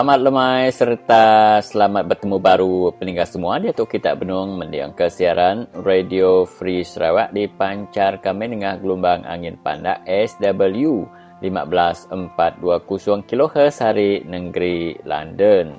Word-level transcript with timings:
Selamat 0.00 0.24
lemai 0.24 0.72
serta 0.72 1.24
selamat 1.60 2.08
bertemu 2.08 2.40
baru 2.40 2.88
peninggal 2.96 3.28
semua 3.28 3.60
di 3.60 3.68
Atuk 3.68 3.92
Kitab 3.92 4.24
Benung 4.24 4.56
mendiang 4.56 4.96
kesiaran 4.96 5.68
Radio 5.76 6.48
Free 6.48 6.80
Sarawak 6.80 7.36
dipancar 7.36 8.16
kami 8.16 8.48
dengan 8.48 8.80
gelombang 8.80 9.28
angin 9.28 9.60
pandak 9.60 10.00
SW 10.08 11.04
15420 11.44 13.28
kHz 13.28 13.76
hari 13.84 14.24
negeri 14.24 14.96
London. 15.04 15.76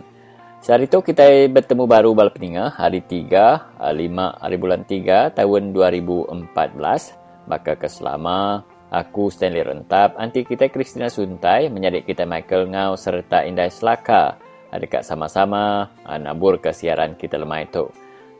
Sehari 0.62 0.86
itu 0.86 1.02
kita 1.02 1.26
bertemu 1.50 1.90
baru 1.90 2.14
bala 2.14 2.30
peninggal 2.30 2.70
hari 2.78 3.02
3, 3.02 3.82
5 3.82 3.90
hari 4.38 4.58
bulan 4.62 4.86
3 4.86 5.34
tahun 5.34 5.74
2014. 5.74 7.50
Maka 7.50 7.74
keselama 7.74 8.70
Aku 8.92 9.32
Stanley 9.32 9.64
Rentap, 9.64 10.20
anti 10.20 10.44
kita 10.44 10.68
Christina 10.68 11.08
Suntai, 11.08 11.72
menyadik 11.72 12.04
kita 12.04 12.28
Michael 12.28 12.68
Ngau 12.76 13.00
serta 13.00 13.48
Indah 13.48 13.72
Selaka. 13.72 14.36
Dekat 14.68 15.08
sama-sama 15.08 15.88
ah, 16.04 16.20
nabur 16.20 16.60
ke 16.60 16.76
siaran 16.76 17.16
kita 17.16 17.40
lemai 17.40 17.72
itu. 17.72 17.88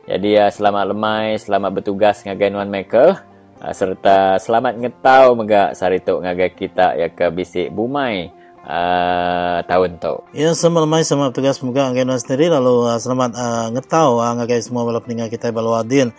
Jadi 0.04 0.36
ah, 0.36 0.52
selamat 0.52 0.92
lemai, 0.92 1.40
selamat 1.40 1.70
bertugas 1.72 2.20
ngagai 2.28 2.52
Wan 2.52 2.68
Michael. 2.68 3.16
Ah, 3.64 3.72
serta 3.72 4.36
selamat 4.36 4.76
ngetau 4.76 5.32
megak 5.40 5.72
sarituk 5.72 6.20
ngagai 6.20 6.52
kita 6.52 7.00
ya 7.00 7.08
ke 7.08 7.32
bisik 7.32 7.72
bumai 7.72 8.28
uh, 8.68 9.64
tahun 9.64 9.96
tu. 10.04 10.20
Ya, 10.36 10.52
selamat 10.52 10.80
lemai, 10.84 11.00
selamat 11.00 11.28
bertugas 11.32 11.64
megak 11.64 11.96
ngagai 11.96 12.20
sendiri. 12.20 12.52
Lalu 12.52 12.92
uh, 12.92 13.00
selamat 13.00 13.30
uh, 13.40 13.66
ngetau 13.72 14.20
uh, 14.20 14.32
ngagai 14.36 14.60
semua 14.60 14.84
balap 14.84 15.08
peninggal 15.08 15.32
kita 15.32 15.48
baluadin. 15.48 16.12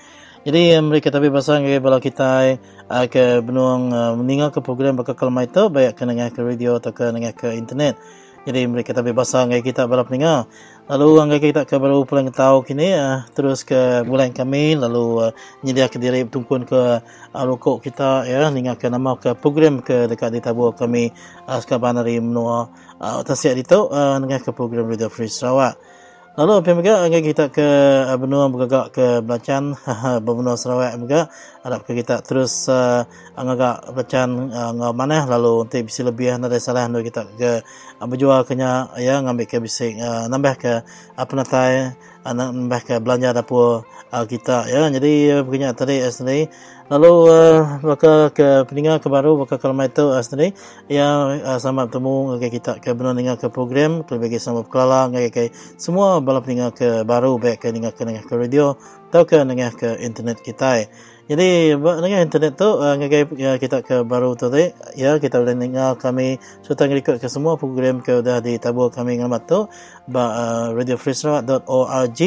Jadi 0.43 0.75
mereka 0.83 1.07
tapi 1.07 1.31
pasal 1.31 1.63
ngagai 1.63 1.79
balap 1.79 2.03
kita 2.03 2.59
uh, 2.91 3.05
ke 3.07 3.39
benuang 3.39 3.95
uh, 3.95 4.11
meninggal 4.19 4.51
ke 4.51 4.59
program 4.59 4.99
bakal 4.99 5.15
kelma 5.15 5.47
itu 5.47 5.71
baik 5.71 5.95
ke 5.95 6.03
dengar 6.03 6.35
ke 6.35 6.43
radio 6.43 6.83
atau 6.83 6.91
ke 6.91 7.15
dengar 7.15 7.31
ke 7.31 7.55
internet. 7.55 7.95
Jadi 8.43 8.67
mereka 8.67 8.91
tapi 8.91 9.15
bahasa 9.15 9.47
ngai 9.47 9.63
kita 9.63 9.87
balap 9.87 10.11
meninggal. 10.11 10.51
Lalu 10.91 11.31
ngai 11.31 11.39
kita 11.39 11.63
ke 11.63 11.79
baru 11.79 12.03
pulang 12.03 12.27
tahu 12.27 12.59
kini 12.67 12.91
uh, 12.91 13.23
terus 13.31 13.63
ke 13.63 14.03
bulan 14.03 14.35
kami 14.35 14.75
lalu 14.75 15.23
uh, 15.23 15.31
nyedia 15.63 15.87
ke 15.87 15.95
diri 15.95 16.27
bertumpun 16.27 16.67
ke 16.67 16.99
uh, 16.99 17.43
rokok 17.47 17.79
kita 17.79 18.27
ya 18.27 18.43
dengar 18.51 18.75
ke 18.75 18.91
nama 18.91 19.15
ke 19.15 19.39
program 19.39 19.79
ke 19.79 20.11
dekat 20.11 20.35
di 20.35 20.43
tabur 20.43 20.75
kami 20.75 21.15
uh, 21.47 21.55
sekarang 21.63 22.03
dari 22.03 22.19
menua 22.19 22.67
uh, 22.99 23.23
tasiat 23.23 23.55
itu 23.55 23.79
uh, 23.87 24.19
dengar 24.19 24.43
ke 24.43 24.51
program 24.51 24.91
Radio 24.91 25.07
Free 25.07 25.31
Sarawak. 25.31 25.92
Lalu 26.33 26.65
apa 26.65 26.69
juga 26.73 27.05
angka 27.05 27.19
kita 27.21 27.45
ke 27.53 27.67
uh, 28.09 28.17
benua 28.17 28.49
bergagak 28.49 28.89
ke 28.89 29.21
Belacan. 29.21 29.77
Benua 30.25 30.57
Sarawak 30.57 30.97
juga 30.97 31.29
ke 31.61 31.93
kita 31.93 32.25
terus 32.25 32.65
uh, 32.73 33.05
angka 33.37 33.93
Belacan 33.93 34.49
uh, 34.49 34.89
mana 34.97 35.29
lalu 35.29 35.61
nanti 35.61 35.85
bisa 35.85 36.01
lebih 36.01 36.33
ada 36.33 36.57
salah. 36.57 36.89
Untuk 36.89 37.05
kita 37.05 37.29
ke 37.37 37.61
berjual 38.01 38.49
kenya 38.49 38.89
ya 38.97 39.21
ngambil 39.21 39.45
ke 39.45 39.61
bisa 39.61 39.85
uh, 39.93 40.25
nambah 40.25 40.57
ke 40.57 40.81
apa 41.13 41.31
natai 41.37 41.93
uh, 42.23 42.33
nambah 42.33 42.81
ke 42.87 42.95
belanja 43.03 43.35
dapur 43.35 43.83
uh, 44.11 44.25
kita. 44.25 44.67
Ya 44.71 44.87
jadi 44.87 45.39
uh, 45.39 45.41
begini 45.43 45.69
tadi 45.75 45.99
uh, 46.01 46.11
sendiri. 46.11 46.47
Lalu 46.91 47.13
uh, 47.31 47.79
maka 47.79 48.29
ke 48.35 48.67
peninggal 48.67 48.99
ke 48.99 49.07
baru 49.07 49.39
maka 49.39 49.55
kalau 49.55 49.71
itu 49.79 50.03
uh, 50.03 50.19
sendiri 50.19 50.51
ya 50.91 51.39
uh, 51.39 51.59
sama 51.59 51.87
bertemu 51.87 52.39
ke 52.43 52.47
kita 52.59 52.71
ke 52.83 52.91
benar 52.91 53.15
dengan 53.15 53.39
ke 53.39 53.47
program 53.47 54.03
ke 54.03 54.19
bagi 54.19 54.35
sama 54.35 54.67
kelala 54.67 55.07
ke, 55.07 55.31
ke 55.31 55.43
semua 55.79 56.19
balap 56.19 56.43
peninggal 56.43 56.75
ke 56.75 57.07
baru 57.07 57.39
baik 57.39 57.63
ke 57.63 57.71
dengan 57.71 57.95
ke, 57.95 58.03
ke 58.03 58.33
radio 58.35 58.75
atau 59.09 59.23
ke 59.23 59.39
dengan 59.47 59.71
ke 59.71 59.95
internet 60.03 60.43
kita 60.43 60.85
jadi 61.23 61.79
dengan 61.79 62.19
internet 62.19 62.59
tu 62.59 62.67
uh, 62.67 62.99
ya, 62.99 63.55
kita 63.55 63.79
ke 63.79 64.03
baru 64.03 64.35
tu 64.35 64.51
tadi 64.51 64.75
ya 64.99 65.15
kita 65.23 65.39
boleh 65.39 65.55
dengar 65.55 65.95
kami 65.95 66.35
serta 66.59 66.91
ngikut 66.91 67.15
ke 67.23 67.31
semua 67.31 67.55
program 67.55 68.03
ke 68.03 68.19
sudah 68.19 68.43
ditabur 68.43 68.91
kami 68.91 69.23
ngalamat 69.23 69.47
tu 69.47 69.71
ba 70.11 70.23
uh, 70.35 70.75
radiofreesarawak.org 70.75 72.21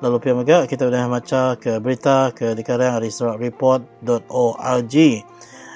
lalu 0.00 0.16
pihak 0.16 0.40
juga 0.40 0.64
kita 0.64 0.88
sudah 0.88 1.04
baca 1.04 1.60
ke 1.60 1.84
berita 1.84 2.32
ke 2.32 2.56
di 2.56 2.64
karang 2.64 2.96
di 3.04 3.12
sarawakreport.org 3.12 4.96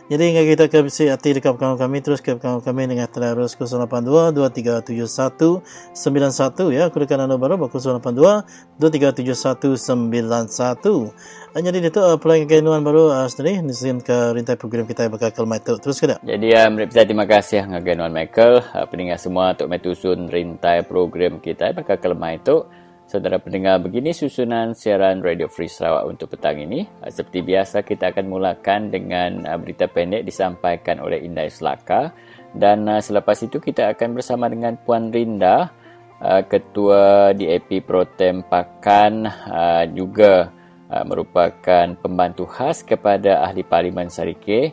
jadi 0.05 0.37
ingat 0.37 0.45
kita 0.53 0.65
ke 0.69 0.85
bisi 0.85 1.09
hati 1.09 1.33
dekat 1.33 1.57
kawan 1.57 1.81
kami 1.81 2.05
terus 2.05 2.21
ke 2.21 2.37
kawan 2.37 2.61
kami 2.61 2.85
dengan 2.85 3.09
terus 3.09 3.57
082 3.57 4.37
2371 4.37 5.65
91 5.97 6.77
ya 6.77 6.93
aku 6.93 7.01
dekat 7.01 7.25
anda 7.25 7.41
baru 7.41 7.57
082 7.57 8.45
2371 8.77 9.81
91 9.81 11.44
jadi 11.63 11.79
itu 11.87 12.03
uh, 12.03 12.19
peluang 12.19 12.51
kainuan 12.51 12.83
baru 12.83 13.15
uh, 13.15 13.31
sendiri. 13.31 13.63
Nisin 13.63 14.03
ke 14.03 14.35
rintai 14.35 14.59
program 14.59 14.91
kita 14.91 15.07
bakal 15.07 15.31
kelma 15.31 15.63
itu 15.63 15.79
terus 15.79 16.03
ke 16.03 16.11
jadi 16.19 16.67
uh, 16.67 16.91
saya 16.91 17.07
terima 17.07 17.31
kasih 17.31 17.63
ngagainuan 17.71 18.11
Michael. 18.11 18.59
Uh, 18.75 18.83
peninggal 18.91 19.23
semua 19.23 19.55
untuk 19.55 19.71
metusun 19.71 20.27
rintai 20.27 20.83
program 20.83 21.39
kita 21.39 21.71
bakal 21.71 21.95
kelma 22.03 22.35
itu 22.35 22.67
Saudara 23.05 23.37
pendengar, 23.37 23.85
begini 23.85 24.17
susunan 24.17 24.73
siaran 24.73 25.21
Radio 25.21 25.45
Free 25.45 25.69
Sarawak 25.69 26.09
untuk 26.09 26.35
petang 26.35 26.57
ini. 26.57 26.89
Seperti 27.05 27.45
biasa, 27.45 27.85
kita 27.85 28.11
akan 28.11 28.33
mulakan 28.33 28.89
dengan 28.89 29.45
berita 29.61 29.93
pendek 29.93 30.25
disampaikan 30.25 31.05
oleh 31.05 31.21
Indai 31.21 31.53
Selaka. 31.53 32.17
Dan 32.57 32.89
selepas 33.05 33.37
itu, 33.45 33.61
kita 33.61 33.93
akan 33.93 34.17
bersama 34.17 34.49
dengan 34.49 34.81
Puan 34.81 35.13
Rinda, 35.13 35.69
Ketua 36.49 37.37
DAP 37.37 37.85
Protem 37.85 38.41
Pakan, 38.41 39.29
juga 39.93 40.49
merupakan 41.03 41.91
pembantu 41.99 42.47
khas 42.47 42.87
kepada 42.87 43.43
Ahli 43.43 43.67
Parlimen 43.67 44.07
Sarike. 44.07 44.71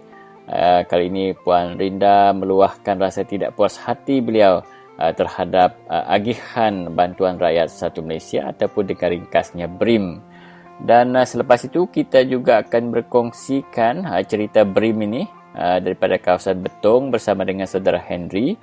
Kali 0.85 1.09
ini, 1.09 1.33
Puan 1.33 1.79
Rinda 1.81 2.29
meluahkan 2.35 3.01
rasa 3.01 3.25
tidak 3.25 3.57
puas 3.57 3.81
hati 3.81 4.21
beliau 4.21 4.61
uh, 5.01 5.11
terhadap 5.17 5.81
uh, 5.89 6.05
agihan 6.05 6.93
bantuan 6.93 7.41
rakyat 7.41 7.73
satu 7.73 8.05
Malaysia 8.05 8.45
ataupun 8.45 8.85
dengan 8.85 9.09
ringkasnya 9.09 9.65
BRIM. 9.65 10.21
Dan 10.81 11.17
uh, 11.17 11.25
selepas 11.25 11.61
itu 11.65 11.89
kita 11.89 12.21
juga 12.25 12.61
akan 12.61 12.93
berkongsikan 12.93 14.05
uh, 14.05 14.21
cerita 14.21 14.61
BRIM 14.61 14.97
ini 15.09 15.23
uh, 15.57 15.81
daripada 15.81 16.21
kawasan 16.21 16.61
Betong 16.61 17.09
bersama 17.09 17.41
dengan 17.41 17.65
saudara 17.65 17.97
Henry 17.97 18.57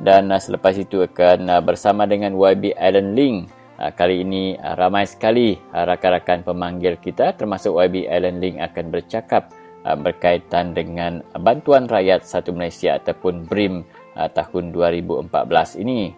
dan 0.00 0.32
uh, 0.32 0.40
selepas 0.40 0.74
itu 0.76 1.04
akan 1.04 1.52
uh, 1.52 1.62
bersama 1.64 2.08
dengan 2.08 2.32
YB 2.32 2.72
Allen 2.76 3.12
Ling. 3.12 3.38
Uh, 3.74 3.90
kali 3.90 4.22
ini 4.22 4.54
uh, 4.54 4.78
ramai 4.78 5.02
sekali 5.02 5.58
uh, 5.58 5.82
rakan-rakan 5.82 6.46
pemanggil 6.46 6.94
kita 6.94 7.34
termasuk 7.34 7.74
YB 7.74 8.06
Allen 8.06 8.38
Ling 8.38 8.62
akan 8.62 8.86
bercakap 8.94 9.50
berkaitan 9.84 10.72
dengan 10.72 11.20
bantuan 11.44 11.84
rakyat 11.84 12.24
satu 12.24 12.56
Malaysia 12.56 12.96
ataupun 12.96 13.44
BRIM 13.44 13.84
tahun 14.32 14.72
2014 14.72 15.28
ini. 15.84 16.08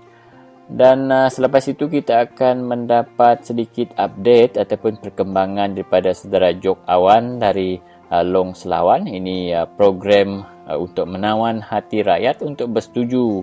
Dan 0.71 1.11
selepas 1.11 1.67
itu 1.67 1.91
kita 1.91 2.31
akan 2.31 2.63
mendapat 2.63 3.43
sedikit 3.43 3.91
update 3.99 4.63
ataupun 4.63 5.03
perkembangan 5.03 5.75
daripada 5.75 6.15
saudara 6.15 6.55
Jok 6.55 6.87
Awan 6.87 7.43
dari 7.43 7.83
Long 8.15 8.55
Selawan. 8.55 9.11
Ini 9.11 9.67
program 9.75 10.47
untuk 10.71 11.11
menawan 11.11 11.59
hati 11.59 12.07
rakyat 12.07 12.47
untuk 12.47 12.71
bersetuju 12.71 13.43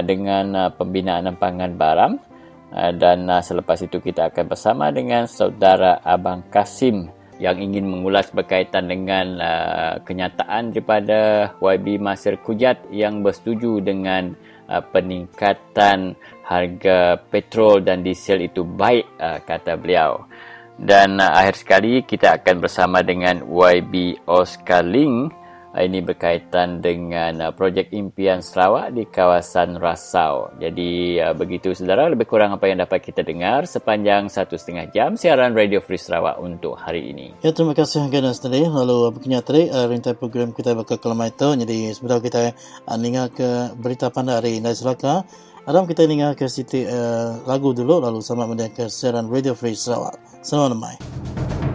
dengan 0.00 0.72
pembinaan 0.80 1.28
empangan 1.28 1.76
baram. 1.76 2.16
Uh, 2.68 2.92
dan 2.92 3.24
uh, 3.32 3.40
selepas 3.40 3.80
itu 3.80 3.96
kita 3.96 4.28
akan 4.28 4.44
bersama 4.44 4.92
dengan 4.92 5.24
saudara 5.24 6.04
Abang 6.04 6.44
Kasim 6.52 7.08
yang 7.40 7.56
ingin 7.56 7.88
mengulas 7.88 8.28
berkaitan 8.28 8.84
dengan 8.90 9.26
uh, 9.40 9.94
kenyataan 10.04 10.76
daripada 10.76 11.52
YB 11.64 11.96
Masir 11.96 12.36
Kujat 12.44 12.92
yang 12.92 13.24
bersetuju 13.24 13.80
dengan 13.80 14.36
peningkatan 14.68 16.12
harga 16.44 17.16
petrol 17.32 17.80
dan 17.80 18.04
diesel 18.04 18.44
itu 18.44 18.68
baik 18.68 19.16
kata 19.48 19.80
beliau. 19.80 20.28
Dan 20.76 21.16
akhir 21.24 21.64
sekali 21.64 22.04
kita 22.04 22.36
akan 22.36 22.60
bersama 22.60 23.00
dengan 23.00 23.48
YB 23.48 24.28
Oscar 24.28 24.84
Ling 24.84 25.32
ini 25.76 26.00
berkaitan 26.00 26.80
dengan 26.80 27.36
uh, 27.44 27.52
projek 27.52 27.92
impian 27.92 28.40
Sarawak 28.40 28.96
di 28.96 29.04
kawasan 29.04 29.76
Rasau. 29.76 30.56
Jadi 30.56 31.20
uh, 31.20 31.36
begitu 31.36 31.76
saudara, 31.76 32.08
lebih 32.08 32.24
kurang 32.24 32.56
apa 32.56 32.70
yang 32.70 32.80
dapat 32.80 33.04
kita 33.04 33.20
dengar 33.20 33.68
sepanjang 33.68 34.32
satu 34.32 34.56
setengah 34.56 34.88
jam 34.88 35.20
siaran 35.20 35.52
Radio 35.52 35.84
Free 35.84 36.00
Sarawak 36.00 36.40
untuk 36.40 36.80
hari 36.80 37.12
ini. 37.12 37.36
Ya, 37.44 37.52
terima 37.52 37.76
kasih 37.76 38.08
Gana 38.08 38.32
tadi. 38.32 38.64
Lalu 38.64 39.12
begini 39.12 39.36
tadi, 39.44 39.68
rintai 39.68 40.16
program 40.16 40.56
kita 40.56 40.72
bakal 40.72 40.96
kelama 40.96 41.28
itu. 41.28 41.52
Jadi 41.52 41.92
sebenarnya 41.92 42.22
kita 42.24 42.40
dengar 42.96 43.26
ke 43.28 43.48
berita 43.76 44.08
pandai 44.08 44.40
hari 44.40 44.50
ini. 44.64 44.72
Silakan. 44.72 45.28
Adam 45.68 45.84
kita 45.84 46.08
dengar 46.08 46.32
ke 46.32 46.48
siti 46.48 46.88
uh, 46.88 47.44
lagu 47.44 47.76
dulu 47.76 48.00
lalu 48.00 48.24
sama 48.24 48.48
mendengar 48.48 48.88
siaran 48.88 49.28
Radio 49.28 49.52
Free 49.52 49.76
Sarawak. 49.76 50.16
Selamat 50.40 50.80
malam. 50.80 51.67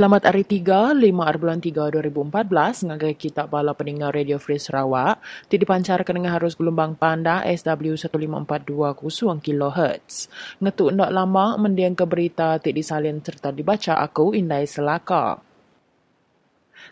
Selamat 0.00 0.32
Hari 0.32 0.48
3, 0.48 0.96
5 0.96 1.12
hari 1.12 1.36
bulan 1.36 1.60
3 1.60 1.92
2014 1.92 2.88
ngagai 2.88 3.20
kita 3.20 3.44
bala 3.44 3.76
pendengar 3.76 4.16
Radio 4.16 4.40
Free 4.40 4.56
Sarawak 4.56 5.20
ti 5.44 5.60
dipancarkan 5.60 6.16
dengan 6.16 6.32
harus 6.40 6.56
gelombang 6.56 6.96
panda 6.96 7.44
SW 7.44 8.00
1542 8.00 8.96
kusung 8.96 9.44
kHz. 9.44 10.32
Ngetuk 10.64 10.96
ndak 10.96 11.12
lama 11.12 11.60
mendiang 11.60 11.92
ke 11.92 12.08
berita 12.08 12.56
ti 12.64 12.72
disalin 12.72 13.20
serta 13.20 13.52
dibaca 13.52 14.00
aku 14.00 14.32
Indai 14.32 14.64
Selaka. 14.64 15.49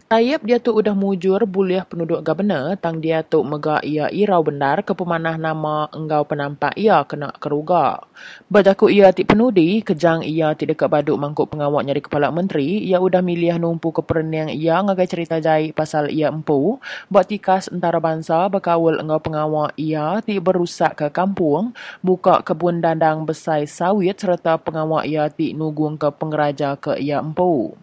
Tayyip 0.08 0.40
dia 0.48 0.56
tu 0.56 0.72
udah 0.72 0.96
mujur 0.96 1.36
buliah 1.44 1.84
penduduk 1.84 2.24
gabna 2.24 2.80
tang 2.80 2.96
dia 2.96 3.20
tu 3.20 3.44
mega 3.44 3.76
ia 3.84 4.08
irau 4.08 4.40
benar 4.40 4.80
ke 4.80 4.96
pemanah 4.96 5.36
nama 5.36 5.84
enggau 5.92 6.24
penampak 6.24 6.72
ia 6.80 7.04
kena 7.04 7.28
keruga. 7.36 8.08
Bajaku 8.48 8.88
ia 8.88 9.12
ti 9.12 9.28
penudi 9.28 9.84
kejang 9.84 10.24
ia 10.24 10.56
ti 10.56 10.64
dekat 10.64 10.88
baduk 10.88 11.20
mangkuk 11.20 11.52
pengawaknya 11.52 11.92
di 11.92 12.00
kepala 12.00 12.32
menteri 12.32 12.88
ia 12.88 12.96
udah 12.96 13.20
milih 13.20 13.60
numpu 13.60 13.92
ke 13.92 14.00
perniang 14.00 14.48
ia 14.48 14.80
ngagai 14.80 15.12
cerita 15.12 15.44
jai 15.44 15.76
pasal 15.76 16.08
ia 16.08 16.32
empu 16.32 16.80
buat 17.12 17.28
tikas 17.28 17.68
antara 17.68 18.00
bangsa 18.00 18.48
berkawal 18.48 19.04
enggau 19.04 19.20
pengawak 19.20 19.76
ia 19.76 20.24
ti 20.24 20.40
berusak 20.40 21.04
ke 21.04 21.12
kampung 21.12 21.76
buka 22.00 22.40
kebun 22.40 22.80
dandang 22.80 23.28
besai 23.28 23.68
sawit 23.68 24.16
serta 24.16 24.56
pengawak 24.56 25.04
ia 25.04 25.28
ti 25.28 25.52
nugung 25.52 26.00
ke 26.00 26.08
pengeraja 26.16 26.80
ke 26.80 26.96
ia 26.96 27.20
empu. 27.20 27.76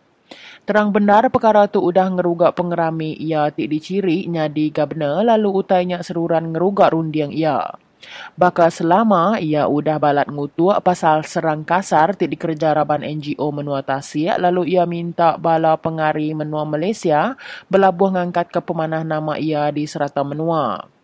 Terang 0.65 0.89
benar 0.89 1.29
perkara 1.29 1.69
tu 1.69 1.77
udah 1.77 2.09
ngerugak 2.09 2.57
pengerami 2.57 3.13
ia 3.21 3.53
ti 3.53 3.69
diciri 3.69 4.25
nyadi 4.25 4.73
gabna 4.73 5.21
lalu 5.21 5.61
utainya 5.61 6.01
seruran 6.01 6.49
ngerugak 6.49 6.89
rundiang 6.89 7.29
ia. 7.29 7.69
Baka 8.33 8.73
selama 8.73 9.37
ia 9.37 9.69
udah 9.69 10.01
balat 10.01 10.25
ngutuk 10.25 10.73
pasal 10.81 11.21
serang 11.21 11.61
kasar 11.61 12.17
ti 12.17 12.25
dikerja 12.25 12.73
raban 12.73 13.05
NGO 13.05 13.53
menua 13.53 13.85
Tasik 13.85 14.41
lalu 14.41 14.73
ia 14.73 14.89
minta 14.89 15.37
bala 15.37 15.77
pengari 15.77 16.33
menua 16.33 16.65
Malaysia 16.65 17.37
belabuh 17.69 18.17
ngangkat 18.17 18.49
ke 18.49 18.59
pemanah 18.61 19.05
nama 19.05 19.37
ia 19.37 19.69
di 19.69 19.85
serata 19.85 20.25
menua. 20.25 20.94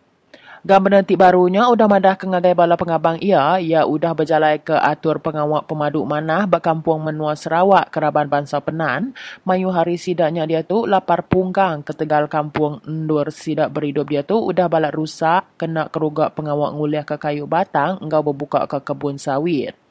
Gambar 0.62 1.02
nanti 1.02 1.18
barunya 1.18 1.66
udah 1.66 1.90
madah 1.90 2.14
ke 2.14 2.22
ngagai 2.22 2.54
bala 2.54 2.78
pengabang 2.78 3.18
ia, 3.18 3.58
ia 3.58 3.82
udah 3.82 4.14
berjalan 4.14 4.62
ke 4.62 4.70
atur 4.70 5.18
pengawak 5.18 5.66
pemaduk 5.66 6.06
manah 6.06 6.46
bak 6.46 6.62
kampung 6.62 7.02
menua 7.02 7.34
Sarawak 7.34 7.90
keraban 7.90 8.30
bangsa 8.30 8.62
penan. 8.62 9.10
Mayu 9.42 9.74
hari 9.74 9.98
sidaknya 9.98 10.46
dia 10.46 10.62
tu 10.62 10.86
lapar 10.86 11.26
punggang 11.26 11.82
ke 11.82 11.90
tegal 11.98 12.30
kampung 12.30 12.78
endur 12.86 13.26
sidak 13.34 13.74
beridup 13.74 14.06
dia 14.06 14.22
tu 14.22 14.38
udah 14.38 14.70
balat 14.70 14.94
rusak 14.94 15.50
kena 15.58 15.90
kerugak 15.90 16.38
pengawak 16.38 16.78
nguliah 16.78 17.02
ke 17.02 17.18
kayu 17.18 17.50
batang 17.50 17.98
engkau 17.98 18.22
berbuka 18.22 18.70
ke 18.70 18.78
kebun 18.86 19.18
sawit. 19.18 19.81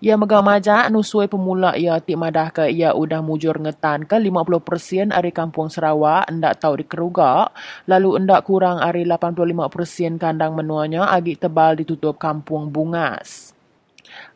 Ia 0.00 0.16
megah 0.16 0.40
majak 0.40 0.88
nusui 0.88 1.28
pemula 1.28 1.76
ia 1.76 2.00
tik 2.00 2.16
madah 2.16 2.48
ke 2.54 2.72
ia 2.72 2.96
udah 2.96 3.20
mujur 3.20 3.58
ngetan 3.60 4.08
ke 4.08 4.16
50% 4.16 5.12
ari 5.12 5.28
kampung 5.34 5.68
Sarawak 5.68 6.30
endak 6.30 6.56
tahu 6.62 6.80
dikerugak 6.80 7.52
lalu 7.84 8.16
endak 8.16 8.48
kurang 8.48 8.80
ari 8.80 9.04
85% 9.04 10.16
kandang 10.16 10.56
menuanya 10.56 11.10
agi 11.12 11.36
tebal 11.36 11.76
ditutup 11.76 12.16
kampung 12.16 12.72
bungas. 12.72 13.52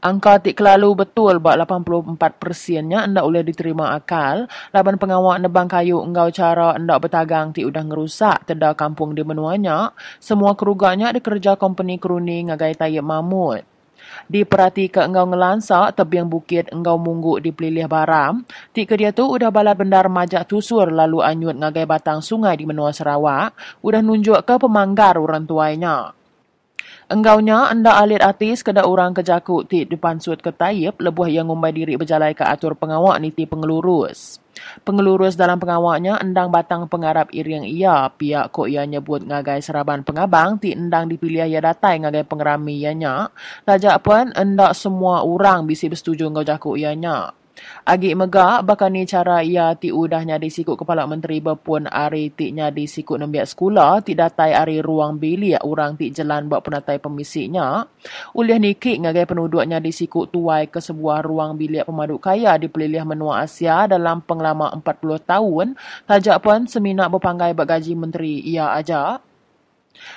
Angka 0.04 0.36
tik 0.36 0.60
kelalu 0.60 1.00
betul 1.00 1.40
bak 1.40 1.56
84%-nya 1.64 3.08
endak 3.08 3.24
boleh 3.24 3.42
diterima 3.42 3.96
akal. 3.96 4.44
Laban 4.70 5.00
pengawak 5.00 5.40
nebang 5.40 5.66
kayu 5.66 6.04
engkau 6.04 6.28
cara 6.28 6.76
endak 6.76 7.08
bertagang 7.08 7.56
ti 7.56 7.64
udah 7.64 7.82
ngerusak 7.82 8.44
teda 8.44 8.76
kampung 8.76 9.16
di 9.16 9.24
menuanya. 9.24 9.96
Semua 10.20 10.52
kerugaknya 10.52 11.08
dikerja 11.16 11.56
company 11.56 11.96
keruni 11.96 12.52
ngagai 12.52 12.76
tayyip 12.76 13.00
mamut. 13.00 13.73
Diperhati 14.24 14.88
ke 14.88 15.04
engkau 15.04 15.28
ngelansak 15.28 16.00
tebiang 16.00 16.28
bukit 16.28 16.72
engkau 16.72 16.96
munggu 16.96 17.40
di 17.40 17.52
pelilih 17.52 17.88
baram. 17.88 18.44
Tik 18.72 18.88
ke 18.88 18.94
dia 18.96 19.12
tu 19.12 19.28
udah 19.28 19.52
balat 19.52 19.76
bendar 19.76 20.08
majak 20.08 20.48
tusur 20.48 20.88
lalu 20.88 21.20
anyut 21.20 21.56
ngagai 21.56 21.84
batang 21.84 22.24
sungai 22.24 22.56
di 22.56 22.64
menua 22.64 22.92
Sarawak. 22.92 23.52
Udah 23.84 24.00
nunjuk 24.00 24.40
ke 24.44 24.54
pemanggar 24.56 25.20
orang 25.20 25.44
tuainya. 25.44 26.12
Enggaunya 27.04 27.68
anda 27.68 28.00
alit 28.00 28.24
artis 28.24 28.64
keda 28.64 28.88
orang 28.88 29.12
kejakut 29.12 29.68
ti 29.68 29.84
depan 29.84 30.16
suat 30.16 30.40
ke 30.40 30.48
Tayyip 30.48 31.04
lebuh 31.04 31.28
yang 31.28 31.52
ngumbai 31.52 31.76
diri 31.76 32.00
berjalai 32.00 32.32
ke 32.32 32.44
atur 32.44 32.72
pengawak 32.72 33.20
ni 33.20 33.28
ti 33.28 33.44
pengelurus. 33.44 34.43
Pengelurus 34.82 35.34
dalam 35.34 35.60
pengawaknya 35.60 36.18
endang 36.22 36.48
batang 36.48 36.86
pengarap 36.86 37.30
iring 37.34 37.66
ia 37.66 38.08
pihak 38.08 38.54
ko 38.54 38.66
ia 38.70 38.86
nyebut 38.88 39.26
ngagai 39.26 39.60
seraban 39.60 40.06
pengabang 40.06 40.56
ti 40.58 40.72
endang 40.72 41.10
dipilih 41.10 41.46
ia 41.46 41.60
datai 41.60 42.00
ngagai 42.02 42.24
pengerami 42.26 42.78
ianya. 42.80 43.30
Tajak 43.66 44.02
pun 44.02 44.30
endak 44.34 44.72
semua 44.74 45.22
orang 45.22 45.66
bisi 45.68 45.90
bersetuju 45.90 46.30
ngau 46.30 46.46
jaku 46.46 46.78
ianya. 46.78 47.43
Agi 47.86 48.18
megak 48.18 48.66
bakal 48.66 48.90
ni 48.90 49.06
cara 49.06 49.38
ia 49.38 49.78
ti 49.78 49.94
udah 49.94 50.26
nyadi 50.26 50.50
sikut 50.50 50.74
kepala 50.74 51.06
menteri 51.06 51.38
berpun 51.38 51.86
ari 51.86 52.34
ti 52.34 52.50
nyadi 52.50 52.90
sikut 52.90 53.22
nembiak 53.22 53.46
sekolah 53.46 54.02
ti 54.02 54.18
datai 54.18 54.50
ari 54.50 54.82
ruang 54.82 55.22
bilik 55.22 55.62
orang 55.62 55.94
ti 55.94 56.10
jalan 56.10 56.50
buat 56.50 56.66
penatai 56.66 56.98
pemisiknya. 56.98 57.86
Uliah 58.34 58.58
nikik 58.58 58.98
ngagai 58.98 59.30
penduduk 59.30 59.62
nyadi 59.62 59.94
sikut 59.94 60.34
tuai 60.34 60.66
ke 60.66 60.82
sebuah 60.82 61.22
ruang 61.22 61.54
bilik 61.54 61.86
pemaduk 61.86 62.26
kaya 62.26 62.58
di 62.58 62.66
pelilih 62.66 63.06
menua 63.06 63.46
Asia 63.46 63.86
dalam 63.86 64.18
penglama 64.18 64.74
40 64.74 65.22
tahun. 65.22 65.66
Tajak 66.10 66.42
pun 66.42 66.66
seminak 66.66 67.06
berpanggai 67.14 67.54
bak 67.54 67.70
gaji 67.70 67.94
menteri 67.94 68.42
ia 68.42 68.74
ajak. 68.74 69.33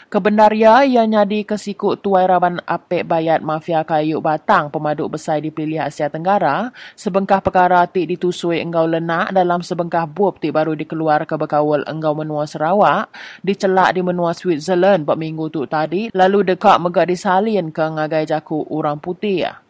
Kebenaria 0.08 0.88
ia 0.88 1.04
nyadi 1.06 1.44
kesikut 1.44 2.02
tuai 2.02 2.26
raban 2.26 2.64
apek 2.64 3.06
bayat 3.06 3.44
mafia 3.46 3.84
kayu 3.84 4.24
batang 4.24 4.74
pemaduk 4.74 5.20
besar 5.20 5.44
di 5.44 5.54
pilih 5.54 5.84
Asia 5.84 6.08
Tenggara, 6.08 6.72
sebengkah 6.98 7.44
perkara 7.44 7.86
ti 7.86 8.08
ditusui 8.08 8.64
engkau 8.64 8.90
lenak 8.90 9.36
dalam 9.36 9.62
sebengkah 9.62 10.08
bup 10.10 10.42
ti 10.42 10.50
baru 10.50 10.74
dikeluar 10.74 11.28
ke 11.28 11.36
bekawal 11.38 11.86
engkau 11.86 12.18
menua 12.18 12.50
Sarawak, 12.50 13.12
dicelak 13.46 13.94
di 13.94 14.02
menua 14.02 14.32
Switzerland 14.34 15.06
buat 15.06 15.20
minggu 15.20 15.52
tu 15.52 15.68
tadi, 15.70 16.10
lalu 16.16 16.56
dekat 16.56 16.80
megak 16.82 17.12
disalin 17.12 17.70
ke 17.70 17.84
ngagai 17.84 18.26
jaku 18.26 18.66
orang 18.72 18.98
putih. 18.98 19.67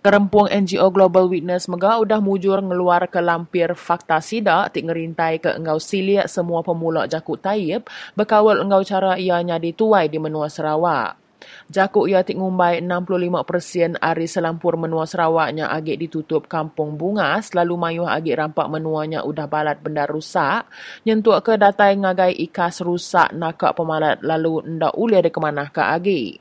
Kerempung 0.00 0.48
NGO 0.48 0.88
Global 0.88 1.28
Witness 1.28 1.68
mega 1.68 2.00
udah 2.00 2.24
mujur 2.24 2.56
ngeluar 2.56 3.04
ke 3.12 3.20
lampir 3.20 3.76
fakta 3.76 4.16
sidak 4.24 4.72
tik 4.72 4.88
ngerintai 4.88 5.44
ke 5.44 5.52
engkau 5.52 5.76
siliak 5.76 6.24
semua 6.24 6.64
pemula 6.64 7.04
jakuk 7.04 7.36
taib 7.36 7.84
berkawal 8.16 8.64
engkau 8.64 8.80
cara 8.80 9.20
ianya 9.20 9.60
dituai 9.60 10.08
di 10.08 10.16
menua 10.16 10.48
Sarawak. 10.48 11.20
Jakuk 11.68 12.08
ia 12.08 12.24
tik 12.24 12.40
ngumbai 12.40 12.80
65% 12.80 14.00
ari 14.00 14.24
selampur 14.24 14.80
menua 14.80 15.04
Sarawaknya 15.04 15.68
agak 15.68 16.00
ditutup 16.00 16.48
kampung 16.48 16.96
bungas 16.96 17.52
lalu 17.52 17.76
mayuh 17.76 18.08
agak 18.08 18.40
rampak 18.40 18.72
menuanya 18.72 19.20
udah 19.20 19.44
balat 19.52 19.84
benda 19.84 20.08
rusak 20.08 20.64
nyentuk 21.04 21.36
ke 21.44 21.60
datai 21.60 22.00
ngagai 22.00 22.40
ikas 22.48 22.80
rusak 22.80 23.36
nakak 23.36 23.76
pemalat 23.76 24.16
lalu 24.24 24.64
ndak 24.64 24.96
ulia 24.96 25.20
de 25.20 25.28
kemanah 25.28 25.68
ke 25.68 25.84
agak. 25.84 26.40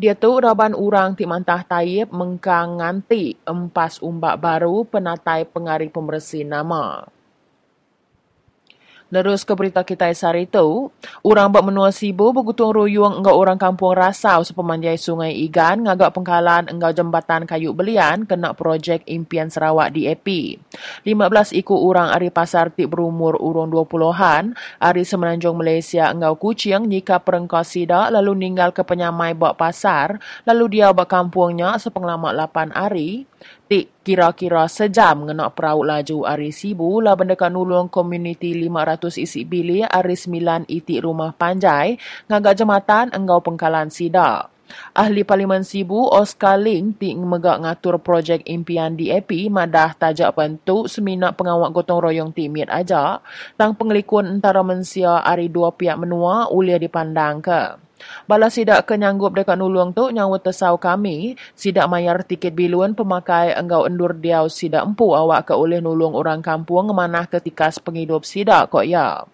Dia 0.00 0.18
tu 0.18 0.34
raban 0.38 0.74
orang 0.74 1.14
ti 1.14 1.24
mantah 1.28 1.62
tayyib 1.62 2.10
mengkang 2.10 2.82
nganti 2.82 3.38
empas 3.46 4.02
umbak 4.02 4.40
baru 4.42 4.82
penatai 4.88 5.46
pengari 5.46 5.88
pembersih 5.88 6.42
nama. 6.42 7.06
Terus 9.12 9.44
ke 9.44 9.52
berita 9.52 9.84
kita 9.84 10.08
hari 10.08 10.48
itu, 10.48 10.88
orang 11.20 11.52
buat 11.52 11.68
menua 11.68 11.92
sibu 11.92 12.32
bergotong 12.32 12.72
royong 12.80 13.20
enggak 13.20 13.36
orang 13.36 13.60
kampung 13.60 13.92
rasau 13.92 14.40
sepemanjai 14.40 14.96
sungai 14.96 15.36
Igan 15.36 15.84
ngagak 15.84 16.16
pengkalan 16.16 16.64
enggak 16.72 16.96
jembatan 16.96 17.44
kayu 17.44 17.76
belian 17.76 18.24
kena 18.24 18.56
projek 18.56 19.04
impian 19.04 19.52
Sarawak 19.52 19.92
DAP. 19.92 20.56
15 21.04 21.60
ikut 21.60 21.76
orang 21.76 22.08
ari 22.08 22.32
pasar 22.32 22.72
tik 22.72 22.88
berumur 22.88 23.36
urung 23.36 23.68
20-an, 23.68 24.56
ari 24.80 25.04
semenanjung 25.04 25.60
Malaysia 25.60 26.08
enggau 26.08 26.32
kucing 26.40 26.88
jika 26.88 27.20
perengkau 27.20 27.60
sidak 27.60 28.08
lalu 28.08 28.32
ninggal 28.32 28.72
ke 28.72 28.80
penyamai 28.80 29.36
buat 29.36 29.60
pasar, 29.60 30.16
lalu 30.48 30.80
dia 30.80 30.88
buat 30.96 31.12
kampungnya 31.12 31.76
sepenglamak 31.76 32.32
8 32.48 32.72
hari, 32.72 33.28
tik 33.70 34.02
kira-kira 34.02 34.66
sejam 34.66 35.26
ngenak 35.26 35.54
perahu 35.54 35.86
laju 35.86 36.18
ari 36.26 36.50
sibu 36.50 36.98
lah 37.00 37.14
bendekat 37.14 37.50
nulung 37.50 37.86
komuniti 37.86 38.52
500 38.54 39.22
isi 39.22 39.46
bilik 39.46 39.86
ari 39.86 40.18
9 40.18 40.68
itik 40.68 41.02
rumah 41.02 41.32
panjai 41.34 41.96
ngagak 42.26 42.58
jematan 42.58 43.10
enggau 43.14 43.40
pengkalan 43.40 43.88
sidak. 43.88 44.52
Ahli 44.96 45.20
Parlimen 45.24 45.64
Sibu, 45.64 46.08
Oscar 46.08 46.56
Ling, 46.56 46.96
tik 46.96 47.16
megak 47.16 47.60
ngatur 47.60 48.00
projek 48.00 48.40
impian 48.48 48.96
DAP 48.96 49.52
madah 49.52 49.92
tajak 49.96 50.32
bentuk 50.32 50.88
seminat 50.88 51.36
pengawak 51.36 51.72
gotong 51.76 52.00
royong 52.00 52.32
timit 52.32 52.68
aja, 52.72 53.20
tang 53.60 53.76
pengelikun 53.76 54.28
antara 54.28 54.64
mensia 54.64 55.20
ari 55.20 55.52
dua 55.52 55.72
pihak 55.76 56.00
menua 56.00 56.48
ulia 56.48 56.80
dipandang 56.80 57.44
ke. 57.44 57.91
Bala 58.24 58.48
sidak 58.48 58.86
kenyanggup 58.86 59.34
dekat 59.34 59.58
nulung 59.58 59.90
tu 59.90 60.08
nyawa 60.08 60.38
tesau 60.38 60.78
kami, 60.78 61.34
sidak 61.58 61.90
mayar 61.90 62.22
tiket 62.22 62.54
biluan 62.54 62.94
pemakai 62.94 63.54
enggau 63.54 63.84
endur 63.84 64.14
diau 64.14 64.46
sidak 64.46 64.86
empu 64.86 65.10
awak 65.12 65.50
ke 65.50 65.54
oleh 65.56 65.82
nulung 65.82 66.14
orang 66.14 66.40
kampung 66.40 66.90
manah 66.94 67.26
ketika 67.26 67.68
penghidup 67.82 68.22
sidak 68.22 68.70
kok 68.70 68.86
ya. 68.86 69.26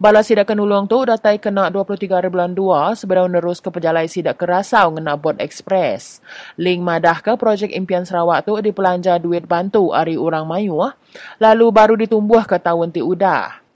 Bala 0.00 0.24
sidak 0.24 0.48
kenulung 0.48 0.88
tu 0.88 1.02
datai 1.04 1.36
kena 1.42 1.68
23 1.68 2.08
hari 2.08 2.28
bulan 2.30 2.54
2 2.56 2.98
sebelum 2.98 3.28
nerus 3.28 3.60
ke 3.60 3.68
pejalai 3.68 4.08
sidak 4.08 4.40
kerasau 4.40 4.94
ngena 4.94 5.18
bot 5.18 5.36
ekspres. 5.42 6.24
Ling 6.56 6.80
madah 6.80 7.20
ke 7.20 7.36
projek 7.36 7.74
impian 7.74 8.06
Sarawak 8.08 8.46
tu 8.48 8.56
dipelanja 8.58 9.18
duit 9.20 9.44
bantu 9.44 9.92
ari 9.92 10.16
orang 10.16 10.48
mayu 10.48 10.78
ah. 10.80 10.94
lalu 11.42 11.68
baru 11.68 11.94
ditumbuh 11.98 12.44
ke 12.48 12.56
tahun 12.56 12.94
ti 12.94 13.04
udah. 13.04 13.67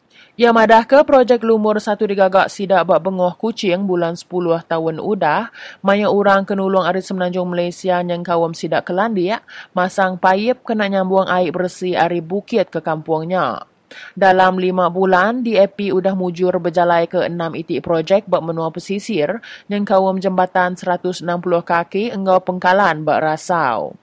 Ya 0.42 0.50
madah 0.50 0.82
ke 0.90 1.06
projek 1.06 1.46
lumur 1.46 1.78
satu 1.78 2.02
digagak 2.02 2.50
sidak 2.50 2.82
bak 2.90 2.98
bengoh 2.98 3.30
kucing 3.38 3.86
bulan 3.86 4.18
10 4.18 4.66
tahun 4.66 4.98
udah, 4.98 5.54
maya 5.86 6.10
orang 6.10 6.42
kenulung 6.42 6.82
ari 6.82 6.98
semenanjung 6.98 7.46
Malaysia 7.46 8.02
yang 8.02 8.26
kawam 8.26 8.50
sidak 8.50 8.90
kelandi 8.90 9.30
ya, 9.30 9.38
masang 9.70 10.18
paip 10.18 10.66
kena 10.66 10.90
nyambung 10.90 11.30
air 11.30 11.54
bersih 11.54 11.94
ari 11.94 12.18
bukit 12.18 12.74
ke 12.74 12.82
kampungnya. 12.82 13.70
Dalam 14.18 14.58
lima 14.58 14.90
bulan, 14.90 15.46
DAP 15.46 15.94
udah 15.94 16.18
mujur 16.18 16.58
berjalai 16.58 17.06
ke 17.06 17.22
enam 17.22 17.54
itik 17.54 17.78
projek 17.78 18.26
bak 18.26 18.42
menua 18.42 18.74
pesisir 18.74 19.38
yang 19.70 19.86
kawam 19.86 20.18
jembatan 20.18 20.74
160 20.74 21.22
kaki 21.62 22.10
enggau 22.10 22.42
pengkalan 22.42 23.06
bak 23.06 23.22
rasau. 23.22 23.94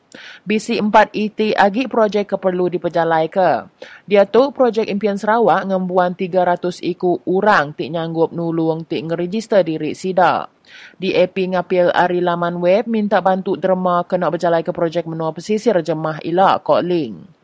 Bisi 0.42 0.82
empat 0.82 1.14
IT 1.14 1.54
agi 1.54 1.86
projek 1.86 2.34
keperlu 2.34 2.74
diperjalai 2.74 3.30
ke. 3.30 3.70
Dia 4.10 4.26
tu 4.26 4.50
projek 4.50 4.90
impian 4.90 5.22
Sarawak 5.22 5.70
ngembuan 5.70 6.18
300 6.18 6.82
iku 6.82 7.22
orang 7.30 7.78
tik 7.78 7.94
nyanggup 7.94 8.34
nulung 8.34 8.90
tik 8.90 9.06
ngeregister 9.06 9.62
diri 9.62 9.94
sida. 9.94 10.50
DAP 10.98 11.38
ngapil 11.54 11.94
ari 11.94 12.22
laman 12.26 12.58
web 12.58 12.90
minta 12.90 13.22
bantu 13.22 13.54
derma 13.54 14.02
kena 14.06 14.34
berjalai 14.34 14.66
ke 14.66 14.74
projek 14.74 15.06
menua 15.06 15.30
pesisir 15.30 15.78
jemah 15.82 16.18
ila 16.26 16.58
kok 16.62 16.82
link. 16.82 17.40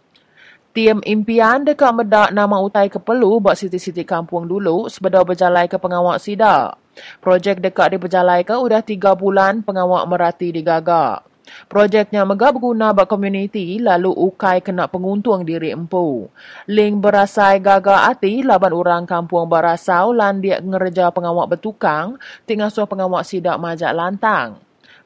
Tim 0.75 0.99
impian 1.07 1.63
dekat 1.63 1.93
medak 1.95 2.35
nama 2.35 2.59
utai 2.59 2.91
keperlu 2.91 3.39
buat 3.39 3.55
siti-siti 3.55 4.03
kampung 4.03 4.43
dulu 4.43 4.91
sebeda 4.91 5.23
berjalai 5.23 5.71
ke 5.71 5.79
pengawak 5.79 6.19
sida. 6.19 6.75
Projek 7.23 7.63
dekat 7.63 7.95
diperjalai 7.95 8.43
ke 8.43 8.57
udah 8.57 8.83
tiga 8.83 9.15
bulan 9.15 9.63
pengawak 9.63 10.03
merati 10.09 10.51
digagak. 10.51 11.34
Projeknya 11.69 12.25
megah 12.25 12.53
berguna 12.53 12.89
bagi 12.93 13.09
komuniti 13.09 13.65
lalu 13.77 14.09
ukai 14.09 14.65
kena 14.65 14.89
penguntung 14.89 15.45
diri 15.45 15.73
empu. 15.73 16.29
Ling 16.69 16.97
berasai 16.97 17.61
gagal 17.61 18.01
hati 18.01 18.41
laban 18.41 18.73
orang 18.73 19.03
kampung 19.05 19.45
barasau 19.45 20.13
lan 20.13 20.41
dia 20.41 20.57
ngerja 20.57 21.13
pengawak 21.13 21.57
bertukang 21.57 22.17
tinggal 22.49 22.73
suah 22.73 22.89
pengawak 22.89 23.25
sidak 23.25 23.61
majak 23.61 23.93
lantang. 23.93 24.61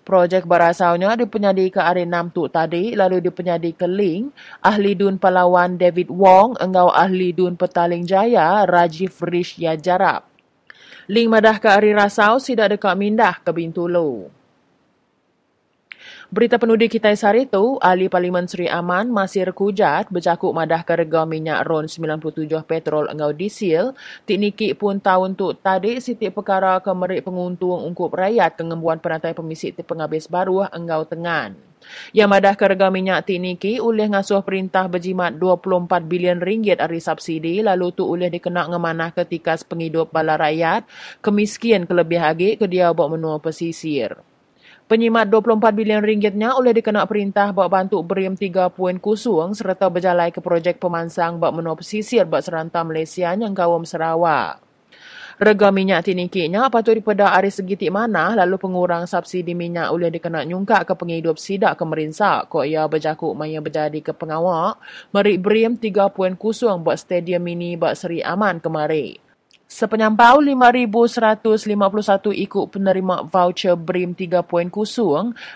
Projek 0.09 0.49
barasaunya 0.49 1.13
dipenyadi 1.13 1.69
ke 1.69 1.81
6 1.85 2.33
tu 2.33 2.49
tadi 2.49 2.97
lalu 2.97 3.21
dipenyadi 3.21 3.77
ke 3.77 3.85
Ling, 3.85 4.33
ahli 4.65 4.97
dun 4.97 5.21
Palawan 5.21 5.77
David 5.77 6.09
Wong 6.09 6.57
engau 6.57 6.89
ahli 6.89 7.29
dun 7.29 7.53
Petaling 7.53 8.09
Jaya 8.09 8.65
Rajiv 8.65 9.21
Rish 9.21 9.61
Yajarab. 9.61 10.25
Ling 11.05 11.29
madah 11.29 11.61
ke 11.61 11.69
hari 11.69 11.93
rasau 11.93 12.41
sidak 12.41 12.73
dekat 12.73 12.97
mindah 12.97 13.37
ke 13.37 13.53
Bintulu. 13.53 14.38
Berita 16.29 16.61
penudi 16.61 16.85
kita 16.85 17.09
hari 17.09 17.49
itu, 17.49 17.81
Ahli 17.81 18.05
Parlimen 18.05 18.45
Seri 18.45 18.69
Aman 18.69 19.09
masih 19.09 19.49
rekujat 19.49 20.13
bercakap 20.13 20.53
madah 20.53 20.85
ke 20.85 20.93
rega 20.93 21.25
minyak 21.25 21.65
RON 21.65 21.89
97 21.89 22.45
petrol 22.69 23.09
engau 23.09 23.33
diesel. 23.33 23.97
Tikniki 24.29 24.77
pun 24.77 25.01
tahun 25.01 25.33
tu 25.33 25.57
tadi 25.57 25.97
sitik 25.97 26.37
perkara 26.37 26.77
ke 26.85 26.93
merik 26.93 27.25
penguntung 27.25 27.81
ungkup 27.81 28.13
rakyat 28.13 28.61
kengembuan 28.61 29.01
perantai 29.01 29.33
pemisik 29.33 29.73
ti 29.73 29.81
penghabis 29.81 30.29
baru 30.29 30.69
engau 30.69 31.01
tengan. 31.01 31.57
Yang 32.13 32.29
madah 32.29 32.53
ke 32.53 32.77
rega 32.77 32.93
minyak 32.93 33.25
tikniki 33.25 33.81
oleh 33.81 34.05
ngasuh 34.05 34.45
perintah 34.45 34.85
berjimat 34.85 35.33
24 35.33 36.05
bilion 36.05 36.37
ringgit 36.37 36.77
dari 36.77 37.01
subsidi 37.01 37.65
lalu 37.65 37.89
tu 37.89 38.05
oleh 38.05 38.29
dikenak 38.29 38.69
ngemanah 38.69 39.17
ketika 39.17 39.57
penghidup 39.65 40.13
bala 40.13 40.37
rakyat 40.37 40.85
kemiskin 41.25 41.89
kelebih 41.89 42.21
lagi 42.21 42.53
ke 42.53 42.69
dia 42.69 42.93
buat 42.93 43.09
menua 43.09 43.41
pesisir. 43.41 44.28
Penyimat 44.89 45.29
24 45.29 45.69
bilion 45.77 46.01
ringgitnya 46.01 46.57
oleh 46.57 46.73
dikenak 46.73 47.05
perintah 47.05 47.53
buat 47.53 47.69
bantu 47.69 48.01
berim 48.01 48.33
3 48.33 48.73
poin 48.73 48.97
kusung 48.97 49.53
serta 49.53 49.85
berjalai 49.85 50.33
ke 50.33 50.41
projek 50.41 50.81
pemansang 50.81 51.37
buat 51.37 51.53
menua 51.53 51.77
pesisir 51.77 52.25
buat 52.25 52.41
serantam 52.41 52.89
Malaysia 52.89 53.29
yang 53.37 53.53
kawam 53.53 53.85
Sarawak. 53.85 54.57
Rega 55.37 55.69
minyak 55.69 56.09
tinikinya 56.09 56.73
patut 56.73 56.97
dipedak 56.97 57.29
hari 57.29 57.53
segitik 57.53 57.93
mana 57.93 58.33
lalu 58.33 58.57
pengurang 58.57 59.05
subsidi 59.05 59.53
minyak 59.53 59.93
oleh 59.93 60.09
dikenak 60.09 60.49
nyungkak 60.49 60.89
ke 60.89 60.97
penghidup 60.97 61.37
sidak 61.37 61.77
ke 61.77 61.85
merinsak 61.85 62.49
kok 62.49 62.65
ia 62.65 62.81
berjakuk 62.89 63.37
maya 63.37 63.61
berjadi 63.61 64.01
ke 64.01 64.17
pengawak 64.17 64.81
merik 65.13 65.37
berim 65.37 65.77
3 65.77 66.09
poin 66.09 66.33
kusung 66.33 66.81
buat 66.81 66.97
stadium 66.97 67.45
mini 67.45 67.77
buat 67.77 67.93
Seri 67.93 68.25
Aman 68.25 68.57
kemarin. 68.57 69.28
Sepenyampau 69.69 70.41
5,151 70.41 71.69
ikut 72.33 72.73
penerima 72.73 73.21
voucher 73.29 73.77
BRIM 73.77 74.17
3 74.17 74.41
poin 74.41 74.65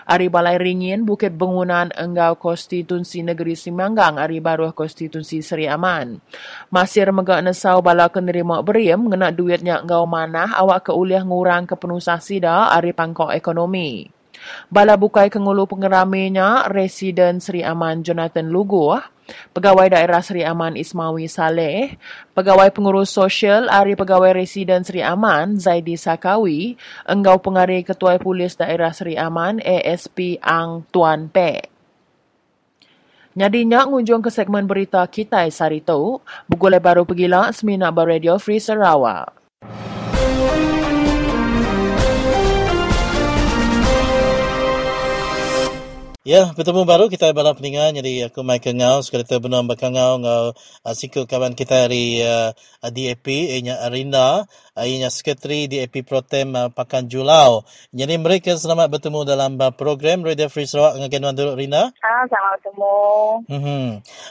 Ari 0.06 0.30
Balai 0.30 0.54
Ringin, 0.54 1.02
Bukit 1.02 1.34
Bangunan, 1.34 1.90
Enggau 1.90 2.38
Konstitusi 2.38 3.26
Negeri 3.26 3.58
Simanggang, 3.58 4.14
Ari 4.22 4.38
Baruh 4.38 4.70
Konstitusi 4.70 5.42
Seri 5.42 5.66
Aman. 5.66 6.22
Masir 6.70 7.10
megak 7.10 7.42
nesau 7.42 7.82
bala 7.82 8.06
kenerima 8.06 8.62
BRIM, 8.62 9.10
ngena 9.10 9.34
duitnya 9.34 9.82
enggau 9.82 10.06
manah, 10.06 10.62
awak 10.62 10.86
ke 10.86 10.92
uliah 10.94 11.26
ngurang 11.26 11.66
ke 11.66 11.74
penusah 11.74 12.22
sida, 12.22 12.70
Ari 12.70 12.94
Pangkok 12.94 13.34
Ekonomi. 13.34 14.06
Bala 14.70 14.94
bukai 14.94 15.26
kengulu 15.26 15.66
pengeraminya, 15.66 16.70
Residen 16.70 17.42
Seri 17.42 17.66
Aman 17.66 18.06
Jonathan 18.06 18.46
Lugu, 18.46 18.94
Pegawai 19.56 19.92
Daerah 19.92 20.20
Seri 20.20 20.44
Aman 20.44 20.76
Ismawi 20.76 21.30
Saleh, 21.30 21.96
Pegawai 22.36 22.68
Pengurus 22.74 23.12
Sosial 23.12 23.72
Ari 23.72 23.96
Pegawai 23.96 24.36
Residen 24.36 24.84
Seri 24.84 25.00
Aman 25.00 25.56
Zaidi 25.56 25.96
Sakawi, 25.96 26.76
Enggau 27.08 27.40
Pengari 27.40 27.80
Ketua 27.80 28.20
Polis 28.20 28.58
Daerah 28.58 28.92
Seri 28.92 29.16
Aman 29.16 29.64
ASP 29.64 30.40
Ang 30.44 30.84
Tuan 30.92 31.32
Pe. 31.32 31.72
Nyadinya 33.34 33.82
ngunjung 33.90 34.22
ke 34.22 34.30
segmen 34.30 34.62
berita 34.62 35.02
kita 35.10 35.42
Sarito, 35.50 36.22
bugule 36.46 36.78
baru 36.78 37.02
pergilah 37.02 37.50
Semina 37.50 37.90
Bar 37.90 38.06
Radio 38.06 38.38
Free 38.38 38.62
Sarawak. 38.62 39.34
Ya, 46.24 46.56
bertemu 46.56 46.88
baru 46.88 47.12
kita 47.12 47.36
bala 47.36 47.52
peningan. 47.52 47.92
Jadi 48.00 48.24
aku 48.24 48.40
mai 48.40 48.56
ke 48.56 48.72
ngau 48.72 49.04
sekali 49.04 49.28
tu 49.28 49.36
benar 49.44 49.60
bakal 49.68 49.92
ngau 49.92 50.24
ngau 50.24 50.56
uh, 50.56 50.94
siku 50.96 51.28
kawan 51.28 51.52
kita 51.52 51.84
dari 51.84 52.24
uh, 52.24 52.48
DAP, 52.80 53.28
ianya 53.28 53.84
Arinda, 53.84 54.48
uh, 54.48 54.84
ianya 54.88 55.12
sekretari 55.12 55.68
DAP 55.68 56.00
Protem 56.08 56.56
uh, 56.56 56.72
Pakan 56.72 57.12
Julau. 57.12 57.68
Jadi 57.92 58.16
mereka 58.16 58.56
selamat 58.56 58.88
bertemu 58.88 59.20
dalam 59.28 59.60
uh, 59.60 59.68
program 59.76 60.24
Radio 60.24 60.48
Free 60.48 60.64
Sarawak 60.64 60.96
dengan 60.96 61.12
Kenuan 61.12 61.36
dulu 61.36 61.60
Rina. 61.60 61.92
Ah, 62.00 62.24
selamat 62.24 62.52
bertemu. 62.56 62.96
Hmm. 63.52 63.88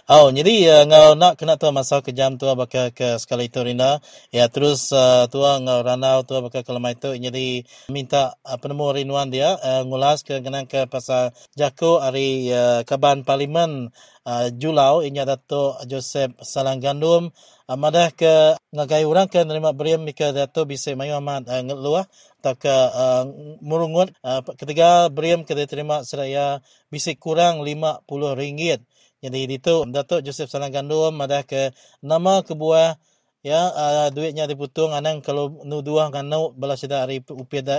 Oh, 0.10 0.34
jadi 0.34 0.54
uh, 0.74 0.84
ngau 0.90 1.08
nak 1.14 1.38
kena 1.38 1.62
tu 1.62 1.70
masa 1.70 2.02
kejam 2.02 2.42
tu 2.42 2.50
bakal 2.58 2.90
ke 2.90 3.22
sekali 3.22 3.54
itu 3.54 3.62
Rina. 3.62 4.02
Ya, 4.34 4.50
terus 4.50 4.90
uh, 4.90 5.30
tu 5.30 5.46
ngau 5.46 5.86
ranau 5.86 6.26
tu 6.26 6.42
bakal 6.42 6.66
ke 6.66 6.74
lemah 6.74 6.98
itu. 6.98 7.14
Jadi 7.22 7.70
minta 7.94 8.34
uh, 8.42 8.58
penemu 8.58 8.98
rinuan 8.98 9.30
dia 9.30 9.62
uh, 9.62 9.86
ngulas 9.86 10.26
ke 10.26 10.42
kenang 10.42 10.66
ke 10.66 10.90
pasal 10.90 11.38
jaku 11.54 11.83
ko 11.84 12.00
ari 12.00 12.48
uh, 12.48 12.88
Kaban 12.88 13.28
Parlimen 13.28 13.92
uh, 14.24 14.48
Julau 14.56 15.04
inya 15.04 15.28
Dato 15.28 15.76
Joseph 15.84 16.32
Salang 16.40 16.80
Gandum 16.80 17.28
uh, 17.68 17.76
madah 17.76 18.16
ke 18.16 18.56
ngagai 18.72 19.04
orang 19.04 19.28
ke 19.28 19.44
nerima 19.44 19.76
beriam 19.76 20.00
mika 20.00 20.32
Dato 20.32 20.64
bisa 20.64 20.96
mayu 20.96 21.20
amat 21.20 21.44
uh, 21.52 21.60
ngeluah 21.60 22.08
atau 22.40 22.56
ke 22.56 22.72
uh, 22.72 23.28
murungut. 23.60 24.16
Uh, 24.24 24.40
ketiga 24.56 25.12
beriam 25.12 25.44
ke 25.44 25.52
dia 25.52 25.68
terima 25.68 26.08
seraya 26.08 26.64
bisa 26.88 27.12
kurang 27.20 27.60
RM50 27.68 28.80
jadi 29.20 29.40
itu 29.48 29.76
Dato 29.92 30.24
Joseph 30.24 30.48
Salang 30.48 30.72
Gandum 30.72 31.12
madah 31.16 31.44
ke 31.44 31.76
nama 32.00 32.48
kebuah 32.48 32.96
ya 33.44 33.60
uh, 33.76 34.08
duitnya 34.16 34.48
diputung 34.48 34.96
anang 34.96 35.20
kalau 35.20 35.52
nu 35.68 35.84
dua 35.84 36.08
nganu 36.08 36.56
bala 36.56 36.80
sida 36.80 37.04
ari 37.04 37.20
upia 37.28 37.60
da, 37.60 37.76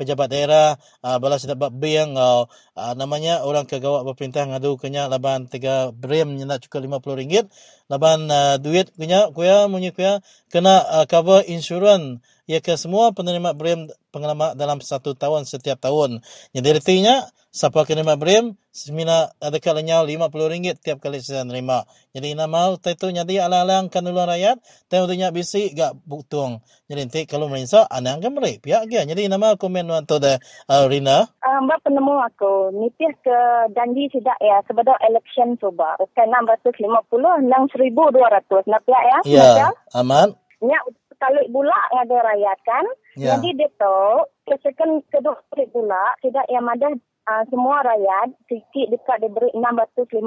pejabat 0.00 0.32
daerah 0.32 0.80
uh, 1.04 1.20
bala 1.20 1.36
sida 1.36 1.52
bak 1.52 1.68
biang 1.76 2.16
uh, 2.16 2.48
uh, 2.72 2.92
namanya 2.96 3.44
orang 3.44 3.68
kegawak 3.68 4.08
pemerintah 4.08 4.48
ngadu 4.48 4.80
kenya 4.80 5.12
laban 5.12 5.44
tiga 5.52 5.92
brem 5.92 6.40
nak 6.48 6.64
cukup 6.64 6.88
RM50 7.04 7.44
laban 7.90 8.30
uh, 8.30 8.58
duit 8.58 8.90
kenya 8.94 9.30
kuya 9.34 9.66
munyi 9.66 9.90
kuya 9.90 10.20
kena 10.52 10.82
uh, 10.82 11.06
cover 11.08 11.42
insurans 11.48 12.20
ya 12.50 12.58
ke 12.58 12.74
semua 12.74 13.14
penerima 13.14 13.54
brem 13.54 13.88
pengalaman 14.12 14.58
dalam 14.58 14.82
satu 14.82 15.16
tahun 15.16 15.48
setiap 15.48 15.80
tahun. 15.80 16.20
Jadi 16.52 16.68
artinya 16.76 17.24
siapa 17.48 17.86
penerima 17.86 18.18
brem 18.18 18.56
semina 18.72 19.28
ada 19.40 19.60
kalanya 19.60 20.00
RM50 20.04 20.80
tiap 20.80 20.98
kali 21.00 21.20
saya 21.20 21.44
nerima. 21.44 21.84
Jadi 22.12 22.36
nama 22.36 22.76
itu 22.76 23.06
jadi 23.08 23.34
ala-alang 23.48 23.88
kanuluan 23.88 24.28
rakyat 24.28 24.60
tahu 24.92 25.08
tu 25.08 25.14
nyak 25.16 25.32
bisi 25.32 25.72
gak 25.72 25.96
butung 26.04 26.60
jadi 26.92 27.08
nanti 27.08 27.24
kalau 27.24 27.48
merisa 27.48 27.88
anang 27.88 28.20
kan 28.20 28.36
mereka 28.36 28.68
pihak 28.68 28.84
dia 28.84 29.08
jadi 29.08 29.24
nama 29.32 29.56
komen 29.56 29.88
tu 30.04 30.20
dah 30.20 30.36
uh, 30.68 30.84
Rina. 30.84 31.24
Uh, 31.40 31.64
mbak 31.64 31.80
penemu 31.80 32.20
aku 32.20 32.68
nipis 32.76 33.16
ke 33.24 33.38
janji 33.72 34.12
tidak 34.12 34.36
ya 34.44 34.60
sebelum 34.68 34.92
election 35.08 35.56
coba 35.56 35.96
kan 36.12 36.28
650 36.28 37.48
nang 37.48 37.64
1200 37.74 38.70
nak 38.70 38.84
ya 38.86 39.00
ya 39.24 39.46
ya 39.66 39.68
aman 39.96 40.32
Nya 40.62 40.78
kali 41.22 41.42
pula 41.50 41.74
ngada 41.94 42.18
rakyat 42.22 42.58
kan. 42.66 42.86
Ya. 43.18 43.38
Jadi 43.38 43.62
dia 43.62 43.70
tu 43.78 43.98
kesekan 44.46 45.02
kedua 45.10 45.38
kali 45.50 45.66
pula 45.70 46.14
tidak 46.22 46.46
yang 46.50 46.66
ada 46.66 46.94
uh, 47.30 47.42
semua 47.50 47.82
rakyat 47.82 48.34
sikit 48.46 48.86
dekat 48.94 49.26
diberi 49.26 49.50
650 49.54 50.22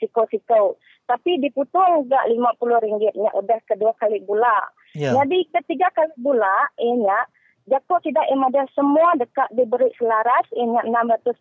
siko-siko. 0.00 0.76
Tapi 1.08 1.30
diputung 1.40 2.08
juga 2.08 2.24
RM50 2.28 3.12
nya 3.20 3.30
udah 3.36 3.58
kedua 3.68 3.92
kali 4.00 4.24
pula. 4.24 4.72
ya 4.96 5.16
Jadi 5.16 5.48
ketiga 5.52 5.88
kali 5.92 6.12
pula 6.20 6.68
ianya 6.80 7.28
Jatuh 7.62 8.02
tidak 8.02 8.26
yang 8.26 8.42
ada 8.42 8.66
semua 8.74 9.14
dekat 9.14 9.46
diberi 9.54 9.86
selaras 9.94 10.46
ianya 10.50 10.82
650 10.82 11.38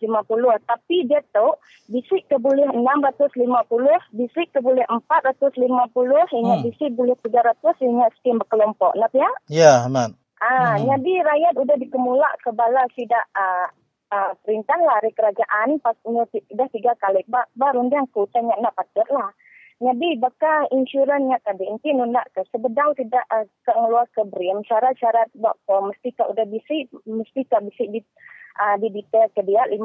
tapi 0.70 1.10
dia 1.10 1.18
tu 1.34 1.50
bisik 1.90 2.30
ke 2.30 2.38
boleh 2.38 2.70
650 2.70 3.34
bisik 4.14 4.48
ke 4.54 4.60
boleh 4.62 4.86
450 4.86 5.58
Hmm. 5.58 6.34
ianya 6.38 6.56
bisik 6.62 6.94
boleh 6.94 7.18
300 7.26 7.82
ianya 7.82 8.08
skim 8.22 8.38
berkelompok. 8.38 8.94
Nak 8.98 9.12
ya? 9.18 9.30
Ya 9.50 9.74
aman 9.90 10.14
ah 10.42 10.78
Hmm. 10.78 10.90
jadi 10.90 11.14
rakyat 11.22 11.54
udah 11.58 11.78
dikemulak 11.78 12.34
ke 12.42 12.50
bala 12.54 12.86
tidak 12.98 13.26
ah 13.34 13.70
ah, 14.12 14.34
perintah 14.44 14.78
lari 14.78 15.14
kerajaan 15.14 15.78
pas 15.80 15.96
nya 16.06 16.26
ti- 16.30 16.46
dah 16.50 16.68
tiga 16.70 16.94
kali. 16.98 17.22
Ba, 17.30 17.46
baru 17.56 17.86
dia 17.88 18.02
aku 18.02 18.28
tanya 18.30 18.58
nak 18.60 18.76
patut 18.76 19.08
lah 19.10 19.30
jadi 19.82 20.22
bakal 20.22 20.70
insurannya 20.70 21.42
tadi 21.42 21.66
nanti 21.66 21.90
nak 21.98 22.30
ke 22.38 22.46
sebedang 22.54 22.94
tidak 22.94 23.26
uh, 23.34 23.50
ke 23.66 23.74
ngeluar 23.74 24.06
ke 24.14 24.22
BRIM 24.30 24.62
syarat-syarat 24.70 25.34
bakal 25.34 25.90
mesti 25.90 26.14
ka 26.14 26.30
udah 26.30 26.46
bisi 26.46 26.86
mesti 27.10 27.42
ka 27.50 27.58
bisi 27.66 27.90
di 27.90 28.00
uh, 28.62 28.78
di 28.78 28.94
detail 28.94 29.26
ke 29.34 29.42
dia 29.42 29.66
50 29.66 29.82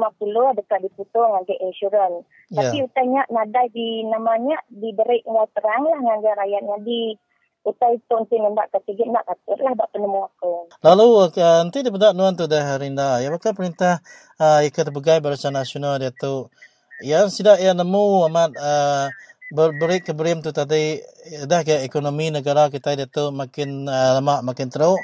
dekat 0.61 0.85
diputung 0.85 1.41
dengan 1.41 1.57
insurans. 1.65 2.21
Ya. 2.53 2.69
Tapi 2.69 2.85
utanya 2.85 3.25
nadai 3.33 3.73
di 3.73 4.05
namanya 4.05 4.61
diberi 4.69 5.25
ngau 5.25 5.49
terang 5.57 5.89
lah 5.89 5.97
dengan 5.97 6.37
rakyatnya 6.45 6.77
di 6.85 7.17
utai 7.65 7.97
nanti 7.99 8.35
nak 8.37 8.69
ketiga 8.71 9.03
nak 9.11 9.25
kata 9.25 9.53
lah 9.65 9.73
bak 9.75 9.89
penemu 9.97 10.19
aku. 10.29 10.53
Lalu 10.85 11.07
uh, 11.25 11.61
nanti 11.65 11.81
daripada 11.81 12.13
nuan 12.13 12.37
tu 12.37 12.45
dah 12.45 12.77
Rinda, 12.77 13.17
ya 13.17 13.33
bakal 13.33 13.57
perintah 13.57 13.97
uh, 14.37 14.61
ikat 14.61 14.93
pegai 14.93 15.25
barisan 15.25 15.57
nasional 15.57 15.97
dia 15.97 16.13
tu 16.13 16.53
ya 17.01 17.25
sudah 17.25 17.57
ya 17.57 17.73
nemu 17.73 18.29
amat 18.29 18.51
uh, 18.57 19.09
berberi 19.53 20.03
keberim 20.03 20.43
tu 20.43 20.51
tadi 20.51 20.99
dah 21.47 21.61
ke 21.63 21.83
ekonomi 21.87 22.31
negara 22.33 22.67
kita 22.71 22.95
dia 22.97 23.07
tu 23.07 23.31
makin 23.31 23.87
uh, 23.87 24.19
lama 24.19 24.43
makin 24.43 24.67
teruk. 24.71 24.99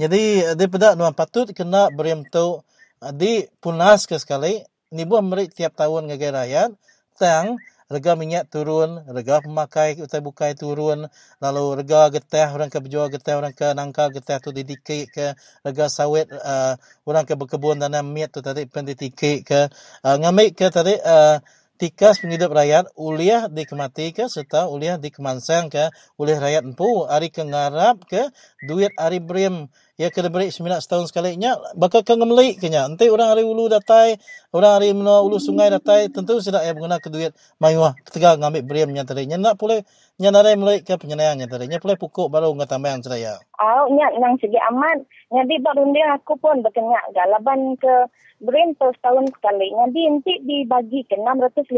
Jadi 0.00 0.54
daripada 0.58 0.96
nuan 0.98 1.14
patut 1.14 1.50
kena 1.52 1.92
berim 1.92 2.24
tu 2.28 2.60
uh, 2.60 3.12
di 3.14 3.44
punas 3.62 4.08
ke 4.08 4.16
sekali. 4.20 4.62
Ni 4.94 5.02
buat 5.08 5.26
beri 5.26 5.50
tiap 5.50 5.74
tahun 5.76 6.08
ngagai 6.10 6.30
rakyat. 6.32 6.70
Tang 7.18 7.58
Rega 7.84 8.16
minyak 8.16 8.48
turun, 8.48 9.04
rega 9.12 9.44
pemakai 9.44 10.00
utai 10.00 10.24
bukai 10.24 10.56
turun, 10.56 11.04
lalu 11.38 11.64
rega 11.84 12.08
getah 12.08 12.48
orang 12.56 12.72
ke 12.72 12.80
berjual 12.80 13.12
getah 13.12 13.36
orang 13.36 13.52
ke 13.52 13.76
nangka 13.76 14.08
getah 14.08 14.40
tu 14.40 14.56
didikik 14.56 15.12
ke. 15.12 15.36
Rega 15.60 15.92
sawit 15.92 16.26
uh, 16.32 16.80
orang 17.04 17.28
ke 17.28 17.36
berkebun 17.36 17.76
tanam 17.76 18.08
minyak 18.08 18.32
tu 18.32 18.40
tadi 18.40 18.64
pun 18.64 18.88
didikik 18.88 19.44
ke. 19.44 19.68
Uh, 20.00 20.16
ngambil 20.16 20.56
ke 20.56 20.66
tadi 20.72 20.96
uh, 20.96 21.44
tikas 21.74 22.22
penghidup 22.22 22.54
rakyat 22.54 22.86
uliah 22.94 23.50
dikemati 23.50 24.14
ke 24.14 24.30
serta 24.30 24.70
uliah 24.70 24.94
dikemansang 24.94 25.68
ke 25.68 25.90
oleh 26.16 26.38
rakyat 26.38 26.62
empu 26.62 27.06
hari 27.10 27.28
ke 27.34 27.42
ngarap 27.42 28.06
ke 28.06 28.30
duit 28.62 28.94
hari 28.94 29.18
brim 29.18 29.66
ya 29.94 30.10
kena 30.10 30.26
beri 30.26 30.50
sembilan 30.50 30.82
setahun 30.82 31.06
sekali 31.14 31.38
nya 31.38 31.54
bakal 31.78 32.02
ke 32.02 32.18
ngemelik 32.18 32.58
ke 32.58 32.66
nya 32.66 32.90
nanti 32.90 33.06
orang 33.06 33.30
hari 33.30 33.46
ulu 33.46 33.70
datai 33.70 34.18
orang 34.50 34.72
hari 34.78 34.90
menua 34.90 35.22
ulu 35.22 35.38
sungai 35.38 35.70
datai 35.70 36.10
tentu 36.10 36.42
sudah 36.42 36.66
ya 36.66 36.74
guna 36.74 36.98
ke 36.98 37.06
duit 37.14 37.30
mayuah 37.62 37.94
ketika 38.02 38.34
ngambil 38.34 38.62
brim 38.66 38.90
nya 38.90 39.06
tadi 39.06 39.30
nya 39.30 39.38
nak 39.38 39.54
boleh 39.54 39.86
nya 40.18 40.34
narai 40.34 40.58
melik 40.58 40.82
ke 40.82 40.98
penyenayang 40.98 41.38
nya 41.38 41.46
tadi 41.46 41.70
nya 41.70 41.78
boleh 41.78 41.94
pukuk 41.94 42.26
baru 42.26 42.50
ngat 42.58 42.74
tambahan 42.74 43.06
sudah 43.06 43.18
ya 43.22 43.34
Oh, 43.62 43.86
nya 43.94 44.10
nang 44.18 44.34
segi 44.42 44.58
aman. 44.58 45.06
Jadi 45.30 45.62
baru 45.62 45.86
dia 45.94 46.18
aku 46.18 46.34
pun 46.42 46.58
berkenyak 46.58 47.14
galaban 47.14 47.78
ke 47.78 48.10
BRIM 48.42 48.74
tu 48.76 48.90
setahun 48.98 49.30
sekali. 49.30 49.70
Jadi 49.70 50.00
nanti 50.10 50.32
dibagi 50.42 51.06
ke 51.06 51.14
650. 51.14 51.70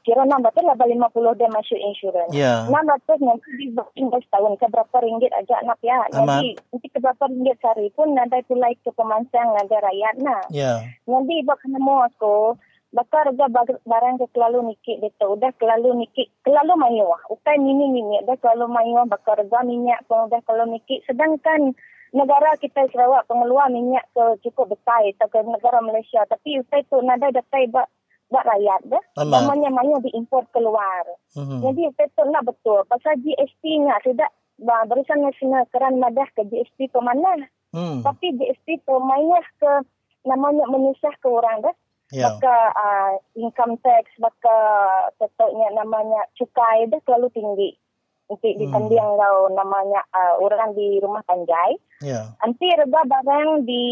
Kira 0.00 0.24
600 0.24 0.64
lah 0.64 0.76
50 0.80 1.38
dia 1.38 1.48
masuk 1.52 1.78
insurans. 1.78 2.32
ya 2.32 2.64
600 2.66 3.20
nanti 3.20 3.48
dibagi 3.60 4.02
setahun 4.26 4.56
ke 4.56 4.66
berapa 4.72 4.96
ringgit 5.04 5.32
aja 5.36 5.60
nak 5.62 5.78
ya. 5.84 6.00
Jadi 6.08 6.56
nanti 6.56 6.86
ke 6.88 6.98
berapa 6.98 7.24
ringgit 7.28 7.49
sehari 7.58 7.88
pun 7.94 8.14
ada 8.14 8.38
pulai 8.46 8.76
ke 8.78 8.90
pemansang 8.94 9.54
ada 9.56 9.76
rakyat 9.82 10.14
nah. 10.22 10.42
ya 10.52 10.84
Jadi 11.06 11.42
bak 11.42 11.62
nemu 11.66 11.96
aku 12.06 12.54
bakar 12.90 13.30
harga 13.30 13.46
bag- 13.46 13.82
barang 13.86 14.18
ke 14.18 14.26
kelalu 14.34 14.74
nikik 14.74 14.98
dia 14.98 15.14
tu. 15.14 15.38
Udah 15.38 15.54
kelalu 15.56 15.94
nikik, 16.06 16.26
kelalu 16.42 16.74
mayuah. 16.74 17.22
Ukai 17.30 17.58
mini 17.58 17.86
mini, 17.86 18.18
dah 18.26 18.34
kelalu 18.42 18.66
mayuah 18.66 19.06
bakar 19.06 19.38
harga 19.38 19.62
minyak 19.62 20.02
pun 20.10 20.26
udah 20.26 20.42
kelalu 20.42 20.78
nikik. 20.78 21.02
Sedangkan 21.06 21.74
negara 22.10 22.58
kita 22.58 22.90
Sarawak 22.90 23.30
pengeluar 23.30 23.70
minyak 23.70 24.02
ke 24.10 24.42
cukup 24.42 24.74
besar 24.74 25.06
atau 25.06 25.30
ke 25.30 25.38
negara 25.46 25.78
Malaysia. 25.78 26.26
Tapi 26.26 26.58
utai 26.58 26.82
tu 26.90 26.98
nada 27.02 27.30
datai 27.30 27.70
bak 27.70 27.86
bak 28.30 28.46
rakyat 28.46 28.80
dah. 28.90 29.02
Aman. 29.22 29.46
Namanya 29.46 29.70
mana 29.70 30.02
diimport 30.02 30.50
keluar. 30.50 31.06
Mhm. 31.38 31.62
Jadi 31.62 31.80
utai 31.94 32.10
tu 32.14 32.22
nak 32.26 32.46
betul. 32.46 32.82
Pasal 32.90 33.18
GST 33.22 33.62
nya 33.86 34.02
tidak 34.02 34.30
Barisan 34.60 35.24
Nasional 35.24 35.64
keran 35.72 35.96
madah 35.96 36.28
ke 36.36 36.44
GST 36.44 36.92
ke 36.92 37.00
mana. 37.00 37.48
hmm 37.72 38.04
Tapi 38.04 38.36
GST 38.36 38.84
mainnya 39.00 39.40
ke 39.56 39.72
namanya 40.28 40.68
menyusah 40.68 41.16
ke 41.20 41.28
orang 41.28 41.64
dah. 41.64 41.74
ya 42.12 42.28
Maka 42.28 42.56
uh, 42.74 43.12
income 43.38 43.78
tax, 43.80 44.10
maka 44.20 44.56
tetapnya 45.16 45.70
namanya 45.72 46.26
cukai 46.36 46.90
dia 46.90 47.00
selalu 47.08 47.32
tinggi. 47.32 47.70
Untuk 48.30 48.46
Hmm. 48.46 48.62
ditanding 48.62 49.10
kau 49.18 49.50
namanya 49.50 50.06
uh, 50.14 50.38
orang 50.38 50.70
di 50.78 51.02
rumah 51.02 51.22
panjai. 51.26 51.74
ya 52.04 52.30
Nanti 52.38 52.66
harga 52.70 53.02
barang 53.02 53.66
di 53.66 53.84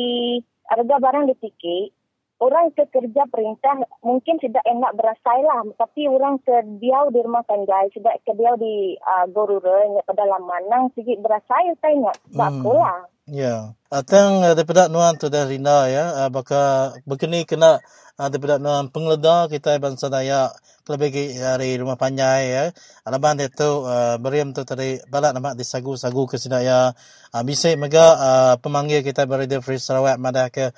harga 0.71 0.97
barang 1.01 1.25
ditiki, 1.33 1.91
orang 2.39 2.71
ke 2.75 2.87
kerja 2.91 3.27
perintah 3.31 3.83
mungkin 4.03 4.39
tidak 4.39 4.63
enak 4.63 4.95
berasai 4.95 5.41
lah. 5.43 5.63
Tapi 5.75 6.07
orang 6.07 6.39
ke 6.43 6.55
diau 6.79 7.11
di 7.11 7.21
rumah 7.23 7.43
panjai, 7.45 7.91
tidak 7.91 8.23
ke 8.23 8.33
diau 8.39 8.55
di 8.55 8.95
uh, 8.99 9.27
Gorura, 9.31 9.87
nya 9.91 10.03
pedalaman, 10.07 10.63
nang 10.71 10.91
sikit 10.95 11.19
berasai 11.23 11.75
tanya. 11.83 12.15
Hmm. 12.35 12.63
Hmm. 12.63 12.75
lah. 12.79 13.01
Ya, 13.29 13.77
atang 13.93 14.41
uh, 14.41 14.57
daripada 14.57 14.89
nuan 14.89 15.21
tu 15.21 15.29
dah 15.29 15.45
Rina 15.45 15.85
ya, 15.93 16.05
uh, 16.25 16.31
baka 16.33 16.97
begini 17.05 17.45
kena 17.45 17.77
uh, 18.17 18.29
daripada 18.33 18.57
nuan 18.57 18.89
pengeleda 18.89 19.53
kita 19.53 19.77
bangsa 19.77 20.09
Dayak 20.09 20.57
lebih 20.89 21.13
ke 21.13 21.23
dari 21.37 21.77
rumah 21.77 22.01
panjai 22.01 22.43
ya. 22.49 22.65
Alaban 23.05 23.37
dia 23.37 23.53
tu 23.53 23.85
uh, 23.85 24.17
beriam 24.17 24.57
tu 24.57 24.65
tadi 24.65 24.97
balak 25.13 25.37
nama 25.37 25.53
disagu-sagu 25.53 26.25
ke 26.25 26.41
sidaya. 26.41 26.97
Uh, 27.29 27.45
bisa 27.45 27.69
mega 27.77 28.17
uh, 28.17 28.55
pemanggil 28.57 29.05
kita 29.05 29.29
berada 29.29 29.61
Free 29.61 29.77
Sarawak 29.77 30.17
madah 30.17 30.49
ke 30.49 30.73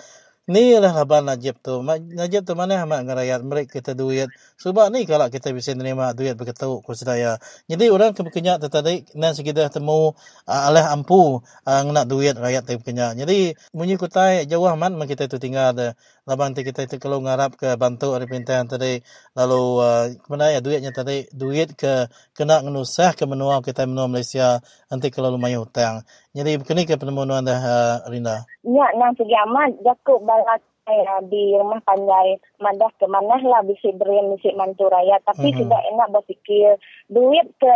Ni 0.52 0.60
lah 0.82 0.92
laban 0.98 1.22
Najib 1.30 1.56
tu. 1.66 1.72
Najib 2.18 2.42
tu 2.48 2.52
mana 2.60 2.74
amat 2.84 2.98
dengan 3.06 3.16
rakyat. 3.22 3.40
Mereka 3.50 3.70
kita 3.78 3.92
duit. 4.00 4.28
Sebab 4.60 4.92
ni 4.92 5.08
kalau 5.08 5.32
kita 5.32 5.56
bisa 5.56 5.72
nerima 5.72 6.12
duit 6.12 6.36
berketuk 6.36 6.84
ku 6.84 6.92
sedaya. 6.92 7.40
Jadi 7.64 7.88
orang 7.88 8.12
ke 8.12 8.20
berkenyak 8.20 8.60
tadi 8.68 9.08
nan 9.16 9.32
sekitar 9.32 9.72
temu 9.72 10.12
uh, 10.44 10.68
alih 10.68 10.84
ampu 10.84 11.40
uh, 11.40 11.80
nak 11.88 12.04
duit 12.04 12.36
rakyat 12.36 12.68
berkenyak. 12.68 13.16
Jadi 13.16 13.56
munyi 13.72 13.96
kutai 13.96 14.44
jauh 14.44 14.68
man 14.76 15.00
kita 15.08 15.32
tu 15.32 15.40
tinggal 15.40 15.72
ada 15.72 15.96
laban 16.28 16.52
tu 16.52 16.60
kita 16.60 16.84
tu 16.84 17.00
kalau 17.00 17.24
ngarap 17.24 17.56
ke 17.56 17.72
bantu 17.80 18.12
dari 18.12 18.28
perintahan 18.28 18.68
tadi 18.68 19.00
lalu 19.32 19.62
uh, 19.80 20.04
kemana 20.28 20.52
ya 20.52 20.60
duitnya 20.60 20.92
tadi 20.92 21.24
duit 21.32 21.72
ke 21.72 22.12
kena 22.36 22.60
ngenusah 22.60 23.16
ke 23.16 23.24
menua 23.24 23.64
kita 23.64 23.88
menua 23.88 24.12
Malaysia 24.12 24.60
nanti 24.92 25.08
kalau 25.08 25.32
lumayan 25.32 25.64
hutang. 25.64 26.04
Jadi 26.36 26.60
begini 26.60 26.84
ke 26.84 27.00
penemuan 27.00 27.42
dah 27.42 27.60
uh, 27.64 27.96
Rinda. 28.12 28.44
Ya, 28.60 28.86
nang 28.92 29.16
segi 29.16 29.32
amat 29.32 29.72
jakuk 29.80 30.20
balat 30.20 30.60
uh, 31.06 31.22
di 31.26 31.54
rumah 31.54 31.80
panjai. 31.86 32.38
Madah 32.58 32.90
ke 32.98 33.06
mana 33.06 33.38
lah 33.40 33.62
bisik 33.62 33.96
berian 33.96 34.34
bisik 34.34 34.54
mantu 34.58 34.90
raya. 34.90 35.16
Tapi 35.22 35.54
Mhm. 35.54 35.58
sudah 35.62 35.80
enak 35.94 36.08
berfikir 36.10 36.76
duit 37.08 37.46
ke 37.62 37.74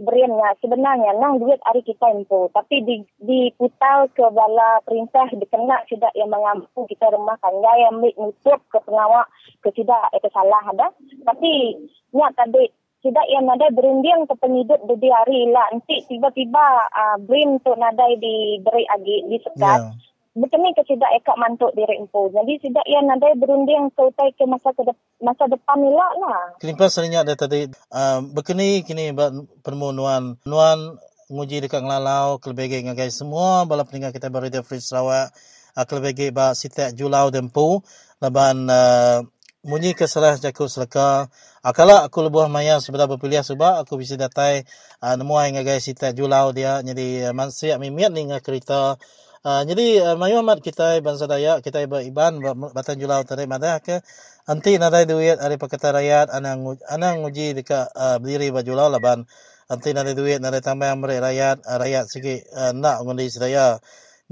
beriannya 0.00 0.58
sebenarnya 0.58 1.12
nang 1.20 1.38
duit 1.38 1.60
hari 1.62 1.84
kita 1.84 2.10
impu. 2.10 2.48
Tapi 2.50 2.80
di 2.82 2.96
diputar 3.20 4.10
ke 4.16 4.24
bala 4.32 4.80
perintah 4.82 5.28
dikena 5.30 5.84
sudah 5.86 6.10
yang 6.16 6.32
mengampu 6.32 6.88
kita 6.88 7.12
rumah 7.12 7.38
panjai 7.38 7.86
ambil 7.92 8.12
nutup 8.18 8.60
ke 8.72 8.78
pengawak 8.82 9.28
ke 9.60 9.70
tidak 9.76 10.08
itu 10.16 10.28
salah 10.32 10.62
ada. 10.66 10.88
Tapi 11.28 11.78
nyak 12.14 12.32
tadi 12.34 12.70
tidak 13.04 13.26
yang 13.28 13.44
nadai 13.44 13.68
berunding 13.76 14.24
ke 14.24 14.34
penyidik 14.40 14.80
di 14.88 15.08
hari 15.12 15.52
lah. 15.52 15.68
Nanti 15.76 16.08
tiba-tiba 16.08 16.88
uh, 16.88 17.16
brin 17.20 17.60
tu 17.60 17.76
nadai 17.76 18.16
diberi 18.16 18.88
agi 18.88 19.28
di 19.28 19.36
sekat. 19.44 19.80
Ya. 19.84 19.92
Betul 20.34 20.66
ke 20.74 20.82
tidak 20.82 21.14
ekak 21.22 21.38
mantuk 21.38 21.70
diri 21.78 21.94
empu. 21.94 22.26
Jadi 22.34 22.58
tidak 22.66 22.82
ia 22.90 22.98
nadai 23.06 23.38
berunding 23.38 23.86
ke 23.94 24.10
ke 24.34 24.42
masa 24.50 24.74
ke 24.74 24.82
masa 25.22 25.46
depan 25.46 25.78
nila 25.78 26.10
lah. 26.18 26.58
Kelimpas 26.58 26.90
sering 26.90 27.14
ada 27.14 27.38
tadi. 27.38 27.70
Uh, 27.86 28.18
berkini 28.34 28.82
kini 28.82 29.14
ba- 29.14 29.30
permohonan. 29.62 30.42
Nuan 30.42 30.98
nguji 31.30 31.62
dekat 31.62 31.86
ngelalau 31.86 32.42
kelebege 32.42 32.82
ngagai 32.82 33.14
semua. 33.14 33.62
Bala 33.62 33.86
peninggal 33.86 34.10
kita 34.10 34.26
baru 34.26 34.50
dia 34.50 34.66
Free 34.66 34.82
Sarawak. 34.82 35.30
Uh, 35.78 35.86
kelebege 35.86 36.34
ba 36.34 36.50
sitek 36.58 36.98
julau 36.98 37.30
dempu. 37.30 37.78
Laban 38.18 38.66
uh, 38.66 39.22
munyi 39.62 39.94
ke 39.94 40.10
jaku 40.10 40.66
selaka 40.66 41.30
akala 41.62 42.10
aku 42.10 42.26
lebuh 42.26 42.50
maya 42.50 42.82
sebelah 42.82 43.06
berpilihan 43.06 43.46
sebab 43.46 43.86
aku 43.86 44.02
bisa 44.02 44.18
datai 44.18 44.66
uh, 44.98 45.14
nemu 45.14 45.34
ai 45.38 45.54
ngagai 45.54 45.78
sitek 45.78 46.18
julau 46.18 46.50
dia. 46.50 46.82
Jadi 46.82 47.22
uh, 47.22 47.30
mansiak 47.30 47.78
mimiat 47.78 48.10
ni 48.10 48.26
ngah 48.34 48.42
kereta 48.42 48.98
Uh, 49.44 49.60
jadi 49.68 50.00
uh, 50.00 50.16
mayu 50.16 50.40
amat 50.40 50.64
kita 50.64 51.04
bangsa 51.04 51.28
Dayak 51.28 51.60
kita 51.60 51.84
beriban 51.84 52.40
batan 52.72 52.96
julau 52.96 53.20
tarik 53.28 53.44
madah 53.44 53.76
ke 53.84 54.00
anti 54.48 54.80
nadai 54.80 55.04
duit 55.04 55.36
dari 55.36 55.60
pakatan 55.60 56.00
rakyat 56.00 56.32
anang 56.32 56.80
anang 56.88 57.20
nguji 57.20 57.52
dekat 57.52 57.92
uh, 57.92 58.16
berdiri 58.16 58.48
bajulau 58.56 58.88
laban 58.88 59.28
anti 59.68 59.92
nadai 59.92 60.16
duit 60.16 60.40
nadai 60.40 60.64
tambah 60.64 60.88
merek 60.96 61.20
rakyat 61.20 61.60
uh, 61.60 61.76
rakyat 61.76 62.04
sikit 62.08 62.40
uh, 62.56 62.72
nak 62.72 63.04
ngundi 63.04 63.28
sedaya 63.28 63.76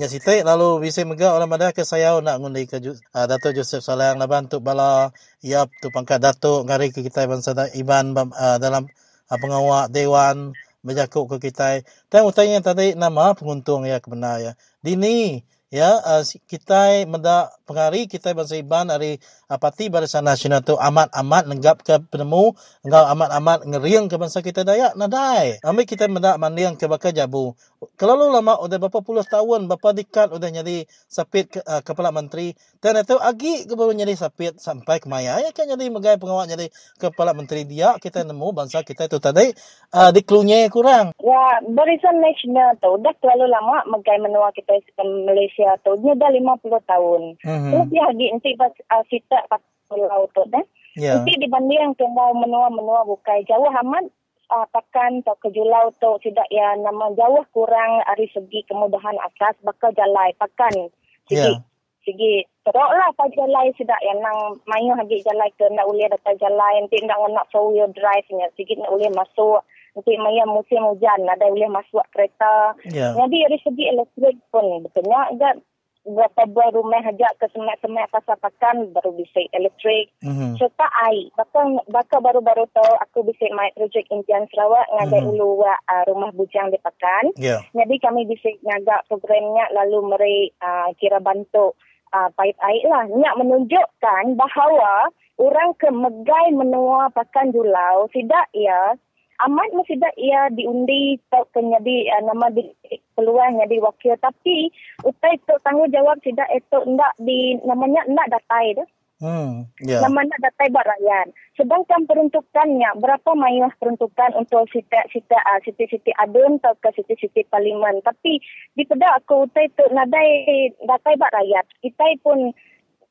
nya 0.01 0.09
sitai 0.09 0.48
lalu 0.48 0.88
bisa 0.88 1.05
mega 1.05 1.37
orang 1.37 1.53
madah 1.53 1.77
ke 1.77 1.85
saya 1.85 2.16
nak 2.25 2.40
ngundi 2.40 2.64
ke 2.64 2.81
uh, 2.81 3.29
Dato 3.29 3.53
Joseph 3.53 3.85
Salang 3.85 4.16
laban 4.16 4.48
tu 4.48 4.64
bala 4.64 5.12
yap 5.44 5.68
tu 5.85 5.92
pangkat 5.92 6.25
Dato 6.25 6.64
ngari 6.64 6.88
ke 6.88 7.05
kita 7.05 7.29
bangsa 7.29 7.53
da, 7.53 7.68
iban 7.77 8.16
uh, 8.16 8.57
dalam 8.57 8.88
uh, 9.29 9.37
pengawak 9.37 9.92
dewan 9.92 10.57
berjakuk 10.87 11.31
ke 11.38 11.51
kita 11.51 11.83
dan 12.12 12.23
utanya 12.27 12.59
tadi 12.62 12.95
nama 12.99 13.35
penguntung 13.38 13.87
ya 13.88 13.99
kebenar 14.03 14.38
ya. 14.42 14.53
Dini 14.85 15.42
ya 15.73 16.03
si- 16.27 16.42
kita 16.47 17.07
menda 17.09 17.49
pengari 17.64 18.07
kita 18.11 18.35
bangsa 18.37 18.59
iban 18.61 18.90
dari 18.90 19.18
parti 19.49 19.88
barisan 19.88 20.27
nasional 20.27 20.62
tu 20.66 20.77
amat-amat 20.79 21.45
nenggap 21.51 21.83
ke 21.87 21.99
penemu 22.12 22.53
engkau 22.85 23.05
amat-amat 23.16 23.59
ngeriang 23.71 24.07
ke 24.11 24.16
bangsa 24.21 24.42
kita 24.45 24.62
Dayak 24.66 24.95
nadai. 24.99 25.59
Ambil 25.64 25.87
kita 25.88 26.07
menda 26.11 26.37
mandiang 26.38 26.77
ke 26.79 26.87
bakal 26.90 27.14
jabu 27.16 27.55
kalau 27.99 28.31
lama 28.31 28.59
udah 28.62 28.77
berapa 28.79 29.01
puluh 29.03 29.27
tahun 29.27 29.66
berapa 29.66 29.95
dekat 29.95 30.35
udah 30.35 30.49
jadi 30.49 30.87
sapit 31.07 31.53
ke, 31.53 31.61
uh, 31.62 31.83
kepala 31.83 32.14
menteri 32.14 32.55
dan 32.79 32.99
itu 33.01 33.18
agi 33.18 33.66
ke 33.66 33.75
baru 33.75 33.95
jadi 33.95 34.14
sapit 34.14 34.59
sampai 34.59 35.03
ke 35.03 35.07
maya 35.11 35.38
ya 35.42 35.51
kan 35.51 35.66
jadi 35.66 35.90
megai 35.90 36.16
pengawal 36.18 36.47
jadi 36.47 36.71
kepala 36.99 37.35
menteri 37.35 37.66
dia 37.66 37.99
kita 37.99 38.23
nemu 38.23 38.55
bangsa 38.55 38.83
kita 38.87 39.11
itu 39.11 39.18
tadi 39.18 39.51
uh, 39.95 40.11
diklunya 40.14 40.66
kurang 40.71 41.12
Ya, 41.23 41.62
barisan 41.62 42.18
nasional 42.18 42.75
tu 42.83 42.99
dah 42.99 43.14
terlalu 43.23 43.47
lama 43.47 43.87
megai 43.87 44.18
menua 44.18 44.51
kita 44.51 44.75
sistem 44.83 45.23
Malaysia 45.29 45.79
tu. 45.87 45.95
Dia 46.03 46.18
dah 46.18 46.31
50 46.35 46.83
tahun. 46.83 47.21
Mhm. 47.40 47.71
Lebih 47.79 48.01
lagi 48.03 48.27
nanti 48.35 48.51
pas 48.59 48.73
uh, 48.90 49.05
kita 49.07 49.38
pas 49.47 49.62
pulau 49.87 50.27
tu 50.35 50.42
dah. 50.51 50.64
ya 50.99 51.21
Nanti 51.23 51.38
dibanding 51.38 51.95
ke 51.95 52.05
mau 52.11 52.35
menua-menua 52.35 53.07
bukai 53.07 53.47
jauh 53.47 53.71
amat 53.71 54.11
uh, 54.53 54.67
pakan 54.69 55.25
atau 55.25 55.37
kejulau 55.41 55.88
tu 55.97 56.12
tidak 56.21 56.45
ya 56.53 56.77
nama 56.77 57.09
jauh 57.17 57.43
kurang 57.57 58.05
dari 58.05 58.29
segi 58.29 58.61
kemudahan 58.69 59.17
asas 59.25 59.57
bakal 59.65 59.88
jalai 59.97 60.37
pakan. 60.37 60.93
Segi 61.27 61.41
Ya. 61.41 61.57
segi 62.03 62.45
teruk 62.67 62.91
lah 62.93 63.15
pas 63.15 63.31
jalai 63.33 63.71
tidak 63.79 63.97
yang 64.03 64.19
nang 64.21 64.59
mayu 64.67 64.93
hagi 64.99 65.23
jalai 65.23 65.49
ke 65.55 65.65
nak 65.71 65.87
uliah 65.87 66.11
data 66.11 66.35
jalai 66.35 66.83
nanti 66.83 66.99
nak 67.07 67.19
nak 67.31 67.47
four 67.55 67.71
wheel 67.71 67.88
drive 67.95 68.27
nya 68.35 68.51
sikit 68.59 68.77
nak 68.83 68.91
uliah 68.91 69.15
masuk 69.15 69.62
nanti 69.95 70.12
maya 70.19 70.45
musim 70.45 70.83
hujan 70.83 71.25
ada 71.25 71.47
uliah 71.49 71.71
masuk 71.71 72.03
kereta. 72.12 72.75
Ya. 72.91 73.15
Jadi 73.17 73.37
dari 73.49 73.59
segi 73.62 73.85
elektrik 73.88 74.37
pun 74.51 74.83
betulnya 74.85 75.31
agak 75.31 75.62
berapa 76.03 76.51
buah 76.51 76.75
rumah 76.75 76.99
hajak 77.07 77.31
ke 77.38 77.47
semak-semak 77.55 78.11
pasal 78.11 78.35
pakan 78.43 78.91
baru 78.91 79.15
bisa 79.15 79.38
elektrik 79.55 80.11
Mhm. 80.27 80.59
serta 80.59 80.87
air. 81.07 81.31
Bakal 81.38 81.79
bakal 81.88 82.19
baru-baru 82.19 82.67
tu 82.75 82.87
aku 83.07 83.23
bisa 83.23 83.47
main 83.55 83.71
projek 83.79 84.11
impian 84.11 84.47
Sarawak 84.51 84.87
ngagai 84.99 85.23
Mhm. 85.23 85.31
ulu 85.31 85.62
uh, 85.62 86.03
rumah 86.11 86.35
bujang 86.35 86.75
di 86.75 86.79
pakan. 86.83 87.31
ya 87.38 87.62
Jadi 87.71 87.95
kami 88.03 88.27
bisa 88.27 88.51
ngagak 88.67 89.07
programnya 89.07 89.71
lalu 89.71 89.99
meri 90.11 90.38
uh, 90.59 90.91
kira 90.99 91.23
bantu 91.23 91.79
uh, 92.11 92.29
paip 92.35 92.59
air 92.59 92.83
lah. 92.91 93.07
Nyak 93.07 93.38
menunjukkan 93.38 94.35
bahawa 94.35 95.09
orang 95.38 95.71
ke 95.79 95.88
megai 95.91 96.51
menua 96.51 97.15
pakan 97.15 97.55
julau 97.55 98.11
tidak 98.11 98.51
ya 98.53 98.99
amat 99.43 99.71
mesti 99.75 99.99
tidak 99.99 100.15
ia 100.19 100.47
diundi 100.55 101.19
atau 101.31 101.43
ke 101.51 101.59
jadi 101.59 101.97
uh, 102.15 102.23
nama 102.31 102.47
di 102.55 102.71
peluang 103.14 103.61
jadi 103.62 103.77
wakil 103.83 104.14
tapi 104.20 104.68
utai 105.05 105.37
tu 105.44 105.55
tanggungjawab 105.62 106.18
tidak 106.25 106.48
itu 106.53 106.79
ndak 106.88 107.12
di 107.20 107.59
namanya 107.64 108.03
ndak 108.09 108.31
datai 108.33 108.77
dah. 108.77 108.88
hmm 109.22 109.53
ya 109.87 110.03
Nama 110.03 110.20
nak 110.27 110.40
datai 110.42 110.68
buat 110.75 110.87
rakyat. 110.87 111.27
Sedangkan 111.53 112.09
peruntukannya, 112.09 112.96
berapa 112.96 113.31
mayuh 113.37 113.70
peruntukan 113.77 114.35
untuk 114.35 114.66
siti-siti 114.72 115.37
uh, 115.37 115.61
siti-siti 115.62 116.11
adun 116.16 116.57
atau 116.59 116.75
ke 116.81 116.90
siti-siti 116.96 117.44
parlimen. 117.53 118.01
Tapi 118.03 118.40
di 118.75 118.83
pada 118.88 119.20
aku 119.20 119.46
utai 119.46 119.68
tu 119.77 119.85
nadai 119.92 120.72
datai 120.83 121.14
buat 121.20 121.31
rakyat. 121.31 121.64
Kita 121.85 122.05
pun 122.25 122.51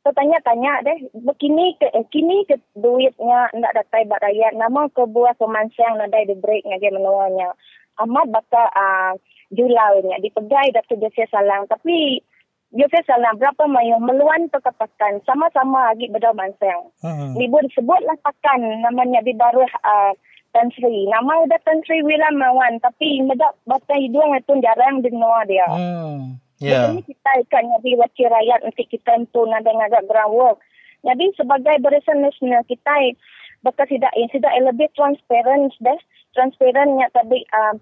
tertanya-tanya 0.02 0.82
deh, 0.82 1.00
begini 1.22 1.78
ke 1.78 1.86
eh, 1.94 2.06
kini 2.10 2.42
ke 2.50 2.58
duitnya 2.74 3.54
nak 3.54 3.74
datai 3.78 4.10
buat 4.10 4.22
rakyat. 4.26 4.58
Nama 4.58 4.90
ke 4.90 5.06
buah 5.06 5.38
pemansang 5.38 6.02
nadai 6.02 6.26
di 6.26 6.36
break 6.36 6.66
ngaji 6.66 6.90
menuanya. 6.98 7.54
Amat 8.02 8.26
bakal 8.34 8.66
uh, 8.74 9.14
julaunya 9.52 10.18
dipegai 10.24 10.72
Dr. 10.72 10.98
Joseph 11.00 11.30
Salang. 11.32 11.68
Tapi 11.68 12.24
Joseph 12.72 13.04
Salang 13.04 13.36
berapa 13.36 13.68
mayuh 13.68 14.00
meluan 14.00 14.48
perkatakan 14.48 15.20
sama-sama 15.28 15.92
lagi 15.92 16.08
berdau 16.08 16.32
mansang. 16.32 16.88
Mhm. 17.04 17.36
Ibu 17.36 17.58
disebutlah 17.68 18.18
pakan 18.24 18.84
namanya 18.84 19.20
di 19.22 19.36
Darul 19.36 19.68
uh, 19.68 20.12
Tan 20.56 20.72
Sri. 20.72 21.08
Nama 21.08 21.48
udah 21.48 21.60
Tan 21.68 21.84
Sri 21.84 22.00
Wila 22.04 22.32
Mawan 22.32 22.80
tapi 22.80 23.24
medak 23.24 23.56
batang 23.68 24.00
hidung 24.00 24.32
itu 24.36 24.54
jarang 24.64 25.04
dengar 25.04 25.44
dia. 25.48 25.68
hmm 25.68 26.40
ya 26.62 26.94
Jadi 26.94 27.10
kita 27.10 27.32
ikan 27.48 27.66
jadi 27.82 27.92
wakil 27.98 28.30
rakyat 28.30 28.60
nanti 28.62 28.84
kita 28.86 29.12
itu 29.18 29.42
nada 29.50 29.72
ngagak 29.74 30.06
groundwork. 30.06 30.62
Jadi 31.02 31.34
sebagai 31.34 31.82
barisan 31.82 32.22
nasional 32.22 32.62
kita 32.70 33.18
bakal 33.66 33.90
tidak 33.90 34.14
eh, 34.14 34.30
tidak 34.30 34.54
lebih 34.62 34.88
transparent 34.94 35.74
dah. 35.82 35.98
Transparannya 36.32 37.10
tadi 37.12 37.44
uh, 37.52 37.76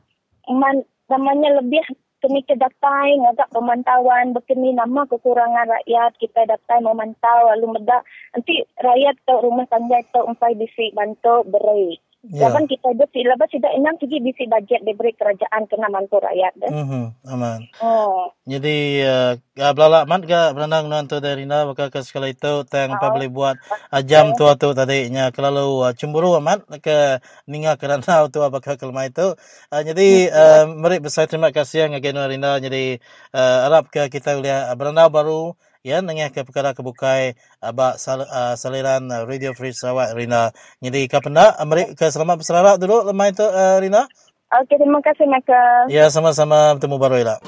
man, 0.50 0.82
namanya 1.10 1.60
lebih 1.60 1.82
kini 2.20 2.44
ke 2.44 2.56
datai 2.60 3.16
ngagak 3.16 3.48
pemantauan 3.56 4.36
begini 4.36 4.76
nama 4.76 5.08
kekurangan 5.08 5.72
rakyat 5.72 6.12
kita 6.20 6.46
datai 6.46 6.84
memantau 6.84 7.48
lalu 7.56 7.80
medak 7.80 8.04
nanti 8.36 8.68
rakyat 8.78 9.16
ke 9.24 9.34
rumah 9.40 9.66
tangga 9.72 10.04
itu 10.04 10.22
umpai 10.28 10.54
bisi 10.60 10.92
bantu 10.92 11.48
beri. 11.48 11.96
Ya. 12.20 12.52
Laban 12.52 12.68
kita 12.68 12.92
besi, 13.00 13.24
lepas 13.24 13.48
tidak 13.48 13.72
enam 13.80 13.96
segi 13.96 14.20
bisi 14.20 14.44
bajet 14.52 14.84
diberi 14.84 15.16
kerajaan 15.16 15.72
kena 15.72 15.88
bantu 15.88 16.20
rakyat 16.20 16.52
dah. 16.60 16.68
Mhm. 16.68 17.04
aman 17.32 17.64
Oh. 17.80 18.28
Jadi 18.44 19.08
uh, 19.08 19.40
uh, 19.40 19.72
belala 19.72 20.04
mat 20.04 20.28
ga 20.28 20.52
berenang 20.52 20.92
nuan 20.92 21.08
tu 21.08 21.24
dari 21.24 21.48
na 21.48 21.64
baka 21.64 21.88
ke 21.88 22.04
sekala 22.04 22.28
itu 22.28 22.68
tang 22.68 22.92
apa 22.92 23.16
boleh 23.16 23.32
buat 23.32 23.56
uh, 23.96 24.04
jam 24.04 24.36
tu 24.36 24.44
tu 24.60 24.68
tadi 24.76 25.08
nya 25.08 25.32
kalau 25.32 25.88
uh, 25.88 25.96
cemburu 25.96 26.36
amat 26.44 26.68
ke 26.84 27.24
ninga 27.48 27.80
kerana 27.80 28.28
tu 28.28 28.44
baka 28.44 28.76
kelma 28.76 29.08
itu. 29.08 29.40
Uh, 29.72 29.80
jadi 29.80 30.28
uh, 30.28 30.64
mari 30.76 31.00
besar 31.00 31.24
terima 31.24 31.56
kasih 31.56 31.88
ngagen 31.88 32.20
Rinda 32.20 32.60
jadi 32.60 33.00
uh, 33.32 33.58
harap 33.72 33.88
ke 33.96 34.12
kita 34.12 34.36
boleh 34.36 34.76
berenang 34.76 35.08
baru 35.08 35.56
ya 35.80 36.04
nengah 36.04 36.28
ke 36.36 36.44
perkara 36.44 36.76
kebukai 36.76 37.40
abak 37.64 37.96
sal, 37.96 38.28
uh, 38.28 38.56
saliran 38.60 39.08
uh, 39.08 39.24
Radio 39.24 39.56
Free 39.56 39.72
Sarawak 39.72 40.12
Rina. 40.12 40.52
Jadi 40.84 41.08
ka 41.08 41.24
pendak 41.24 41.56
amrik 41.56 41.96
ke 41.96 42.12
selamat 42.12 42.44
berselarak 42.44 42.76
dulu 42.84 43.08
lemah 43.08 43.28
itu 43.32 43.46
uh, 43.48 43.80
Rina. 43.80 44.04
Okey, 44.50 44.76
terima 44.82 45.00
kasih 45.00 45.30
Michael. 45.30 45.94
Ya 45.94 46.10
sama-sama 46.12 46.76
bertemu 46.76 46.98
baru 47.00 47.16
elak. 47.22 47.40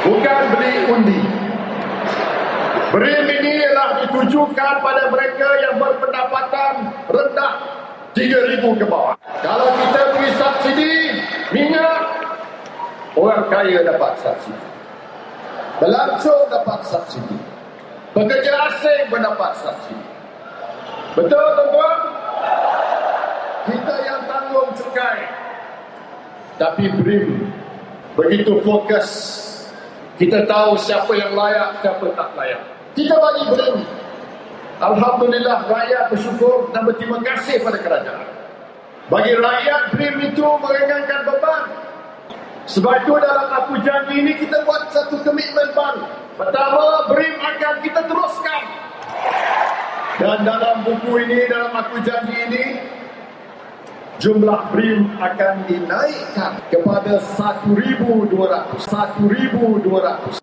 Bukan 0.00 0.42
beli 0.50 0.72
undi. 0.90 1.20
Brim 2.90 3.26
ini 3.30 3.50
ialah 3.62 4.02
ditujukan 4.02 4.74
pada 4.82 5.14
mereka 5.14 5.48
yang 5.62 5.78
berpendapatan 5.78 6.74
rendah 7.06 7.79
3,000 8.14 8.80
ke 8.80 8.86
bawah. 8.90 9.14
Kalau 9.38 9.70
kita 9.78 10.00
beri 10.18 10.30
subsidi 10.34 10.94
minyak, 11.54 11.98
orang 13.14 13.46
kaya 13.46 13.86
dapat 13.86 14.18
subsidi. 14.18 14.66
Pelancong 15.78 16.42
dapat 16.50 16.80
subsidi. 16.84 17.38
Pekerja 18.10 18.52
asing 18.66 19.06
mendapat 19.14 19.54
subsidi. 19.62 20.06
Betul 21.14 21.46
tuan-tuan? 21.54 21.98
Kita 23.70 23.94
yang 24.02 24.20
tanggung 24.26 24.70
cukai. 24.74 25.20
Tapi 26.58 26.90
BRIM 26.98 27.46
begitu 28.18 28.58
fokus. 28.66 29.08
Kita 30.20 30.44
tahu 30.44 30.76
siapa 30.76 31.08
yang 31.16 31.32
layak, 31.32 31.80
siapa 31.80 32.04
tak 32.12 32.28
layak. 32.36 32.60
Kita 32.92 33.14
bagi 33.16 33.42
BRIM. 33.54 33.76
Alhamdulillah 34.80 35.68
rakyat 35.68 36.08
bersyukur 36.08 36.72
dan 36.72 36.88
berterima 36.88 37.20
kasih 37.20 37.60
pada 37.60 37.76
kerajaan. 37.84 38.24
Bagi 39.12 39.36
rakyat 39.36 39.92
BRIM 39.92 40.16
itu 40.32 40.40
meringankan 40.40 41.20
beban. 41.28 41.68
Sebab 42.64 43.04
itu 43.04 43.12
dalam 43.20 43.48
aku 43.60 43.76
janji 43.84 44.24
ini 44.24 44.32
kita 44.40 44.64
buat 44.64 44.88
satu 44.88 45.20
komitmen 45.20 45.76
baru. 45.76 46.08
Pertama, 46.40 47.12
BRIM 47.12 47.36
akan 47.36 47.74
kita 47.84 48.00
teruskan. 48.08 48.62
Dan 50.16 50.48
dalam 50.48 50.80
buku 50.88 51.28
ini, 51.28 51.44
dalam 51.44 51.76
aku 51.76 52.00
janji 52.00 52.40
ini, 52.40 52.64
jumlah 54.16 54.72
BRIM 54.72 55.12
akan 55.20 55.54
dinaikkan 55.68 56.56
kepada 56.72 57.20
1,200. 57.20 58.80
1,200. 58.88 60.39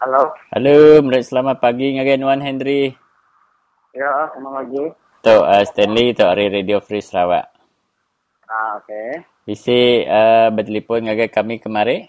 Halo. 0.00 0.32
Halo, 0.56 1.04
menurut 1.04 1.28
selamat 1.28 1.60
pagi 1.60 1.92
dengan 1.92 2.32
Wan 2.32 2.40
Henry. 2.40 2.88
Ya, 3.92 4.32
selamat 4.32 4.52
pagi. 4.64 4.84
Tok 5.20 5.44
uh, 5.44 5.60
Stanley, 5.68 6.16
Tok 6.16 6.32
Ari 6.32 6.48
Radio 6.48 6.80
Free 6.80 7.04
Sarawak. 7.04 7.52
Ah, 8.48 8.80
okey. 8.80 9.20
Bisi 9.44 10.00
uh, 10.08 10.48
bertelefon 10.56 11.04
dengan 11.04 11.28
kami 11.28 11.60
kemarin. 11.60 12.08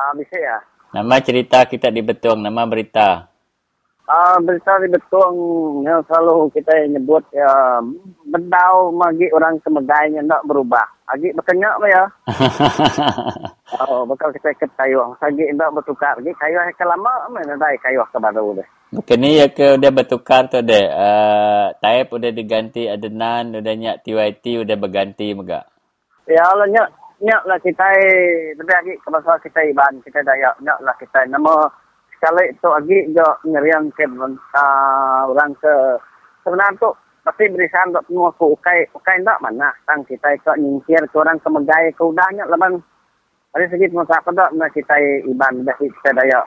Ah, 0.00 0.16
bisa 0.16 0.32
ya? 0.40 0.64
Nama 0.96 1.20
cerita 1.20 1.68
kita 1.68 1.92
di 1.92 2.00
Betong, 2.00 2.40
nama 2.40 2.64
berita. 2.64 3.28
Ah, 4.08 4.40
berita 4.40 4.80
di 4.80 4.88
Betong 4.88 5.36
yang 5.84 6.00
selalu 6.08 6.48
kita 6.56 6.72
nyebut 6.88 7.20
ya 7.28 7.76
bendau 8.24 8.88
magi 8.96 9.28
orang 9.36 9.60
semegai 9.60 10.16
yang 10.16 10.24
tak 10.24 10.40
berubah. 10.48 10.88
Agi 11.12 11.28
berkenyak 11.36 11.76
apa 11.76 11.86
ya? 11.88 12.04
Oh, 13.84 14.08
bakal 14.08 14.32
kita 14.32 14.48
ikat 14.56 14.72
kayu. 14.80 14.96
Sagi 15.20 15.44
tak 15.44 15.70
bertukar. 15.76 16.16
Agi 16.16 16.32
kayu 16.40 16.56
yang 16.56 16.72
kelama, 16.80 17.28
mana 17.28 17.52
dah 17.60 17.68
kayu 17.84 18.00
ke 18.08 18.16
baru 18.16 18.56
deh. 18.56 18.68
Ni 19.20 19.36
ya 19.36 19.52
ke 19.52 19.76
udah 19.76 19.92
bertukar 19.92 20.48
tu 20.48 20.64
deh. 20.64 20.88
Uh, 20.88 21.76
type 21.76 22.08
udah 22.16 22.32
diganti 22.32 22.88
adenan, 22.88 23.60
udah 23.60 23.74
nyak 23.76 24.00
TYT 24.08 24.64
udah 24.64 24.76
berganti 24.80 25.36
juga. 25.36 25.68
Ya 26.24 26.48
Allah 26.48 26.64
nyak 26.64 26.88
nyak 27.20 27.42
lah 27.44 27.60
kita 27.60 27.86
lebih 28.56 28.72
lagi 28.72 28.92
kebasa 29.04 29.36
kita 29.42 29.60
iban 29.68 30.00
kita 30.00 30.24
dayak 30.24 30.54
nyak 30.64 30.78
lah 30.80 30.96
kita 30.96 31.28
nama 31.28 31.68
sekali 32.18 32.50
itu 32.50 32.68
lagi 32.68 32.98
jo 33.14 33.26
ngerian 33.46 33.88
ke 33.94 34.04
uh, 34.04 35.22
orang 35.30 35.54
ke 35.62 35.72
sebenarnya 36.42 36.82
tu 36.82 36.90
pasti 37.22 37.46
berisan 37.46 37.94
untuk 37.94 38.04
semua 38.10 38.30
ku 38.34 38.58
ukai 38.58 38.90
ukai 38.92 39.22
ndak 39.22 39.38
mana 39.38 39.70
tang 39.86 40.02
kita 40.02 40.34
ke 40.42 40.52
nyingkir 40.58 41.02
ke 41.06 41.16
orang 41.16 41.38
ke 41.38 41.48
megai 41.48 41.94
ke 41.94 42.02
udahnya 42.02 42.42
laban 42.50 42.82
dari 43.54 43.70
segi 43.70 43.86
pengusaha 43.88 44.26
pada 44.26 44.50
na 44.52 44.66
kita 44.68 44.98
iban 45.30 45.62
dah 45.62 45.76
kita 45.78 46.10
dayak 46.12 46.44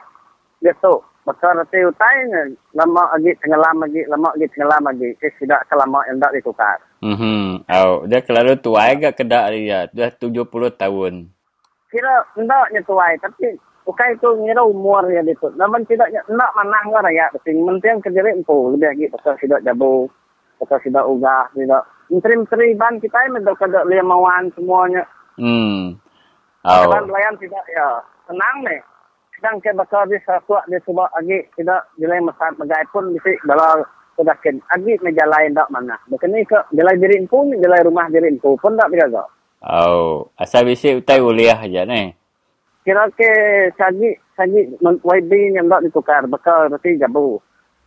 dia 0.60 0.76
tu 0.78 1.00
Bakal 1.22 1.54
nanti 1.54 1.78
utai 1.78 2.26
lama 2.74 3.14
lagi 3.14 3.30
tenggelam 3.38 3.78
lagi 3.78 4.02
lama 4.10 4.34
lagi 4.34 4.46
tenggelam 4.50 4.82
lagi 4.90 5.08
eh, 5.22 5.30
tidak 5.38 5.62
kelama 5.70 6.02
yang 6.10 6.18
tak 6.18 6.34
ditukar. 6.34 6.78
Mhm. 6.98 7.62
Oh, 7.62 8.02
dia 8.10 8.26
kelalu 8.26 8.58
tua 8.58 8.90
agak 8.90 9.22
kedak 9.22 9.54
dia. 9.54 9.86
Dah 9.94 10.10
70 10.10 10.50
tahun. 10.74 11.30
kira 11.92 12.24
ndaknya 12.40 12.80
tuai 12.88 13.20
tapi 13.20 13.52
bukan 13.86 14.14
itu 14.14 14.28
ngira 14.42 14.62
umur 14.62 15.04
ya 15.10 15.22
itu. 15.22 15.48
Namun 15.58 15.86
tidak 15.86 16.08
ndak 16.26 16.54
manah 16.54 16.84
lah 16.90 17.12
ya. 17.12 17.26
Penting 17.34 17.66
penting 17.66 18.02
kerja 18.02 18.22
empu 18.30 18.74
lebih 18.74 18.88
lagi 18.88 19.04
pasal 19.12 19.34
tidak 19.38 19.62
jabu, 19.66 20.06
pasal 20.62 20.78
tidak 20.82 21.06
ugah, 21.06 21.46
tidak 21.54 21.82
menteri-menteri 22.12 22.76
ban 22.76 23.00
kita 23.00 23.18
ini 23.24 23.40
mendak 23.40 23.56
kada 23.56 23.88
limawan 23.88 24.52
semuanya. 24.52 25.02
Hmm. 25.40 25.96
Oh. 26.62 26.86
Ban 26.86 27.08
pelayan 27.08 27.34
tidak 27.40 27.64
ya 27.72 27.86
senang 28.28 28.56
nih. 28.68 28.80
Sedang 29.38 29.58
ke 29.58 29.74
bakal 29.74 30.06
di 30.06 30.20
satu 30.22 30.60
di 30.70 30.78
sebab 30.86 31.10
lagi 31.18 31.42
tidak 31.58 31.88
jelai 31.98 32.22
mesat 32.22 32.54
megai 32.60 32.86
pun 32.94 33.10
bisa 33.10 33.34
dalam 33.48 33.82
sudah 34.14 34.36
ken 34.44 34.60
agi 34.70 34.94
meja 35.02 35.26
lain 35.26 35.56
tak 35.56 35.72
mana. 35.72 35.98
Bukan 36.06 36.36
ke 36.46 36.58
jelai 36.76 37.00
diri 37.00 37.18
empu 37.18 37.42
jelai 37.58 37.82
rumah 37.82 38.06
diri 38.12 38.30
empu 38.30 38.54
pun 38.60 38.78
tak 38.78 38.92
bisa 38.92 39.26
Oh, 39.62 40.34
asal 40.34 40.66
bisi 40.66 40.90
utai 40.98 41.22
uliah 41.22 41.54
aja 41.54 41.86
ni. 41.86 42.21
Kira 42.82 43.08
ke 43.14 43.30
sagi 43.78 44.10
men- 44.82 45.02
YB 45.04 45.54
yang 45.56 45.68
tak 45.70 45.86
ditukar 45.86 46.26
bakal 46.26 46.70
berarti 46.70 46.98
jabu. 46.98 47.38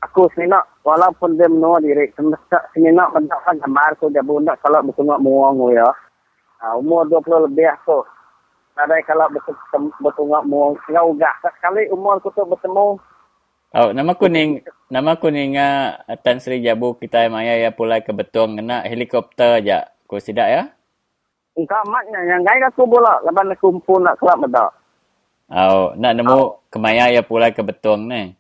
Aku 0.04 0.30
sini 0.38 0.54
walaupun 0.86 1.36
dia 1.40 1.50
menua 1.50 1.82
diri 1.82 2.12
semesta 2.14 2.62
sini 2.76 2.94
nak 2.94 3.16
mendak 3.16 3.42
gambar 3.48 3.98
aku 3.98 4.14
jabu 4.14 4.38
nak 4.44 4.62
kalau 4.62 4.86
bertengok 4.86 5.22
muang 5.24 5.58
ya. 5.74 5.90
Uh, 6.64 6.80
umur 6.80 7.06
20 7.10 7.50
lebih 7.52 7.68
aku. 7.74 8.06
Ada 8.78 9.02
kalau 9.08 9.28
betul- 9.34 9.94
bertengok 10.04 10.44
muang 10.48 10.74
ngau 10.92 11.16
gak 11.20 11.36
sekali 11.44 11.88
umur 11.92 12.20
aku 12.22 12.32
tu 12.36 12.44
bertemu 12.48 13.00
Oh, 13.76 13.94
nama 13.94 14.18
kuning 14.18 14.66
nama 14.92 15.16
kuning 15.22 15.56
uh, 15.56 15.96
Tan 16.26 16.42
Sri 16.44 16.60
Jabu 16.66 16.98
kita 17.00 17.30
maya 17.32 17.56
ya 17.56 17.72
pulai 17.72 18.02
ke 18.04 18.12
Betong 18.12 18.58
kena 18.60 18.84
helikopter 18.84 19.62
aja. 19.64 19.94
Kau 20.10 20.20
sidak 20.20 20.50
ya? 20.52 20.64
engkau 21.58 21.84
maknya 21.90 22.20
yang 22.28 22.42
gaya 22.44 22.68
aku 22.72 22.86
bola 22.88 23.20
lepas 23.24 23.44
nak 23.48 23.60
kumpul 23.62 24.00
nak 24.04 24.18
kelab 24.20 24.44
bedak. 24.46 24.72
Oh, 25.46 25.94
nak 25.94 26.18
nemu 26.18 26.70
kemaya 26.74 27.14
ya 27.14 27.22
pulai 27.22 27.54
ke 27.54 27.62
Betong 27.62 28.10
ni. 28.10 28.34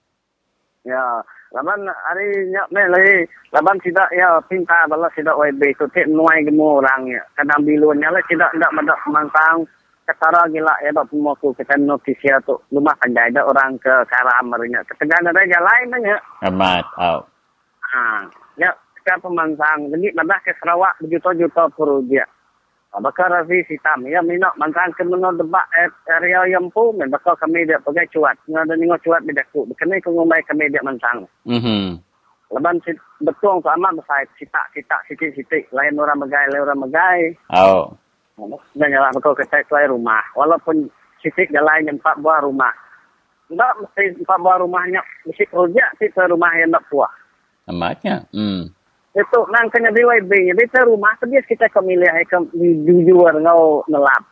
Ya, 0.85 1.21
laban 1.53 1.85
hari 1.85 2.49
nyak 2.49 2.69
me 2.73 2.81
lagi, 2.89 3.29
laban 3.53 3.77
tidak 3.81 4.09
ya 4.13 4.41
pinta 4.49 4.89
bala 4.89 5.09
tidak 5.13 5.37
YB 5.37 5.77
tu 5.77 5.85
tek 5.93 6.09
nuai 6.09 6.41
gemu 6.41 6.81
orang 6.81 7.09
ya. 7.09 7.21
Kadang 7.37 7.61
bilunnya 7.61 8.09
lah 8.09 8.21
tidak 8.25 8.49
tidak 8.53 8.73
mendak 8.73 8.97
mantang 9.09 9.69
ketara 10.05 10.45
gila 10.53 10.73
ya 10.85 10.93
dok 10.93 11.09
semua 11.09 11.33
ku 11.41 11.49
kita 11.57 11.81
notisia 11.81 12.37
tu 12.45 12.53
rumah 12.69 12.93
pandai 13.01 13.33
ada 13.33 13.41
orang 13.45 13.77
ke 13.81 13.93
karam 14.09 14.45
marinya. 14.49 14.81
Ketegangan 14.85 15.33
ada 15.33 15.41
jalan 15.49 15.89
banyak. 15.89 16.21
Amat. 16.49 16.85
Oh. 17.01 17.21
Ha, 17.81 18.01
ya 18.61 18.69
sekarang 19.01 19.29
pemansang. 19.29 19.89
Jadi 19.93 20.13
madah 20.13 20.39
ke 20.45 20.53
Sarawak 20.61 20.97
berjuta-juta 21.01 21.69
perugia. 21.73 22.25
Bakal 22.95 23.27
Rafi 23.27 23.59
Sitam. 23.67 24.07
Ya, 24.07 24.23
minok 24.23 24.55
mantang 24.55 24.95
ke 24.95 25.03
menurut 25.03 25.35
debat 25.35 25.67
eh, 25.75 25.91
area 26.15 26.47
yang 26.47 26.71
pun. 26.71 26.95
Bakal 26.95 27.35
kami 27.35 27.67
dia 27.67 27.81
pakai 27.83 28.07
cuat. 28.07 28.39
Ngada 28.47 28.75
nengok 28.75 29.03
cuat 29.03 29.21
di 29.27 29.35
deku. 29.35 29.67
Bukannya 29.67 29.99
ku 29.99 30.15
ngumbai 30.15 30.43
kami 30.47 30.71
dia 30.71 30.79
mantang. 30.79 31.27
Mhm. 31.43 31.99
Leban 32.55 32.77
si, 32.87 32.95
betul 33.19 33.59
tu 33.59 33.67
amat 33.67 33.99
besar. 33.99 34.23
Sitak, 34.39 34.71
sitak, 34.71 35.01
sitik-sitik. 35.11 35.67
Lain 35.75 35.99
orang 35.99 36.23
megai, 36.23 36.45
lain 36.53 36.63
orang 36.63 36.87
megai. 36.87 37.19
Oh. 37.51 37.91
Dan 38.75 38.91
jalan 38.91 39.15
betul 39.15 39.35
ke 39.35 39.43
saya 39.47 39.63
tuai 39.67 39.91
rumah. 39.91 40.23
Walaupun 40.37 40.87
sitik 41.19 41.51
jalan 41.51 41.87
yang 41.87 41.97
empat 41.99 42.15
buah 42.23 42.43
rumah. 42.43 42.71
Tak 43.51 43.75
mesti 43.81 44.23
empat 44.23 44.39
buah 44.39 44.61
rumahnya. 44.63 45.01
Mesti 45.27 45.43
kerja 45.51 45.85
si 45.99 46.05
tuai 46.15 46.31
rumah 46.31 46.51
yang 46.55 46.71
tak 46.71 46.85
puas. 46.87 47.11
Amatnya. 47.65 48.29
Hmm. 48.29 48.74
Itu 49.15 49.39
nang 49.47 49.71
kena 49.71 49.95
BYB. 49.95 50.31
Jadi 50.51 50.63
tu 50.67 50.79
rumah 50.83 51.15
tu 51.23 51.31
kita 51.31 51.71
kemilih 51.71 52.11
ke 52.27 52.37
jujur 52.83 53.31
ngau 53.39 53.87
nelap. 53.87 54.23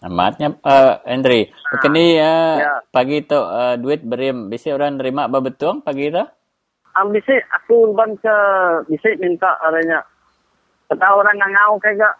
Amatnya 0.00 0.56
uh, 0.64 0.96
Andre. 1.04 1.52
Bukan 1.76 1.92
ni 1.92 2.16
uh, 2.16 2.56
Ya. 2.56 2.72
pagi 2.88 3.20
tu 3.20 3.36
uh, 3.36 3.76
duit 3.76 4.00
berim. 4.00 4.48
Bisa 4.48 4.72
orang 4.72 4.96
terima 4.96 5.28
apa 5.28 5.44
betul 5.44 5.84
pagi 5.84 6.08
tu? 6.08 6.24
Am 6.96 7.12
bisa 7.12 7.36
aku 7.52 7.92
ban 7.92 8.16
ke 8.16 8.36
bisa 8.88 9.12
minta 9.20 9.60
adanya. 9.60 10.00
Kata 10.88 11.04
orang 11.04 11.36
ngau 11.36 11.76
kayak 11.76 12.16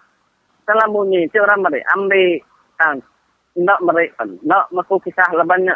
salah 0.68 0.86
bunyi 0.92 1.24
si 1.32 1.40
orang 1.40 1.64
mari 1.64 1.80
ambil 1.96 2.36
kan. 2.76 2.96
Ndak 3.56 3.80
mari 3.80 4.12
kan. 4.12 4.28
Ndak 4.44 4.68
maku 4.76 5.00
kisah 5.00 5.32
lebannya. 5.32 5.72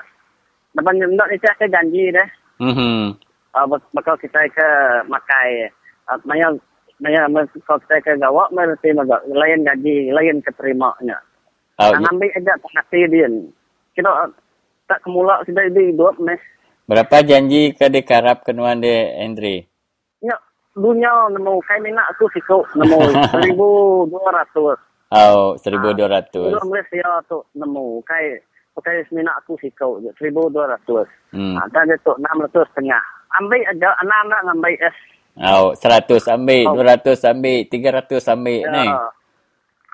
Lebannya 0.76 1.08
ndak 1.08 1.28
ni 1.32 1.36
saya 1.40 1.72
janji 1.72 2.12
deh. 2.12 2.28
Mhm. 2.60 3.16
uh, 3.56 3.66
bakal 3.96 4.14
kita 4.20 4.44
ke 4.52 4.68
makai 5.08 5.72
maya 6.24 6.48
maya 7.00 7.26
bakal 7.28 7.76
kita 7.84 7.96
ke 8.00 8.12
gawak 8.20 8.48
mesti 8.54 8.94
magak 8.94 9.22
lain 9.30 9.66
gaji 9.66 10.10
lain 10.12 10.40
keterimanya 10.44 11.18
Oh, 11.74 11.90
oh, 11.90 12.06
ambil 12.06 12.30
aja 12.30 12.54
hati 12.54 13.02
dia 13.10 13.26
kita 13.98 14.30
tak 14.86 15.02
kemula 15.02 15.42
sudah 15.42 15.66
di 15.74 15.90
hidup 15.90 16.14
mes 16.22 16.38
berapa 16.86 17.26
janji 17.26 17.74
ke 17.74 17.90
dekarap 17.90 18.46
kenuan 18.46 18.78
de 18.78 19.10
Hendry 19.18 19.66
nya 20.22 20.38
dunia 20.78 21.34
nemu 21.34 21.58
kai 21.66 21.82
minat 21.82 22.06
aku 22.14 22.30
sikau 22.30 22.62
nemu 22.78 22.98
1200 23.42 24.94
Oh, 25.14 25.54
1200. 25.62 26.34
Dulu 26.34 26.58
Malaysia 26.66 27.22
tu 27.30 27.38
nemu 27.54 28.02
kai 28.02 28.34
pakai 28.74 29.06
minat 29.14 29.38
aku 29.44 29.54
sikau 29.62 30.02
je 30.02 30.10
1200 30.18 31.06
Hmm. 31.34 31.58
Dan 31.74 31.90
dia 31.90 31.98
tu 32.06 32.14
600 32.14 32.62
setengah. 32.70 33.02
Ambil 33.42 33.66
aja 33.66 33.90
anak-anak 33.98 34.40
ngambil 34.46 34.74
es. 34.86 34.96
Oh, 35.34 35.74
100 35.74 36.30
ambil, 36.30 36.62
Oh. 36.70 36.78
200 36.78 37.18
ambil, 37.26 37.66
300 37.66 38.30
ambil 38.30 38.62
ni. 38.70 38.86
Ya. 38.86 39.02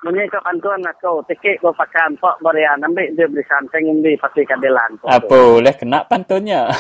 Menyai 0.00 0.29
kau 0.33 0.40
bantuan 0.40 0.81
aku, 0.85 1.20
tiket 1.29 1.61
kau 1.61 1.72
pakai 1.76 2.09
pak 2.16 2.40
barian, 2.40 2.81
ambil 2.81 3.05
dia 3.12 3.29
beli 3.29 3.44
santeng 3.44 3.85
undi 3.85 4.16
pasti 4.16 4.44
kadelan. 4.48 4.96
Apa 5.05 5.29
boleh 5.29 5.74
kena 5.76 6.05
pantunnya. 6.09 6.68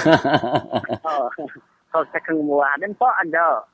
Oh. 1.04 1.28
Kau 1.90 2.06
cakap 2.14 2.38
muah, 2.38 2.70
dan 2.78 2.94
pak 2.94 3.14
ada. 3.26 3.66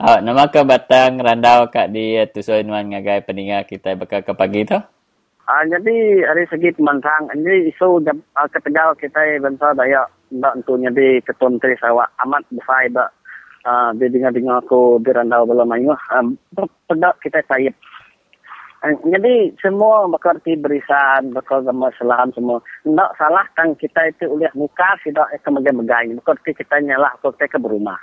oh, 0.00 0.18
nama 0.24 0.48
ke 0.48 0.64
batang 0.64 1.20
randau 1.20 1.68
kat 1.68 1.92
di 1.92 2.16
tusun 2.32 2.72
wan 2.72 2.88
ngagai 2.88 3.20
peninga 3.20 3.68
kita 3.68 3.94
bakal 4.00 4.24
ke 4.24 4.32
pagi 4.32 4.64
tu. 4.64 4.80
Ah, 5.44 5.66
jadi 5.66 6.24
dari 6.24 6.46
segi 6.46 6.70
pemantang, 6.72 7.26
ini 7.36 7.68
isu 7.68 8.00
uh, 8.06 8.48
ketegal 8.54 8.94
kita 8.96 9.42
bangsa 9.42 9.74
daya 9.76 10.06
mbak 10.30 10.62
untuk 10.62 10.78
jadi 10.78 11.18
ketua 11.26 11.50
menteri 11.50 11.74
sawak 11.82 12.06
amat 12.22 12.46
besar 12.54 12.86
dak. 12.94 13.10
Uh, 13.60 13.92
dia 14.00 14.08
dengar-dengar 14.08 14.64
aku 14.64 15.04
di 15.04 15.12
randau 15.12 15.44
belum 15.44 15.68
mayu. 15.68 15.92
Um, 16.16 16.40
pedak 16.88 17.20
kita 17.20 17.44
sayap. 17.44 17.76
Uh, 18.80 18.96
jadi 19.04 19.52
semua 19.60 20.08
bakal 20.08 20.40
berisan, 20.40 21.36
bakal 21.36 21.60
sama 21.60 21.92
selam 22.00 22.32
semua. 22.32 22.64
Tidak 22.88 23.10
salah 23.20 23.44
kan 23.52 23.76
kita 23.76 24.08
itu 24.08 24.32
oleh 24.32 24.48
muka 24.56 24.96
tidak 25.04 25.28
ke 25.44 25.48
megai-megai. 25.52 26.08
Bakal 26.24 26.40
kita 26.40 26.80
nyalah, 26.80 27.12
bakal 27.20 27.36
kita 27.36 27.52
ke 27.52 27.58
berumah. 27.60 28.00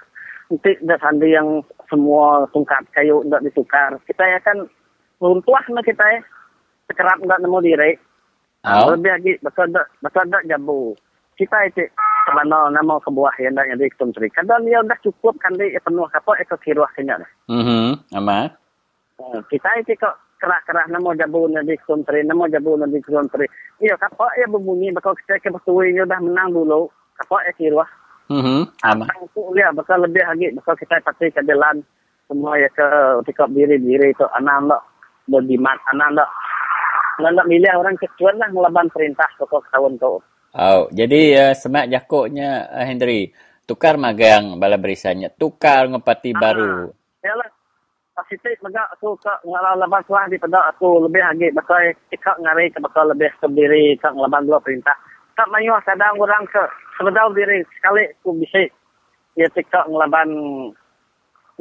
Nanti 0.54 0.78
dah 0.86 0.96
sandi 1.02 1.34
yang 1.34 1.66
semua 1.90 2.46
tungkat 2.54 2.86
kayu 2.94 3.26
tidak 3.26 3.44
ditukar. 3.50 3.92
Kita 4.06 4.24
akan 4.24 4.70
runtuh 5.20 5.66
na 5.74 5.82
kita 5.82 6.06
eh 6.16 6.22
sekerap 6.88 7.18
nggak 7.20 7.42
nemu 7.42 7.60
diri. 7.66 7.92
Oh. 8.64 8.94
Lebih 8.96 9.12
lagi 9.12 9.34
betul 9.42 9.74
tak 9.74 10.46
jabu. 10.48 10.94
Kita 11.34 11.58
itu 11.68 11.90
kemana 12.28 12.68
nama 12.76 13.00
kebuah 13.00 13.40
yang 13.40 13.56
dah 13.56 13.64
yang 13.64 13.80
di 13.80 13.88
ketum 13.88 14.12
seri. 14.12 14.28
Kadang 14.28 14.68
dia 14.68 14.84
dah 14.84 15.00
cukup 15.00 15.40
kan 15.40 15.56
dia 15.56 15.80
penuh 15.80 16.04
apa 16.04 16.32
eko 16.44 16.60
kiruah 16.60 16.92
kenya 16.92 17.24
dah. 17.24 17.32
Mhm, 17.48 18.12
amat. 18.20 18.52
Kita 19.48 19.70
itu 19.80 19.96
kok 19.96 20.20
kerah-kerah 20.44 20.92
nama 20.92 21.16
jabu 21.16 21.48
yang 21.48 21.64
di 21.64 21.80
ketum 21.80 22.04
seri, 22.04 22.28
nama 22.28 22.52
jabu 22.52 22.76
yang 22.76 22.92
di 22.92 23.00
ketum 23.00 23.32
seri. 23.32 23.48
Iya 23.80 23.96
kapa 23.96 24.28
ya 24.36 24.52
berbunyi 24.52 24.92
bakal 24.92 25.16
kita 25.16 25.40
ke 25.40 25.50
dia 25.56 26.04
dah 26.04 26.20
menang 26.20 26.52
dulu. 26.52 26.92
Kapa 27.16 27.48
ya 27.48 27.52
kiruah. 27.56 27.88
Mhm, 28.28 28.68
amat. 28.84 29.08
Abang 29.08 29.24
tu 29.32 29.42
lihat 29.56 29.72
bakal 29.72 30.04
lebih 30.04 30.20
lagi 30.20 30.52
bakal 30.60 30.76
kita 30.76 31.00
pasti 31.00 31.32
ke 31.32 31.40
jalan 31.48 31.80
semua 32.28 32.60
ya 32.60 32.68
ke 32.76 32.88
tikap 33.24 33.48
diri-diri 33.56 34.12
tu 34.20 34.28
anak 34.36 34.68
nak 34.68 34.84
berdimat 35.32 35.80
anak 35.96 36.12
nak 36.12 36.28
anak 37.24 37.32
nak 37.40 37.48
milih 37.48 37.72
orang 37.72 37.96
kecuan 37.96 38.36
lah 38.36 38.52
melaban 38.52 38.92
perintah 38.92 39.32
pokok 39.40 39.64
tahun 39.72 39.96
tu. 39.96 40.20
Oh, 40.56 40.88
jadi 40.94 41.52
uh, 41.52 41.54
semak 41.58 41.92
jakuknya 41.92 42.72
uh, 42.72 42.86
Hendry. 42.88 43.36
Tukar 43.68 44.00
magang 44.00 44.56
bala 44.56 44.80
berisannya. 44.80 45.28
Tukar 45.36 45.92
ngepati 45.92 46.32
baru. 46.32 46.88
Ya 47.20 47.36
lah. 47.36 47.52
Pasti 48.18 48.34
megak 48.66 48.98
aku 48.98 49.14
ke 49.22 49.30
ngalah 49.46 49.78
laban 49.78 50.02
suah 50.10 50.26
di 50.26 50.42
pada 50.42 50.74
aku 50.74 51.06
lebih 51.06 51.22
lagi 51.22 51.54
bakal 51.54 51.78
tikap 52.10 52.34
ngari 52.42 52.74
ke 52.74 52.82
bakal 52.82 53.06
lebih 53.14 53.30
ke 53.38 53.46
diri 53.54 53.94
ke 53.94 54.10
ngelaban 54.10 54.50
dua 54.50 54.58
perintah. 54.58 54.98
Tak 55.38 55.46
mayu 55.54 55.78
kadang 55.86 56.18
orang 56.18 56.50
ke 56.50 56.58
sebedau 56.98 57.30
diri 57.38 57.62
sekali 57.78 58.10
aku 58.10 58.34
bisa 58.42 58.66
ya 59.38 59.46
tikap 59.54 59.86
ngelaban 59.86 60.34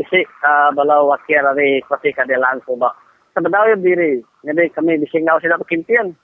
bisa 0.01 0.25
uh, 0.49 0.73
balau 0.73 1.13
wakil 1.13 1.45
dari 1.45 1.85
pasti 1.85 2.09
kadelan 2.17 2.57
sebab 2.65 2.93
sebedau 3.37 3.69
ya 3.69 3.77
diri. 3.77 4.25
Jadi 4.41 4.73
kami 4.73 4.97
bisa 5.05 5.21
ngau 5.21 5.37
sudah 5.45 5.61
berkimpian. 5.61 6.17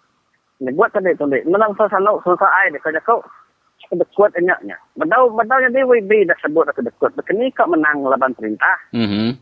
Ni 0.60 0.70
buat 0.76 0.92
tadi 0.92 1.16
tu 1.16 1.24
ni. 1.30 1.40
Menang 1.48 1.72
sa 1.78 1.88
sanok 1.88 2.20
susah 2.26 2.50
ai 2.50 2.74
de 2.74 2.78
kaya 2.82 3.00
kau. 3.00 3.24
Dekut 3.92 4.32
enyaknya. 4.36 4.76
Bedau 4.96 5.32
bedau 5.32 5.58
jadi 5.60 5.84
WB 5.84 6.28
dah 6.28 6.38
sebut 6.40 6.68
aku 6.68 6.84
dekut. 6.84 7.12
Bekeni 7.16 7.52
kau 7.52 7.68
menang 7.68 8.04
laban 8.04 8.36
perintah. 8.36 8.76
Mhm. 8.92 9.36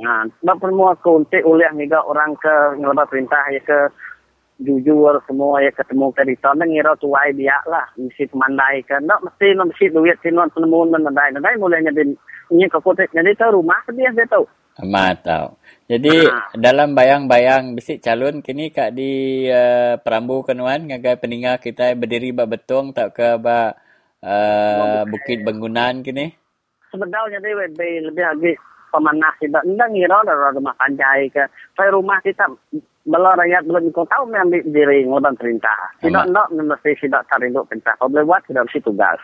Nah, 0.00 0.24
sebab 0.40 0.64
semua 0.64 0.96
aku 0.96 1.20
untuk 1.20 1.44
oleh 1.44 1.68
ngiga 1.76 2.00
orang 2.08 2.32
ke 2.40 2.80
ngelaban 2.80 3.04
perintah 3.04 3.44
ya 3.52 3.60
ke 3.60 3.92
jujur 4.60 5.16
semua 5.24 5.64
ya 5.64 5.72
ketemu 5.72 6.12
ke 6.12 6.22
di 6.28 6.36
sana 6.36 6.64
ngira 6.68 6.92
tuai 7.00 7.32
dia 7.32 7.56
lah 7.64 7.88
mesti 7.96 8.28
pemandai 8.28 8.84
ke 8.84 9.00
nak 9.00 9.24
mesti 9.24 9.56
nak 9.56 9.72
mesti 9.72 9.88
duit 9.88 10.20
sinon 10.20 10.52
penemuan 10.52 10.92
menandai 10.92 11.32
nandai 11.32 11.56
mulainya 11.56 11.92
din 11.96 12.12
ini 12.52 12.68
ke 12.68 12.76
kotek 12.76 13.08
jadi 13.16 13.32
tu 13.40 13.48
rumah 13.48 13.80
dia 13.88 14.12
dia 14.12 14.28
tahu 14.28 14.44
Amat 14.82 15.16
tau. 15.24 15.46
Jadi 15.90 16.30
Ah. 16.30 16.46
dalam 16.54 16.94
bayang-bayang 16.94 17.74
bisik 17.74 17.98
calon 17.98 18.40
kini 18.46 18.70
kak 18.70 18.94
di 18.94 19.44
uh, 19.50 19.98
Perambu 19.98 20.46
Kenuan 20.46 20.86
ngagai 20.86 21.18
peninggal 21.18 21.58
kita 21.58 21.92
berdiri 21.98 22.30
ba 22.30 22.46
betong 22.46 22.94
tak 22.94 23.10
ke 23.18 23.34
ba 23.42 23.74
uh, 24.22 25.02
Bukit 25.10 25.42
Bangunan 25.42 26.00
kini. 26.06 26.30
sebenarnya 26.90 27.38
dia 27.38 27.54
lebih 27.54 27.92
lebih 28.10 28.24
lagi 28.34 28.52
pemanah 28.90 29.30
tidak 29.38 29.62
tidak 29.62 29.88
ngira 29.94 30.18
lah 30.26 30.50
rumah 30.50 30.74
panjai 30.74 31.30
ke 31.30 31.46
saya 31.78 31.94
rumah 31.94 32.18
kita 32.18 32.50
bela 33.08 33.32
rakyat 33.32 33.64
belum 33.64 33.88
kau 33.96 34.04
tahu 34.04 34.28
mengambil 34.28 34.60
diri 34.68 35.08
ngelaban 35.08 35.32
perintah. 35.40 35.88
Tidak 36.04 36.28
nak 36.28 36.52
mesti 36.52 36.92
tidak 37.00 37.24
tarinduk 37.32 37.64
perintah. 37.64 37.96
Kalau 37.96 38.12
boleh 38.12 38.28
buat 38.28 38.44
tidak 38.44 38.68
mesti 38.68 38.80
tugas. 38.84 39.20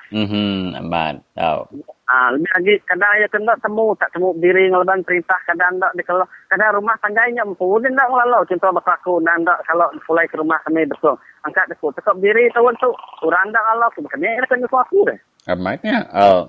Amat. 0.80 1.20
Tau. 1.36 1.68
Ah, 2.06 2.30
lebih 2.30 2.46
lagi 2.54 2.74
kadang 2.86 3.10
ya 3.18 3.26
kena 3.26 3.58
temu 3.58 3.90
tak 3.98 4.14
temu 4.14 4.30
diri 4.38 4.70
ngelaban 4.70 5.02
perintah 5.02 5.36
kadang 5.42 5.76
tak 5.82 5.90
kalau 6.06 6.22
kadang 6.46 6.78
rumah 6.78 6.94
panjainya 7.02 7.42
empu 7.42 7.66
dia 7.82 7.90
tak 7.90 8.08
ngelalau 8.08 8.46
contoh 8.46 8.70
bakaku 8.78 9.18
dan 9.26 9.42
tak 9.42 9.58
kalau 9.66 9.90
mulai 10.06 10.26
ke 10.30 10.38
rumah 10.38 10.58
kami 10.62 10.86
betul. 10.86 11.18
Angkat 11.42 11.66
aku 11.74 11.90
tekap 11.98 12.16
diri 12.22 12.46
tahu 12.54 12.70
tu 12.78 12.94
orang 13.26 13.50
tak 13.50 13.58
ngelalau 13.58 13.90
tu 13.92 14.00
bukan 14.06 14.22
dia 14.22 14.46
kena 14.46 14.82
deh. 15.10 15.18
Amatnya. 15.50 15.98
Oh. 16.14 16.42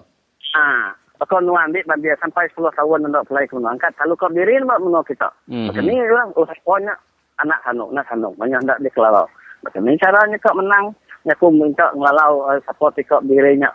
ah 0.55 0.93
bakal 1.17 1.41
nu 1.41 1.57
ambil 1.57 1.81
dia 1.97 2.13
sampai 2.21 2.45
10 2.53 2.61
tahun 2.77 3.09
nak 3.09 3.25
mulai 3.25 3.49
ke 3.49 3.57
rumah. 3.57 3.73
Angkat 3.73 3.97
kalau 3.97 4.13
kau 4.13 4.29
diri 4.29 4.61
nak 4.61 4.77
menolak 4.77 5.09
kita. 5.09 5.29
Mhm. 5.49 5.73
macam 5.73 5.83
ni 5.89 5.95
orang 5.97 6.29
usahanya 6.37 6.93
anak 7.41 7.59
sanuk 7.65 7.89
nak 7.93 8.05
sanuk 8.09 8.33
banyak 8.37 8.61
tak 8.65 8.81
dikelalau 8.81 9.25
macam 9.65 9.81
ni 9.85 9.97
caranya 9.97 10.37
kau 10.39 10.53
menang 10.53 10.93
aku 11.27 11.51
minta 11.51 11.91
ngelalau 11.91 12.47
uh, 12.47 12.59
support 12.63 12.95
kau 13.03 13.19
dirinya 13.25 13.71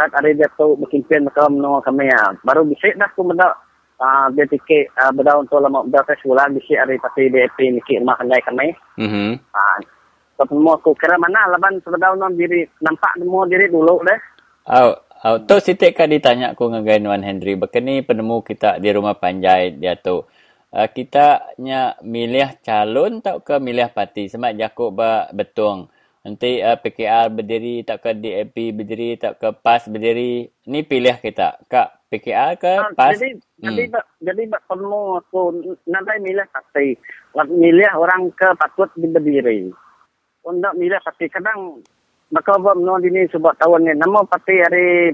saat 0.00 0.16
ada 0.16 0.32
dia 0.32 0.48
tu 0.56 0.72
berkimpian 0.80 1.28
mereka 1.28 1.44
menolak 1.52 1.84
kami 1.84 2.08
ya. 2.08 2.32
Baru 2.40 2.64
bisik 2.64 2.96
dah 2.96 3.04
aku 3.04 3.20
benda 3.20 3.52
uh, 4.00 4.32
dia 4.32 4.48
tiket 4.48 4.88
uh, 4.96 5.12
benda 5.12 5.36
untuk 5.36 5.60
lama 5.60 5.84
benda 5.84 6.00
tes 6.08 6.16
bulan 6.24 6.56
bisik 6.56 6.80
hari 6.80 6.96
pasti 6.96 7.28
DAP 7.28 7.58
nikit 7.60 8.00
rumah 8.00 8.16
kendai 8.16 8.40
kami. 8.40 8.72
Mhm. 8.96 9.36
Uh, 9.52 9.78
semua 10.40 10.80
aku 10.80 10.96
kira 10.96 11.20
mana 11.20 11.52
laban 11.52 11.84
sebedah 11.84 12.16
non 12.16 12.32
diri 12.32 12.64
nampak 12.80 13.12
semua 13.20 13.44
diri 13.44 13.68
dulu 13.68 14.00
deh. 14.08 14.20
Oh, 14.72 14.96
oh 15.28 15.36
tu 15.44 15.60
sitik 15.60 16.00
kak 16.00 16.08
ditanya 16.08 16.56
aku 16.56 16.72
ngagai 16.72 16.96
Nuan 17.04 17.20
Henry. 17.20 17.60
Bekeni 17.60 18.00
penemu 18.00 18.40
kita 18.40 18.80
di 18.80 18.88
rumah 18.88 19.20
panjai 19.20 19.76
dia 19.76 20.00
tu. 20.00 20.24
Uh, 20.70 20.86
kita 20.86 21.50
nya 21.58 21.98
milih 21.98 22.62
calon 22.62 23.18
tak 23.18 23.42
ke 23.42 23.58
milih 23.58 23.90
parti 23.90 24.30
semak 24.30 24.54
jakuk 24.54 24.94
ba 24.94 25.26
betung. 25.34 25.90
Nanti 26.22 26.62
uh, 26.62 26.78
PKR 26.78 27.26
berdiri 27.32 27.82
tak 27.82 28.06
ke 28.06 28.14
DAP 28.14 28.54
berdiri 28.76 29.18
tak 29.18 29.42
ke 29.42 29.50
PAS 29.50 29.90
berdiri. 29.90 30.46
Ni 30.70 30.86
pilih 30.86 31.18
kita. 31.18 31.58
Kak 31.66 32.06
PKR 32.06 32.54
ke 32.54 32.70
Ah, 32.70 32.92
PAS? 32.94 33.18
Jadi 33.18 33.42
Hmm. 33.60 33.76
jadi 34.24 34.42
bak 34.48 34.64
perlu 34.64 35.20
aku 35.20 35.52
nanti 35.90 36.16
milih 36.22 36.46
parti. 36.48 36.96
Lak 37.36 37.50
Milih 37.50 37.90
orang 37.92 38.30
ke 38.32 38.54
patut 38.54 38.88
berdiri. 38.94 39.74
Untuk 40.46 40.72
milih 40.78 41.02
parti 41.02 41.26
kadang 41.28 41.82
bakal 42.30 42.62
buat 42.62 42.78
menolak 42.78 43.10
ini 43.10 43.26
sebab 43.28 43.58
tahun 43.58 43.90
ni. 43.90 43.92
Nama 43.98 44.18
parti 44.22 44.54
hari 44.54 45.10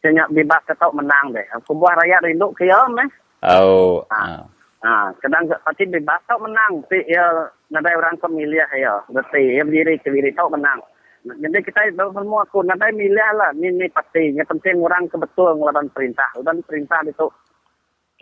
senyak 0.00 0.32
bebas 0.32 0.64
tetap 0.64 0.90
menang 0.96 1.36
deh. 1.36 1.44
Aku 1.60 1.76
buah 1.76 1.92
rakyat 1.92 2.24
rindu 2.24 2.56
ke 2.56 2.64
ya 2.64 2.88
meh. 2.88 3.08
Oh. 3.44 4.00
Ah. 4.08 4.40
ah. 4.40 4.57
Ha, 4.78 5.10
kadang 5.18 5.50
parti 5.50 5.90
bebas 5.90 6.22
tau 6.30 6.38
menang. 6.38 6.86
Tapi 6.86 7.02
ya 7.10 7.50
nadai 7.74 7.98
orang 7.98 8.14
ke 8.14 8.28
milih 8.30 8.62
ya. 8.78 9.02
Berarti 9.10 9.58
ya 9.58 9.62
berdiri 9.66 9.98
ke 9.98 10.10
tau 10.38 10.46
menang. 10.50 10.78
Jadi 11.26 11.58
kita 11.66 11.90
semua 11.98 12.46
aku 12.46 12.62
nadai 12.62 12.94
milih 12.94 13.30
lah. 13.34 13.50
Ni 13.58 13.74
ni 13.74 13.90
parti. 13.90 14.38
Yang 14.38 14.54
penting 14.54 14.78
orang 14.78 15.10
ke 15.10 15.18
betul 15.18 15.58
ngelaban 15.58 15.90
perintah. 15.90 16.30
Dan 16.46 16.62
perintah 16.62 17.02
itu 17.02 17.26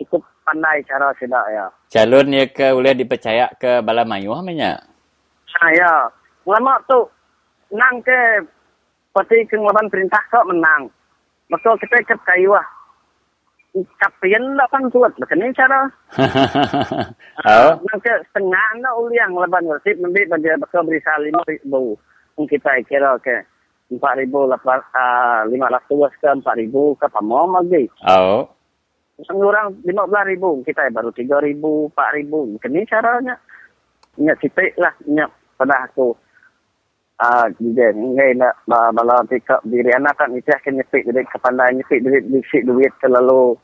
cukup 0.01 0.25
pandai 0.45 0.81
cara 0.89 1.13
tidak 1.21 1.45
ya. 1.53 1.65
Calon 1.93 2.33
ya 2.33 2.45
ke 2.49 2.73
boleh 2.73 2.93
dipercaya 2.97 3.53
ke 3.61 3.85
bala 3.85 4.01
mayu 4.01 4.33
namanya? 4.33 4.81
Ha 5.61 5.65
ya. 5.77 6.09
Ulama 6.49 6.81
tu 6.89 7.05
menang 7.69 8.01
ke 8.01 8.19
parti 9.13 9.45
ke 9.45 9.57
ngelaban 9.57 9.93
perintah 9.93 10.21
kau 10.33 10.41
menang. 10.49 10.89
maka 11.47 11.79
kita 11.79 11.95
ikat 12.03 12.19
kayu 12.27 12.51
lah. 12.51 12.67
Kapian 13.75 14.57
lah 14.57 14.65
kan 14.71 14.89
kuat. 14.89 15.13
Macam 15.19 15.37
ni 15.37 15.53
cara. 15.53 15.85
oh. 17.51 17.71
Maka 17.77 18.13
setengah 18.31 18.67
na 18.81 18.89
uliang 18.97 19.37
laban 19.37 19.69
wasit 19.69 19.99
nanti 20.01 20.25
pada 20.25 20.57
bakal 20.57 20.87
beri 20.87 21.01
lima 21.25 21.41
ribu. 21.45 21.93
Kita 22.37 22.81
kira 22.85 23.17
ke 23.21 23.45
empat 23.93 24.13
ribu 24.23 24.49
lapan 24.49 24.81
lima 25.51 25.69
ratus 25.69 26.13
ke 26.17 26.27
empat 26.27 26.55
ribu 26.57 26.97
ke 26.97 27.05
pamom 27.11 27.59
lagi. 27.61 27.85
Oh. 28.07 28.49
Sang 29.25 29.41
orang 29.41 29.73
lima 29.85 30.05
belas 30.05 30.29
ribu 30.29 30.61
kita 30.61 30.89
baru 30.93 31.13
tiga 31.13 31.37
ribu 31.41 31.89
empat 31.93 32.17
ribu. 32.17 32.57
Macam 32.57 32.71
ni 32.73 32.85
caranya. 32.89 33.35
Ingat 34.17 34.37
sitik 34.41 34.73
lah. 34.81 34.93
Ingat 35.05 35.29
pada 35.57 35.85
aku. 35.85 36.17
Ah, 37.17 37.49
jadi 37.57 37.97
ngai 37.97 38.37
nak 38.37 38.53
bala 38.69 39.25
tikap 39.25 39.65
diri 39.65 39.89
anak 39.89 40.21
kan 40.21 40.29
itu 40.37 40.53
akan 40.53 40.77
nyepik 40.77 41.01
jadi 41.01 41.25
kepandai 41.33 41.73
nyepik 41.73 42.05
duit 42.05 42.23
duit 42.29 42.61
duit 42.61 42.93
terlalu 43.01 43.57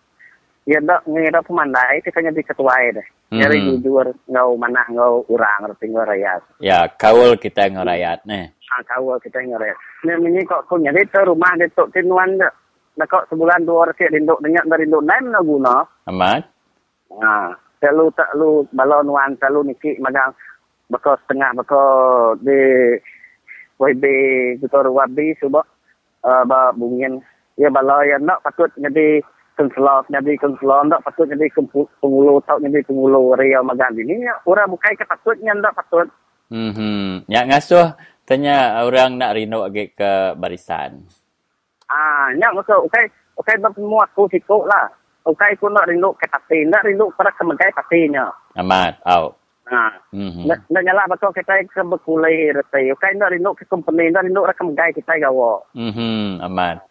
ya 0.66 0.82
dak 0.82 1.06
ngai 1.06 1.30
dak 1.30 1.46
pemandai 1.46 2.02
kita 2.02 2.18
hanya 2.18 2.34
di 2.34 2.42
ketua 2.42 2.74
deh. 2.90 3.08
Jadi 3.30 3.58
Mhm. 3.62 3.66
jujur 3.82 4.10
ngau 4.30 4.58
manah 4.58 4.86
ngau 4.90 5.22
urang 5.30 5.70
tinggal 5.78 6.06
rakyat. 6.06 6.42
Ya, 6.62 6.86
kawal 6.98 7.38
kita 7.38 7.70
ngerayat 7.70 8.26
nih. 8.26 8.50
Ah 8.74 8.82
kau 8.90 9.14
kita 9.22 9.38
ngare. 9.38 9.78
Ni 10.02 10.18
mini 10.18 10.42
kok 10.50 10.66
kau 10.66 10.82
nyari 10.82 11.06
tu 11.14 11.22
rumah 11.22 11.54
dia 11.54 11.70
tok 11.78 11.94
tinuan 11.94 12.42
dak. 12.42 12.54
Nak 12.98 13.06
kok 13.10 13.26
sebulan 13.30 13.66
dua 13.70 13.90
orang 13.90 13.98
kek 13.98 14.10
dinduk 14.14 14.42
dengar 14.42 14.66
dari 14.66 14.86
dinduk 14.86 15.06
naik 15.06 15.22
mana 15.30 15.40
guna. 15.46 15.76
Amat? 16.10 16.42
Ha, 17.22 17.54
selalu 17.78 18.06
tak 18.18 18.30
lu 18.34 18.66
balon 18.74 19.14
wan 19.14 19.38
selalu 19.38 19.74
niki 19.74 19.98
magang 20.02 20.34
bako 20.90 21.18
setengah 21.22 21.54
bako 21.58 21.84
di 22.42 22.58
YB 23.82 24.04
tutor 24.62 24.90
wabi 24.92 25.34
suba 25.42 25.62
uh, 26.24 26.44
ba 26.46 26.74
bungin 26.74 27.22
ya 27.58 27.70
bala 27.70 28.02
ya 28.06 28.18
nak 28.22 28.42
patut 28.42 28.70
jadi 28.78 29.22
konselor 29.54 30.06
jadi 30.10 30.34
konselor 30.42 30.86
nak 30.90 31.06
patut 31.06 31.30
jadi 31.30 31.46
pengulu 32.02 32.42
tau 32.46 32.58
jadi 32.58 32.82
pengulu 32.86 33.38
ria 33.38 33.62
magang 33.62 33.94
ini 33.98 34.26
ya 34.26 34.34
orang 34.50 34.70
bukai 34.74 34.98
ke 34.98 35.06
patutnya 35.06 35.54
ndak 35.54 35.78
patut 35.78 36.10
Mhm. 36.54 37.26
Ya 37.34 37.50
ngasuh 37.50 37.98
tanya 38.30 38.86
orang 38.86 39.18
nak 39.18 39.34
rino 39.34 39.66
lagi 39.66 39.90
ke 39.90 40.38
barisan. 40.38 41.02
ah 41.90 42.30
nya 42.38 42.50
maka 42.54 42.78
ukai 42.78 43.06
ukai 43.38 43.58
ba 43.62 43.70
semua 43.74 44.06
aku 44.06 44.26
sikok 44.30 44.66
lah 44.66 44.90
ukai 45.26 45.54
ku 45.58 45.70
nak 45.70 45.86
rindu 45.90 46.14
ke 46.18 46.26
pati 46.26 46.66
nak 46.66 46.86
rindu 46.86 47.10
pada 47.14 47.30
kemegai 47.38 47.70
patinya 47.74 48.30
Amat. 48.58 49.02
Au. 49.06 49.34
Ah 49.72 49.94
Mhm. 50.14 50.46
Nak 50.46 50.60
nak 50.70 50.84
nyala 50.86 51.10
bakal 51.10 51.34
kita 51.34 51.64
ke 51.66 51.82
berkulai 51.82 52.54
rete. 52.54 52.94
Kai 53.00 53.18
nak 53.18 53.34
rindu 53.34 53.56
ke 53.58 53.66
company, 53.66 54.14
nak 54.14 54.28
rindu 54.28 54.46
rakam 54.46 54.76
gai 54.78 54.94
kita 54.94 55.18
gawo. 55.24 55.64
Mhm. 55.74 56.44
Amat. 56.46 56.86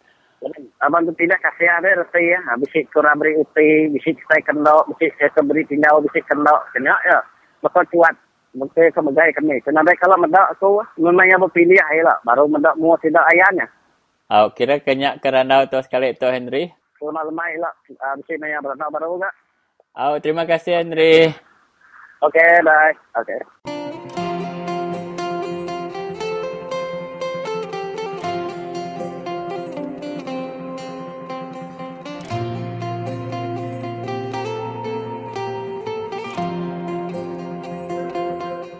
Abang 0.83 1.07
tu 1.07 1.15
tidak 1.15 1.39
kasih 1.39 1.71
ada 1.71 2.03
rete 2.03 2.19
ya. 2.19 2.39
Habis 2.51 2.67
itu 2.75 2.91
kurang 2.91 3.23
beri 3.23 3.39
uti, 3.39 3.87
bisa 3.95 4.11
kita 4.11 4.43
kendok, 4.43 4.91
bisa 4.91 5.07
saya 5.15 5.39
beri 5.39 5.63
tinggal, 5.63 6.03
bisa 6.03 6.19
kendok. 6.27 6.61
Kena 6.75 6.99
ya. 7.07 7.23
Bakal 7.63 7.87
kuat. 7.87 8.15
Mungkin 8.53 8.91
ke 8.93 9.01
megai 9.01 9.33
kami. 9.33 9.57
Kenapa 9.65 9.97
kalau 9.97 10.19
mendak 10.19 10.45
aku, 10.53 10.77
memang 11.01 11.25
yang 11.25 11.41
berpilih 11.41 11.79
aja 11.79 12.05
lah. 12.05 12.17
Baru 12.21 12.45
mendak 12.45 12.77
mua 12.77 12.93
tidak 13.01 13.25
ayahnya. 13.33 13.65
Au 14.29 14.53
kira 14.53 14.77
kenyak 14.77 15.25
keranau 15.25 15.65
tu 15.65 15.81
sekali 15.81 16.13
tu 16.13 16.29
Henry. 16.29 16.69
Selamat 17.01 17.23
lemah 17.33 17.49
lah. 17.57 17.73
Bisa 18.19 18.37
nanya 18.37 18.61
beranau 18.61 18.93
baru 18.93 19.17
enggak? 19.17 19.33
Au 19.97 20.13
terima 20.21 20.43
kasih 20.45 20.85
Henry. 20.85 21.33
Okay, 22.23 22.63
bye. 22.63 22.95
Okay. 23.19 23.41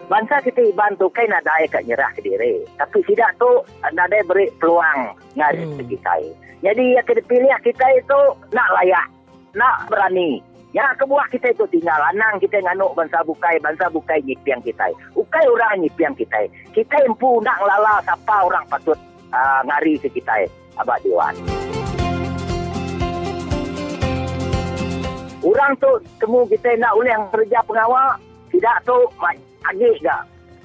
Bangsa 0.08 0.40
kita 0.40 0.64
iban 0.64 0.96
tu 0.96 1.12
kan 1.12 1.28
ada 1.28 1.52
yang 1.60 1.68
kat 1.68 1.84
nyerah 1.84 2.08
ke 2.16 2.24
diri. 2.24 2.64
Tapi 2.80 3.04
tidak 3.04 3.36
tu 3.36 3.60
ada 3.84 4.08
yang 4.08 4.24
beri 4.24 4.48
peluang 4.56 5.20
ngari 5.36 5.68
hmm. 5.68 5.84
kita. 5.84 6.16
Jadi 6.64 6.96
yang 6.96 7.04
kita 7.04 7.20
pilih 7.28 7.52
kita 7.60 7.86
itu 7.92 8.20
nak 8.56 8.72
layak, 8.72 9.04
nak 9.52 9.84
berani. 9.92 10.53
Ya 10.74 10.90
kebuah 10.98 11.30
kita 11.30 11.54
itu 11.54 11.62
tinggal 11.70 12.02
anang 12.10 12.34
kita 12.42 12.58
nganuk 12.58 12.98
bangsa 12.98 13.22
bukai, 13.22 13.62
bangsa 13.62 13.86
bukai 13.94 14.18
nyipiang 14.26 14.58
kita. 14.58 14.90
Ukai 15.14 15.46
orang 15.46 15.86
nyipiang 15.86 16.18
kita. 16.18 16.50
Kita 16.74 16.98
empu 17.06 17.38
nak 17.46 17.62
lala 17.62 18.02
siapa 18.02 18.42
orang 18.42 18.66
patut 18.66 18.98
uh, 19.30 19.62
ngari 19.70 19.94
ke 20.02 20.10
kita. 20.10 20.50
Abah 20.74 20.98
Dewan. 21.06 21.30
Orang 25.46 25.78
tu 25.78 25.94
temu 26.18 26.42
kita 26.50 26.74
nak 26.82 26.98
ulang 26.98 27.22
kerja 27.30 27.62
pengawal, 27.62 28.18
tidak 28.50 28.74
tu 28.82 28.98
agik 29.70 29.94
ke 30.02 30.16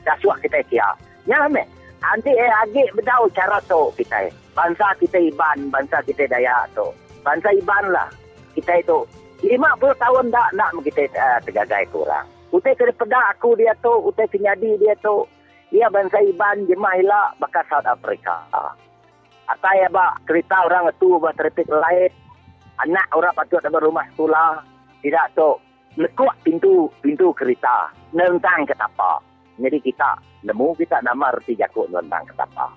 dah 0.10 0.18
suak 0.26 0.42
kita 0.42 0.58
kia. 0.74 0.90
Ya 1.30 1.46
me. 1.54 1.62
Nanti 2.02 2.34
eh 2.34 2.50
agik 2.66 2.98
bedau 2.98 3.30
cara 3.38 3.62
tu 3.70 3.94
kita. 3.94 4.26
Bangsa 4.58 4.90
kita 4.98 5.22
Iban, 5.22 5.70
bangsa 5.70 6.02
kita 6.02 6.26
Dayak 6.26 6.66
tu. 6.74 6.90
Bangsa 7.22 7.54
Iban 7.54 7.94
lah. 7.94 8.10
Kita 8.58 8.74
itu 8.82 9.06
50 9.40 9.56
tahun 9.96 10.26
dah 10.36 10.48
nak 10.52 10.76
kita 10.84 11.08
uh, 11.16 11.40
tergagai 11.48 11.88
kurang. 11.96 12.28
Utai 12.52 12.76
kena 12.76 12.92
pedak 12.92 13.26
aku 13.38 13.56
dia 13.56 13.72
tu, 13.80 13.94
utai 14.04 14.28
kenyadi 14.28 14.76
dia 14.82 14.98
tu. 15.00 15.24
Dia 15.70 15.86
bangsa 15.88 16.18
Iban 16.26 16.66
jemaah 16.66 16.98
hilak 16.98 17.30
bakal 17.38 17.62
South 17.70 17.86
Africa. 17.86 18.42
Atau 19.46 19.74
ya 19.78 19.88
bak 19.94 20.26
cerita 20.26 20.66
orang 20.66 20.90
itu 20.90 21.22
buat 21.22 21.38
terpik 21.38 21.70
lain. 21.70 22.10
Anak 22.82 23.06
orang 23.14 23.38
patut 23.38 23.62
ada 23.62 23.78
rumah 23.78 24.04
sekolah. 24.14 24.66
Tidak 25.06 25.26
tu. 25.38 25.62
Lekuak 26.02 26.36
pintu 26.42 26.90
pintu 27.06 27.30
kereta. 27.38 27.94
Nentang 28.18 28.66
ke 28.66 28.74
tapak. 28.74 29.22
Jadi 29.62 29.78
kita 29.84 30.18
nemu 30.42 30.74
kita 30.74 31.06
nama 31.06 31.30
reti 31.36 31.54
jakut 31.54 31.86
nentang 31.94 32.26
ke 32.26 32.34
tapak. 32.34 32.72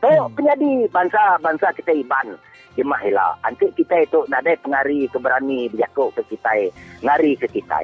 So, 0.00 0.08
hmm. 0.08 0.34
penyadi 0.34 0.70
bangsa-bangsa 0.90 1.70
kita 1.78 1.94
Iban 1.94 2.34
jemaah 2.76 3.00
hila. 3.04 3.28
Nanti 3.44 3.68
kita 3.76 4.04
itu 4.04 4.24
nak 4.28 4.44
ada 4.44 4.56
pengari 4.60 5.08
keberani 5.10 5.68
berjakut 5.72 6.14
ke 6.16 6.36
kita. 6.36 6.72
Ngari 7.04 7.36
ke 7.38 7.46
kita. 7.50 7.78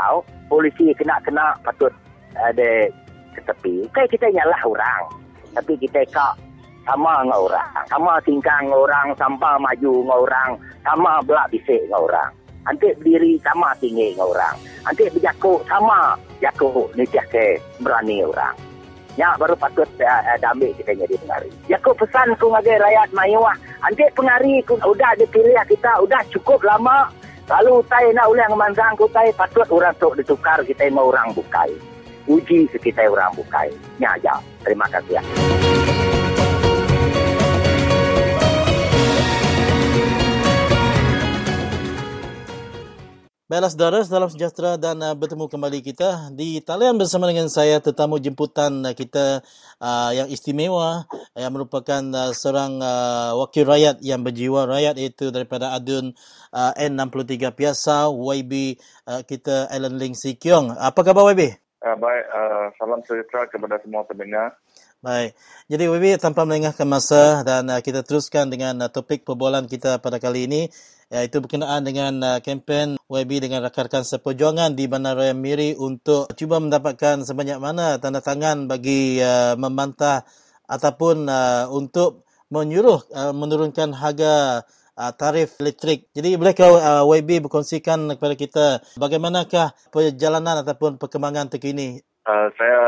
Au, 0.00 0.26
polisi 0.50 0.90
kena-kena 0.96 1.54
patut 1.62 1.92
ada 2.34 2.90
ke 3.34 3.40
tepi. 3.46 3.86
Bukan 3.90 4.06
kita 4.10 4.26
nyalah 4.32 4.62
orang. 4.66 5.02
Tapi 5.54 5.72
kita 5.78 6.02
kak 6.10 6.34
sama 6.84 7.22
dengan 7.22 7.38
orang. 7.38 7.70
Sama 7.86 8.12
tingkang 8.26 8.68
dengan 8.68 8.80
orang, 8.84 9.06
sampai 9.16 9.54
maju 9.60 9.92
dengan 10.02 10.18
orang. 10.18 10.50
Sama 10.82 11.12
belak 11.24 11.46
bisik 11.54 11.80
dengan 11.86 12.00
orang. 12.10 12.30
Nanti 12.64 12.88
berdiri 12.96 13.36
sama 13.44 13.76
tinggi 13.76 14.16
dengan 14.16 14.32
orang. 14.32 14.56
Nanti 14.88 15.04
berjakut 15.12 15.60
sama 15.68 16.16
jakut 16.40 16.88
ni 16.96 17.04
ke 17.06 17.60
berani 17.84 18.24
orang. 18.24 18.56
Ya 19.14 19.30
baru 19.38 19.54
patut 19.54 19.86
uh, 20.02 20.22
uh, 20.26 20.50
ambil 20.50 20.74
kita 20.74 20.90
jadi 20.94 21.14
pengari. 21.22 21.50
Ya 21.70 21.78
aku 21.78 21.94
pesan 21.94 22.34
ku 22.34 22.50
ngagai 22.50 22.82
rakyat 22.82 23.14
Mayuah. 23.14 23.54
Nanti 23.82 24.04
pengari 24.14 24.58
ku 24.66 24.74
udah 24.74 25.12
dipilih 25.18 25.54
kita 25.70 26.02
udah 26.02 26.22
cukup 26.34 26.58
lama. 26.66 27.06
Lalu 27.46 27.84
utai 27.84 28.10
nak 28.16 28.26
ulang 28.32 28.52
ku 28.98 29.06
utai 29.06 29.30
patut 29.36 29.68
orang 29.70 29.94
tu 30.02 30.10
ditukar 30.18 30.58
kita 30.66 30.90
mau 30.90 31.14
orang 31.14 31.30
bukai. 31.30 31.70
Uji 32.26 32.66
kita 32.74 33.06
orang 33.06 33.30
bukai. 33.38 33.70
Ya 34.02 34.16
aja. 34.18 34.40
Terima 34.66 34.88
kasih. 34.90 35.20
Ya. 35.20 35.22
Baiklah 43.44 43.68
saudara, 43.68 44.00
salam 44.08 44.32
sejahtera 44.32 44.80
dan 44.80 45.04
uh, 45.04 45.12
bertemu 45.12 45.52
kembali 45.52 45.84
kita 45.84 46.32
di 46.32 46.64
talian 46.64 46.96
bersama 46.96 47.28
dengan 47.28 47.52
saya 47.52 47.76
tetamu 47.76 48.16
jemputan 48.16 48.80
uh, 48.80 48.96
kita 48.96 49.44
uh, 49.84 50.10
yang 50.16 50.32
istimewa 50.32 51.04
yang 51.36 51.52
merupakan 51.52 52.00
uh, 52.16 52.32
seorang 52.32 52.80
uh, 52.80 53.36
wakil 53.36 53.68
rakyat 53.68 54.00
yang 54.00 54.24
berjiwa 54.24 54.64
rakyat 54.64 54.96
iaitu 54.96 55.28
daripada 55.28 55.76
adun 55.76 56.16
uh, 56.56 56.72
N63 56.72 57.52
Piasa 57.52 58.08
YB 58.08 58.80
uh, 59.12 59.20
kita 59.28 59.68
Alan 59.68 60.00
Ling 60.00 60.16
Si 60.16 60.40
Kiong. 60.40 60.72
Apa 60.72 61.04
khabar 61.04 61.28
YB? 61.36 61.52
Uh, 61.84 61.96
baik, 62.00 62.24
uh, 62.32 62.72
salam 62.80 63.04
sejahtera 63.04 63.44
kepada 63.44 63.76
semua 63.84 64.08
pendengar. 64.08 64.56
Baik. 65.04 65.36
Jadi 65.68 65.84
WB 65.84 66.16
tanpa 66.16 66.48
melengahkan 66.48 66.88
masa 66.88 67.44
dan 67.44 67.68
uh, 67.68 67.84
kita 67.84 68.00
teruskan 68.00 68.48
dengan 68.48 68.80
uh, 68.80 68.88
topik 68.88 69.20
perbualan 69.28 69.68
kita 69.68 70.00
pada 70.00 70.16
kali 70.16 70.48
ini 70.48 70.72
iaitu 71.14 71.38
berkenaan 71.38 71.86
dengan 71.86 72.18
uh, 72.26 72.38
kempen 72.42 72.98
WB 73.06 73.46
dengan 73.46 73.62
rakan-rakan 73.62 74.02
seperjuangan 74.02 74.74
di 74.74 74.90
Bandaraya 74.90 75.30
Miri 75.30 75.78
untuk 75.78 76.26
cuba 76.34 76.58
mendapatkan 76.58 77.22
sebanyak 77.22 77.62
mana 77.62 78.02
tanda 78.02 78.18
tangan 78.18 78.66
bagi 78.66 79.22
uh, 79.22 79.54
membantah 79.54 80.26
ataupun 80.66 81.30
uh, 81.30 81.70
untuk 81.70 82.26
menyuruh 82.50 83.06
uh, 83.14 83.30
menurunkan 83.30 83.94
harga 83.94 84.66
uh, 84.98 85.12
tarif 85.14 85.54
elektrik. 85.62 86.10
Jadi 86.10 86.34
bolehkah 86.34 86.66
uh, 86.74 87.04
YB 87.06 87.46
berkongsikan 87.46 88.18
kepada 88.18 88.34
kita 88.34 88.66
bagaimanakah 88.98 89.70
perjalanan 89.94 90.66
ataupun 90.66 90.98
perkembangan 90.98 91.46
terkini 91.46 92.02
Uh, 92.24 92.48
saya 92.56 92.80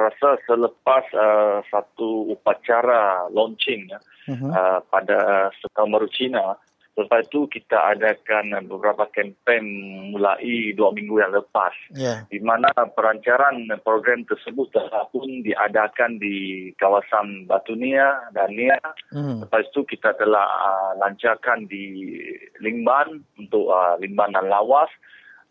rasa 0.00 0.40
selepas 0.48 1.04
uh, 1.12 1.60
satu 1.68 2.32
upacara 2.32 3.28
launching 3.28 3.84
uh-huh. 3.92 4.48
uh, 4.48 4.80
pada 4.88 5.52
Setahun 5.60 5.92
Baru 5.92 6.08
Cina, 6.08 6.56
Lepas 6.94 7.26
itu 7.26 7.50
kita 7.50 7.74
adakan 7.98 8.54
beberapa 8.70 9.10
kempen 9.10 9.66
mulai 10.14 10.70
dua 10.78 10.94
minggu 10.94 11.18
yang 11.18 11.34
lepas. 11.34 11.74
Yeah. 11.90 12.22
Di 12.30 12.38
mana 12.38 12.70
perancaran 12.70 13.66
program 13.82 14.22
tersebut 14.30 14.70
telah 14.70 15.10
pun 15.10 15.42
diadakan 15.42 16.22
di 16.22 16.70
kawasan 16.78 17.50
Batunia 17.50 18.30
dan 18.30 18.54
Nia. 18.54 18.78
Mm. 19.10 19.42
Lepas 19.42 19.66
itu 19.74 19.82
kita 19.90 20.14
telah 20.14 20.46
uh, 20.46 20.92
lancarkan 21.02 21.66
di 21.66 22.14
Lingban 22.62 23.26
untuk 23.42 23.74
uh, 23.74 23.98
Lingban 23.98 24.30
dan 24.30 24.46
Lawas 24.46 24.90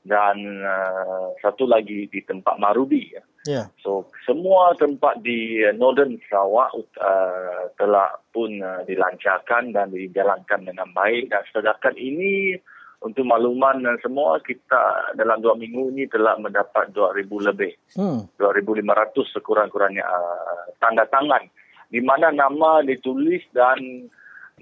dan 0.07 0.39
uh, 0.63 1.35
satu 1.43 1.67
lagi 1.67 2.07
di 2.07 2.23
tempat 2.23 2.55
Marubi. 2.55 3.19
Yeah. 3.43 3.67
So 3.83 4.07
semua 4.23 4.71
tempat 4.79 5.19
di 5.19 5.59
Northern 5.75 6.15
Sarawak 6.31 6.71
uh, 6.95 7.67
telah 7.75 8.15
pun 8.31 8.63
uh, 8.63 8.87
dilancarkan 8.87 9.75
dan 9.75 9.91
dijalankan 9.91 10.63
dengan 10.63 10.87
baik 10.95 11.27
dan 11.27 11.43
setakat 11.51 11.99
ini 11.99 12.55
untuk 13.03 13.27
makluman 13.27 13.83
dan 13.83 13.99
semua 13.99 14.39
kita 14.39 15.11
dalam 15.19 15.43
dua 15.43 15.59
minggu 15.59 15.91
ini 15.91 16.07
telah 16.07 16.39
mendapat 16.39 16.95
2,000 16.95 17.27
lebih. 17.51 17.75
Hmm. 17.99 18.31
2,500 18.39 19.35
sekurang-kurangnya 19.35 20.07
uh, 20.07 20.71
tanda 20.79 21.03
tangan 21.11 21.43
di 21.91 21.99
mana 21.99 22.31
nama 22.31 22.79
ditulis 22.79 23.43
dan 23.51 24.07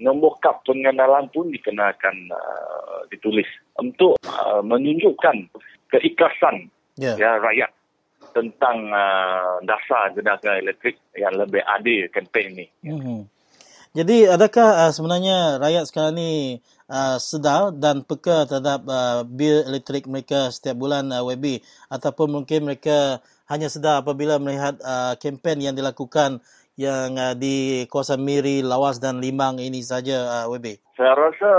nombor 0.02 0.42
kad 0.42 0.58
pengenalan 0.66 1.30
pun 1.30 1.54
dikenakan 1.54 2.34
uh, 2.34 3.06
ditulis 3.14 3.46
untuk 3.78 4.18
uh, 4.26 4.58
menunjukkan 4.60 5.46
keikhlasan 5.94 6.66
yeah. 6.98 7.14
ya 7.14 7.38
rakyat 7.38 7.70
tentang 8.32 8.90
uh, 8.90 9.60
dasar 9.62 10.12
jenazah 10.16 10.58
elektrik 10.58 10.98
yang 11.14 11.36
lebih 11.36 11.62
adil 11.62 12.08
kempen 12.10 12.56
ini. 12.56 12.66
Mm-hmm. 12.82 13.20
Jadi 13.92 14.24
adakah 14.24 14.88
uh, 14.88 14.92
sebenarnya 14.92 15.60
rakyat 15.60 15.84
sekarang 15.84 16.16
ni 16.16 16.30
uh, 16.88 17.20
sedar 17.20 17.76
dan 17.76 18.00
peka 18.00 18.48
terhadap 18.48 18.88
uh, 18.88 19.20
bil 19.28 19.68
elektrik 19.68 20.08
mereka 20.08 20.48
setiap 20.48 20.80
bulan 20.80 21.12
uh, 21.12 21.20
WB 21.20 21.60
ataupun 21.92 22.32
mungkin 22.32 22.72
mereka 22.72 23.20
hanya 23.52 23.68
sedar 23.68 24.00
apabila 24.00 24.40
melihat 24.40 24.80
uh, 24.80 25.12
kempen 25.20 25.60
yang 25.60 25.76
dilakukan 25.76 26.40
yang 26.80 27.20
uh, 27.20 27.36
di 27.36 27.84
kawasan 27.88 28.24
Miri, 28.24 28.64
Lawas 28.64 28.96
dan 28.96 29.20
Limang 29.20 29.60
ini 29.60 29.84
saja 29.84 30.44
uh, 30.44 30.46
WB? 30.48 30.80
Saya 30.96 31.12
rasa 31.16 31.50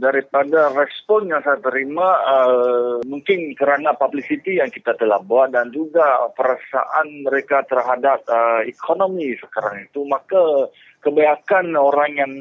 daripada 0.00 0.72
respon 0.72 1.28
yang 1.28 1.44
saya 1.44 1.60
terima 1.60 2.16
uh, 2.24 3.00
mungkin 3.04 3.52
kerana 3.56 3.92
publicity 3.96 4.60
yang 4.60 4.72
kita 4.72 4.96
telah 4.96 5.20
buat 5.20 5.52
dan 5.52 5.68
juga 5.72 6.28
perasaan 6.32 7.28
mereka 7.28 7.64
terhadap 7.68 8.24
uh, 8.28 8.64
ekonomi 8.64 9.36
sekarang 9.40 9.84
itu 9.88 10.04
maka 10.08 10.72
kebanyakan 11.04 11.76
orang 11.76 12.12
yang 12.16 12.32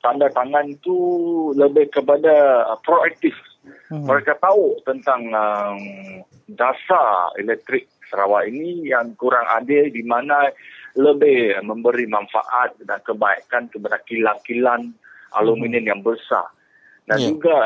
tanda 0.00 0.32
tangan 0.32 0.68
itu 0.72 0.96
lebih 1.56 1.92
kepada 1.92 2.64
uh, 2.72 2.78
proaktif. 2.80 3.36
Hmm. 3.92 4.08
Mereka 4.08 4.40
tahu 4.40 4.80
tentang 4.88 5.28
um, 5.36 5.80
dasar 6.48 7.36
elektrik 7.36 7.84
Sarawak 8.10 8.50
ini 8.50 8.90
yang 8.90 9.14
kurang 9.14 9.46
adil 9.46 9.86
di 9.86 10.02
mana 10.02 10.50
lebih 10.98 11.60
memberi 11.62 12.06
manfaat 12.10 12.74
dan 12.82 12.98
kebaikan 13.06 13.70
kepada 13.70 14.02
kilang-kilang 14.06 14.90
aluminium 15.38 15.86
yang 15.86 16.02
besar. 16.02 16.50
Dan 17.06 17.18
yeah. 17.18 17.28
juga 17.30 17.58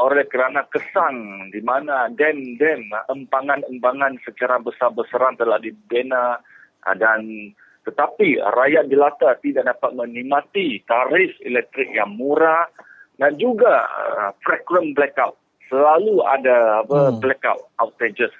oleh 0.00 0.24
kerana 0.28 0.64
kesan 0.72 1.48
di 1.52 1.60
mana 1.60 2.08
dam-dam, 2.12 2.88
empangan-empangan 3.12 4.16
secara 4.24 4.56
besar-besaran 4.60 5.36
telah 5.36 5.60
dibina 5.60 6.40
ah, 6.88 6.96
dan 6.96 7.52
tetapi 7.84 8.40
rakyat 8.40 8.92
jelata 8.92 9.40
tidak 9.40 9.72
dapat 9.72 9.96
menikmati 9.96 10.84
tarif 10.84 11.32
elektrik 11.44 11.88
yang 11.96 12.12
murah 12.12 12.68
dan 13.16 13.36
juga 13.40 13.88
uh, 13.88 14.30
frequent 14.44 14.92
blackout. 14.92 15.36
Selalu 15.68 16.20
ada 16.28 16.84
apa, 16.84 16.98
hmm. 17.08 17.18
blackout 17.24 17.62
outages 17.80 18.32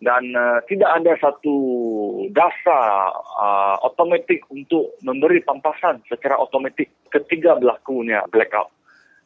dan 0.00 0.32
uh, 0.32 0.64
tidak 0.64 0.90
ada 0.96 1.12
satu 1.20 1.56
dasar 2.32 3.12
uh, 3.36 3.76
otomatik 3.84 4.48
untuk 4.48 4.96
memberi 5.04 5.44
pampasan 5.44 6.00
secara 6.08 6.40
otomatik 6.40 6.88
ketiga 7.12 7.60
berlakunya 7.60 8.24
blackout. 8.32 8.72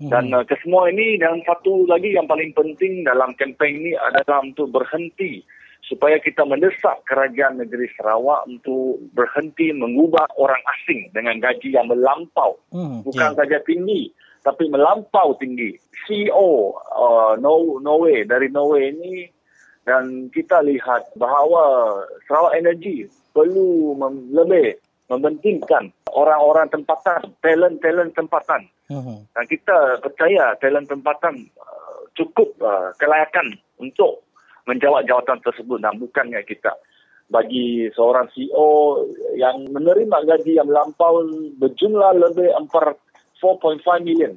Hmm. 0.03 0.11
Dan 0.11 0.25
uh, 0.35 0.43
kesemua 0.43 0.91
ini 0.91 1.15
dan 1.23 1.39
satu 1.47 1.87
lagi 1.87 2.19
yang 2.19 2.27
paling 2.27 2.51
penting 2.51 3.07
dalam 3.07 3.39
kempen 3.39 3.87
ini 3.87 3.95
adalah 3.95 4.43
untuk 4.43 4.75
berhenti 4.75 5.47
supaya 5.87 6.19
kita 6.19 6.43
mendesak 6.43 7.07
kerajaan 7.07 7.63
negeri 7.63 7.87
Sarawak 7.95 8.51
untuk 8.51 8.99
berhenti 9.15 9.71
mengubah 9.71 10.27
orang 10.41 10.61
asing 10.75 11.07
dengan 11.15 11.39
gaji 11.39 11.71
yang 11.71 11.87
melampau. 11.87 12.59
Hmm. 12.75 13.07
Bukan 13.07 13.31
yeah. 13.31 13.39
saja 13.39 13.59
tinggi 13.63 14.11
tapi 14.45 14.69
melampau 14.69 15.41
tinggi. 15.41 15.73
CEO 16.05 16.77
uh, 16.77 17.33
Norway 17.41 18.29
dari 18.29 18.53
Norway 18.53 18.93
ini 18.93 19.25
dan 19.85 20.33
kita 20.33 20.65
lihat 20.65 21.13
bahawa 21.17 21.97
Sarawak 22.25 22.57
Energy 22.57 23.09
perlu 23.37 23.93
mem- 23.97 24.33
lebih 24.33 24.81
mementingkan 25.13 25.93
orang-orang 26.17 26.73
tempatan, 26.73 27.21
talent-talent 27.45 28.17
tempatan. 28.17 28.63
Uh-huh. 28.89 29.21
Dan 29.37 29.45
kita 29.49 30.01
percaya 30.01 30.57
talent 30.61 30.89
tempatan 30.89 31.49
uh, 31.61 32.01
cukup 32.17 32.57
uh, 32.65 32.93
kelayakan 32.97 33.57
untuk 33.77 34.25
menjawab 34.65 35.05
jawatan 35.05 35.41
tersebut 35.45 35.79
dan 35.85 36.01
bukannya 36.01 36.41
kita 36.49 36.73
bagi 37.29 37.89
seorang 37.93 38.29
CEO 38.33 39.01
yang 39.37 39.69
menerima 39.73 40.25
gaji 40.29 40.61
yang 40.61 40.69
melampau 40.69 41.25
berjumlah 41.61 42.13
lebih 42.21 42.49
4.5 42.69 43.81
million. 44.05 44.33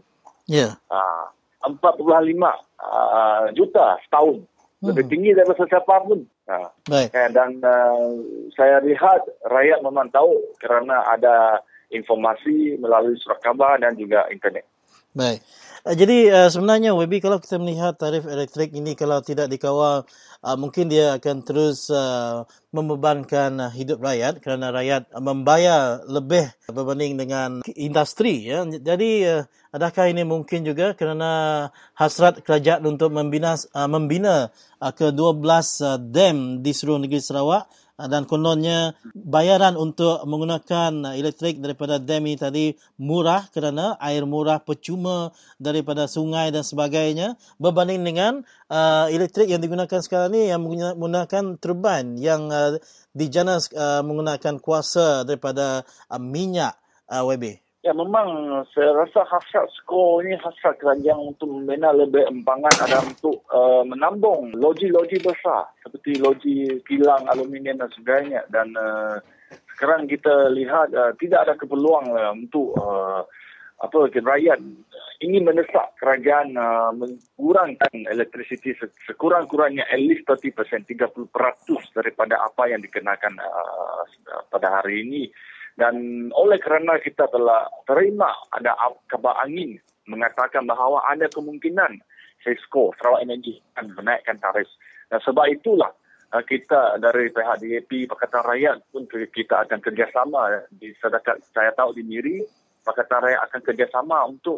Ya. 0.47 0.75
Yeah. 0.75 0.91
Uh, 0.91 1.31
4.5 1.67 2.07
uh, 2.39 3.51
juta 3.55 3.99
setahun 4.07 4.43
lebih 4.77 5.09
hmm. 5.09 5.11
tinggi 5.11 5.29
daripada 5.33 5.59
sesiapa 5.65 5.95
pun. 6.05 6.19
Ha. 6.47 6.69
Baik. 6.85 7.09
Eh, 7.09 7.29
dan 7.33 7.57
uh, 7.65 8.21
saya 8.53 8.77
lihat 8.85 9.25
rakyat 9.49 9.81
memang 9.81 10.13
tahu 10.13 10.37
kerana 10.61 11.01
ada 11.09 11.65
informasi 11.89 12.77
melalui 12.77 13.17
surat 13.17 13.41
khabar 13.41 13.81
dan 13.81 13.97
juga 13.97 14.29
internet. 14.29 14.67
Baik. 15.17 15.41
Uh, 15.81 15.97
jadi 15.97 16.17
uh, 16.29 16.49
sebenarnya 16.53 16.93
WB 16.93 17.25
kalau 17.25 17.41
kita 17.41 17.57
melihat 17.57 17.97
tarif 17.97 18.29
elektrik 18.29 18.69
ini 18.77 18.93
kalau 18.93 19.17
tidak 19.25 19.49
dikawal 19.49 20.05
uh, 20.45 20.57
mungkin 20.61 20.93
dia 20.93 21.17
akan 21.17 21.41
terus 21.41 21.89
membebankan 22.69 23.73
hidup 23.73 23.97
rakyat 23.97 24.37
kerana 24.45 24.69
rakyat 24.69 25.09
membayar 25.17 26.05
lebih 26.05 26.53
berbanding 26.69 27.17
dengan 27.17 27.65
industri 27.73 28.45
ya. 28.45 28.61
Jadi 28.69 29.25
adakah 29.73 30.05
ini 30.05 30.21
mungkin 30.21 30.61
juga 30.69 30.93
kerana 30.93 31.65
hasrat 31.97 32.45
kerajaan 32.45 32.85
untuk 32.85 33.09
membina 33.09 33.57
membina 33.89 34.53
ke-12 34.77 35.41
uh, 35.81 35.97
dam 35.97 36.61
di 36.61 36.77
seluruh 36.77 37.01
negeri 37.01 37.25
Sarawak 37.25 37.65
dan 37.97 38.29
kononnya 38.29 38.93
bayaran 39.17 39.73
untuk 39.73 40.21
menggunakan 40.29 41.17
elektrik 41.17 41.57
daripada 41.57 41.97
dam 41.97 42.29
ini 42.29 42.37
tadi 42.37 42.65
murah 43.01 43.49
kerana 43.49 43.97
air 43.97 44.21
murah 44.29 44.61
percuma 44.61 45.33
daripada 45.57 46.05
sungai 46.05 46.53
dan 46.53 46.61
sebagainya 46.61 47.33
berbanding 47.57 48.05
dengan 48.05 48.33
uh, 48.69 49.09
elektrik 49.09 49.49
yang 49.49 49.65
digunakan 49.65 49.97
sekarang 49.97 50.37
ni 50.37 50.53
yang 50.53 50.61
menggunakan 50.61 51.57
turbin 51.57 52.21
yang 52.21 52.53
uh, 52.53 52.77
dijana 53.17 53.57
uh, 53.73 54.05
menggunakan 54.05 54.61
kuasa 54.61 55.25
daripada 55.25 55.81
uh, 56.13 56.21
minyak 56.21 56.77
uh, 57.09 57.25
WB. 57.25 57.66
Ya 57.85 57.93
memang 57.93 58.61
saya 58.73 58.89
rasa 58.89 59.21
hasrat 59.29 59.69
skor 59.77 60.25
ini 60.25 60.33
hasrat 60.41 60.81
kerajaan 60.81 61.37
untuk 61.37 61.45
membina 61.45 61.93
lebih 61.93 62.25
empangan 62.25 62.73
ada 62.83 63.05
untuk 63.05 63.45
uh, 63.53 63.85
menambung 63.85 64.49
loji-loji 64.57 65.21
besar 65.21 65.69
seperti 65.85 66.17
loji 66.17 66.81
kilang 66.89 67.29
aluminium 67.29 67.77
dan 67.77 67.89
sebagainya. 67.93 68.41
Dan 68.49 68.73
uh, 68.73 69.21
sekarang 69.77 70.09
kita 70.09 70.49
lihat 70.57 70.89
uh, 70.97 71.13
tidak 71.21 71.45
ada 71.45 71.53
keperluan 71.53 72.09
uh, 72.17 72.33
untuk 72.33 72.73
uh, 72.81 73.21
apa 73.77 74.09
rakyat 74.09 74.57
ingin 75.21 75.45
mendesak 75.45 75.93
kerajaan 76.01 76.57
uh, 76.57 76.89
mengurangkan 76.97 77.93
elektrisiti 78.09 78.73
sekurang-kurangnya 79.05 79.85
at 79.85 80.01
least 80.01 80.25
30%, 80.25 80.49
30% 80.97 81.29
daripada 81.93 82.41
apa 82.41 82.73
yang 82.73 82.81
dikenakan 82.81 83.37
uh, 83.37 84.01
pada 84.49 84.81
hari 84.81 85.05
ini 85.05 85.29
dan 85.77 86.27
oleh 86.33 86.57
kerana 86.57 86.97
kita 86.97 87.29
telah 87.29 87.69
terima 87.85 88.33
ada 88.49 88.73
kabar 89.05 89.37
angin 89.45 89.77
mengatakan 90.09 90.65
bahawa 90.65 91.05
ada 91.05 91.29
kemungkinan 91.29 92.01
Cisco 92.41 92.97
Sarawak 92.97 93.21
Energy 93.21 93.61
akan 93.77 93.93
menaikkan 93.93 94.41
tarif. 94.41 94.65
Dan 95.05 95.21
sebab 95.21 95.45
itulah 95.53 95.93
uh, 96.33 96.41
kita 96.41 96.97
dari 96.97 97.29
pihak 97.29 97.61
DAP 97.61 98.09
Pakatan 98.09 98.43
Rakyat 98.43 98.77
pun 98.89 99.05
kita 99.07 99.69
akan 99.69 99.77
kerjasama. 99.77 100.65
Di 100.73 100.97
sedekat 100.97 101.45
saya 101.53 101.69
tahu 101.77 101.93
di 101.93 102.01
Miri 102.01 102.41
Pakatan 102.81 103.29
Rakyat 103.29 103.41
akan 103.45 103.61
kerjasama 103.61 104.17
untuk 104.25 104.57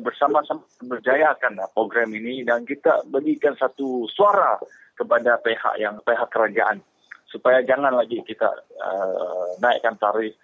bersama-sama 0.00 0.64
berjayakan 0.80 1.60
program 1.76 2.08
ini. 2.16 2.40
Dan 2.46 2.64
kita 2.64 3.04
berikan 3.04 3.52
satu 3.58 4.08
suara 4.08 4.56
kepada 4.96 5.36
pihak 5.44 5.76
yang 5.76 6.00
pihak 6.02 6.28
kerajaan 6.32 6.80
supaya 7.28 7.60
jangan 7.64 7.92
lagi 7.92 8.24
kita 8.24 8.48
uh, 8.80 9.56
naikkan 9.60 9.96
tarif 10.00 10.34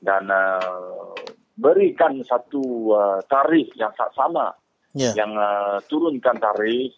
dan 0.00 0.28
uh, 0.28 1.16
berikan 1.56 2.20
satu 2.24 2.92
uh, 2.92 3.20
tarif 3.26 3.72
yang 3.74 3.92
sama 4.12 4.52
yeah. 4.92 5.14
yang 5.16 5.32
uh, 5.34 5.80
turunkan 5.88 6.36
tarif 6.36 6.92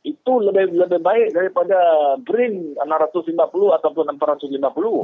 itu 0.00 0.32
lebih 0.40 0.72
lebih 0.80 1.00
baik 1.04 1.36
daripada 1.36 1.76
BRIN 2.24 2.72
650 2.80 3.36
ataupun 3.52 4.16
450. 4.16 4.48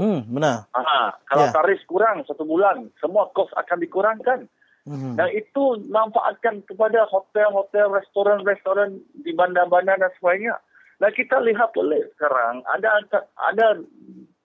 Hmm, 0.00 0.20
benar. 0.32 0.64
Ha, 0.72 1.20
kalau 1.28 1.44
yeah. 1.44 1.52
tarif 1.52 1.84
kurang 1.84 2.24
satu 2.24 2.48
bulan, 2.48 2.88
semua 2.96 3.28
kos 3.36 3.52
akan 3.52 3.76
dikurangkan. 3.84 4.48
Hmm. 4.88 5.18
Dan 5.18 5.28
itu 5.36 5.84
manfaatkan 5.92 6.64
kepada 6.64 7.04
hotel-hotel, 7.12 7.92
restoran-restoran 7.92 8.96
di 9.20 9.36
bandar-bandar 9.36 10.00
dan 10.00 10.08
sebagainya. 10.16 10.56
Dan 10.96 11.10
kita 11.12 11.36
lihat 11.44 11.76
boleh 11.76 12.08
sekarang 12.16 12.64
ada 12.72 13.04
ada 13.52 13.66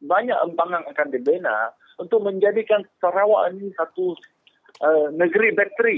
banyak 0.03 0.35
empangan 0.51 0.83
akan 0.91 1.07
dibina 1.13 1.71
untuk 1.95 2.25
menjadikan 2.25 2.83
Sarawak 2.99 3.55
ini 3.55 3.71
satu 3.77 4.17
uh, 4.83 5.07
negeri 5.15 5.49
bateri. 5.55 5.97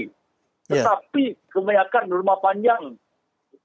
Yeah. 0.70 0.84
Tetapi 0.84 1.50
kebanyakan 1.50 2.04
rumah 2.12 2.38
panjang 2.38 3.00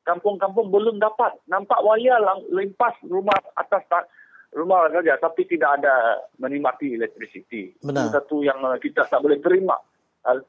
kampung-kampung 0.07 0.73
belum 0.73 0.97
dapat. 0.97 1.37
Nampak 1.45 1.77
wayar 1.85 2.23
limpas 2.49 2.97
rumah 3.05 3.37
atas 3.53 3.85
tak, 3.85 4.09
rumah 4.57 4.89
saja 4.89 5.19
tapi 5.21 5.45
tidak 5.45 5.83
ada 5.83 6.25
menikmati 6.41 6.97
elektrisiti. 6.97 7.77
Benar. 7.85 8.09
Itu 8.09 8.15
satu 8.17 8.37
yang 8.41 8.59
uh, 8.65 8.81
kita 8.81 9.05
tak 9.05 9.21
boleh 9.21 9.37
terima. 9.43 9.77
Uh, 10.25 10.41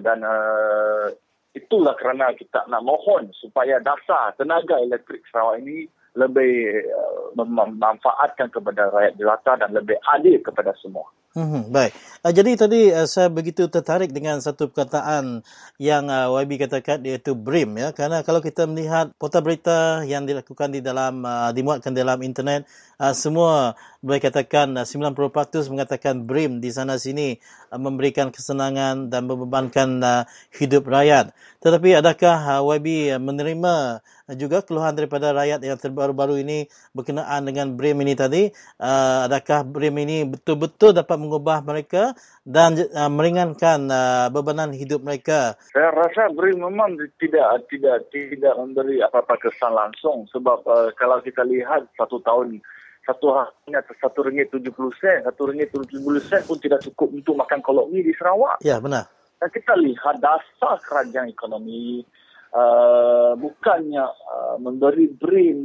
dan 0.00 0.24
uh, 0.24 1.12
itulah 1.58 1.98
kerana 1.98 2.30
kita 2.38 2.64
nak 2.70 2.86
mohon 2.86 3.34
supaya 3.34 3.82
dasar 3.82 4.32
tenaga 4.38 4.78
elektrik 4.78 5.26
Sarawak 5.28 5.60
ini 5.60 5.90
lebih 6.14 6.82
uh, 6.88 7.34
memanfaatkan 7.38 8.50
kepada 8.50 8.90
rakyat 8.90 9.14
jelata 9.18 9.52
dan 9.60 9.70
lebih 9.74 9.98
adil 10.14 10.38
kepada 10.42 10.74
semua. 10.78 11.06
Hmm, 11.38 11.70
baik. 11.70 11.94
Uh, 12.26 12.34
jadi 12.34 12.50
tadi 12.58 12.90
uh, 12.90 13.06
saya 13.06 13.30
begitu 13.30 13.70
tertarik 13.70 14.10
dengan 14.10 14.42
satu 14.42 14.74
perkataan 14.74 15.46
yang 15.78 16.10
uh, 16.10 16.34
YB 16.34 16.66
katakan 16.66 16.98
iaitu 17.06 17.38
BRIM 17.38 17.78
ya 17.78 17.94
kerana 17.94 18.26
kalau 18.26 18.42
kita 18.42 18.66
melihat 18.66 19.14
portal 19.22 19.46
berita 19.46 20.02
yang 20.02 20.26
dilakukan 20.26 20.74
di 20.74 20.82
dalam 20.82 21.22
uh, 21.22 21.54
dimuatkan 21.54 21.94
dalam 21.94 22.18
internet 22.26 22.66
uh, 22.98 23.14
semua 23.14 23.78
boleh 24.02 24.18
katakan 24.18 24.74
uh, 24.74 24.82
90% 24.82 25.14
mengatakan 25.70 26.26
BRIM 26.26 26.58
di 26.58 26.74
sana 26.74 26.98
sini 26.98 27.38
uh, 27.70 27.78
memberikan 27.78 28.34
kesenangan 28.34 29.06
dan 29.06 29.30
membebankan 29.30 30.02
uh, 30.02 30.22
hidup 30.58 30.90
rakyat. 30.90 31.30
Tetapi 31.62 32.02
adakah 32.02 32.58
uh, 32.58 32.62
YB 32.66 33.14
menerima 33.22 34.02
juga 34.36 34.60
keluhan 34.60 34.92
daripada 34.92 35.32
rakyat 35.32 35.64
yang 35.64 35.78
terbaru-baru 35.80 36.44
ini 36.44 36.68
berkenaan 36.92 37.48
dengan 37.48 37.72
BRIM 37.72 38.04
ini 38.04 38.12
tadi 38.12 38.42
uh, 38.80 39.24
adakah 39.24 39.64
BRIM 39.64 39.96
ini 40.04 40.28
betul-betul 40.28 40.92
dapat 40.92 41.16
mengubah 41.16 41.64
mereka 41.64 42.12
dan 42.44 42.76
uh, 42.76 43.08
meringankan 43.08 43.88
uh, 43.88 44.26
bebanan 44.28 44.76
hidup 44.76 45.00
mereka 45.00 45.56
saya 45.72 45.94
rasa 45.94 46.28
BRIM 46.34 46.60
memang 46.60 47.00
tidak 47.16 47.64
tidak 47.72 48.04
tidak 48.12 48.54
memberi 48.58 49.00
apa-apa 49.00 49.40
kesan 49.40 49.72
langsung 49.72 50.28
sebab 50.28 50.60
uh, 50.68 50.92
kalau 50.98 51.22
kita 51.24 51.40
lihat 51.46 51.88
satu 51.96 52.20
tahun 52.20 52.60
satu 53.08 53.32
hanya 53.32 53.80
satu 53.96 54.20
ringgit 54.20 54.52
tujuh 54.52 54.68
puluh 54.76 54.92
sen, 55.00 55.24
satu 55.24 55.48
ringgit 55.48 55.72
tujuh 55.72 55.96
puluh 56.04 56.20
sen 56.20 56.44
pun 56.44 56.60
tidak 56.60 56.84
cukup 56.84 57.08
untuk 57.16 57.40
makan 57.40 57.64
kolok 57.64 57.88
mi 57.88 58.04
di 58.04 58.12
Sarawak. 58.12 58.60
Ya, 58.60 58.76
benar. 58.84 59.08
Dan 59.40 59.48
kita 59.48 59.72
lihat 59.80 60.20
dasar 60.20 60.76
kerajaan 60.84 61.32
ekonomi 61.32 62.04
uh, 62.58 63.32
bukannya 63.38 64.02
uh, 64.02 64.56
memberi 64.58 65.06
BRIM 65.14 65.60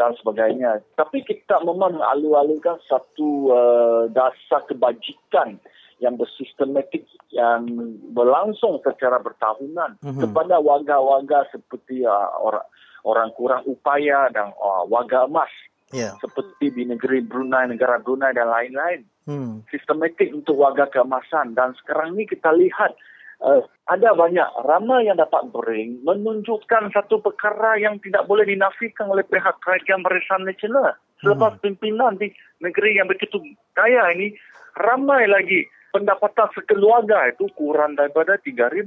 dan 0.00 0.16
sebagainya. 0.16 0.80
Tapi 0.96 1.20
kita 1.28 1.60
memang 1.60 2.00
alu-alukan 2.00 2.80
satu 2.88 3.52
uh, 3.52 4.02
dasar 4.08 4.64
kebajikan 4.64 5.60
yang 5.98 6.14
bersistematik 6.14 7.04
yang 7.34 7.66
berlangsung 8.14 8.78
secara 8.86 9.18
bertahunan 9.18 9.98
mm-hmm. 9.98 10.22
kepada 10.22 10.62
warga-warga 10.62 11.44
seperti 11.50 12.06
uh, 12.06 12.30
orang 12.38 12.66
orang 13.02 13.28
kurang 13.34 13.62
upaya 13.66 14.30
dan 14.30 14.54
uh, 14.56 14.86
warga 14.86 15.26
emas 15.26 15.50
yeah. 15.90 16.14
seperti 16.22 16.70
di 16.70 16.82
negeri 16.86 17.24
Brunei, 17.24 17.66
negara 17.66 17.98
Brunei 17.98 18.34
dan 18.34 18.48
lain-lain. 18.48 19.02
Hmm. 19.28 19.60
Sistematik 19.68 20.32
untuk 20.32 20.56
warga 20.56 20.88
keemasan 20.88 21.52
dan 21.52 21.76
sekarang 21.84 22.16
ini 22.16 22.24
kita 22.24 22.48
lihat 22.48 22.96
uh, 23.42 23.62
ada 23.88 24.10
banyak 24.14 24.48
ramai 24.66 25.08
yang 25.08 25.16
dapat 25.16 25.48
bering 25.50 26.02
menunjukkan 26.04 26.92
satu 26.92 27.22
perkara 27.22 27.78
yang 27.80 27.96
tidak 28.02 28.26
boleh 28.28 28.44
dinafikan 28.44 29.08
oleh 29.08 29.24
pihak 29.24 29.56
kerajaan 29.64 30.04
Barisan 30.04 30.44
Nasional. 30.44 30.94
Selepas 31.18 31.58
hmm. 31.58 31.62
pimpinan 31.64 32.14
di 32.14 32.30
negeri 32.62 32.98
yang 32.98 33.10
begitu 33.10 33.42
kaya 33.74 34.14
ini, 34.14 34.34
ramai 34.78 35.26
lagi 35.26 35.66
pendapatan 35.90 36.46
sekeluarga 36.54 37.32
itu 37.32 37.50
kurang 37.58 37.98
daripada 37.98 38.38
3,000. 38.38 38.86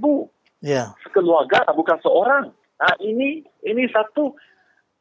Yeah. 0.63 0.95
Sekeluarga 1.03 1.67
bukan 1.75 1.99
seorang. 1.99 2.53
Nah, 2.53 2.95
ini 3.01 3.43
ini 3.65 3.83
satu 3.91 4.33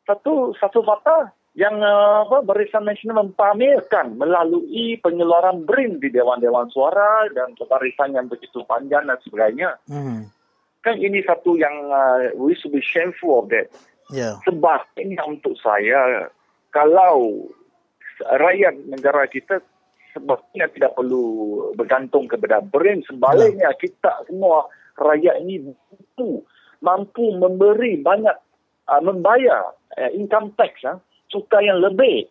satu 0.09 0.57
satu 0.59 0.81
fakta 0.83 1.31
yang 1.59 1.83
uh, 1.83 2.23
apa 2.23 2.47
Barisan 2.47 2.87
Nasional 2.87 3.27
mempamerkan 3.27 4.15
melalui 4.15 4.95
pengeluaran 5.03 5.67
BRIN 5.67 5.99
di 5.99 6.07
Dewan-Dewan 6.15 6.71
Suara 6.71 7.27
dan 7.35 7.59
barisan 7.67 8.15
yang 8.15 8.31
begitu 8.31 8.63
panjang 8.71 9.11
dan 9.11 9.19
sebagainya. 9.27 9.75
Hmm. 9.91 10.31
Kan 10.87 11.03
ini 11.03 11.21
satu 11.27 11.59
yang 11.59 11.75
uh, 11.91 12.31
we 12.39 12.55
should 12.55 12.71
be 12.71 12.79
shameful 12.79 13.43
of 13.43 13.51
that. 13.51 13.67
Yeah. 14.15 14.39
Sebab 14.47 14.95
ini 15.03 15.19
untuk 15.27 15.59
saya, 15.59 16.31
kalau 16.71 17.51
rakyat 18.23 18.87
negara 18.87 19.27
kita 19.27 19.59
sebabnya 20.15 20.71
tidak 20.71 20.95
perlu 20.95 21.71
bergantung 21.75 22.31
kepada 22.31 22.63
BRIN. 22.63 23.03
Sebaliknya 23.11 23.75
yeah. 23.75 23.79
kita 23.79 24.13
semua 24.31 24.71
rakyat 24.95 25.43
ini 25.43 25.67
mampu, 25.67 26.47
mampu 26.79 27.25
memberi 27.35 27.99
banyak, 27.99 28.39
uh, 28.87 29.03
membayar 29.03 29.75
uh, 29.99 30.11
income 30.15 30.55
tax. 30.55 30.79
Uh, 30.87 31.03
cukai 31.31 31.71
yang 31.71 31.81
lebih. 31.81 32.29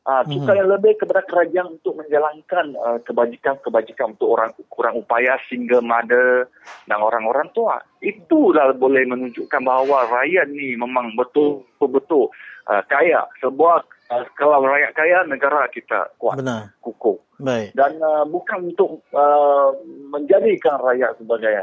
Uh, 0.00 0.24
cukai 0.24 0.56
hmm. 0.56 0.60
yang 0.64 0.70
lebih 0.80 0.96
kepada 0.96 1.20
kerajaan 1.28 1.76
untuk 1.76 1.92
menjalankan 2.00 2.72
uh, 2.80 2.98
kebajikan-kebajikan 3.04 4.16
untuk 4.16 4.32
orang 4.32 4.56
kurang 4.72 4.96
upaya 4.96 5.36
single 5.44 5.84
mother 5.84 6.48
dan 6.88 7.04
orang-orang 7.04 7.52
tua. 7.52 7.84
Itu 8.00 8.56
dah 8.56 8.72
boleh 8.72 9.04
menunjukkan 9.04 9.60
bahawa 9.60 10.08
rakyat 10.08 10.48
ni 10.56 10.72
memang 10.72 11.12
betul-betul 11.20 12.32
uh, 12.72 12.82
kaya. 12.88 13.28
Sebuah 13.44 13.84
uh, 14.08 14.24
kalau 14.40 14.64
rakyat 14.64 14.96
kaya, 14.96 15.18
negara 15.28 15.68
kita 15.68 16.16
kuat, 16.16 16.40
Benar. 16.40 16.72
kukuh. 16.80 17.20
Baik. 17.36 17.76
Dan 17.76 18.00
uh, 18.00 18.24
bukan 18.24 18.72
untuk 18.72 19.04
uh, 19.12 19.68
menjadikan 20.08 20.80
rakyat 20.80 21.20
sebagai 21.20 21.60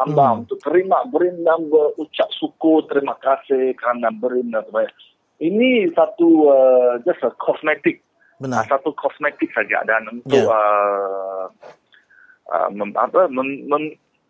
hamba 0.00 0.26
hmm. 0.32 0.38
untuk 0.46 0.58
terima 0.64 1.04
berin 1.10 1.42
dan 1.44 1.68
berucap 1.68 2.30
suku 2.32 2.86
terima 2.88 3.18
kasih 3.20 3.76
kerana 3.76 4.08
berin 4.08 4.48
dan 4.48 4.64
sebagainya 4.64 5.10
ini 5.40 5.88
satu 5.96 6.28
uh, 6.46 6.92
just 7.02 7.24
a 7.24 7.32
cosmetic 7.40 8.04
Benar. 8.40 8.64
Uh, 8.64 8.66
satu 8.72 8.96
kosmetik 8.96 9.52
saja 9.52 9.84
dan 9.84 10.08
untuk 10.08 10.32
yeah. 10.32 10.48
uh, 10.48 11.44
uh, 12.48 12.68
mem, 12.72 12.88
apa, 12.96 13.28
mem, 13.28 13.68
mem, 13.68 13.84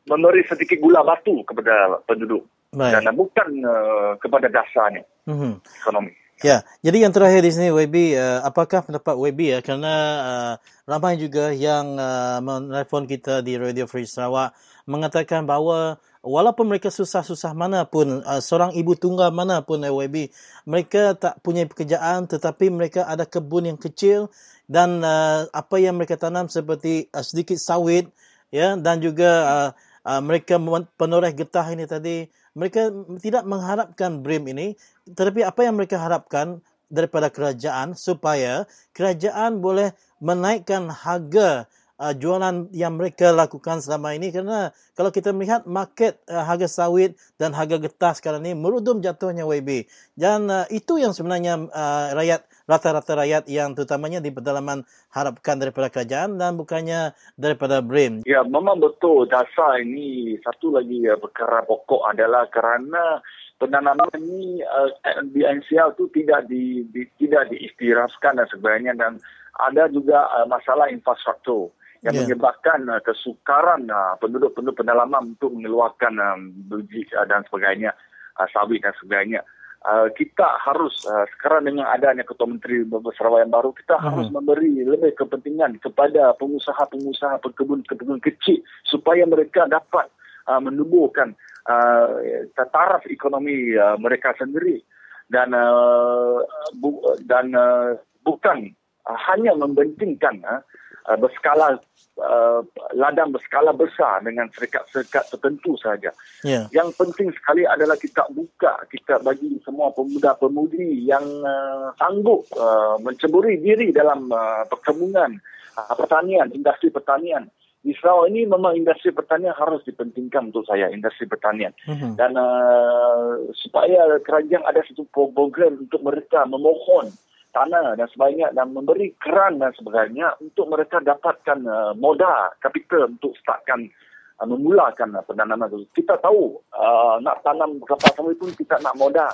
memberi 0.06 0.42
sedikit 0.46 0.82
gula 0.82 1.06
batu 1.06 1.46
kepada 1.46 2.02
penduduk 2.10 2.42
Baik. 2.74 2.98
dan 2.98 3.02
uh, 3.06 3.14
bukan 3.14 3.48
uh, 3.62 4.12
kepada 4.18 4.50
dasarnya 4.50 5.06
mm-hmm. 5.30 5.52
ekonomi. 5.82 6.14
Ya, 6.40 6.64
jadi 6.80 7.04
yang 7.04 7.12
terakhir 7.12 7.44
di 7.44 7.52
sini 7.52 7.68
WB, 7.68 8.16
uh, 8.16 8.40
apakah 8.48 8.80
pendapat 8.80 9.12
WB 9.12 9.40
ya? 9.52 9.58
Kerana 9.60 9.92
uh, 10.24 10.54
ramai 10.88 11.20
juga 11.20 11.52
yang 11.52 12.00
uh, 12.00 12.40
menelpon 12.40 13.04
kita 13.04 13.44
di 13.44 13.60
Radio 13.60 13.84
Free 13.84 14.08
Sarawak 14.08 14.56
mengatakan 14.88 15.44
bahawa 15.44 16.00
walaupun 16.20 16.68
mereka 16.68 16.92
susah-susah 16.92 17.56
mana 17.56 17.88
pun, 17.88 18.20
uh, 18.24 18.40
seorang 18.40 18.76
ibu 18.76 18.92
tunggal 18.96 19.32
mana 19.32 19.64
pun 19.64 19.80
AYB, 19.80 20.32
mereka 20.68 21.16
tak 21.16 21.40
punya 21.40 21.64
pekerjaan 21.64 22.28
tetapi 22.28 22.68
mereka 22.68 23.08
ada 23.08 23.24
kebun 23.24 23.68
yang 23.72 23.78
kecil 23.80 24.28
dan 24.70 25.02
uh, 25.02 25.50
apa 25.50 25.82
yang 25.82 25.98
mereka 25.98 26.14
tanam 26.14 26.46
seperti 26.46 27.10
uh, 27.10 27.24
sedikit 27.24 27.58
sawit 27.58 28.06
ya 28.54 28.78
dan 28.78 29.02
juga 29.02 29.30
uh, 29.48 29.70
uh, 30.06 30.20
mereka 30.22 30.62
penoreh 30.94 31.34
getah 31.34 31.66
ini 31.74 31.90
tadi 31.90 32.30
mereka 32.54 32.90
tidak 33.18 33.46
mengharapkan 33.46 34.22
BRIM 34.22 34.46
ini 34.54 34.66
tetapi 35.10 35.42
apa 35.42 35.66
yang 35.66 35.74
mereka 35.74 35.98
harapkan 35.98 36.62
daripada 36.90 37.30
kerajaan 37.30 37.94
supaya 37.94 38.66
kerajaan 38.94 39.62
boleh 39.62 39.94
menaikkan 40.18 40.90
harga 40.90 41.70
uh, 42.00 42.14
jualan 42.16 42.72
yang 42.72 42.96
mereka 42.96 43.28
lakukan 43.30 43.84
selama 43.84 44.16
ini. 44.16 44.32
Kerana 44.32 44.72
kalau 44.96 45.12
kita 45.12 45.36
melihat 45.36 45.68
market 45.68 46.16
uh, 46.32 46.40
harga 46.40 46.66
sawit 46.66 47.14
dan 47.36 47.52
harga 47.52 47.76
getah 47.76 48.16
sekarang 48.16 48.48
ini 48.48 48.56
merudum 48.56 49.04
jatuhnya 49.04 49.44
YB 49.44 49.84
dan 50.16 50.48
uh, 50.48 50.64
itu 50.72 50.96
yang 50.96 51.12
sebenarnya 51.12 51.68
uh, 51.68 52.16
rakyat 52.16 52.48
rata-rata 52.64 53.12
rakyat 53.18 53.44
yang 53.50 53.76
terutamanya 53.76 54.22
di 54.22 54.30
pedalaman 54.32 54.86
harapkan 55.10 55.58
daripada 55.58 55.90
kerajaan 55.90 56.38
dan 56.38 56.54
bukannya 56.54 57.12
daripada 57.34 57.82
BRIM. 57.82 58.22
Ya, 58.24 58.46
memang 58.46 58.78
betul. 58.78 59.26
Dasar 59.26 59.82
ini 59.82 60.38
satu 60.40 60.72
lagi 60.72 61.04
uh, 61.04 61.20
perkara 61.20 61.66
pokok 61.68 62.08
adalah 62.08 62.48
kerana 62.48 63.20
penanaman 63.60 64.08
ini 64.16 64.64
uh, 64.64 64.88
di 65.28 65.44
NCL 65.44 65.98
tu 66.00 66.08
tidak 66.14 66.48
di, 66.48 66.86
di 66.88 67.04
tidak 67.20 67.52
diistirahkan 67.52 68.40
dan 68.40 68.48
sebagainya 68.48 68.96
dan 68.96 69.20
ada 69.60 69.90
juga 69.92 70.24
uh, 70.32 70.48
masalah 70.48 70.88
infrastruktur 70.88 71.68
yang 72.00 72.16
yeah. 72.16 72.24
menyebabkan 72.24 72.88
uh, 72.88 73.00
kesukaran 73.04 73.84
uh, 73.92 74.16
penduduk-penduduk 74.20 74.80
pedalaman 74.80 75.36
untuk 75.36 75.52
mengeluarkan 75.52 76.16
um, 76.16 76.40
biji 76.68 77.04
uh, 77.12 77.28
dan 77.28 77.44
sebagainya 77.48 77.92
uh, 78.40 78.48
sawit 78.48 78.80
dan 78.80 78.96
sebagainya. 78.96 79.40
Uh, 79.80 80.12
kita 80.12 80.44
harus 80.60 80.92
uh, 81.08 81.24
sekarang 81.36 81.64
dengan 81.64 81.88
adanya 81.88 82.20
ketua 82.20 82.44
menteri 82.44 82.84
Sarawak 83.16 83.48
yang 83.48 83.52
baru 83.52 83.72
kita 83.72 83.96
uh-huh. 83.96 84.12
harus 84.12 84.28
memberi 84.28 84.84
lebih 84.84 85.16
kepentingan 85.16 85.80
kepada 85.80 86.36
pengusaha-pengusaha 86.36 87.40
pekebun-pekebun 87.40 88.20
kecil 88.20 88.60
supaya 88.84 89.24
mereka 89.24 89.64
dapat 89.64 90.12
uh, 90.52 90.60
menubuhkan 90.60 91.32
uh, 91.64 92.12
taraf 92.56 93.08
ekonomi 93.08 93.72
uh, 93.72 93.96
mereka 93.96 94.36
sendiri 94.36 94.84
dan 95.32 95.56
uh, 95.56 96.44
bu- 96.76 97.16
dan 97.24 97.52
uh, 97.56 97.96
bukan 98.20 98.76
uh, 99.08 99.18
hanya 99.32 99.56
membentingkan 99.56 100.44
uh, 100.44 100.60
berskala 101.06 101.80
uh, 102.20 102.60
ladang 102.96 103.32
berskala 103.32 103.72
besar 103.72 104.20
dengan 104.24 104.48
serikat-serikat 104.52 105.30
tertentu 105.32 105.74
saja. 105.80 106.12
Yeah. 106.44 106.68
Yang 106.70 106.96
penting 107.00 107.28
sekali 107.34 107.64
adalah 107.64 107.96
kita 107.96 108.28
buka, 108.30 108.84
kita 108.92 109.24
bagi 109.24 109.58
semua 109.64 109.90
pemuda-pemudi 109.96 111.06
yang 111.08 111.24
uh, 111.44 111.94
sanggup 111.96 112.44
uh, 112.56 113.00
menceburi 113.00 113.58
diri 113.60 113.90
dalam 113.90 114.28
uh, 114.30 114.68
perkembangan 114.68 115.40
uh, 115.80 115.94
pertanian, 115.96 116.52
industri 116.52 116.92
pertanian 116.92 117.48
di 117.80 117.96
Sarawak 117.96 118.28
ini 118.28 118.44
memang 118.44 118.76
industri 118.76 119.08
pertanian 119.08 119.56
harus 119.56 119.80
dipentingkan 119.88 120.52
untuk 120.52 120.68
saya, 120.68 120.92
industri 120.92 121.24
pertanian. 121.24 121.72
Uh-huh. 121.88 122.12
Dan 122.12 122.36
uh, 122.36 123.40
supaya 123.56 124.20
kerajaan 124.20 124.68
ada 124.68 124.84
satu 124.84 125.08
program 125.08 125.88
untuk 125.88 126.04
mereka 126.04 126.44
memohon 126.44 127.08
tanah 127.50 127.98
dan 127.98 128.08
sebagainya 128.10 128.54
dan 128.54 128.70
memberi 128.70 129.14
keran 129.18 129.58
dan 129.58 129.74
sebagainya 129.74 130.38
untuk 130.38 130.70
mereka 130.70 131.02
dapatkan 131.02 131.58
uh, 131.66 131.92
modal 131.98 132.54
kapital 132.62 133.10
untuk 133.10 133.34
startkan 133.38 133.90
uh, 134.38 134.46
memulakan 134.46 135.18
uh, 135.18 135.24
penanaman 135.26 135.70
itu. 135.70 135.86
Kita 136.02 136.18
tahu 136.22 136.58
uh, 136.74 137.18
nak 137.22 137.42
tanam 137.42 137.82
kelapa 137.82 138.14
sawit 138.14 138.38
pun 138.38 138.50
kita 138.54 138.78
nak 138.82 138.94
modal. 138.96 139.30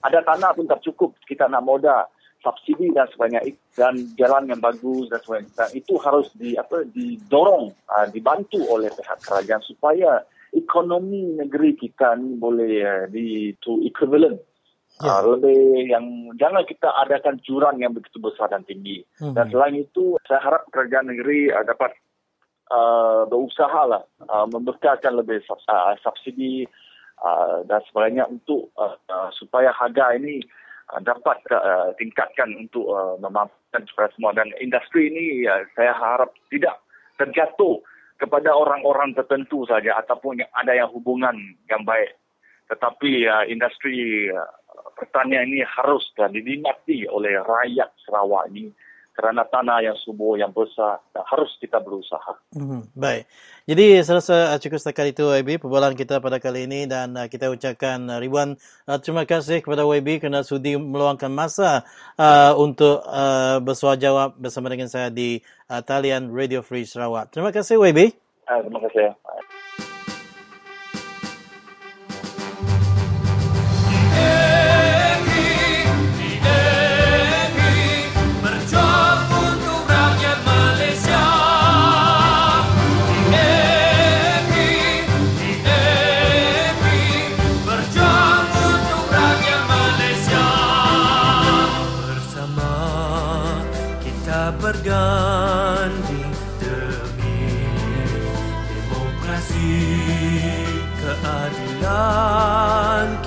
Ada 0.00 0.24
tanah 0.24 0.56
pun 0.56 0.64
tak 0.64 0.80
cukup, 0.80 1.12
kita 1.28 1.44
nak 1.46 1.64
modal 1.64 2.08
subsidi 2.40 2.88
dan 2.96 3.04
sebagainya 3.12 3.52
dan 3.76 3.94
jalan 4.16 4.48
yang 4.48 4.60
bagus 4.60 5.12
dan 5.12 5.20
sebagainya 5.20 5.52
dan 5.60 5.68
itu 5.76 5.94
harus 6.00 6.32
di 6.36 6.56
apa 6.56 6.88
didorong 6.88 7.68
uh, 7.88 8.06
dibantu 8.08 8.64
oleh 8.64 8.88
pihak 8.88 9.20
kerajaan 9.20 9.60
supaya 9.60 10.24
ekonomi 10.56 11.36
negeri 11.36 11.76
kita 11.76 12.16
ni 12.16 12.40
boleh 12.40 12.80
uh, 12.80 13.04
di 13.12 13.52
to 13.60 13.84
equivalent 13.84 14.40
yeah. 15.02 15.20
uh, 15.20 15.36
lebih 15.36 15.88
yang 15.88 16.04
jangan 16.36 16.64
kita 16.64 16.88
adakan 17.00 17.36
jurang 17.44 17.76
yang 17.80 17.92
begitu 17.92 18.20
besar 18.20 18.48
dan 18.52 18.64
tinggi 18.64 19.04
hmm. 19.20 19.34
dan 19.34 19.48
selain 19.48 19.80
itu 19.80 20.20
saya 20.28 20.40
harap 20.40 20.68
kerajaan 20.70 21.10
negeri 21.10 21.50
uh, 21.52 21.64
dapat 21.64 21.92
uh, 22.72 23.24
berusaha 23.28 23.82
lah 23.88 24.02
uh, 24.28 24.46
membekalkan 24.48 25.16
lebih 25.16 25.40
uh, 25.48 25.94
subsidi 26.04 26.68
uh, 27.24 27.64
dan 27.64 27.80
sebagainya 27.90 28.28
untuk 28.28 28.70
uh, 28.76 28.96
uh, 29.08 29.28
supaya 29.34 29.72
harga 29.72 30.16
ini 30.16 30.44
Uh, 30.90 30.98
dapat 31.06 31.38
uh, 31.54 31.94
tingkatkan 32.02 32.50
untuk 32.58 32.82
uh, 32.90 33.14
memampukan 33.22 33.86
kepada 33.86 34.10
semua 34.18 34.34
dan 34.34 34.50
industri 34.58 35.06
ini 35.06 35.46
uh, 35.46 35.62
saya 35.78 35.94
harap 35.94 36.34
tidak 36.50 36.82
terjatuh 37.14 37.78
kepada 38.18 38.50
orang-orang 38.50 39.14
tertentu 39.14 39.62
saja 39.70 40.02
ataupun 40.02 40.42
ada 40.42 40.72
yang 40.74 40.90
hubungan 40.90 41.54
yang 41.70 41.86
baik 41.86 42.18
tetapi 42.74 43.22
uh, 43.22 43.46
industri 43.46 44.34
uh, 44.34 44.50
pertanian 44.96 45.48
ini 45.48 45.64
harus 45.64 46.04
uh, 46.18 46.28
dinikmati 46.28 47.08
oleh 47.08 47.40
rakyat 47.40 47.90
Sarawak 48.06 48.50
ini 48.52 48.72
kerana 49.20 49.44
tanah 49.44 49.84
yang 49.84 49.98
subur 50.00 50.40
yang 50.40 50.48
besar 50.54 51.02
dan 51.12 51.20
harus 51.28 51.52
kita 51.60 51.76
berusaha. 51.82 52.40
Hmm, 52.56 52.88
baik. 52.96 53.28
Jadi 53.68 54.00
saya 54.00 54.22
rasa 54.22 54.36
uh, 54.54 54.58
cukup 54.58 54.78
setakat 54.80 55.12
itu 55.12 55.28
YB 55.28 55.60
perbualan 55.60 55.92
kita 55.92 56.24
pada 56.24 56.40
kali 56.40 56.64
ini 56.64 56.88
dan 56.88 57.12
uh, 57.18 57.28
kita 57.28 57.52
ucapkan 57.52 58.00
uh, 58.08 58.16
ribuan 58.16 58.56
uh, 58.88 58.96
terima 58.96 59.28
kasih 59.28 59.60
kepada 59.60 59.84
YB 59.84 60.24
kerana 60.24 60.40
sudi 60.40 60.78
meluangkan 60.80 61.28
masa 61.28 61.84
uh, 62.16 62.56
untuk 62.56 63.04
uh, 63.04 63.60
bersuara 63.60 64.00
jawab 64.00 64.40
bersama 64.40 64.72
dengan 64.72 64.88
saya 64.88 65.12
di 65.12 65.42
uh, 65.68 65.84
talian 65.84 66.32
Radio 66.32 66.64
Free 66.64 66.88
Sarawak. 66.88 67.28
Terima 67.34 67.52
kasih 67.52 67.76
YB. 67.76 68.16
Uh, 68.48 68.60
terima 68.64 68.80
kasih. 68.88 69.12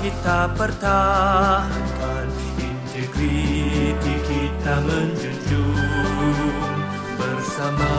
Kita 0.04 0.52
pertahankan 0.60 2.28
integriti 2.60 4.16
kita 4.28 4.76
menjunjung. 4.84 6.60
Bersama 7.16 7.96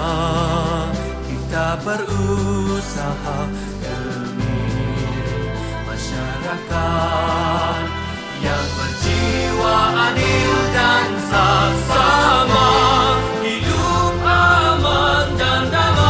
kita 1.25 1.81
berusaha 1.81 3.39
demi 3.81 4.69
masyarakat 5.89 7.94
saksama 11.31 12.69
hidup 13.43 14.25
aman 14.25 15.27
dan 15.39 15.65
Halo. 15.73 16.04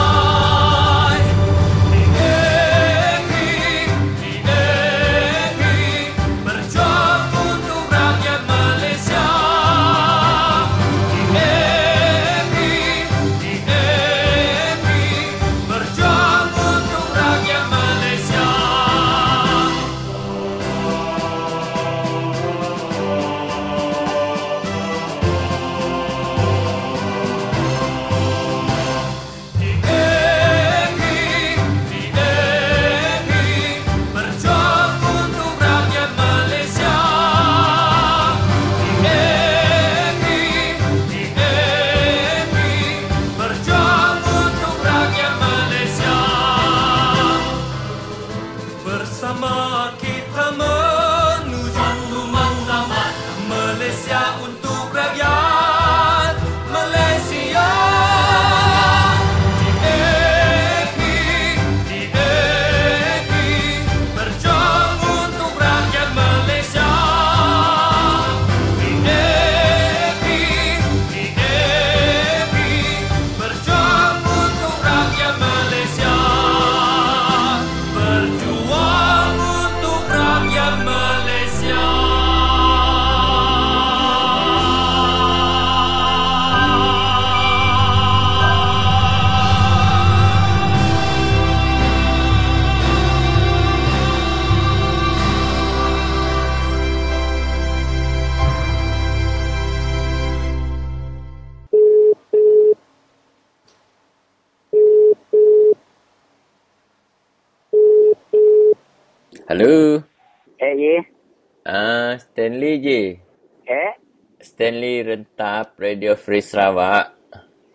Rentap, 115.15 115.79
Radio 115.79 116.19
Free 116.19 116.43
Sarawak. 116.43 117.15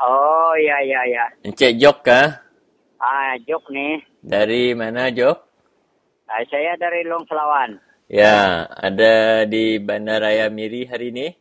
Oh, 0.04 0.52
ya, 0.60 0.84
ya, 0.84 1.08
ya. 1.08 1.24
Encik 1.48 1.80
Jok 1.80 2.04
kah? 2.04 2.44
Ah, 3.00 3.40
Jok 3.48 3.72
ni. 3.72 3.96
Dari 4.20 4.76
mana 4.76 5.08
Jok? 5.08 5.40
Ah, 6.28 6.44
saya 6.52 6.76
dari 6.76 7.08
Long 7.08 7.24
Selawan. 7.32 7.80
Ya, 8.12 8.68
ada 8.76 9.48
di 9.48 9.80
Bandaraya 9.80 10.52
Miri 10.52 10.84
hari 10.84 11.16
ini. 11.16 11.32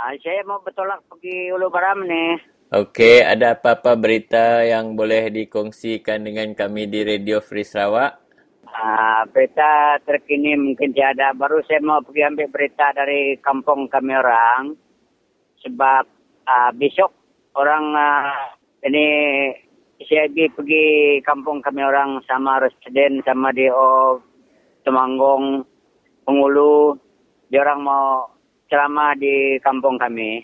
Ah, 0.00 0.16
saya 0.24 0.40
mau 0.48 0.64
bertolak 0.64 1.04
pergi 1.04 1.52
Ulu 1.52 1.68
Baram 1.68 2.00
ni. 2.08 2.40
Okey, 2.72 3.20
ada 3.20 3.52
apa-apa 3.52 3.92
berita 4.00 4.64
yang 4.64 4.96
boleh 4.96 5.28
dikongsikan 5.28 6.24
dengan 6.24 6.56
kami 6.56 6.88
di 6.88 7.04
Radio 7.04 7.44
Free 7.44 7.68
Sarawak? 7.68 8.24
Ah, 8.72 9.28
berita 9.28 10.00
terkini 10.00 10.56
mungkin 10.56 10.96
tiada. 10.96 11.36
Baru 11.36 11.60
saya 11.68 11.84
mau 11.84 12.00
pergi 12.00 12.24
ambil 12.24 12.48
berita 12.48 12.88
dari 12.96 13.36
kampung 13.44 13.92
kami 13.92 14.16
orang. 14.16 14.91
Sebab 15.62 16.04
ah, 16.46 16.70
besok 16.74 17.10
orang 17.54 17.94
ah, 17.94 18.54
ini 18.82 19.06
CIB 20.02 20.58
pergi 20.58 20.86
kampung 21.22 21.62
kami 21.62 21.86
orang 21.86 22.18
sama 22.26 22.58
residen 22.58 23.22
sama 23.22 23.54
DO 23.54 24.18
Temanggung 24.82 25.62
Pengulu. 26.26 26.98
Dia 27.50 27.62
orang 27.66 27.80
mau 27.82 28.26
ceramah 28.70 29.14
di 29.18 29.58
kampung 29.60 30.00
kami. 30.00 30.42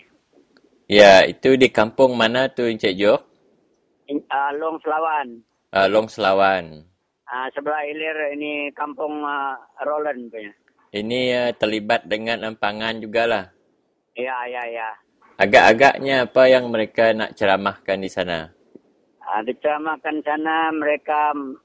Ya, 0.89 1.25
itu 1.25 1.53
di 1.53 1.69
kampung 1.69 2.17
mana 2.17 2.49
tu 2.49 2.65
Encik? 2.65 2.97
In, 4.09 4.25
ah, 4.33 4.49
Long 4.57 4.81
Selawan. 4.81 5.45
Uh, 5.69 5.85
Long 5.85 6.09
Selawan. 6.09 6.81
Ah, 7.29 7.45
sebelah 7.53 7.85
hilir 7.85 8.33
ini 8.33 8.73
kampung 8.73 9.21
ah, 9.21 9.53
Roland 9.85 10.33
punya. 10.33 10.49
Ini 10.89 11.19
uh, 11.37 11.51
terlibat 11.53 12.09
dengan 12.09 12.41
empangan 12.41 12.97
jugalah. 12.97 13.53
Ya, 14.17 14.49
ya, 14.49 14.65
ya. 14.65 14.89
Agak-agaknya 15.39 16.27
apa 16.27 16.51
yang 16.51 16.67
mereka 16.67 17.15
nak 17.15 17.31
ceramahkan 17.39 17.95
di 18.03 18.11
sana? 18.11 18.51
Ah, 19.23 19.39
diceramahkan 19.39 20.19
sana 20.19 20.67
mereka 20.75 21.31
mm, 21.31 21.55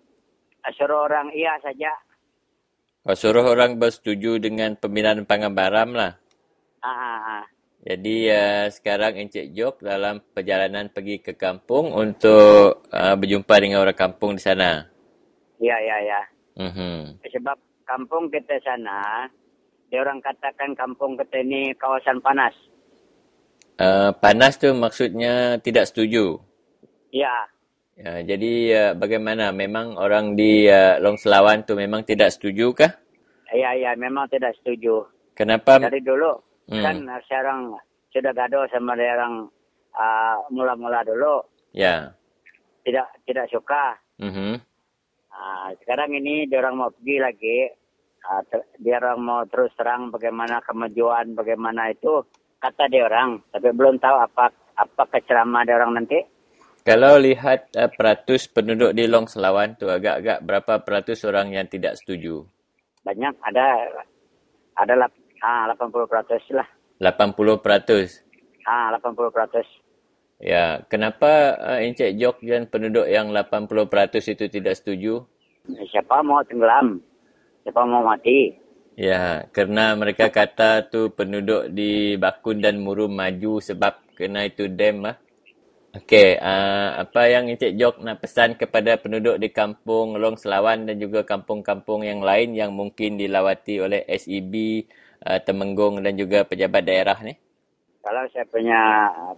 suruh 0.79 1.11
orang 1.11 1.35
iya 1.35 1.59
saja. 1.59 1.91
Oh, 3.03 3.19
suruh 3.19 3.43
orang 3.43 3.83
bersetuju 3.83 4.39
dengan 4.39 4.79
pembinaan 4.79 5.27
Pangambaram 5.27 5.91
lah. 5.91 6.15
Ah, 6.87 6.87
ah, 6.87 7.21
ah. 7.43 7.45
Jadi 7.85 8.31
uh, 8.31 8.71
sekarang 8.71 9.19
Encik 9.19 9.51
Jok 9.51 9.83
dalam 9.83 10.23
perjalanan 10.23 10.89
pergi 10.89 11.21
ke 11.21 11.35
kampung 11.35 11.93
untuk 11.93 12.87
uh, 12.95 13.15
berjumpa 13.19 13.55
dengan 13.59 13.83
orang 13.83 13.99
kampung 13.99 14.39
di 14.39 14.43
sana. 14.47 14.87
Ya, 15.59 15.77
ya, 15.83 15.99
ya. 15.99 16.21
Mhm. 16.63 17.21
Sebab 17.27 17.59
kampung 17.85 18.31
kita 18.31 18.55
sana, 18.63 19.27
dia 19.91 19.99
orang 20.01 20.23
katakan 20.23 20.73
kampung 20.79 21.19
kita 21.19 21.43
ini 21.43 21.75
kawasan 21.75 22.23
panas. 22.23 22.55
Uh, 23.75 24.15
panas 24.15 24.55
tu 24.55 24.71
maksudnya 24.71 25.59
tidak 25.59 25.91
setuju. 25.91 26.39
Ya, 27.11 27.51
Ya, 27.95 28.27
jadi 28.27 28.53
uh, 28.75 28.93
bagaimana? 28.95 29.55
Memang 29.55 29.95
orang 29.95 30.35
di 30.35 30.67
uh, 30.67 30.99
Long 30.99 31.15
Selawan 31.15 31.63
tu 31.63 31.79
memang 31.79 32.03
tidak 32.03 32.35
setuju 32.35 32.75
kah? 32.75 32.91
ya, 33.51 33.71
ya. 33.71 33.95
Memang 33.95 34.27
tidak 34.27 34.51
setuju. 34.59 35.07
Kenapa? 35.33 35.79
Dari 35.79 36.03
dulu 36.03 36.35
Hmm. 36.65 36.81
kan 36.81 36.97
ah, 37.07 37.21
sekarang 37.29 37.77
sudah 38.09 38.33
gaduh 38.33 38.65
sama 38.73 38.97
orang 38.97 39.47
ah, 39.93 40.41
mula-mula 40.49 41.05
dulu 41.05 41.45
Ya. 41.71 42.17
tidak 42.83 43.05
tidak 43.29 43.47
suka. 43.47 44.01
Mhm. 44.17 44.59
Ah, 45.29 45.71
sekarang 45.79 46.15
ini 46.15 46.49
dia 46.49 46.65
orang 46.65 46.75
mau 46.75 46.91
pergi 46.91 47.17
lagi. 47.21 47.59
Ah, 48.25 48.41
ter- 48.49 48.65
dia 48.81 48.97
orang 48.97 49.21
mau 49.21 49.45
terus 49.45 49.71
terang 49.77 50.09
bagaimana 50.09 50.65
kemajuan, 50.65 51.37
bagaimana 51.37 51.93
itu 51.93 52.25
kata 52.65 52.89
dia 52.89 53.05
orang. 53.05 53.45
Tapi 53.53 53.69
belum 53.77 54.01
tahu 54.01 54.17
apa 54.17 54.49
apa 54.81 55.19
ceramah 55.21 55.69
dia 55.69 55.77
orang 55.77 56.01
nanti. 56.01 56.25
Kalau 56.85 57.17
lihat 57.17 57.73
uh, 57.77 57.89
peratus 57.89 58.49
penduduk 58.49 58.93
di 58.93 59.09
Long 59.09 59.25
Selawan 59.29 59.77
tu 59.77 59.89
agak-agak 59.89 60.45
berapa 60.45 60.73
peratus 60.85 61.25
orang 61.25 61.53
yang 61.53 61.65
tidak 61.69 61.97
setuju? 61.97 62.45
Banyak 63.05 63.37
ada 63.41 63.67
ada 64.77 64.93
lap, 64.97 65.13
ah, 65.41 65.69
80 65.73 66.09
peratus 66.09 66.45
lah. 66.53 66.69
80 67.01 67.65
peratus. 67.65 68.21
Ah, 68.69 68.93
80 68.97 69.33
peratus. 69.33 69.69
Ya, 70.45 70.85
kenapa 70.93 71.57
uh, 71.57 71.81
Encik 71.81 72.21
Jok 72.21 72.45
dan 72.45 72.69
penduduk 72.69 73.09
yang 73.09 73.33
80 73.33 73.89
peratus 73.89 74.25
itu 74.29 74.45
tidak 74.53 74.77
setuju? 74.77 75.25
Siapa 75.89 76.21
mau 76.21 76.45
tenggelam? 76.45 77.01
Siapa 77.65 77.81
mau 77.89 78.05
mati? 78.05 78.53
Ya, 78.95 79.51
kerana 79.51 79.99
mereka 79.99 80.31
kata 80.31 80.87
tu 80.87 81.11
penduduk 81.11 81.67
di 81.75 82.15
Bakun 82.15 82.63
dan 82.63 82.79
Murum 82.79 83.19
maju 83.19 83.59
sebab 83.59 83.99
kena 84.15 84.47
itu 84.47 84.71
dam 84.71 85.03
lah. 85.03 85.19
Okey, 85.95 86.39
uh, 86.39 87.03
apa 87.07 87.31
yang 87.31 87.47
Encik 87.47 87.75
Jok 87.79 88.03
nak 88.03 88.19
pesan 88.23 88.59
kepada 88.59 88.99
penduduk 88.99 89.39
di 89.39 89.51
kampung 89.51 90.19
Long 90.19 90.35
Selawan 90.35 90.91
dan 90.91 90.99
juga 90.99 91.23
kampung-kampung 91.23 92.03
yang 92.03 92.19
lain 92.19 92.55
yang 92.55 92.75
mungkin 92.75 93.15
dilawati 93.15 93.79
oleh 93.79 94.03
SEB, 94.11 94.87
uh, 95.23 95.39
Temenggung 95.43 96.03
dan 96.03 96.19
juga 96.19 96.43
pejabat 96.43 96.83
daerah 96.83 97.19
ni? 97.23 97.35
Kalau 98.03 98.27
saya 98.35 98.43
punya 98.51 98.79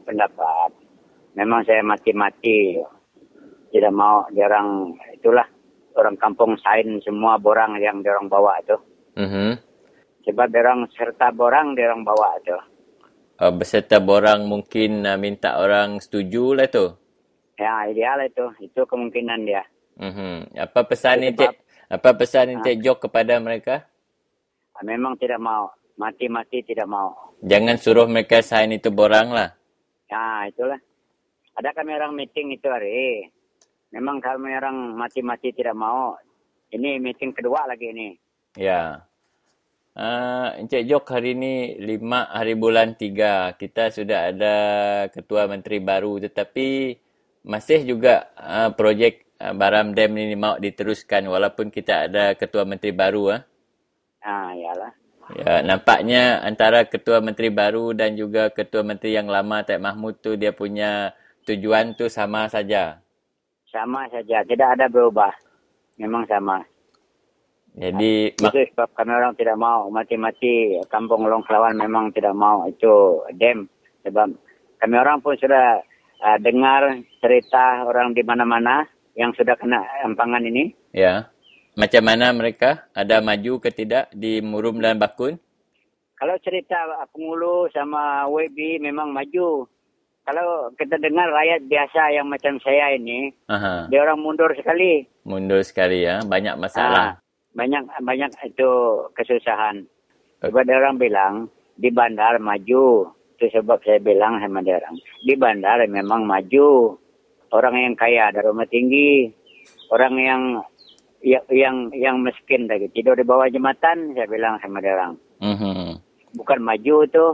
pendapat, 0.05 0.73
memang 1.37 1.61
saya 1.69 1.85
mati-mati 1.85 2.81
tidak 3.69 3.93
mau 3.93 4.25
dia 4.33 4.49
orang 4.49 4.97
itulah 5.13 5.45
orang 5.97 6.17
kampung 6.17 6.57
sain 6.65 6.97
semua 7.05 7.37
borang 7.37 7.77
yang 7.77 8.01
dia 8.01 8.17
orang 8.17 8.33
bawa 8.33 8.57
tu. 8.65 8.96
Mhm. 9.17 9.57
Sebab 10.27 10.49
orang 10.53 10.91
serta 10.93 11.33
borang 11.33 11.73
dia 11.73 11.89
orang 11.89 12.05
bawa 12.05 12.37
tu. 12.45 12.57
Uh, 13.37 13.53
beserta 13.53 14.01
borang 14.01 14.49
mungkin 14.49 15.05
uh, 15.05 15.17
minta 15.17 15.61
orang 15.61 16.01
setuju 16.01 16.57
lah 16.57 16.69
tu. 16.69 16.93
Ya 17.57 17.89
ideal 17.89 18.21
itu, 18.25 18.45
itu 18.61 18.81
kemungkinan 18.85 19.41
dia. 19.49 19.65
Mhm. 19.97 20.57
Apa 20.57 20.85
pesan 20.85 21.25
Sebab- 21.25 21.29
Encik 21.33 21.53
apa 21.87 22.11
pesan 22.19 22.59
Encik 22.59 22.77
Jok 22.83 22.99
kepada 23.09 23.39
mereka? 23.41 23.87
Ah, 24.77 24.85
Memang 24.85 25.17
tidak 25.17 25.41
mau, 25.41 25.73
mati-mati 25.97 26.61
tidak 26.67 26.85
mau. 26.85 27.15
Jangan 27.41 27.77
suruh 27.81 28.05
mereka 28.05 28.45
sign 28.45 28.77
itu 28.77 28.93
borang 28.93 29.33
lah. 29.33 29.57
Ya 30.13 30.45
itulah. 30.49 30.77
Ada 31.57 31.73
kami 31.73 31.97
orang 31.97 32.13
meeting 32.13 32.53
itu 32.53 32.69
hari. 32.69 33.33
Memang 33.93 34.21
kami 34.21 34.53
orang 34.53 34.93
mati-mati 34.93 35.57
tidak 35.57 35.73
mau. 35.73 36.13
Ini 36.69 37.01
meeting 37.01 37.33
kedua 37.33 37.65
lagi 37.65 37.89
ini. 37.89 38.13
Ya. 38.57 39.05
Uh, 39.97 40.53
Encik 40.61 40.85
Jok 40.89 41.09
hari 41.09 41.33
ni 41.33 41.77
5 41.81 42.05
hari 42.29 42.53
bulan 42.53 43.01
3 43.01 43.57
kita 43.57 43.89
sudah 43.89 44.29
ada 44.29 44.57
ketua 45.09 45.49
menteri 45.49 45.81
baru 45.81 46.21
tetapi 46.21 47.01
masih 47.49 47.81
juga 47.89 48.29
uh, 48.37 48.77
projek 48.77 49.25
uh, 49.41 49.57
Baram 49.57 49.97
Dam 49.97 50.13
ni 50.13 50.37
mau 50.37 50.61
diteruskan 50.61 51.25
walaupun 51.25 51.73
kita 51.73 52.13
ada 52.13 52.37
ketua 52.37 52.69
menteri 52.69 52.93
baru 52.93 53.41
ah. 53.41 53.43
Ah, 54.21 54.53
iyalah. 54.53 54.93
Ya, 55.33 55.59
nampaknya 55.65 56.39
antara 56.45 56.87
ketua 56.87 57.19
menteri 57.25 57.51
baru 57.51 57.91
dan 57.97 58.15
juga 58.21 58.53
ketua 58.53 58.87
menteri 58.87 59.17
yang 59.17 59.27
lama 59.27 59.65
Tek 59.65 59.81
Mahmud 59.83 60.23
tu 60.23 60.37
dia 60.39 60.53
punya 60.53 61.17
tujuan 61.49 61.97
tu 61.99 62.07
sama 62.07 62.47
saja. 62.47 63.03
Sama 63.67 64.07
saja, 64.13 64.47
tidak 64.47 64.79
ada 64.79 64.87
berubah. 64.87 65.35
Memang 65.99 66.29
sama. 66.31 66.63
Jadi 67.77 68.33
Itu 68.33 68.49
sebab 68.73 68.89
kami 68.97 69.13
orang 69.13 69.37
tidak 69.37 69.61
mau 69.61 69.93
mati-mati 69.93 70.81
kampung 70.89 71.29
Long 71.29 71.45
Kelawan 71.45 71.77
memang 71.77 72.09
tidak 72.17 72.33
mau 72.33 72.65
itu 72.65 73.21
dam. 73.37 73.69
Sebab 74.01 74.33
kami 74.81 74.97
orang 74.97 75.21
pun 75.21 75.37
sudah 75.37 75.85
uh, 76.25 76.39
dengar 76.41 76.97
cerita 77.21 77.85
orang 77.85 78.17
di 78.17 78.25
mana-mana 78.25 78.89
yang 79.13 79.33
sudah 79.37 79.57
kena 79.61 79.85
empangan 80.05 80.45
ini. 80.45 80.73
ya. 80.97 81.29
Macam 81.77 82.09
mana 82.09 82.33
mereka? 82.33 82.89
Ada 82.97 83.21
maju 83.21 83.61
ke 83.61 83.69
tidak 83.69 84.09
di 84.09 84.41
Murum 84.41 84.81
dan 84.81 84.97
Bakun? 84.97 85.37
Kalau 86.17 86.33
cerita 86.41 86.73
Pengulu 87.13 87.69
sama 87.69 88.25
WB 88.33 88.81
memang 88.81 89.13
maju. 89.13 89.69
Kalau 90.25 90.73
kita 90.81 90.97
dengar 90.97 91.29
rakyat 91.29 91.69
biasa 91.69 92.17
yang 92.17 92.33
macam 92.33 92.57
saya 92.65 92.97
ini, 92.97 93.29
Aha. 93.53 93.93
dia 93.93 94.01
orang 94.01 94.25
mundur 94.25 94.49
sekali. 94.57 95.05
Mundur 95.29 95.61
sekali 95.61 96.03
ya, 96.03 96.25
banyak 96.25 96.57
masalah. 96.57 97.21
Ah, 97.21 97.26
banyak 97.57 97.89
banyak 98.05 98.31
itu 98.45 98.71
kesusahan. 99.17 99.89
Sebab 100.45 100.69
orang 100.69 101.01
bilang 101.01 101.35
di 101.81 101.89
bandar 101.89 102.37
maju. 102.37 103.11
Itu 103.37 103.53
sebab 103.53 103.85
saya 103.85 104.01
bilang 104.01 104.41
sama 104.41 104.61
dia 104.61 104.81
orang. 104.81 104.97
Di 105.25 105.35
bandar 105.37 105.81
memang 105.89 106.29
maju. 106.29 106.97
Orang 107.51 107.75
yang 107.81 107.95
kaya 107.97 108.29
ada 108.29 108.45
rumah 108.45 108.69
tinggi. 108.69 109.33
Orang 109.89 110.21
yang 110.21 110.43
yang 111.25 111.45
yang, 111.49 111.77
yang 111.97 112.17
miskin 112.21 112.69
lagi 112.69 112.93
tidur 112.93 113.17
di 113.17 113.25
bawah 113.25 113.49
jembatan 113.49 114.13
saya 114.13 114.29
bilang 114.29 114.61
sama 114.61 114.85
dia 114.85 114.93
orang. 114.93 115.15
Mhm. 115.41 116.01
Bukan 116.37 116.61
maju 116.61 116.97
tu. 117.09 117.27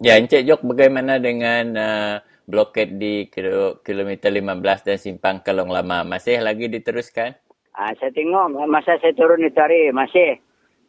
Ya, 0.00 0.16
Encik 0.16 0.48
Jok 0.48 0.64
bagaimana 0.64 1.20
dengan 1.20 1.76
uh, 1.76 2.14
blokade 2.48 2.96
di 2.96 3.28
kilo, 3.28 3.84
kilometer 3.84 4.32
15 4.32 4.88
dan 4.88 4.96
simpang 4.96 5.44
Kelong 5.44 5.68
Lama? 5.68 6.08
Masih 6.08 6.40
lagi 6.40 6.72
diteruskan? 6.72 7.36
Ah, 7.74 7.94
saya 7.96 8.10
tengok 8.10 8.66
masa 8.66 8.98
saya 8.98 9.14
turun 9.14 9.46
itu 9.46 9.56
hari 9.56 9.94
masih 9.94 10.36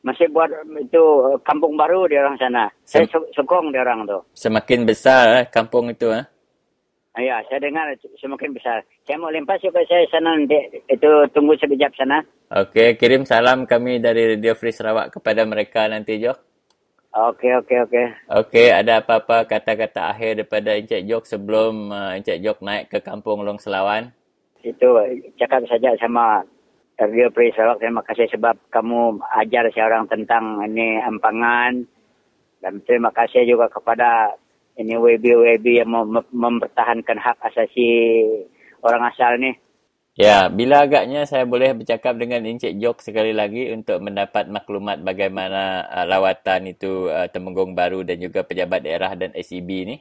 masih 0.02 0.28
buat 0.34 0.50
itu 0.82 1.04
eh, 1.30 1.38
kampung 1.46 1.78
baru 1.78 2.10
di 2.10 2.18
orang 2.18 2.36
sana. 2.42 2.68
Saya 2.84 3.06
Sem- 3.06 3.30
sokong 3.38 3.70
di 3.70 3.78
orang 3.78 4.10
tu. 4.10 4.18
Semakin 4.34 4.84
besar 4.84 5.26
eh, 5.42 5.46
kampung 5.48 5.94
itu 5.94 6.10
eh. 6.10 6.26
Ah, 7.12 7.22
Ya, 7.22 7.44
saya 7.48 7.60
dengar 7.62 7.92
semakin 8.18 8.56
besar. 8.56 8.82
Saya 9.06 9.20
mau 9.20 9.30
lempas 9.30 9.60
juga 9.62 9.84
saya 9.86 10.08
sana 10.10 10.34
nanti. 10.34 10.58
Itu 10.90 11.28
tunggu 11.36 11.54
sekejap 11.60 11.92
sana. 11.94 12.24
Okey, 12.52 12.98
kirim 12.98 13.24
salam 13.24 13.64
kami 13.68 14.00
dari 14.00 14.36
Radio 14.36 14.56
Free 14.58 14.76
Sarawak 14.76 15.12
kepada 15.16 15.44
mereka 15.48 15.88
nanti, 15.88 16.20
Jok. 16.20 16.36
Okey, 17.12 17.52
okey, 17.60 17.78
okey. 17.84 18.06
Okey, 18.32 18.68
ada 18.72 19.04
apa-apa 19.04 19.44
kata-kata 19.44 20.16
akhir 20.16 20.40
daripada 20.40 20.80
Encik 20.80 21.04
Jok 21.04 21.24
sebelum 21.28 21.92
uh, 21.92 22.16
Encik 22.16 22.40
Jok 22.40 22.64
naik 22.64 22.88
ke 22.88 23.04
kampung 23.04 23.44
Long 23.44 23.60
Selawan? 23.60 24.16
Itu 24.64 24.96
cakap 25.36 25.68
saja 25.68 25.92
sama 26.00 26.40
Free 27.10 27.54
Sarawak. 27.56 27.82
Terima 27.82 28.06
kasih 28.06 28.30
sebab 28.30 28.58
kamu 28.70 29.18
ajar 29.42 29.72
saya 29.74 29.90
orang 29.90 30.06
tentang 30.06 30.62
ini 30.68 31.02
empangan. 31.02 31.82
Dan 32.62 32.78
terima 32.86 33.10
kasih 33.10 33.48
juga 33.50 33.66
kepada 33.74 34.38
ini 34.78 34.94
WB-WB 34.94 35.66
yang 35.82 35.90
mem- 35.90 36.30
mempertahankan 36.30 37.18
hak 37.18 37.38
asasi 37.42 37.90
orang 38.86 39.10
asal 39.10 39.34
ni. 39.42 39.58
Ya, 40.12 40.52
bila 40.52 40.84
agaknya 40.84 41.24
saya 41.24 41.48
boleh 41.48 41.72
bercakap 41.72 42.20
dengan 42.20 42.44
Encik 42.44 42.76
Jok 42.76 43.00
sekali 43.00 43.32
lagi 43.32 43.72
untuk 43.72 44.04
mendapat 44.04 44.52
maklumat 44.52 45.00
bagaimana 45.00 45.88
uh, 45.88 46.04
lawatan 46.04 46.68
itu 46.68 47.08
uh, 47.08 47.32
Temenggung 47.32 47.72
Baru 47.74 48.04
dan 48.04 48.20
juga 48.20 48.44
pejabat 48.44 48.84
daerah 48.84 49.16
dan 49.16 49.32
SEB 49.32 49.70
ni? 49.88 49.98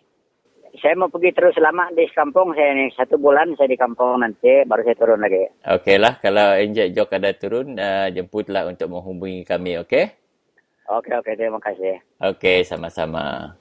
Saya 0.79 0.95
mau 0.95 1.11
pergi 1.11 1.35
terus 1.35 1.59
lama 1.59 1.91
di 1.91 2.07
kampung 2.15 2.55
saya 2.55 2.71
ni. 2.79 2.87
Satu 2.95 3.19
bulan 3.19 3.59
saya 3.59 3.67
di 3.67 3.75
kampung 3.75 4.23
nanti 4.23 4.63
baru 4.63 4.87
saya 4.87 4.97
turun 4.97 5.19
lagi. 5.19 5.43
Okeylah, 5.67 6.23
kalau 6.23 6.55
Encik 6.55 6.95
Jok 6.95 7.11
ada 7.19 7.31
turun, 7.35 7.75
uh, 7.75 8.07
jemputlah 8.15 8.71
untuk 8.71 8.87
menghubungi 8.87 9.43
kami, 9.43 9.83
okey? 9.83 10.15
Okey, 10.87 11.15
okey. 11.19 11.35
Terima 11.35 11.59
kasih. 11.59 11.99
Okey, 12.23 12.63
sama-sama. 12.63 13.59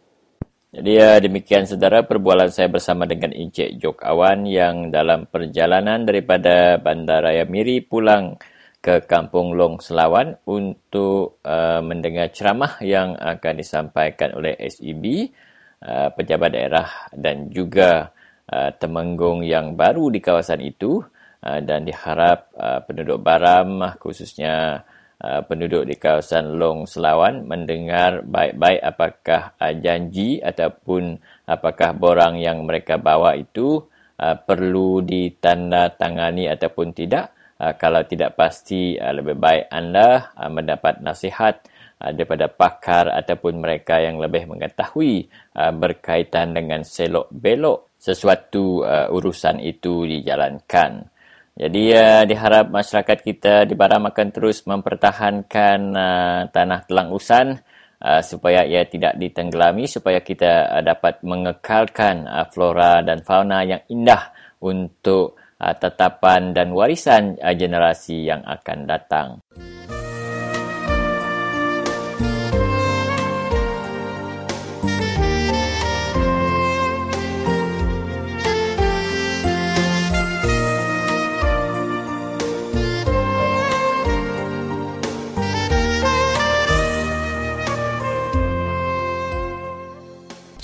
Jadi 0.69 1.01
ya 1.01 1.17
demikian 1.17 1.65
saudara 1.65 2.05
perbualan 2.05 2.53
saya 2.53 2.69
bersama 2.69 3.09
dengan 3.09 3.33
Encik 3.33 3.81
Jok 3.81 4.05
Awan 4.05 4.45
yang 4.45 4.93
dalam 4.93 5.25
perjalanan 5.25 6.05
daripada 6.05 6.77
Bandaraya 6.77 7.49
Miri 7.49 7.81
pulang 7.81 8.37
ke 8.77 9.01
Kampung 9.09 9.57
Long 9.57 9.81
Selawan 9.81 10.37
untuk 10.45 11.41
uh, 11.41 11.81
mendengar 11.81 12.29
ceramah 12.29 12.77
yang 12.85 13.17
akan 13.17 13.53
disampaikan 13.57 14.37
oleh 14.37 14.53
SEB, 14.61 15.33
uh, 15.83 16.09
pejabat 16.13 16.51
daerah 16.51 16.89
dan 17.15 17.47
juga 17.51 18.11
uh, 18.51 18.71
temenggung 18.75 19.43
yang 19.43 19.75
baru 19.79 20.11
di 20.11 20.19
kawasan 20.19 20.59
itu 20.63 20.99
uh, 21.43 21.59
dan 21.63 21.87
diharap 21.87 22.51
penduduk 22.87 23.23
Baram 23.23 23.95
khususnya 23.99 24.83
uh, 25.23 25.41
penduduk 25.47 25.87
di 25.87 25.95
kawasan 25.95 26.59
Long 26.59 26.83
Selawan 26.83 27.47
mendengar 27.47 28.23
baik-baik 28.23 28.81
apakah 28.83 29.41
janji 29.79 30.43
ataupun 30.43 31.19
apakah 31.47 31.95
borang 31.95 32.35
yang 32.39 32.63
mereka 32.67 32.99
bawa 32.99 33.35
itu 33.39 33.87
perlu 34.19 34.99
ditandatangani 34.99 36.51
ataupun 36.51 36.91
tidak. 36.91 37.31
Kalau 37.55 38.03
tidak 38.03 38.35
pasti 38.35 38.99
lebih 38.99 39.39
baik 39.39 39.71
anda 39.71 40.35
mendapat 40.51 40.99
nasihat 40.99 41.63
daripada 41.99 42.47
pakar 42.47 43.11
ataupun 43.11 43.59
mereka 43.59 43.99
yang 43.99 44.23
lebih 44.23 44.47
mengetahui 44.47 45.27
uh, 45.59 45.75
berkaitan 45.75 46.55
dengan 46.55 46.87
selok 46.87 47.27
belok 47.27 47.99
sesuatu 47.99 48.87
uh, 48.87 49.11
urusan 49.11 49.59
itu 49.59 50.07
dijalankan. 50.07 51.11
Jadi 51.59 51.91
uh, 51.91 52.23
diharap 52.23 52.71
masyarakat 52.71 53.19
kita 53.19 53.67
di 53.67 53.75
Baram 53.75 54.07
akan 54.07 54.27
terus 54.31 54.63
mempertahankan 54.63 55.79
uh, 55.91 56.41
tanah 56.55 56.87
telang 56.87 57.11
usan 57.11 57.59
uh, 57.99 58.21
supaya 58.23 58.63
ia 58.63 58.87
tidak 58.87 59.19
ditenggelami 59.19 59.83
supaya 59.83 60.23
kita 60.23 60.71
uh, 60.71 60.83
dapat 60.83 61.19
mengekalkan 61.19 62.23
uh, 62.23 62.47
flora 62.47 63.03
dan 63.03 63.27
fauna 63.27 63.67
yang 63.67 63.83
indah 63.91 64.31
untuk 64.63 65.35
uh, 65.59 65.75
tetapan 65.75 66.55
dan 66.55 66.71
warisan 66.71 67.35
uh, 67.43 67.51
generasi 67.51 68.23
yang 68.23 68.39
akan 68.47 68.87
datang. 68.87 69.43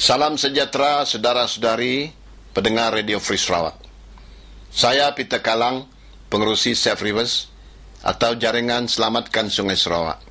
Salam 0.06 0.38
sejahtera 0.38 1.02
saudara-saudari 1.02 2.14
pendengar 2.54 2.94
Radio 2.94 3.18
Free 3.18 3.42
Sarawak. 3.42 3.74
Saya 4.70 5.10
Peter 5.18 5.42
Kalang, 5.42 5.90
pengerusi 6.30 6.78
Safe 6.78 7.02
Rivers 7.10 7.50
atau 8.06 8.38
Jaringan 8.38 8.86
Selamatkan 8.86 9.50
Sungai 9.50 9.74
Sarawak. 9.74 10.22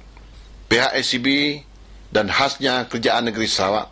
Pihak 0.70 0.94
SCB 0.94 1.58
dan 2.14 2.30
khasnya 2.30 2.86
Kerjaan 2.86 3.26
Negeri 3.26 3.50
Sarawak 3.50 3.90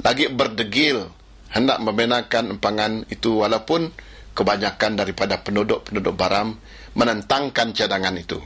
lagi 0.00 0.32
berdegil 0.32 1.04
hendak 1.52 1.76
membenarkan 1.84 2.56
empangan 2.56 3.04
itu 3.12 3.44
walaupun 3.44 3.92
kebanyakan 4.32 4.96
daripada 4.96 5.44
penduduk-penduduk 5.44 6.16
Baram 6.16 6.56
menentangkan 6.96 7.76
cadangan 7.76 8.16
itu. 8.16 8.40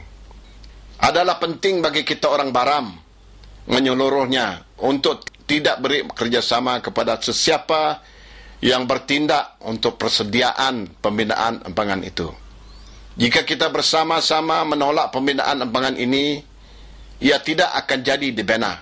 Adalah 0.99 1.39
penting 1.39 1.79
bagi 1.79 2.03
kita 2.03 2.27
orang 2.27 2.51
Baram 2.51 2.91
menyeluruhnya 3.71 4.67
untuk 4.83 5.31
tidak 5.53 5.77
beri 5.77 6.01
kerjasama 6.09 6.81
kepada 6.81 7.21
sesiapa 7.21 8.01
yang 8.65 8.89
bertindak 8.89 9.61
untuk 9.61 10.01
persediaan 10.01 10.89
pembinaan 10.97 11.61
empangan 11.69 12.01
itu. 12.01 12.33
Jika 13.13 13.45
kita 13.45 13.69
bersama-sama 13.69 14.65
menolak 14.65 15.13
pembinaan 15.13 15.61
empangan 15.61 15.93
ini, 15.93 16.41
ia 17.21 17.37
tidak 17.37 17.69
akan 17.85 17.99
jadi 18.01 18.33
dibina. 18.33 18.81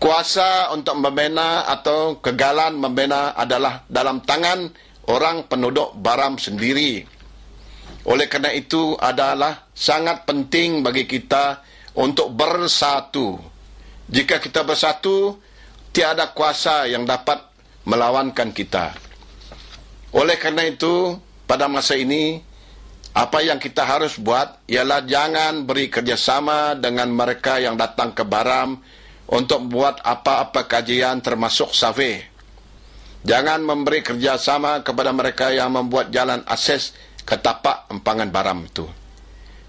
Kuasa 0.00 0.72
untuk 0.72 0.96
membina 0.96 1.68
atau 1.68 2.16
kegalan 2.22 2.80
membina 2.80 3.36
adalah 3.36 3.84
dalam 3.90 4.24
tangan 4.24 4.72
orang 5.10 5.44
penduduk 5.50 5.92
Baram 6.00 6.40
sendiri. 6.40 7.04
Oleh 8.08 8.24
kerana 8.30 8.56
itu 8.56 8.96
adalah 8.96 9.68
sangat 9.76 10.24
penting 10.24 10.80
bagi 10.80 11.04
kita 11.04 11.60
untuk 11.98 12.32
bersatu. 12.32 13.36
Jika 14.08 14.40
kita 14.40 14.64
bersatu, 14.64 15.36
tiada 15.98 16.30
kuasa 16.30 16.86
yang 16.86 17.02
dapat 17.02 17.42
melawankan 17.82 18.54
kita. 18.54 18.94
Oleh 20.14 20.38
kerana 20.38 20.62
itu, 20.70 21.18
pada 21.42 21.66
masa 21.66 21.98
ini, 21.98 22.38
apa 23.18 23.42
yang 23.42 23.58
kita 23.58 23.82
harus 23.82 24.14
buat 24.14 24.62
ialah 24.70 25.02
jangan 25.02 25.66
beri 25.66 25.90
kerjasama 25.90 26.78
dengan 26.78 27.10
mereka 27.10 27.58
yang 27.58 27.74
datang 27.74 28.14
ke 28.14 28.22
Baram 28.22 28.78
untuk 29.26 29.66
buat 29.66 29.98
apa-apa 30.06 30.70
kajian 30.70 31.18
termasuk 31.18 31.74
survey. 31.74 32.22
Jangan 33.26 33.58
memberi 33.66 34.06
kerjasama 34.06 34.86
kepada 34.86 35.10
mereka 35.10 35.50
yang 35.50 35.74
membuat 35.74 36.14
jalan 36.14 36.46
akses 36.46 36.94
ke 37.26 37.34
tapak 37.42 37.90
empangan 37.90 38.30
Baram 38.30 38.62
itu. 38.62 38.86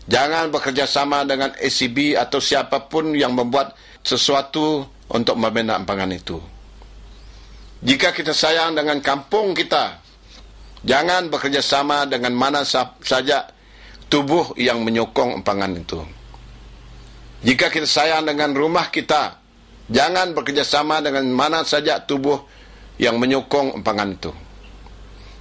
Jangan 0.06 0.54
bekerjasama 0.54 1.26
dengan 1.26 1.58
ACB 1.58 2.14
atau 2.22 2.38
siapapun 2.38 3.18
yang 3.18 3.34
membuat 3.34 3.74
sesuatu 4.06 4.86
untuk 5.10 5.36
membina 5.38 5.78
empangan 5.78 6.10
itu. 6.14 6.38
Jika 7.80 8.12
kita 8.12 8.36
sayang 8.36 8.76
dengan 8.76 9.00
kampung 9.00 9.56
kita, 9.56 10.04
jangan 10.84 11.32
bekerjasama 11.32 12.06
dengan 12.06 12.36
mana 12.36 12.68
saja 12.68 13.50
tubuh 14.12 14.54
yang 14.60 14.84
menyokong 14.84 15.40
empangan 15.40 15.72
itu. 15.74 16.02
Jika 17.40 17.72
kita 17.72 17.88
sayang 17.88 18.28
dengan 18.28 18.52
rumah 18.52 18.92
kita, 18.92 19.40
jangan 19.88 20.36
bekerjasama 20.36 21.00
dengan 21.00 21.24
mana 21.32 21.64
saja 21.64 22.04
tubuh 22.04 22.44
yang 23.00 23.16
menyokong 23.16 23.80
empangan 23.80 24.12
itu. 24.12 24.32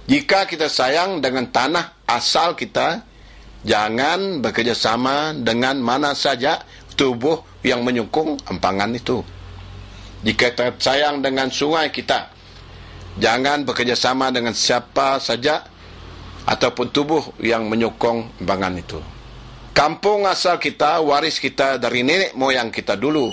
Jika 0.09 0.47
kita 0.47 0.71
sayang 0.71 1.19
dengan 1.19 1.51
tanah 1.51 2.07
asal 2.07 2.55
kita, 2.55 3.03
jangan 3.67 4.39
bekerjasama 4.39 5.35
dengan 5.37 5.77
mana 5.83 6.15
saja 6.15 6.63
tubuh 6.95 7.43
yang 7.67 7.83
menyokong 7.83 8.47
empangan 8.47 8.95
itu. 8.95 9.21
Jika 10.19 10.51
kita 10.51 10.75
sayang 10.75 11.23
dengan 11.23 11.47
sungai 11.47 11.95
kita, 11.95 12.27
jangan 13.15 13.63
bekerjasama 13.63 14.35
dengan 14.35 14.51
siapa 14.51 15.15
saja 15.23 15.63
ataupun 16.43 16.91
tubuh 16.91 17.23
yang 17.39 17.71
menyokong 17.71 18.43
empangan 18.43 18.75
itu. 18.75 18.99
Kampung 19.71 20.27
asal 20.27 20.59
kita, 20.59 20.99
waris 20.99 21.39
kita 21.39 21.79
dari 21.79 22.03
nenek 22.03 22.35
moyang 22.35 22.67
kita 22.67 22.99
dulu. 22.99 23.31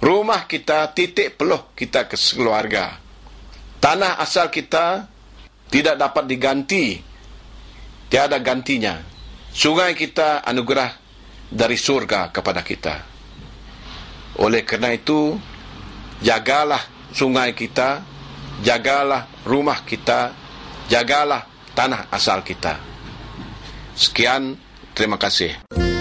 Rumah 0.00 0.48
kita, 0.48 0.88
titik 0.96 1.36
peluh 1.36 1.76
kita 1.76 2.08
ke 2.08 2.16
keluarga. 2.16 2.96
Tanah 3.76 4.16
asal 4.16 4.48
kita 4.48 5.04
tidak 5.68 6.00
dapat 6.00 6.24
diganti. 6.24 6.96
Tiada 8.08 8.40
gantinya. 8.40 8.96
Sungai 9.52 9.92
kita 9.92 10.40
anugerah 10.48 10.96
dari 11.52 11.76
surga 11.76 12.32
kepada 12.32 12.64
kita. 12.64 12.96
Oleh 14.40 14.64
kerana 14.64 14.96
itu, 14.96 15.36
jagalah 16.24 16.80
sungai 17.12 17.52
kita, 17.52 18.00
jagalah 18.64 19.28
rumah 19.44 19.84
kita, 19.84 20.32
jagalah 20.88 21.44
tanah 21.76 22.08
asal 22.08 22.40
kita. 22.40 22.80
Sekian, 23.94 24.56
terima 24.96 25.20
kasih. 25.20 25.93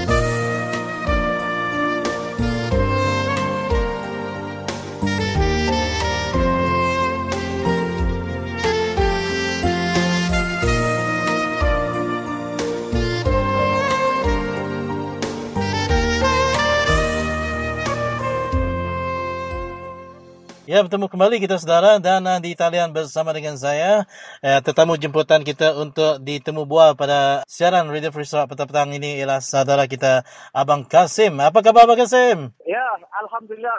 Ya, 20.63 20.79
bertemu 20.79 21.11
kembali 21.11 21.43
kita 21.43 21.59
saudara 21.59 21.99
dan 21.99 22.23
uh, 22.23 22.39
di 22.39 22.55
talian 22.55 22.95
bersama 22.95 23.35
dengan 23.35 23.59
saya 23.59 24.07
uh, 24.39 24.59
tetamu 24.63 24.95
jemputan 24.95 25.43
kita 25.43 25.75
untuk 25.75 26.23
ditemu 26.23 26.63
bual 26.63 26.95
pada 26.95 27.43
siaran 27.51 27.91
Radio 27.91 28.15
Free 28.15 28.23
Sarawak 28.23 28.55
petang-petang 28.55 28.95
ini 28.95 29.19
ialah 29.19 29.43
saudara 29.43 29.91
kita 29.91 30.23
Abang 30.55 30.87
Kasim. 30.87 31.35
Apa 31.43 31.59
khabar 31.59 31.83
Abang 31.83 31.99
Kasim? 31.99 32.55
Ya, 32.63 32.87
Alhamdulillah. 33.27 33.75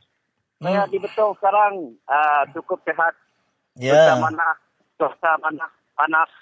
Saya 0.64 0.88
di 0.88 0.96
Betong 0.96 1.36
sekarang 1.36 1.92
uh, 2.08 2.48
cukup 2.56 2.80
sehat. 2.88 3.12
Ya. 3.76 4.16
Mana, 4.16 4.56
cuaca 4.96 5.36
mana, 5.44 5.68
panas. 5.92 6.32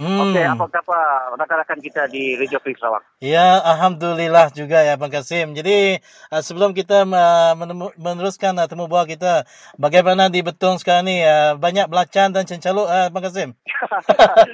Hmm. 0.00 0.32
Okey, 0.32 0.40
apa 0.48 0.64
kata 0.64 0.96
rakan-rakan 1.36 1.80
kita 1.84 2.08
di 2.08 2.32
Radio 2.32 2.56
Free 2.64 2.72
Sarawak? 2.72 3.04
Ya, 3.20 3.60
Alhamdulillah 3.60 4.48
juga 4.48 4.80
ya 4.80 4.96
Abang 4.96 5.12
Kasim. 5.12 5.52
Jadi 5.52 6.00
uh, 6.32 6.40
sebelum 6.40 6.72
kita 6.72 7.04
uh, 7.04 7.52
meneruskan 8.00 8.56
uh, 8.56 8.64
temu 8.64 8.88
bual 8.88 9.04
kita, 9.04 9.44
bagaimana 9.76 10.32
di 10.32 10.40
Betong 10.40 10.80
sekarang 10.80 11.04
ni? 11.04 11.20
Uh, 11.20 11.52
banyak 11.60 11.84
belacan 11.92 12.32
dan 12.32 12.48
cencaluk 12.48 12.88
uh, 12.88 13.12
Abang 13.12 13.28
Kasim? 13.28 13.52
Uh, 13.52 14.48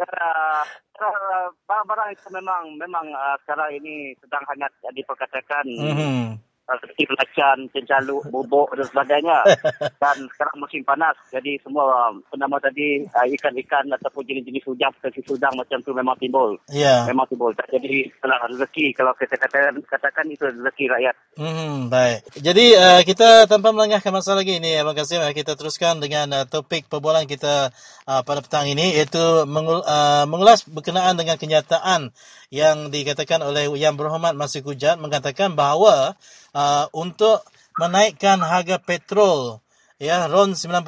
uh, 1.04 1.46
barang-barang 1.68 2.16
itu 2.16 2.32
memang 2.32 2.64
memang 2.80 3.04
uh, 3.12 3.36
sekarang 3.44 3.76
ini 3.76 4.16
sedang 4.24 4.48
hangat 4.48 4.72
uh, 4.80 4.92
diperkatakan. 4.96 5.64
Hmm. 5.76 6.40
Uh, 6.66 6.74
seperti 6.82 7.06
pelacan, 7.06 7.70
cencaluk, 7.70 8.26
bubuk 8.26 8.74
dan 8.74 8.86
sebagainya. 8.90 9.38
dan 10.02 10.16
sekarang 10.34 10.58
musim 10.58 10.82
panas. 10.82 11.14
Jadi 11.30 11.62
semua 11.62 12.10
uh, 12.10 12.12
penama 12.26 12.58
tadi 12.58 13.06
uh, 13.06 13.26
ikan-ikan 13.38 13.86
ataupun 13.94 14.26
jenis-jenis 14.26 14.66
udang 14.66 14.90
seperti 14.98 15.22
udang 15.30 15.54
macam 15.54 15.78
tu 15.86 15.94
memang 15.94 16.18
timbul. 16.18 16.58
Ya. 16.74 17.06
Memang 17.06 17.30
timbul. 17.30 17.54
Jadi 17.54 18.10
kalau 18.18 18.34
rezeki, 18.50 18.98
kalau 18.98 19.14
kita 19.14 19.38
katakan, 19.38 19.78
katakan 19.86 20.26
itu 20.26 20.42
rezeki 20.42 20.84
rakyat. 20.90 21.14
Hmm, 21.38 21.86
baik. 21.86 22.34
Jadi 22.34 22.66
uh, 22.74 23.02
kita 23.06 23.46
tanpa 23.46 23.70
melengahkan 23.70 24.10
masa 24.10 24.34
lagi 24.34 24.58
ini 24.58 24.74
Abang 24.82 24.98
Kasim, 24.98 25.22
uh, 25.22 25.30
kita 25.30 25.54
teruskan 25.54 26.02
dengan 26.02 26.26
uh, 26.34 26.44
topik 26.50 26.90
perbualan 26.90 27.30
kita 27.30 27.70
uh, 28.10 28.22
pada 28.26 28.42
petang 28.42 28.66
ini 28.66 28.98
iaitu 28.98 29.46
mengul, 29.46 29.86
uh, 29.86 30.26
mengulas 30.26 30.66
berkenaan 30.66 31.14
dengan 31.14 31.38
kenyataan 31.38 32.10
yang 32.50 32.88
dikatakan 32.94 33.42
oleh 33.42 33.66
Yang 33.74 33.94
Berhormat 33.98 34.38
Masih 34.38 34.62
Kujat 34.62 34.96
mengatakan 35.02 35.58
bahawa 35.58 36.14
uh, 36.56 36.88
untuk 36.96 37.44
menaikkan 37.76 38.40
harga 38.40 38.80
petrol 38.80 39.60
ya 40.00 40.24
RON 40.28 40.56
95 40.56 40.84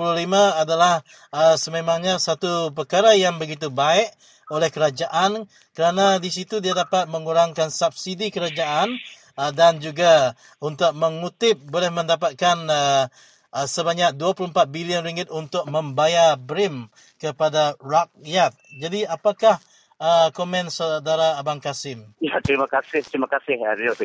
adalah 0.57 1.05
uh, 1.33 1.57
sememangnya 1.61 2.17
satu 2.17 2.73
perkara 2.73 3.13
yang 3.13 3.37
begitu 3.37 3.69
baik 3.69 4.09
oleh 4.49 4.73
kerajaan 4.73 5.45
kerana 5.77 6.17
di 6.17 6.33
situ 6.33 6.65
dia 6.65 6.73
dapat 6.73 7.05
mengurangkan 7.13 7.69
subsidi 7.69 8.33
kerajaan 8.33 8.97
uh, 9.37 9.53
dan 9.53 9.77
juga 9.81 10.33
untuk 10.61 10.97
mengutip 10.97 11.61
boleh 11.69 11.93
mendapatkan 11.93 12.57
uh, 12.69 13.05
uh, 13.53 13.67
sebanyak 13.69 14.17
24 14.17 14.53
bilion 14.73 15.05
ringgit 15.05 15.29
untuk 15.29 15.69
membayar 15.69 16.37
BRIM 16.37 16.89
kepada 17.21 17.77
rakyat. 17.81 18.57
Jadi 18.77 19.05
apakah 19.05 19.61
uh, 20.01 20.29
komen 20.33 20.73
saudara 20.73 21.37
Abang 21.37 21.61
Kasim? 21.61 22.09
Ya, 22.21 22.41
terima 22.41 22.69
kasih. 22.69 23.05
Terima 23.05 23.29
kasih, 23.29 23.61
Ariel. 23.65 23.97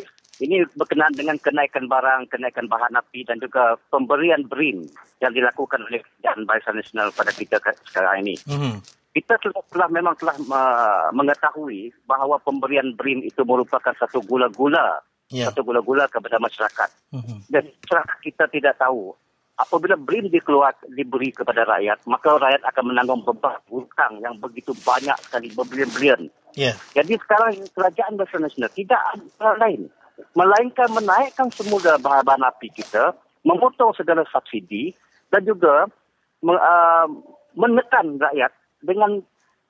Ini 0.42 0.66
berkenaan 0.74 1.14
dengan 1.14 1.38
kenaikan 1.38 1.86
barang, 1.86 2.26
kenaikan 2.26 2.66
bahan 2.66 2.98
api 2.98 3.22
dan 3.22 3.38
juga 3.38 3.78
pemberian 3.90 4.42
BRIM 4.50 4.82
yang 5.22 5.30
dilakukan 5.30 5.78
oleh 5.86 6.02
Kerajaan 6.02 6.42
Barisan 6.42 6.74
Nasional 6.74 7.14
pada 7.14 7.30
kita 7.30 7.62
sekarang 7.86 8.26
ini. 8.26 8.34
Hmm. 8.50 8.82
Kita 9.14 9.38
telah, 9.38 9.62
telah 9.70 9.88
memang 9.94 10.18
telah 10.18 10.34
uh, 10.34 11.06
mengetahui 11.14 11.94
bahawa 12.02 12.42
pemberian 12.42 12.98
BRIM 12.98 13.22
itu 13.22 13.46
merupakan 13.46 13.94
satu 13.94 14.22
gula-gula, 14.26 15.02
Ya. 15.32 15.48
satu 15.48 15.64
gula-gula 15.64 16.04
kepada 16.12 16.36
masyarakat. 16.36 16.90
Hmm. 17.08 17.40
Dan 17.48 17.64
masyarakat 17.80 18.18
kita 18.20 18.44
tidak 18.52 18.76
tahu 18.76 19.16
apabila 19.54 19.94
BRIM 19.94 20.30
dikeluar 20.30 20.74
diberi 20.90 21.30
kepada 21.30 21.62
rakyat, 21.62 22.02
maka 22.10 22.34
rakyat 22.38 22.62
akan 22.74 22.84
menanggung 22.90 23.22
beban 23.22 23.58
hutang 23.70 24.18
yang 24.20 24.34
begitu 24.42 24.74
banyak 24.82 25.14
sekali 25.22 25.48
berbilion-bilion. 25.54 26.28
Ya. 26.54 26.74
Jadi 26.94 27.18
sekarang 27.18 27.66
kerajaan 27.74 28.14
besar 28.18 28.38
nasional 28.42 28.70
tidak 28.74 29.00
ada 29.14 29.58
lain. 29.58 29.90
Melainkan 30.38 30.90
menaikkan 30.94 31.50
semula 31.50 31.98
bahan 31.98 32.46
api 32.46 32.70
kita, 32.70 33.14
memotong 33.42 33.90
segala 33.98 34.22
subsidi 34.30 34.94
dan 35.34 35.42
juga 35.42 35.90
me, 36.38 36.54
uh, 36.54 37.06
menekan 37.58 38.18
rakyat 38.22 38.52
dengan 38.84 39.22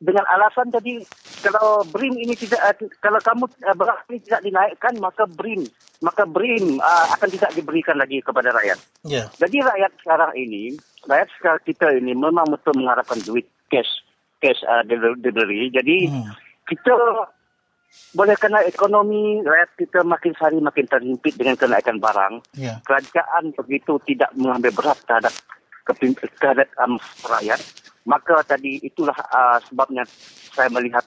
dengan 0.05 0.27
alasan 0.29 0.69
tadi 0.69 1.01
kalau 1.41 1.81
BRIM 1.89 2.21
ini 2.21 2.37
tidak 2.37 2.61
uh, 2.61 2.77
kalau 3.01 3.17
kamu 3.25 3.45
uh, 3.65 3.77
beras 3.77 4.05
ini 4.13 4.21
tidak 4.21 4.45
dinaikkan 4.45 4.95
maka 5.01 5.25
BRIM 5.25 5.65
maka 6.05 6.29
BRIM 6.29 6.77
uh, 6.85 7.07
akan 7.17 7.29
tidak 7.33 7.57
diberikan 7.57 7.97
lagi 7.97 8.21
kepada 8.21 8.53
rakyat. 8.53 8.77
Ya. 9.09 9.25
Jadi 9.41 9.65
rakyat 9.65 9.93
sekarang 10.05 10.33
ini, 10.37 10.77
rakyat 11.09 11.29
sekarang 11.41 11.63
kita 11.65 11.87
ini 11.97 12.13
memang 12.13 12.45
betul 12.53 12.77
mengharapkan 12.77 13.17
duit 13.25 13.49
cash, 13.73 13.89
cash 14.45 14.61
uh, 14.69 14.85
delivery. 14.85 15.73
Jadi 15.73 16.13
Hmm. 16.13 16.29
kita 16.69 16.93
boleh 18.15 18.39
kena 18.39 18.63
ekonomi 18.63 19.43
rakyat 19.43 19.71
kita 19.75 20.01
makin 20.07 20.33
hari 20.39 20.59
makin 20.63 20.87
terhimpit 20.87 21.35
dengan 21.35 21.59
kenaikan 21.59 21.99
barang. 21.99 22.35
Ya. 22.55 22.79
Kerajaan 22.87 23.51
begitu 23.59 23.99
tidak 24.07 24.31
mengambil 24.39 24.71
berat 24.71 24.99
terhadap 25.03 25.35
kepim- 25.83 26.15
terhadap 26.39 26.71
um, 26.79 26.95
rakyat. 27.27 27.59
Maka 28.07 28.47
tadi 28.47 28.79
itulah 28.87 29.17
uh, 29.17 29.59
sebabnya 29.67 30.07
saya 30.55 30.71
melihat 30.71 31.03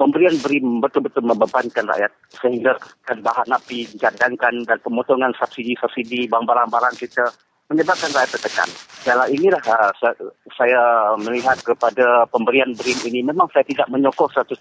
pemberian 0.00 0.34
BRIM 0.40 0.80
betul-betul 0.80 1.22
membebankan 1.28 1.86
rakyat 1.86 2.12
sehingga 2.40 2.72
kan 3.04 3.20
bahan 3.20 3.52
api 3.52 3.86
dijadangkan 3.94 4.64
dan 4.64 4.78
pemotongan 4.80 5.36
subsidi-subsidi 5.36 6.26
barang-barang 6.30 6.94
kita 6.98 7.28
menyebabkan 7.68 8.12
rakyat 8.16 8.30
tertekan. 8.36 8.68
Dalam 9.04 9.28
inilah 9.28 9.60
uh, 9.68 9.92
saya, 10.00 10.14
saya 10.56 10.82
melihat 11.20 11.60
kepada 11.60 12.24
pemberian 12.32 12.72
BRIM 12.72 12.98
ini 13.12 13.20
memang 13.20 13.52
saya 13.52 13.64
tidak 13.68 13.92
menyokong 13.92 14.32
100% 14.32 14.56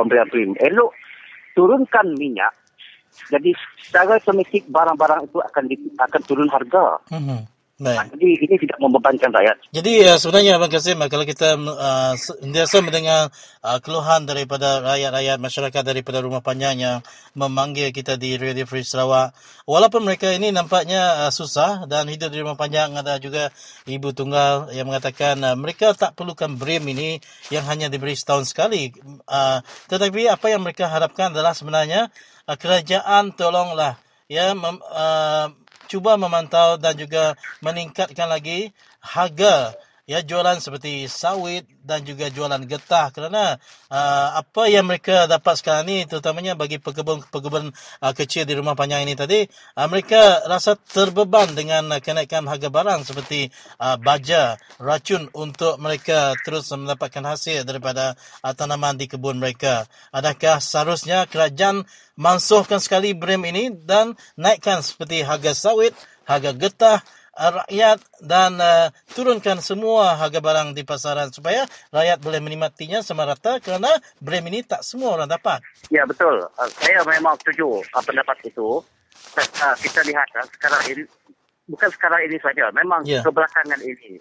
pemberian 0.00 0.28
BRIM. 0.32 0.52
Elok 0.56 0.92
turunkan 1.52 2.16
minyak 2.16 2.56
jadi 3.30 3.50
secara 3.78 4.18
otomatik 4.18 4.66
barang-barang 4.70 5.26
itu 5.26 5.38
akan 5.42 5.64
di, 5.66 5.76
akan 5.98 6.22
turun 6.24 6.48
harga. 6.50 6.98
Hmm. 7.10 7.46
Baik. 7.80 8.12
Jadi 8.12 8.28
ini 8.44 8.56
tidak 8.60 8.76
membebankan 8.76 9.32
rakyat. 9.32 9.56
Jadi 9.72 10.04
uh, 10.04 10.20
sebenarnya 10.20 10.60
Abang 10.60 10.68
Kasim 10.68 11.00
kalau 11.08 11.24
kita 11.24 11.56
uh, 11.56 12.12
sentiasa 12.12 12.84
mendengar 12.84 13.32
uh, 13.64 13.80
keluhan 13.80 14.28
daripada 14.28 14.84
rakyat-rakyat 14.84 15.40
masyarakat 15.40 15.82
daripada 15.88 16.20
rumah 16.20 16.44
panjang 16.44 16.76
yang 16.76 17.00
memanggil 17.32 17.88
kita 17.88 18.20
di 18.20 18.36
Radio 18.36 18.68
Free 18.68 18.84
Sarawak 18.84 19.32
walaupun 19.64 20.04
mereka 20.04 20.28
ini 20.28 20.52
nampaknya 20.52 21.24
uh, 21.24 21.32
susah 21.32 21.88
dan 21.88 22.04
hidup 22.12 22.28
di 22.28 22.44
rumah 22.44 22.52
panjang 22.52 22.92
ada 22.92 23.16
juga 23.16 23.48
ibu 23.88 24.12
tunggal 24.12 24.68
yang 24.76 24.84
mengatakan 24.84 25.40
uh, 25.40 25.56
mereka 25.56 25.96
tak 25.96 26.12
perlukan 26.12 26.60
BRIM 26.60 26.84
ini 26.92 27.16
yang 27.48 27.64
hanya 27.64 27.88
diberi 27.88 28.12
setahun 28.12 28.52
sekali 28.52 28.92
uh, 29.24 29.64
tetapi 29.88 30.28
apa 30.28 30.52
yang 30.52 30.60
mereka 30.60 30.84
harapkan 30.84 31.32
adalah 31.32 31.56
sebenarnya 31.56 32.12
uh, 32.44 32.56
kerajaan 32.60 33.32
tolonglah 33.32 33.96
ya 34.28 34.52
mem, 34.52 34.76
uh, 34.84 35.48
cuba 35.90 36.14
memantau 36.14 36.78
dan 36.78 36.94
juga 36.94 37.34
meningkatkan 37.58 38.30
lagi 38.30 38.70
harga 39.02 39.74
ya 40.10 40.26
jualan 40.26 40.58
seperti 40.58 41.06
sawit 41.06 41.70
dan 41.86 42.02
juga 42.02 42.26
jualan 42.26 42.58
getah. 42.66 43.14
Kerana 43.14 43.62
uh, 43.86 44.28
apa 44.42 44.66
yang 44.66 44.90
mereka 44.90 45.30
dapat 45.30 45.62
sekarang 45.62 45.86
ni 45.86 46.02
terutamanya 46.02 46.58
bagi 46.58 46.82
pekebun-pekebun 46.82 47.70
uh, 47.70 48.12
kecil 48.18 48.42
di 48.42 48.58
rumah 48.58 48.74
panjang 48.74 49.06
ini 49.06 49.14
tadi 49.14 49.46
uh, 49.78 49.86
mereka 49.86 50.42
rasa 50.50 50.74
terbeban 50.74 51.54
dengan 51.54 51.94
uh, 51.94 52.02
kenaikan 52.02 52.42
harga 52.50 52.66
barang 52.66 53.06
seperti 53.06 53.54
uh, 53.78 53.94
baja 54.02 54.58
racun 54.82 55.30
untuk 55.30 55.78
mereka 55.78 56.34
terus 56.42 56.66
mendapatkan 56.74 57.22
hasil 57.30 57.62
daripada 57.62 58.18
uh, 58.42 58.50
tanaman 58.50 58.98
di 58.98 59.06
kebun 59.06 59.38
mereka. 59.38 59.86
Adakah 60.10 60.58
seharusnya 60.58 61.30
kerajaan 61.30 61.86
mansuhkan 62.18 62.82
sekali 62.82 63.14
BRIM 63.14 63.46
ini 63.46 63.70
dan 63.86 64.18
naikkan 64.34 64.82
seperti 64.82 65.22
harga 65.22 65.54
sawit 65.54 65.94
harga 66.26 66.50
getah 66.54 66.98
uh, 67.40 67.64
rakyat 67.64 67.98
dan 68.20 68.60
uh, 68.60 68.92
turunkan 69.16 69.64
semua 69.64 70.14
harga 70.20 70.38
barang 70.38 70.76
di 70.76 70.84
pasaran 70.84 71.32
supaya 71.32 71.64
rakyat 71.88 72.20
boleh 72.20 72.40
menikmatinya 72.44 73.00
sama 73.00 73.24
rata 73.24 73.56
kerana 73.64 73.88
brem 74.20 74.44
ini 74.52 74.60
tak 74.60 74.84
semua 74.84 75.16
orang 75.16 75.28
dapat. 75.32 75.64
Ya 75.88 76.04
betul. 76.04 76.44
Uh, 76.60 76.68
saya 76.76 77.00
memang 77.08 77.34
setuju 77.40 77.80
uh, 77.80 78.02
pendapat 78.04 78.36
itu. 78.44 78.84
Uh, 79.36 79.74
kita 79.80 80.00
lihat 80.04 80.28
uh, 80.36 80.46
sekarang 80.60 80.82
ini 80.92 81.02
bukan 81.66 81.88
sekarang 81.96 82.20
ini 82.28 82.36
saja. 82.44 82.68
Memang 82.76 83.00
Ya. 83.08 83.24
kebelakangan 83.24 83.80
ini 83.80 84.20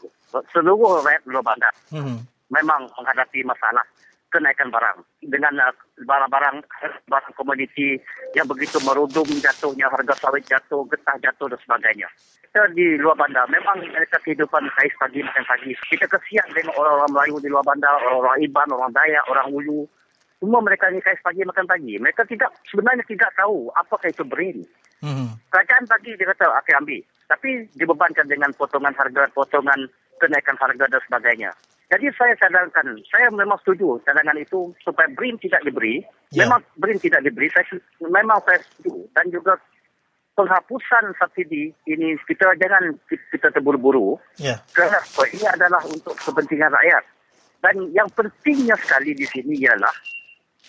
seluruh 0.54 1.04
rakyat 1.04 1.22
luar 1.28 1.44
bandar 1.44 1.74
Hmm. 1.90 2.22
memang 2.54 2.86
menghadapi 2.98 3.42
masalah 3.46 3.82
kenaikan 4.30 4.70
barang 4.70 5.02
dengan 5.26 5.54
uh, 5.60 5.74
barang-barang 6.06 6.58
barang 7.10 7.34
komoditi 7.36 7.98
yang 8.38 8.46
begitu 8.46 8.78
merudum 8.86 9.26
jatuhnya 9.26 9.90
harga 9.90 10.16
sawit 10.18 10.46
jatuh, 10.46 10.86
getah 10.88 11.18
jatuh 11.20 11.50
dan 11.50 11.60
sebagainya. 11.66 12.08
Kita 12.50 12.66
di 12.74 12.98
luar 12.98 13.14
bandar 13.14 13.46
memang 13.50 13.78
mereka 13.86 14.18
kehidupan 14.26 14.70
kais 14.74 14.94
pagi 14.98 15.22
makan 15.22 15.46
pagi. 15.46 15.74
Kita 15.90 16.06
kesian 16.10 16.50
tengok 16.50 16.74
orang-orang 16.78 17.12
Melayu 17.14 17.36
di 17.42 17.50
luar 17.50 17.66
bandar, 17.66 17.94
orang-orang 18.02 18.42
Iban, 18.42 18.70
orang 18.74 18.94
Dayak, 18.94 19.26
orang 19.30 19.48
Ulu. 19.54 19.82
Semua 20.40 20.62
mereka 20.64 20.90
ni 20.90 20.98
kais 21.04 21.22
pagi 21.22 21.46
makan 21.46 21.68
pagi. 21.70 22.00
Mereka 22.00 22.26
tidak 22.26 22.50
sebenarnya 22.66 23.06
tidak 23.06 23.30
tahu 23.38 23.70
apakah 23.78 24.10
itu 24.10 24.24
berin. 24.26 24.66
Hmm. 25.04 25.38
Kerajaan 25.54 25.86
pagi 25.86 26.18
dia 26.18 26.26
kata 26.34 26.50
akan 26.50 26.86
ambil. 26.86 27.02
Tapi 27.30 27.50
dibebankan 27.78 28.26
dengan 28.26 28.50
potongan 28.58 28.98
harga, 28.98 29.30
potongan 29.38 29.86
kenaikan 30.18 30.58
harga 30.58 30.86
dan 30.90 31.02
sebagainya. 31.06 31.52
Jadi 31.90 32.06
saya 32.14 32.38
cadangkan, 32.38 32.86
saya 33.10 33.34
memang 33.34 33.58
setuju 33.66 33.98
cadangan 34.06 34.38
itu 34.38 34.70
supaya 34.86 35.10
BRIM 35.10 35.42
tidak 35.42 35.66
diberi. 35.66 36.06
Ya. 36.30 36.46
Memang 36.46 36.62
BRIM 36.78 37.02
tidak 37.02 37.26
diberi, 37.26 37.50
saya, 37.50 37.66
memang 37.98 38.38
saya 38.46 38.62
setuju. 38.62 39.10
Dan 39.18 39.34
juga 39.34 39.58
penghapusan 40.38 41.18
subsidi 41.18 41.74
ini 41.90 42.14
kita 42.30 42.54
jangan 42.62 42.94
kita 43.10 43.50
terburu-buru. 43.50 44.22
Ya. 44.38 44.62
Kerana 44.70 45.02
ini 45.34 45.46
adalah 45.50 45.82
untuk 45.90 46.14
kepentingan 46.14 46.70
rakyat. 46.70 47.04
Dan 47.60 47.90
yang 47.92 48.08
pentingnya 48.14 48.78
sekali 48.80 49.18
di 49.18 49.26
sini 49.26 49.58
ialah 49.66 49.92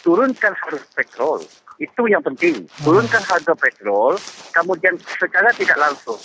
turunkan 0.01 0.56
harga 0.56 0.88
petrol. 0.97 1.44
Itu 1.76 2.09
yang 2.09 2.24
penting. 2.24 2.64
Turunkan 2.80 3.20
harga 3.28 3.52
petrol, 3.60 4.16
kemudian 4.56 4.97
secara 5.20 5.52
tidak 5.52 5.76
langsung 5.76 6.18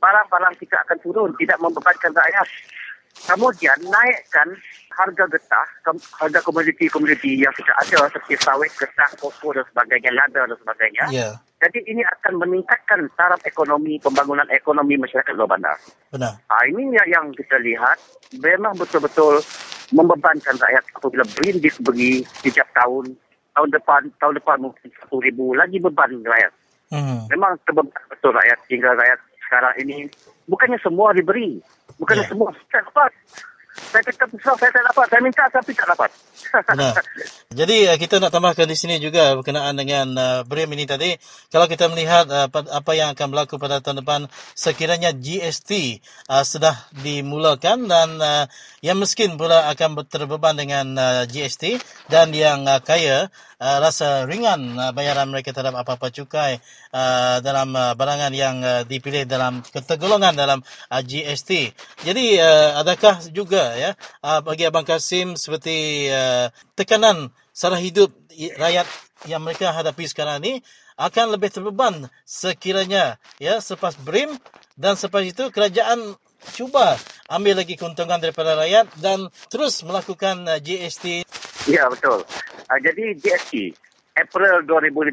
barang-barang 0.00 0.54
kita 0.56 0.76
akan 0.86 0.98
turun, 1.04 1.30
tidak 1.36 1.58
membebankan 1.60 2.14
rakyat. 2.14 2.48
Kemudian 3.28 3.78
naikkan 3.84 4.48
harga 4.90 5.24
getah, 5.28 5.68
harga 6.20 6.40
komoditi-komoditi 6.44 7.40
yang 7.40 7.52
kita 7.56 7.72
ada 7.76 8.10
seperti 8.12 8.36
sawit, 8.40 8.72
getah, 8.76 9.08
koko 9.20 9.56
dan 9.56 9.64
sebagainya, 9.72 10.10
lada 10.12 10.44
dan 10.44 10.58
sebagainya. 10.60 11.04
Ya. 11.12 11.30
Jadi 11.60 11.84
ini 11.92 12.00
akan 12.00 12.40
meningkatkan 12.40 13.04
taraf 13.20 13.40
ekonomi, 13.44 14.00
pembangunan 14.00 14.48
ekonomi 14.48 14.96
masyarakat 14.96 15.36
luar 15.36 15.56
bandar. 15.56 15.76
Benar. 16.08 16.32
Ha, 16.48 16.54
ini 16.72 16.96
yang, 17.04 17.36
kita 17.36 17.60
lihat 17.60 18.00
memang 18.40 18.76
betul-betul 18.80 19.44
membebankan 19.92 20.56
rakyat 20.56 20.84
apabila 20.96 21.24
BRIN 21.36 21.60
diberi 21.60 22.24
setiap 22.40 22.68
tahun. 22.72 23.12
Tahun 23.50 23.70
depan, 23.76 24.08
tahun 24.22 24.38
depan 24.40 24.56
mungkin 24.62 24.88
satu 25.02 25.20
ribu 25.20 25.52
lagi 25.52 25.82
beban 25.82 26.22
rakyat. 26.22 26.52
Hmm. 26.90 27.28
Memang 27.28 27.58
terbeban 27.66 27.92
betul 28.08 28.32
rakyat 28.32 28.58
hingga 28.70 28.96
rakyat 28.96 29.20
sekarang 29.44 29.74
ini. 29.82 29.96
Bukannya 30.46 30.78
semua 30.80 31.12
diberi. 31.12 31.58
Bukannya 32.00 32.24
Ya. 32.24 32.30
semua 32.32 32.48
tak 32.72 32.82
dapat. 32.88 33.12
Saya 33.80 34.02
kata 34.02 34.24
besar, 34.34 34.54
saya 34.58 34.70
tak 34.74 34.84
dapat. 34.92 35.06
Saya 35.08 35.20
minta 35.22 35.44
tapi 35.46 35.70
tak 35.72 35.86
dapat. 35.88 36.10
Benar. 36.50 36.94
Jadi 37.60 37.76
uh, 37.86 37.96
kita 37.98 38.18
nak 38.18 38.34
tambahkan 38.34 38.66
di 38.66 38.74
sini 38.74 38.98
juga 38.98 39.34
berkenaan 39.38 39.74
dengan 39.78 40.06
uh, 40.18 40.40
BRIM 40.42 40.74
ini 40.74 40.84
tadi. 40.90 41.14
Kalau 41.54 41.70
kita 41.70 41.86
melihat 41.86 42.26
uh, 42.28 42.46
pa- 42.50 42.66
apa 42.66 42.92
yang 42.98 43.14
akan 43.14 43.26
berlaku 43.30 43.62
pada 43.62 43.78
tahun 43.78 44.02
depan, 44.02 44.20
sekiranya 44.58 45.14
GST 45.14 46.02
uh, 46.28 46.42
sudah 46.42 46.74
dimulakan 47.02 47.86
dan 47.86 48.18
uh, 48.18 48.44
yang 48.82 48.98
miskin 48.98 49.38
pula 49.38 49.70
akan 49.70 50.02
terbeban 50.06 50.58
dengan 50.58 50.86
uh, 50.98 51.22
GST 51.30 51.78
dan 52.10 52.34
yang 52.34 52.66
uh, 52.66 52.82
kaya 52.82 53.30
uh, 53.60 53.78
rasa 53.78 54.24
ringan 54.24 54.74
uh, 54.80 54.90
bayaran 54.96 55.28
mereka 55.28 55.52
terhadap 55.52 55.84
apa-apa 55.84 56.08
cukai 56.10 56.58
uh, 56.96 57.38
dalam 57.44 57.76
uh, 57.76 57.92
barangan 57.94 58.32
yang 58.32 58.64
uh, 58.64 58.82
dipilih 58.88 59.28
dalam 59.28 59.60
ketergolongan 59.60 60.34
dalam 60.34 60.64
uh, 60.88 61.02
GST. 61.04 61.76
Jadi 62.02 62.40
uh, 62.40 62.80
adakah 62.80 63.20
juga 63.30 63.76
ya 63.76 63.92
uh, 64.24 64.40
bagi 64.40 64.66
Abang 64.66 64.88
Kasim 64.88 65.36
seperti 65.36 66.08
uh, 66.08 66.48
tekanan 66.74 67.28
sara 67.52 67.76
hidup 67.76 68.10
rakyat 68.56 68.88
yang 69.28 69.44
mereka 69.44 69.68
hadapi 69.76 70.08
sekarang 70.08 70.40
ini 70.40 70.64
akan 70.96 71.36
lebih 71.36 71.52
terbeban 71.52 72.08
sekiranya 72.24 73.20
ya 73.36 73.60
selepas 73.60 73.96
BRIM 74.00 74.36
dan 74.80 74.96
selepas 74.96 75.24
itu 75.24 75.48
kerajaan 75.52 76.16
cuba 76.56 76.96
ambil 77.28 77.60
lagi 77.60 77.76
keuntungan 77.76 78.16
daripada 78.16 78.56
rakyat 78.56 78.88
dan 79.00 79.28
terus 79.52 79.84
melakukan 79.84 80.48
uh, 80.48 80.56
GST 80.56 81.28
Ya, 81.68 81.92
betul. 81.92 82.24
Uh, 82.70 82.78
jadi 82.78 83.18
GST, 83.18 83.74
April 84.14 84.62
2015, 84.62 85.10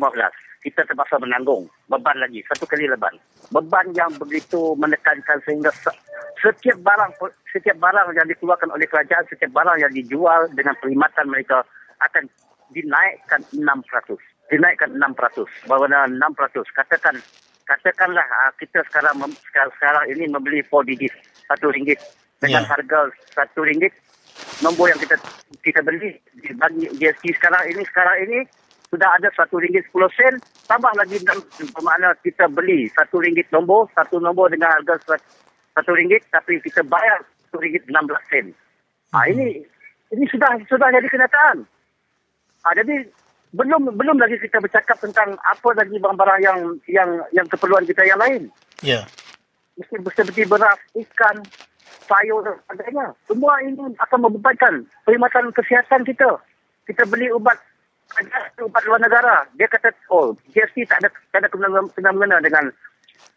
kita 0.61 0.85
terpaksa 0.85 1.17
menanggung 1.17 1.65
beban 1.89 2.17
lagi, 2.21 2.45
satu 2.45 2.69
kali 2.69 2.85
leban. 2.85 3.17
Beban 3.49 3.89
yang 3.97 4.13
begitu 4.21 4.77
menekankan 4.77 5.41
sehingga 5.41 5.73
se- 5.73 5.97
setiap 6.37 6.77
barang 6.85 7.17
setiap 7.49 7.77
barang 7.81 8.13
yang 8.13 8.27
dikeluarkan 8.29 8.69
oleh 8.69 8.85
kerajaan, 8.85 9.25
setiap 9.25 9.49
barang 9.49 9.77
yang 9.81 9.89
dijual 9.89 10.45
dengan 10.53 10.77
perkhidmatan 10.77 11.25
mereka 11.33 11.65
akan 11.97 12.29
dinaikkan 12.69 13.41
6%. 13.49 13.65
Dinaikkan 14.53 14.93
6%. 14.93 15.65
Berwarna 15.65 16.05
6%. 16.05 16.77
Katakan 16.77 17.15
katakanlah 17.65 18.23
uh, 18.45 18.51
kita 18.61 18.85
sekarang 18.85 19.17
mem- 19.17 19.39
sekarang, 19.49 19.71
sekarang 19.81 20.03
ini 20.13 20.29
membeli 20.29 20.61
4 20.61 20.89
digit, 20.93 21.13
satu 21.49 21.73
ringgit 21.73 21.97
dengan 22.37 22.61
Ya. 22.63 22.69
harga 22.69 23.09
satu 23.33 23.65
ringgit 23.65 23.89
nombor 24.63 24.89
yang 24.89 24.99
kita 25.01 25.15
kita 25.61 25.79
beli 25.85 26.17
bagi 26.57 26.85
GST 26.97 27.23
sekarang 27.37 27.63
ini 27.69 27.81
sekarang 27.87 28.17
ini 28.25 28.39
sudah 28.87 29.09
ada 29.19 29.29
satu 29.35 29.59
ringgit 29.59 29.83
sepuluh 29.89 30.07
sen 30.15 30.39
tambah 30.65 30.89
lagi 30.95 31.19
sen. 31.19 31.37
bermakna 31.75 32.15
kita 32.23 32.47
beli 32.47 32.87
satu 32.95 33.19
ringgit 33.19 33.47
nombor 33.51 33.91
satu 33.93 34.17
nombor 34.17 34.47
dengan 34.49 34.71
harga 34.79 34.95
sat- 35.03 35.27
satu 35.75 35.91
ringgit 35.93 36.23
tapi 36.31 36.57
kita 36.63 36.81
bayar 36.87 37.21
satu 37.47 37.61
ringgit 37.61 37.83
enam 37.91 38.07
belas 38.07 38.23
sen. 38.31 38.55
Ha, 39.13 39.27
ini 39.27 39.61
ini 40.15 40.23
sudah 40.31 40.55
sudah 40.67 40.87
jadi 40.89 41.07
kenyataan. 41.07 41.67
Ha, 42.63 42.67
jadi 42.79 43.07
belum 43.55 43.95
belum 43.95 44.17
lagi 44.19 44.39
kita 44.39 44.59
bercakap 44.59 44.99
tentang 44.99 45.35
apa 45.39 45.69
lagi 45.75 45.95
barang-barang 45.95 46.39
yang 46.43 46.59
yang 46.91 47.09
yang 47.31 47.47
keperluan 47.47 47.87
kita 47.87 48.03
yang 48.03 48.19
lain 48.19 48.51
ya 48.83 49.07
mesti 49.77 49.95
seperti 50.01 50.43
beras, 50.49 50.79
ikan, 50.97 51.37
sayur 52.07 52.41
dan 52.43 52.55
sebagainya. 52.65 53.07
Semua 53.27 53.53
ini 53.61 53.83
akan 53.99 54.19
membebankan 54.25 54.73
perkhidmatan 55.03 55.51
kesihatan 55.53 56.01
kita. 56.07 56.29
Kita 56.87 57.03
beli 57.05 57.27
ubat 57.31 57.59
ubat 58.63 58.83
luar 58.87 58.99
negara. 59.03 59.43
Dia 59.59 59.67
kata, 59.67 59.91
oh, 60.09 60.31
GST 60.55 60.87
tak 60.87 61.03
ada 61.03 61.09
tak 61.35 61.43
ada 61.43 61.47
kena- 61.51 61.91
kena-mengena 61.93 62.39
dengan 62.39 62.65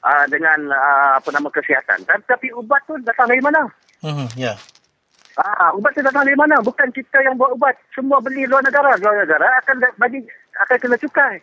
uh, 0.06 0.24
dengan 0.30 0.70
uh, 0.70 1.18
apa 1.18 1.28
nama 1.34 1.50
kesihatan. 1.50 2.06
Dan, 2.06 2.22
tapi 2.30 2.54
ubat 2.54 2.80
tu 2.86 2.94
datang 3.02 3.26
dari 3.28 3.42
mana? 3.42 3.66
hmm, 4.06 4.28
ya 4.38 4.54
Ah, 5.38 5.72
ubat 5.72 5.94
tu 5.94 6.02
datang 6.04 6.26
dari 6.26 6.36
mana? 6.36 6.58
Bukan 6.60 6.90
kita 6.92 7.22
yang 7.22 7.38
buat 7.38 7.54
ubat. 7.54 7.72
Semua 7.94 8.20
beli 8.20 8.44
luar 8.44 8.60
negara. 8.60 8.92
Luar 8.98 9.24
negara 9.24 9.46
akan 9.64 9.78
bagi 9.96 10.20
akan 10.58 10.76
kena 10.76 10.96
cukai. 11.00 11.38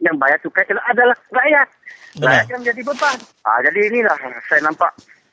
Yang 0.00 0.16
bayar 0.16 0.38
cukai 0.42 0.64
adalah 0.66 1.14
rakyat. 1.30 1.68
Rakyat 2.18 2.46
yang 2.50 2.62
jadi 2.66 2.80
beban. 2.82 3.16
Ah, 3.46 3.60
jadi 3.62 3.78
inilah 3.92 4.16
saya 4.48 4.64
nampak 4.64 4.90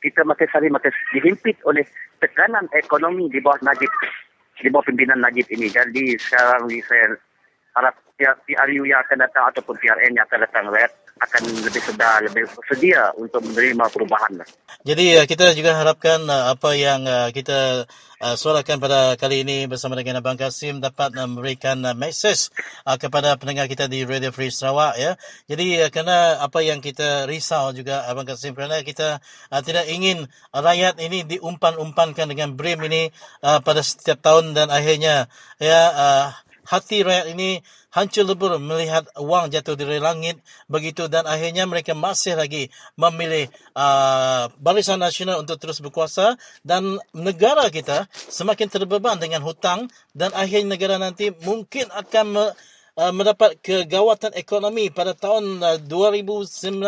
kita 0.08 0.24
makin 0.24 0.48
hari 0.48 0.72
makin 0.72 0.92
dihimpit 1.12 1.60
oleh 1.68 1.84
tekanan 2.24 2.72
ekonomi 2.72 3.28
di 3.28 3.44
bawah 3.44 3.60
Najib. 3.60 3.92
Di 4.58 4.72
bawah 4.72 4.88
pimpinan 4.88 5.20
Najib 5.20 5.46
ini. 5.52 5.68
Jadi 5.68 6.16
sekarang 6.18 6.72
saya 6.88 7.14
harap 7.76 7.94
PRU 8.18 8.84
yang 8.88 9.04
akan 9.06 9.22
datang 9.22 9.44
ataupun 9.54 9.76
PRN 9.78 10.18
yang 10.18 10.26
akan 10.26 10.48
datang 10.48 10.66
rakyat 10.74 10.92
akan 11.18 11.42
lebih 11.66 11.82
sedar, 11.82 12.24
lebih 12.24 12.46
sedia 12.70 13.12
untuk 13.18 13.44
menerima 13.44 13.86
perubahan. 13.90 14.42
Jadi 14.86 15.20
uh, 15.20 15.26
kita 15.26 15.52
juga 15.58 15.76
harapkan 15.76 16.22
uh, 16.30 16.54
apa 16.54 16.78
yang 16.78 17.04
uh, 17.04 17.30
kita 17.34 17.90
suarakan 18.18 18.82
pada 18.82 19.14
kali 19.14 19.46
ini 19.46 19.70
bersama 19.70 19.94
dengan 19.94 20.26
Abang 20.26 20.42
Kasim 20.42 20.82
dapat 20.82 21.14
memberikan 21.14 21.78
mesej 21.94 22.50
kepada 22.98 23.38
pendengar 23.38 23.70
kita 23.70 23.86
di 23.86 24.10
Radio 24.10 24.34
Free 24.34 24.50
Sarawak 24.50 24.98
ya. 24.98 25.14
Jadi 25.46 25.86
kerana 25.94 26.42
apa 26.42 26.66
yang 26.66 26.82
kita 26.82 27.30
risau 27.30 27.70
juga 27.78 28.10
Abang 28.10 28.26
Kasim 28.26 28.58
kerana 28.58 28.82
kita 28.82 29.22
tidak 29.62 29.86
ingin 29.86 30.26
rakyat 30.50 30.98
ini 30.98 31.30
diumpan-umpankan 31.30 32.34
dengan 32.34 32.58
BRIM 32.58 32.90
ini 32.90 33.14
pada 33.46 33.86
setiap 33.86 34.18
tahun 34.26 34.58
dan 34.58 34.74
akhirnya 34.74 35.30
ya 35.62 35.82
hati 36.68 37.00
rakyat 37.00 37.32
ini 37.32 37.64
hancur 37.96 38.28
lebur 38.28 38.60
melihat 38.60 39.08
wang 39.16 39.48
jatuh 39.48 39.80
dari 39.80 40.04
langit. 40.04 40.38
Begitu 40.68 41.08
dan 41.08 41.24
akhirnya 41.24 41.64
mereka 41.64 41.96
masih 41.96 42.36
lagi 42.36 42.68
memilih 43.00 43.48
uh, 43.74 44.52
Barisan 44.60 45.00
Nasional 45.00 45.40
untuk 45.40 45.58
terus 45.58 45.80
berkuasa. 45.80 46.36
Dan 46.62 47.00
negara 47.16 47.72
kita 47.72 48.12
semakin 48.12 48.68
terbeban 48.68 49.16
dengan 49.18 49.40
hutang. 49.42 49.88
Dan 50.12 50.36
akhir 50.36 50.68
negara 50.68 51.00
nanti 51.00 51.32
mungkin 51.48 51.88
akan 51.96 52.26
me, 52.28 52.46
uh, 52.98 53.14
mendapat 53.14 53.62
kegawatan 53.62 54.34
ekonomi 54.34 54.90
pada 54.90 55.14
tahun 55.14 55.62
uh, 55.62 55.78
2019 55.86 56.82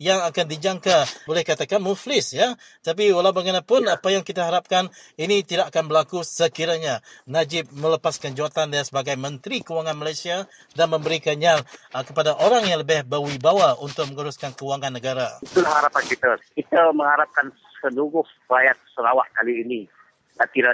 yang 0.00 0.24
akan 0.24 0.44
dijangka 0.48 1.04
boleh 1.28 1.44
katakan 1.44 1.84
muflis 1.84 2.32
ya. 2.32 2.56
Tapi 2.80 3.12
walau 3.12 3.36
bagaimanapun 3.36 3.86
ya. 3.86 4.00
apa 4.00 4.08
yang 4.10 4.24
kita 4.24 4.48
harapkan 4.48 4.88
ini 5.20 5.44
tidak 5.44 5.70
akan 5.70 5.92
berlaku 5.92 6.24
sekiranya 6.24 7.04
Najib 7.28 7.68
melepaskan 7.76 8.32
jawatan 8.32 8.72
dia 8.72 8.82
sebagai 8.82 9.14
Menteri 9.20 9.60
Kewangan 9.60 9.94
Malaysia 9.94 10.48
dan 10.72 10.88
memberikannya 10.90 11.60
uh, 11.92 12.04
kepada 12.04 12.34
orang 12.40 12.64
yang 12.64 12.80
lebih 12.80 13.04
berwibawa 13.04 13.76
untuk 13.78 14.08
menguruskan 14.08 14.56
kewangan 14.56 14.96
negara. 14.96 15.36
Itulah 15.44 15.84
harapan 15.84 16.02
kita. 16.08 16.28
Kita 16.56 16.90
mengharapkan 16.96 17.52
seluruh 17.84 18.24
rakyat 18.48 18.76
Sarawak 18.96 19.28
kali 19.36 19.62
ini 19.62 19.80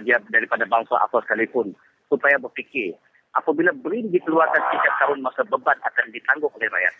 dia 0.02 0.18
daripada 0.26 0.66
bangsa 0.66 0.98
apa 0.98 1.22
sekalipun 1.22 1.70
supaya 2.10 2.34
berfikir 2.34 2.98
apabila 3.36 3.72
BRIN 3.72 4.12
dikeluarkan 4.12 4.62
setiap 4.72 4.94
tahun 5.00 5.18
masa 5.24 5.42
beban 5.48 5.78
akan 5.80 6.06
ditanggung 6.12 6.52
oleh 6.56 6.68
rakyat. 6.68 6.94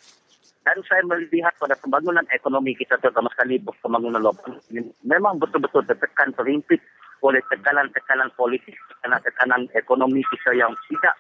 Dan 0.63 0.79
saya 0.87 1.03
melihat 1.03 1.51
pada 1.59 1.75
pembangunan 1.75 2.23
ekonomi 2.31 2.79
kita 2.79 2.95
terutama 3.03 3.27
sekali 3.35 3.59
pembangunan 3.59 4.23
lokal 4.23 4.55
ini 4.71 4.95
memang 5.03 5.43
betul-betul 5.43 5.83
tertekan 5.83 6.31
terimpit 6.39 6.79
oleh 7.23 7.43
tekanan-tekanan 7.51 8.31
politik, 8.39 8.79
tekanan-tekanan 8.95 9.67
ekonomi 9.75 10.23
kita 10.31 10.55
yang 10.55 10.71
tidak 10.87 11.19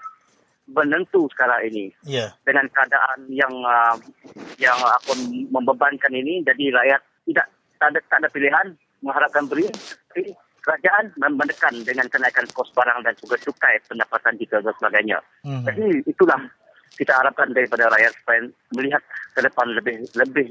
menentu 0.70 1.26
sekarang 1.34 1.58
ini. 1.66 1.90
Yeah. 2.06 2.30
Dengan 2.46 2.70
keadaan 2.70 3.26
yang 3.34 3.50
uh, 3.66 3.98
yang 4.62 4.78
akan 4.78 5.50
membebankan 5.50 6.14
ini, 6.14 6.46
jadi 6.46 6.70
rakyat 6.70 7.02
tidak 7.26 7.46
tak 7.82 7.88
ada, 7.94 8.00
tak 8.06 8.18
ada 8.22 8.28
pilihan 8.30 8.66
mengharapkan 9.02 9.50
BRIN 9.50 9.74
kerajaan 10.62 11.10
menekan 11.18 11.74
dengan 11.82 12.06
kenaikan 12.06 12.46
kos 12.54 12.70
barang 12.72 13.02
dan 13.02 13.14
juga 13.18 13.36
cukai 13.42 13.82
pendapatan 13.90 14.38
kita 14.38 14.62
dan 14.62 14.74
sebagainya. 14.78 15.18
Hmm. 15.42 15.66
Jadi 15.66 16.06
itulah 16.06 16.38
kita 16.94 17.12
harapkan 17.12 17.50
daripada 17.50 17.90
rakyat 17.90 18.12
supaya 18.22 18.40
melihat 18.78 19.02
ke 19.34 19.40
depan 19.42 19.66
lebih 19.74 19.96
lebih 20.14 20.46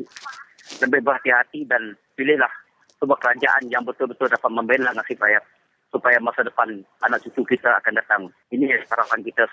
lebih 0.84 1.00
berhati-hati 1.04 1.64
dan 1.68 1.96
pilihlah 2.20 2.52
sebuah 3.00 3.18
kerajaan 3.18 3.72
yang 3.72 3.82
betul-betul 3.88 4.30
dapat 4.30 4.52
membela 4.52 4.92
nasib 4.94 5.18
rakyat 5.18 5.42
supaya 5.92 6.18
masa 6.24 6.44
depan 6.48 6.84
anak 7.04 7.20
cucu 7.28 7.56
kita 7.58 7.72
akan 7.84 7.94
datang. 8.00 8.22
Ini 8.52 8.80
harapan 8.88 9.20
kita 9.24 9.48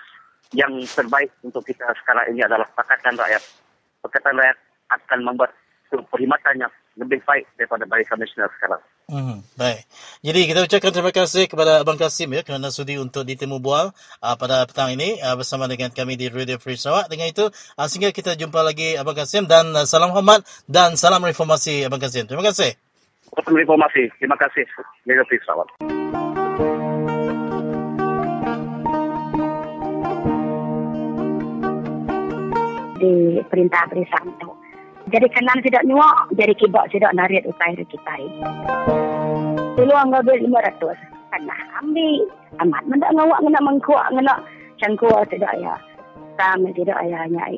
yang 0.55 0.71
terbaik 0.87 1.29
untuk 1.43 1.61
kita 1.67 1.85
sekarang 2.03 2.31
ini 2.33 2.41
adalah 2.41 2.65
Pakatan 2.73 3.19
Rakyat. 3.19 3.43
Pakatan 4.01 4.39
Rakyat 4.39 4.57
akan 4.89 5.19
membuat 5.21 5.51
perkhidmatannya 5.91 6.67
lebih 6.97 7.19
baik 7.27 7.45
daripada 7.59 7.85
Barisan 7.85 8.17
Nasional 8.17 8.49
sekarang. 8.57 8.81
Hmm, 9.09 9.41
baik. 9.57 9.89
Jadi 10.21 10.39
kita 10.45 10.59
ucapkan 10.69 10.93
terima 10.93 11.09
kasih 11.09 11.49
kepada 11.49 11.81
Abang 11.81 11.97
Kasim 11.97 12.29
ya 12.29 12.45
kerana 12.45 12.69
sudi 12.69 13.01
untuk 13.01 13.25
ditemu 13.25 13.57
bual 13.57 13.89
uh, 14.21 14.35
pada 14.37 14.69
petang 14.69 14.93
ini 14.93 15.17
uh, 15.17 15.33
bersama 15.33 15.65
dengan 15.65 15.89
kami 15.89 16.13
di 16.13 16.29
Radio 16.29 16.61
Free 16.61 16.77
Sarawak. 16.77 17.09
Dengan 17.09 17.25
itu, 17.25 17.49
uh, 17.49 17.87
sehingga 17.89 18.13
kita 18.13 18.37
jumpa 18.37 18.61
lagi 18.61 19.01
Abang 19.01 19.17
Kasim 19.17 19.49
dan 19.49 19.73
uh, 19.73 19.89
salam 19.89 20.13
hormat 20.13 20.45
dan 20.69 20.93
salam 20.93 21.25
reformasi 21.25 21.89
Abang 21.89 21.97
Kasim. 21.97 22.29
Terima 22.29 22.45
kasih. 22.45 22.77
Salam 23.33 23.57
reformasi. 23.57 24.13
Terima 24.21 24.37
kasih 24.37 24.69
Radio 25.09 25.25
Free 25.25 25.41
Sarawak. 25.41 25.69
di 32.99 33.39
perintah 33.47 33.87
berisan 33.87 34.27
itu 34.27 34.51
jadi 35.09 35.27
kanan 35.33 35.59
tidak 35.65 35.85
nyuak, 35.89 36.29
jadi 36.37 36.53
kibak 36.53 36.85
tidak 36.93 37.09
narik 37.17 37.41
utai 37.49 37.73
dari 37.73 37.87
kita. 37.89 38.13
Dulu 39.73 39.93
beli 40.21 40.45
lima 40.45 40.61
ratus. 40.61 40.97
Karena 41.33 41.55
ambil 41.81 42.25
amat. 42.61 42.83
Mendak 42.89 43.11
ngawak 43.17 43.39
ngena 43.41 43.59
mengkuak 43.61 44.07
ngena 44.13 44.35
cangkuak 44.77 45.25
tidak 45.33 45.53
ya. 45.61 45.75
Sama 46.37 46.69
tidak 46.77 46.99
ya 47.09 47.25
nyai. 47.25 47.57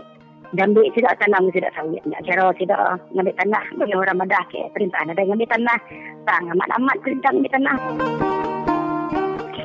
Dambi 0.51 0.91
tidak 0.95 1.15
tanam 1.19 1.47
tidak 1.51 1.71
sawit. 1.75 2.03
Nak 2.07 2.23
kira 2.27 2.51
tidak 2.55 2.99
ngambil 3.15 3.35
tanah. 3.39 3.63
Bagi 3.79 3.95
orang 3.95 4.19
madah 4.19 4.43
ke 4.51 4.61
perintah 4.75 5.03
ada 5.03 5.23
ngambil 5.23 5.47
tanah. 5.47 5.79
Tak 6.27 6.39
amat-amat 6.45 6.97
perintah 7.03 7.29
ngambil 7.31 7.51
tanah. 7.55 7.75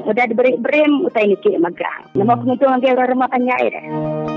Sudah 0.07 0.25
diberi 0.31 0.55
berim 0.63 1.03
utai 1.03 1.27
ni 1.27 1.37
cik 1.43 1.59
magang. 1.59 2.03
Nama 2.15 2.35
penguntung 2.39 2.71
lagi 2.71 2.95
orang 2.95 3.11
rumah 3.11 3.27
tanyai 3.27 3.67
dah 3.75 4.36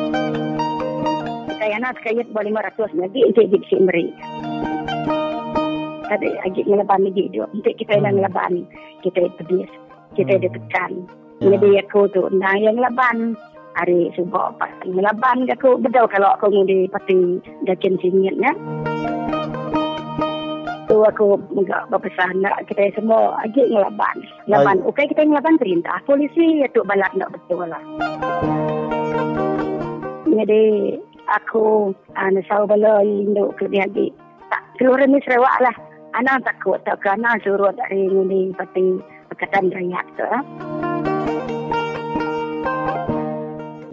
saya 1.59 1.75
nak 1.83 1.99
kaya 1.99 2.23
boleh 2.31 2.49
lima 2.49 2.63
ratus 2.63 2.87
lagi 2.95 3.19
untuk 3.27 3.51
si 3.67 3.75
meri. 3.83 4.07
Ada 6.09 6.47
lagi 6.47 6.63
ngelaban 6.65 7.05
lagi 7.05 7.27
dia. 7.29 7.45
Untuk 7.51 7.75
kita 7.75 7.99
yang 7.99 8.15
ngelaban, 8.17 8.65
kita 9.03 9.27
pedis, 9.37 9.69
kita 10.15 10.39
ada 10.39 10.49
tekan. 10.55 11.05
Jadi 11.43 11.83
aku 11.83 12.07
tu, 12.15 12.23
nah 12.31 12.55
yang 12.57 12.79
ngelaban, 12.79 13.35
hari 13.77 14.09
subuh 14.17 14.51
apa 14.55 14.67
ngelaban 14.83 15.45
aku 15.47 15.77
bedau 15.79 16.03
kalau 16.09 16.33
aku 16.35 16.51
ngudi 16.51 16.89
pati 16.89 17.39
dakin 17.67 17.95
singitnya. 18.01 18.51
Tu 20.89 20.97
aku 20.97 21.37
enggak 21.53 21.85
berpesan 21.93 22.41
nak 22.41 22.65
kita 22.65 22.89
semua 22.97 23.37
lagi 23.39 23.61
ngelaban. 23.69 24.17
Ngelaban, 24.49 24.81
okey 24.89 25.05
kita 25.13 25.21
ngelaban 25.21 25.61
perintah. 25.61 26.01
Polisi 26.09 26.65
ya 26.65 26.67
tu 26.73 26.81
balak 26.81 27.13
nak 27.13 27.29
betul 27.29 27.61
lah. 27.69 27.83
Jadi 30.25 30.95
aku 31.37 31.93
ana 32.17 32.41
saw 32.49 32.65
bala 32.65 33.05
indo 33.05 33.53
ke 33.53 33.69
dia 33.69 33.85
di 33.89 34.09
tak 34.49 34.63
keluar 34.81 35.05
ni 35.05 35.21
Sarawak 35.21 35.57
lah. 35.61 35.75
Ana 36.17 36.41
takut 36.41 36.81
tak 36.81 36.97
kena 37.05 37.37
suruh 37.45 37.69
dari 37.69 38.09
ni 38.09 38.49
pati 38.57 38.97
Pakatan 39.29 39.69
Rakyat 39.69 40.05
tu 40.17 40.25
eh. 40.25 40.43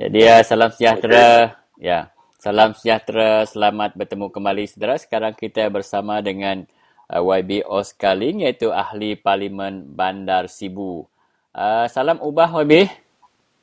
Jadi 0.00 0.18
ya 0.22 0.40
salam 0.40 0.72
sejahtera. 0.72 1.52
Ya 1.76 2.08
salam 2.40 2.72
sejahtera. 2.72 3.44
Selamat 3.44 3.92
bertemu 3.92 4.32
kembali 4.32 4.64
saudara. 4.64 4.96
Sekarang 4.96 5.36
kita 5.36 5.68
bersama 5.68 6.24
dengan 6.24 6.64
uh, 7.12 7.20
YB 7.20 7.68
Oskaling 7.68 8.48
iaitu 8.48 8.72
ahli 8.72 9.12
parlimen 9.20 9.84
Bandar 9.92 10.48
Sibu. 10.48 11.04
Uh, 11.52 11.84
salam 11.88 12.16
ubah 12.20 12.52
YB 12.64 12.88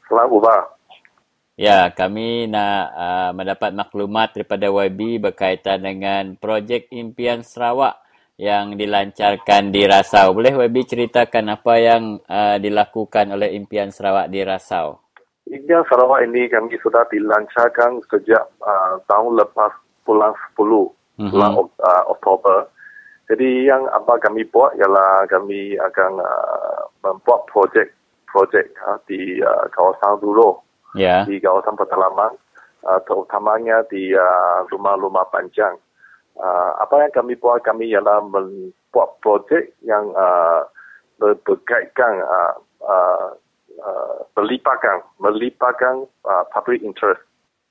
salam 0.09 0.29
ubah 0.29 0.72
Ya, 1.53 1.93
kami 1.93 2.49
nak 2.49 2.81
uh, 2.97 3.31
mendapat 3.37 3.77
maklumat 3.77 4.33
daripada 4.33 4.73
YB 4.73 5.21
berkaitan 5.21 5.85
dengan 5.85 6.33
projek 6.33 6.89
impian 6.89 7.45
Sarawak 7.45 8.01
yang 8.41 8.73
dilancarkan 8.73 9.69
di 9.69 9.85
Rasau. 9.85 10.33
Boleh 10.33 10.49
YB 10.49 10.81
ceritakan 10.81 11.53
apa 11.53 11.77
yang 11.77 12.17
uh, 12.25 12.57
dilakukan 12.57 13.37
oleh 13.37 13.53
impian 13.53 13.93
Sarawak 13.93 14.33
di 14.33 14.41
Rasau? 14.41 14.97
Impian 15.45 15.85
Sarawak 15.85 16.25
ini 16.25 16.49
kami 16.49 16.73
sudah 16.81 17.05
dilancarkan 17.13 18.01
sejak 18.09 18.49
uh, 18.57 18.97
tahun 19.05 19.37
lepas 19.45 19.77
bulan 20.09 20.33
10, 20.57 20.57
mm-hmm. 20.57 21.29
bulan 21.29 21.51
uh, 21.69 22.03
Oktober. 22.09 22.65
Jadi 23.29 23.69
yang 23.69 23.85
apa 23.93 24.17
kami 24.17 24.41
buat 24.49 24.73
ialah 24.73 25.29
kami 25.29 25.77
akan 25.77 26.17
uh, 26.17 26.81
membuat 27.05 27.45
projek 27.45 27.93
projek 28.25 28.73
uh, 28.89 28.97
di 29.05 29.37
uh, 29.37 29.69
kawasan 29.69 30.17
dulu 30.17 30.57
yeah. 30.95 31.25
di 31.25 31.37
kawasan 31.41 31.77
pedalaman, 31.77 32.33
uh, 32.85 32.99
terutamanya 33.05 33.85
di 33.89 34.13
uh, 34.13 34.65
rumah-rumah 34.69 35.27
panjang. 35.29 35.77
Uh, 36.33 36.73
apa 36.81 37.05
yang 37.05 37.13
kami 37.13 37.37
buat 37.37 37.61
kami 37.61 37.93
ialah 37.93 38.25
membuat 38.25 39.21
projek 39.21 39.69
yang 39.85 40.09
uh, 40.17 40.65
berkaitan 41.21 42.25
uh, 42.25 42.53
uh, 42.81 43.27
uh, 43.77 44.17
melibatkan 44.33 45.05
melibatkan 45.21 46.09
uh, 46.25 46.43
public 46.49 46.81
interest. 46.81 47.21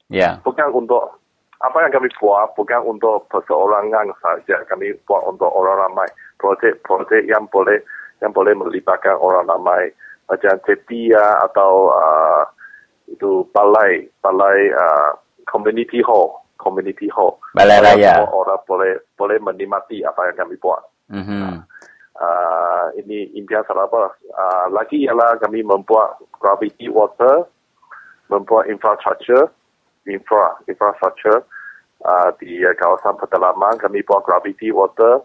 Yeah. 0.07 0.39
Bukan 0.47 0.71
untuk 0.71 1.19
apa 1.63 1.79
yang 1.83 1.93
kami 1.95 2.11
buat 2.19 2.55
bukan 2.55 2.83
untuk 2.87 3.27
perseorangan 3.31 4.15
saja. 4.23 4.63
Kami 4.67 4.95
buat 5.07 5.23
untuk 5.27 5.51
orang 5.51 5.91
ramai. 5.91 6.09
Projek-projek 6.39 7.27
yang 7.31 7.47
boleh 7.51 7.83
yang 8.23 8.31
boleh 8.31 8.55
melibatkan 8.55 9.19
orang 9.19 9.47
ramai 9.47 9.91
macam 10.31 10.55
Tepia 10.67 11.43
atau 11.51 11.91
uh, 11.91 12.43
itu 13.11 13.47
balai 13.51 14.07
balai 14.23 14.71
uh, 14.75 15.17
community 15.49 16.03
hall 16.03 16.43
community 16.63 17.11
hall. 17.11 17.43
Balai 17.59 17.83
raya. 17.83 18.23
orang 18.31 18.63
boleh 18.65 18.93
boleh 19.19 19.39
menikmati 19.43 20.07
apa 20.07 20.31
yang 20.31 20.47
kami 20.47 20.55
buat. 20.63 20.83
Mm-hmm. 21.13 21.61
uh, 22.17 22.87
ini 22.97 23.29
impian 23.37 23.67
Sarawak 23.69 24.17
uh, 24.33 24.67
lagi 24.73 25.05
ialah 25.05 25.37
kami 25.43 25.61
membuat 25.61 26.23
gravity 26.41 26.89
water 26.89 27.45
membuat 28.33 28.71
infrastructure 28.71 29.53
infra 30.09 30.57
infrastructure 30.71 31.45
uh, 32.07 32.31
di 32.41 32.63
uh, 32.65 32.73
kawasan 32.79 33.19
pedalaman. 33.19 33.77
Kami 33.77 34.01
buat 34.07 34.25
gravity 34.25 34.71
water. 34.73 35.21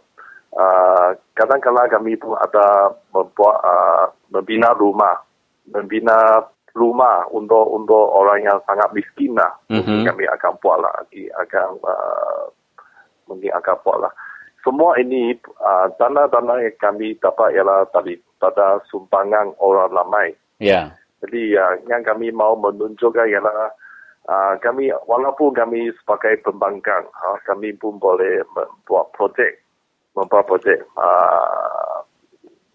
Uh, 0.58 1.14
kadang-kadang 1.38 1.88
kami 1.92 2.18
pun 2.18 2.34
ada 2.40 2.98
membuat 3.14 3.58
uh, 3.62 4.06
membina 4.34 4.74
rumah 4.74 5.22
membina 5.68 6.48
rumah 6.78 7.26
untuk 7.34 7.66
untuk 7.74 8.14
orang 8.14 8.46
yang 8.46 8.62
sangat 8.70 8.86
miskin 8.94 9.34
lah. 9.34 9.50
Mm-hmm. 9.74 10.06
Kami 10.06 10.24
akan 10.30 10.54
buat 10.62 10.78
lah. 10.78 10.94
Akan, 11.42 11.82
uh, 11.82 12.46
mungkin 13.26 13.50
akan 13.58 13.76
buat 13.82 13.98
lah. 14.06 14.14
Semua 14.62 14.94
ini 15.02 15.34
uh, 15.58 15.90
dana-dana 15.98 16.62
yang 16.62 16.78
kami 16.78 17.18
dapat 17.18 17.58
ialah 17.58 17.90
tadi 17.90 18.14
pada 18.38 18.78
sumbangan 18.94 19.58
orang 19.58 19.90
ramai. 19.90 20.28
Ya. 20.62 20.70
Yeah. 20.70 20.86
Jadi 21.26 21.58
uh, 21.58 21.76
yang 21.90 22.06
kami 22.06 22.30
mau 22.30 22.54
menunjukkan 22.54 23.26
ialah 23.26 23.74
uh, 24.30 24.54
kami 24.62 24.94
walaupun 25.10 25.58
kami 25.58 25.90
sebagai 25.98 26.38
pembangkang, 26.46 27.10
uh, 27.26 27.38
kami 27.50 27.74
pun 27.74 27.98
boleh 27.98 28.46
membuat 28.54 29.10
projek, 29.18 29.66
membuat 30.14 30.46
projek 30.46 30.86
uh, 30.94 32.06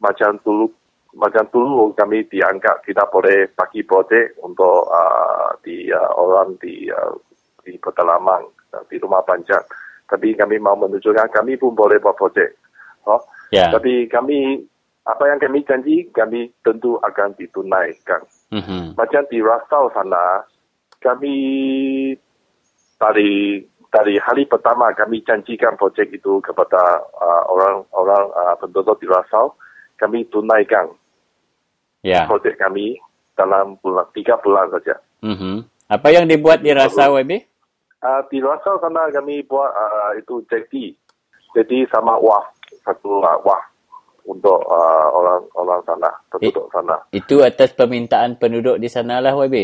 macam 0.02 0.34
dulu 0.42 0.66
macam 1.12 1.44
dulu 1.52 1.92
kami 1.92 2.24
dianggap 2.28 2.88
tidak 2.88 3.12
boleh 3.12 3.52
bagi 3.52 3.84
projek 3.84 4.36
untuk 4.40 4.88
uh, 4.88 5.52
di 5.60 5.92
uh, 5.92 6.10
orang 6.16 6.56
di 6.56 6.88
uh, 6.88 7.12
di 7.60 7.76
pedalaman 7.76 8.48
uh, 8.72 8.84
di 8.88 8.96
rumah 8.96 9.20
panjang. 9.20 9.62
Tapi 10.08 10.32
kami 10.36 10.56
mau 10.60 10.76
menunjukkan 10.76 11.28
kami 11.32 11.60
pun 11.60 11.76
boleh 11.76 12.00
buat 12.00 12.16
projek. 12.16 12.56
Oh. 13.04 13.20
Ya. 13.52 13.68
Tapi 13.68 14.08
kami 14.08 14.64
apa 15.04 15.24
yang 15.28 15.40
kami 15.42 15.66
janji 15.68 16.08
kami 16.14 16.48
tentu 16.64 16.96
akan 17.04 17.36
ditunaikan. 17.36 18.22
Mhm. 18.54 18.96
Macam 18.96 19.22
di 19.28 19.38
Rasau 19.44 19.92
sana 19.92 20.46
kami 21.02 21.36
dari 22.96 23.60
dari 23.92 24.14
hari 24.16 24.48
pertama 24.48 24.88
kami 24.96 25.20
janjikan 25.26 25.76
projek 25.76 26.08
itu 26.08 26.40
kepada 26.40 27.04
uh, 27.20 27.44
orang-orang 27.52 28.24
uh, 28.32 28.56
penduduk 28.56 28.96
di 29.02 29.10
Rasau 29.10 29.52
kami 30.00 30.24
tunaikan 30.32 30.88
Ya. 32.02 32.26
projek 32.26 32.58
kami 32.58 32.98
dalam 33.38 33.78
bulan 33.78 34.06
tiga 34.10 34.34
bulan 34.42 34.68
saja. 34.74 34.98
Mhm. 35.22 35.62
Apa 35.86 36.08
yang 36.10 36.26
dibuat 36.26 36.60
di 36.60 36.74
rasa 36.74 37.08
WB? 37.08 37.46
Uh, 38.02 38.18
di 38.26 38.42
Rasau 38.42 38.82
sana 38.82 39.06
kami 39.14 39.46
buat 39.46 39.70
uh, 39.70 40.10
itu 40.18 40.42
jadi 40.50 40.90
jadi 41.54 41.86
sama 41.94 42.18
wah 42.18 42.42
satu 42.82 43.22
uh, 43.22 43.38
wah 43.46 43.62
untuk 44.26 44.58
uh, 44.66 45.06
orang 45.14 45.46
orang 45.54 45.80
sana 45.86 46.10
penduduk 46.26 46.66
sana. 46.74 46.98
Itu 47.14 47.46
atas 47.46 47.70
permintaan 47.78 48.42
penduduk 48.42 48.82
di 48.82 48.90
sana 48.90 49.22
lah 49.22 49.38
WB. 49.38 49.54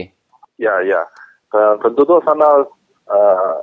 Ya 0.63 0.79
ya 0.87 1.03
uh, 1.51 1.75
penduduk 1.83 2.23
sana 2.23 2.63
uh, 3.11 3.55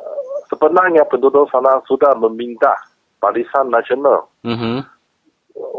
sebenarnya 0.51 1.07
penduduk 1.07 1.47
sana 1.47 1.79
sudah 1.87 2.11
meminta 2.19 2.75
barisan 3.23 3.71
nasional 3.71 4.27
Mhm. 4.43 4.83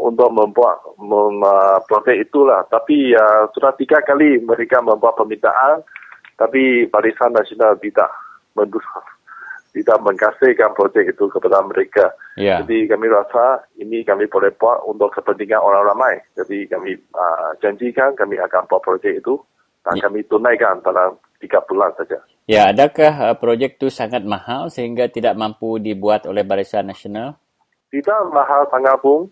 Untuk 0.07 0.31
membuat 0.31 0.79
mem, 0.95 1.43
uh, 1.43 1.79
projek 1.83 2.23
itulah. 2.23 2.63
Tapi 2.71 3.11
uh, 3.11 3.51
sudah 3.51 3.75
tiga 3.75 3.99
kali 4.07 4.39
mereka 4.39 4.79
membuat 4.79 5.19
permintaan, 5.19 5.83
tapi 6.39 6.87
Barisan 6.87 7.35
Nasional 7.35 7.75
tidak 7.83 8.07
mendu- 8.55 8.81
tidak 9.75 9.97
mengkasihkan 10.01 10.71
projek 10.73 11.11
itu 11.11 11.27
kepada 11.27 11.59
mereka. 11.67 12.15
Ya. 12.39 12.63
Jadi 12.63 12.87
kami 12.87 13.11
rasa 13.11 13.67
ini 13.77 14.01
kami 14.07 14.25
boleh 14.31 14.55
buat 14.55 14.87
untuk 14.87 15.11
kepentingan 15.11 15.59
orang 15.59 15.83
ramai. 15.91 16.15
Jadi 16.39 16.65
kami 16.71 16.95
uh, 17.13 17.51
janjikan 17.59 18.15
kami 18.15 18.39
akan 18.39 18.63
buat 18.71 18.81
projek 18.81 19.19
itu 19.19 19.35
dan 19.83 19.99
kami 19.99 20.23
tunaikan 20.25 20.79
dalam 20.81 21.19
tiga 21.43 21.61
bulan 21.67 21.93
saja. 21.99 22.17
Ya, 22.47 22.71
adakah 22.71 23.27
uh, 23.27 23.35
projek 23.35 23.75
itu 23.75 23.91
sangat 23.91 24.23
mahal 24.23 24.71
sehingga 24.71 25.11
tidak 25.11 25.35
mampu 25.35 25.83
dibuat 25.83 26.23
oleh 26.25 26.47
Barisan 26.47 26.87
Nasional? 26.87 27.35
tidak 27.91 28.19
mahal 28.31 28.67
sangat 28.69 28.95
pun. 28.99 29.27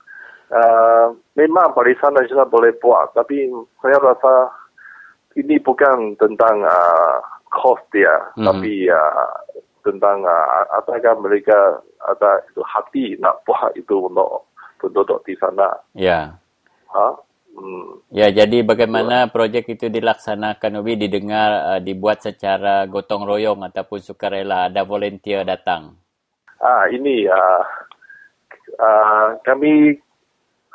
Uh, 0.45 1.17
memang 1.33 1.73
Barisan 1.73 2.13
Nasional 2.13 2.45
boleh 2.45 2.77
buat, 2.77 3.17
tapi 3.17 3.49
saya 3.81 3.97
rasa 3.97 4.53
ini 5.33 5.57
bukan 5.57 6.13
tentang 6.21 6.61
uh, 6.61 7.17
cost 7.49 7.81
dia, 7.89 8.13
Mhm. 8.37 8.45
tapi 8.45 8.73
uh, 8.87 9.33
tentang 9.81 10.21
uh, 10.21 10.65
apakah 10.77 11.17
mereka 11.17 11.81
ada 12.05 12.41
itu 12.45 12.61
hati 12.61 13.05
nak 13.17 13.41
buat 13.41 13.73
itu 13.73 14.05
untuk 14.05 14.45
penduduk 14.77 15.25
di 15.25 15.33
sana. 15.41 15.69
Ya. 15.97 16.37
Ha? 16.93 17.07
Hmm. 17.55 18.03
Ya, 18.11 18.27
jadi 18.29 18.67
bagaimana 18.67 19.31
projek 19.31 19.79
itu 19.79 19.87
dilaksanakan 19.87 20.83
Ubi 20.83 20.99
didengar 20.99 21.49
uh, 21.73 21.81
dibuat 21.81 22.21
secara 22.21 22.83
gotong 22.85 23.23
royong 23.23 23.63
ataupun 23.65 24.03
sukarela 24.03 24.67
ada 24.67 24.83
volunteer 24.83 25.47
datang. 25.47 25.95
Ah, 26.59 26.85
ini 26.91 27.23
uh, 27.27 27.63
uh, 28.75 29.27
kami 29.43 29.95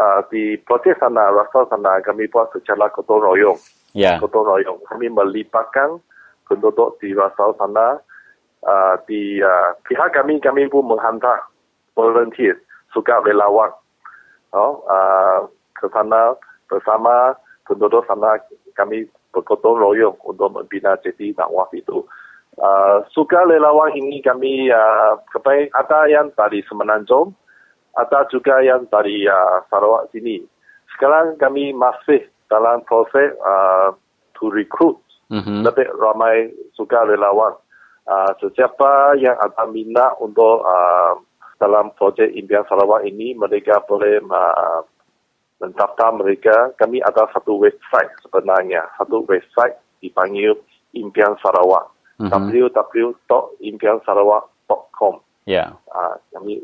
uh, 0.01 0.21
di 0.33 0.57
proses 0.65 0.97
sana, 0.97 1.29
rasa 1.29 1.69
sana 1.69 2.01
kami 2.01 2.25
buat 2.33 2.49
secara 2.57 2.89
gotong 2.89 3.21
royong. 3.21 3.61
Ya. 3.93 4.17
Gotong 4.17 4.49
royong. 4.49 4.81
Kami 4.89 5.13
melibatkan 5.13 6.01
penduduk 6.49 6.97
di 7.05 7.13
Rasau 7.13 7.53
sana. 7.61 8.01
Uh, 8.61 8.97
di 9.09 9.41
uh, 9.41 9.73
pihak 9.89 10.13
kami, 10.13 10.37
kami 10.37 10.69
pun 10.69 10.85
menghantar 10.85 11.49
volunteer, 11.97 12.61
sukarelawan 12.93 13.73
oh, 14.53 14.85
uh, 14.85 15.49
ke 15.81 15.89
sana 15.89 16.37
bersama 16.69 17.33
penduduk 17.65 18.05
sana. 18.05 18.37
Kami 18.77 19.09
bergotong 19.33 19.81
royong 19.81 20.17
untuk 20.29 20.53
membina 20.53 20.93
jadi 21.01 21.33
dakwah 21.33 21.69
itu. 21.73 22.05
Uh, 22.61 23.01
sukarelawan 23.17 23.97
ini 23.97 24.21
kami 24.21 24.69
uh, 24.69 25.17
kepada 25.33 25.65
ada 25.81 25.99
yang 26.13 26.29
dari 26.37 26.61
Semenanjung, 26.69 27.33
ada 27.99 28.27
juga 28.31 28.63
yang 28.63 28.87
dari 28.91 29.27
uh, 29.27 29.63
Sarawak 29.71 30.11
sini. 30.15 30.43
Sekarang 30.95 31.37
kami 31.41 31.73
masih 31.73 32.29
dalam 32.51 32.83
proses 32.87 33.33
uh, 33.43 33.93
to 34.37 34.51
recruit 34.51 34.97
Mhm. 35.31 35.63
lebih 35.63 35.87
ramai 35.95 36.51
sukarelawan. 36.75 37.55
Uh, 38.03 38.35
sesiapa 38.43 39.15
yang 39.23 39.39
ada 39.39 39.63
minat 39.71 40.19
untuk 40.19 40.67
uh, 40.67 41.15
dalam 41.63 41.95
projek 41.95 42.35
Impian 42.35 42.67
Sarawak 42.67 43.07
ini, 43.07 43.39
mereka 43.39 43.79
boleh 43.87 44.19
uh, 44.27 44.83
mendaftar 45.63 46.11
mereka. 46.19 46.75
Kami 46.75 46.99
ada 46.99 47.31
satu 47.31 47.63
website 47.63 48.11
sebenarnya, 48.27 48.83
satu 48.99 49.23
website 49.31 49.79
dipanggil 50.03 50.59
Impian 50.99 51.39
Sarawak. 51.39 51.87
Mhm. 52.19 52.35
www.impiansarawak.com 52.35 55.15
Ya. 55.47 55.79
uh, 55.95 56.19
kami 56.35 56.59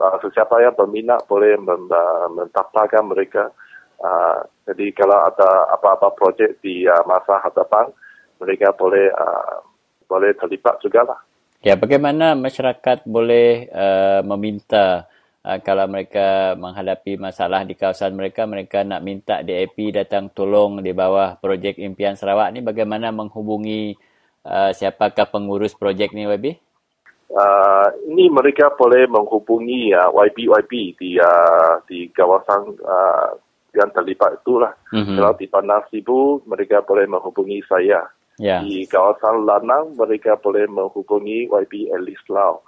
uh, 0.00 0.16
sesiapa 0.20 0.60
yang 0.62 0.74
berminat 0.76 1.24
boleh 1.26 1.56
uh, 1.56 2.28
mendaftarkan 2.32 3.04
mereka. 3.08 3.50
Uh, 3.96 4.44
jadi 4.68 4.92
kalau 4.92 5.24
ada 5.24 5.72
apa-apa 5.72 6.12
projek 6.12 6.60
di 6.60 6.84
uh, 6.84 7.00
masa 7.08 7.40
hadapan, 7.40 7.88
mereka 8.36 8.76
boleh 8.76 9.08
uh, 9.08 9.64
boleh 10.06 10.36
terlibat 10.36 10.78
juga 10.84 11.02
lah. 11.02 11.18
Ya, 11.64 11.74
bagaimana 11.74 12.36
masyarakat 12.36 13.08
boleh 13.08 13.66
uh, 13.72 14.20
meminta 14.22 15.08
uh, 15.42 15.58
kalau 15.64 15.88
mereka 15.88 16.54
menghadapi 16.54 17.16
masalah 17.16 17.64
di 17.64 17.74
kawasan 17.74 18.14
mereka, 18.14 18.44
mereka 18.44 18.84
nak 18.84 19.00
minta 19.00 19.40
DAP 19.40 19.96
datang 19.96 20.28
tolong 20.30 20.84
di 20.84 20.92
bawah 20.92 21.40
projek 21.40 21.80
Impian 21.80 22.14
Sarawak 22.14 22.52
ni 22.52 22.60
bagaimana 22.60 23.10
menghubungi 23.10 23.96
uh, 24.44 24.70
siapakah 24.76 25.32
pengurus 25.32 25.72
projek 25.72 26.12
ni 26.12 26.28
Wabi? 26.28 26.65
Uh, 27.26 27.90
ini 28.06 28.30
mereka 28.30 28.70
boleh 28.78 29.10
menghubungi 29.10 29.90
uh, 29.90 30.14
YB-YB 30.14 30.72
di 30.94 31.18
uh, 31.18 31.82
di 31.90 32.06
kawasan 32.14 32.78
uh, 32.86 33.34
yang 33.74 33.90
terlibat 33.90 34.40
itulah. 34.40 34.72
Mhm. 34.94 35.18
Kalau 35.18 35.32
di 35.34 35.46
Bandar 35.50 35.82
Sibu, 35.90 36.46
mereka 36.46 36.86
boleh 36.86 37.04
menghubungi 37.10 37.60
saya. 37.66 38.06
Ya. 38.38 38.62
Di 38.62 38.86
kawasan 38.86 39.42
Lanang, 39.48 39.96
mereka 39.96 40.38
boleh 40.38 40.68
menghubungi 40.70 41.48
YB 41.48 41.90
Elis 41.92 42.20
Lau. 42.30 42.62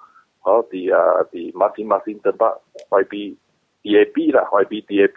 Oh, 0.49 0.65
di 0.67 0.89
uh, 0.89 1.23
di 1.29 1.53
masing-masing 1.53 2.25
tempat 2.25 2.57
YB 2.89 3.37
DAP 3.85 4.17
lah, 4.33 4.49
YB 4.65 4.85
DAP 4.89 5.17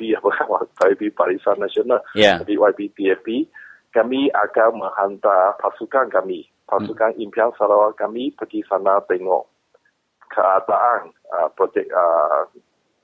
YB 0.91 1.01
Barisan 1.15 1.57
Nasional. 1.57 2.03
Jadi 2.43 2.53
YB 2.59 2.79
DAP, 2.93 3.27
kami 3.95 4.27
akan 4.31 4.85
menghantar 4.85 5.55
pasukan 5.59 6.07
kami, 6.11 6.47
pasukan 6.67 7.15
impian 7.19 7.51
Sarawak 7.55 7.99
kami 7.99 8.31
pergi 8.33 8.63
sana 8.67 9.01
tengok 9.05 9.47
keadaan 10.31 11.11
uh, 11.35 11.49
projek 11.55 11.87
uh, 11.91 12.47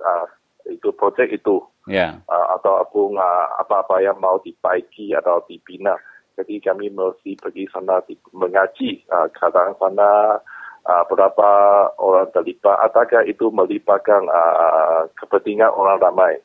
uh, 0.02 0.26
itu 0.68 0.92
projek 0.96 1.32
itu 1.32 1.64
Ya. 1.88 2.20
uh, 2.28 2.48
ataupun 2.60 3.16
uh, 3.16 3.48
apa-apa 3.64 4.04
yang 4.04 4.20
mau 4.20 4.44
dibaiki 4.44 5.16
atau 5.16 5.40
dibina. 5.48 5.96
Jadi 6.36 6.60
kami 6.60 6.92
mesti 6.92 7.40
pergi 7.40 7.64
sana 7.72 8.04
di, 8.04 8.14
mengaji 8.36 9.08
uh, 9.08 9.32
keadaan 9.32 9.72
sana, 9.80 10.36
uh, 10.84 11.04
berapa 11.08 11.50
orang 11.96 12.28
terlibat, 12.36 12.76
adakah 12.84 13.24
itu 13.24 13.48
melibatkan 13.56 14.28
uh, 14.28 15.08
kepentingan 15.16 15.72
orang 15.72 15.98
ramai. 16.04 16.36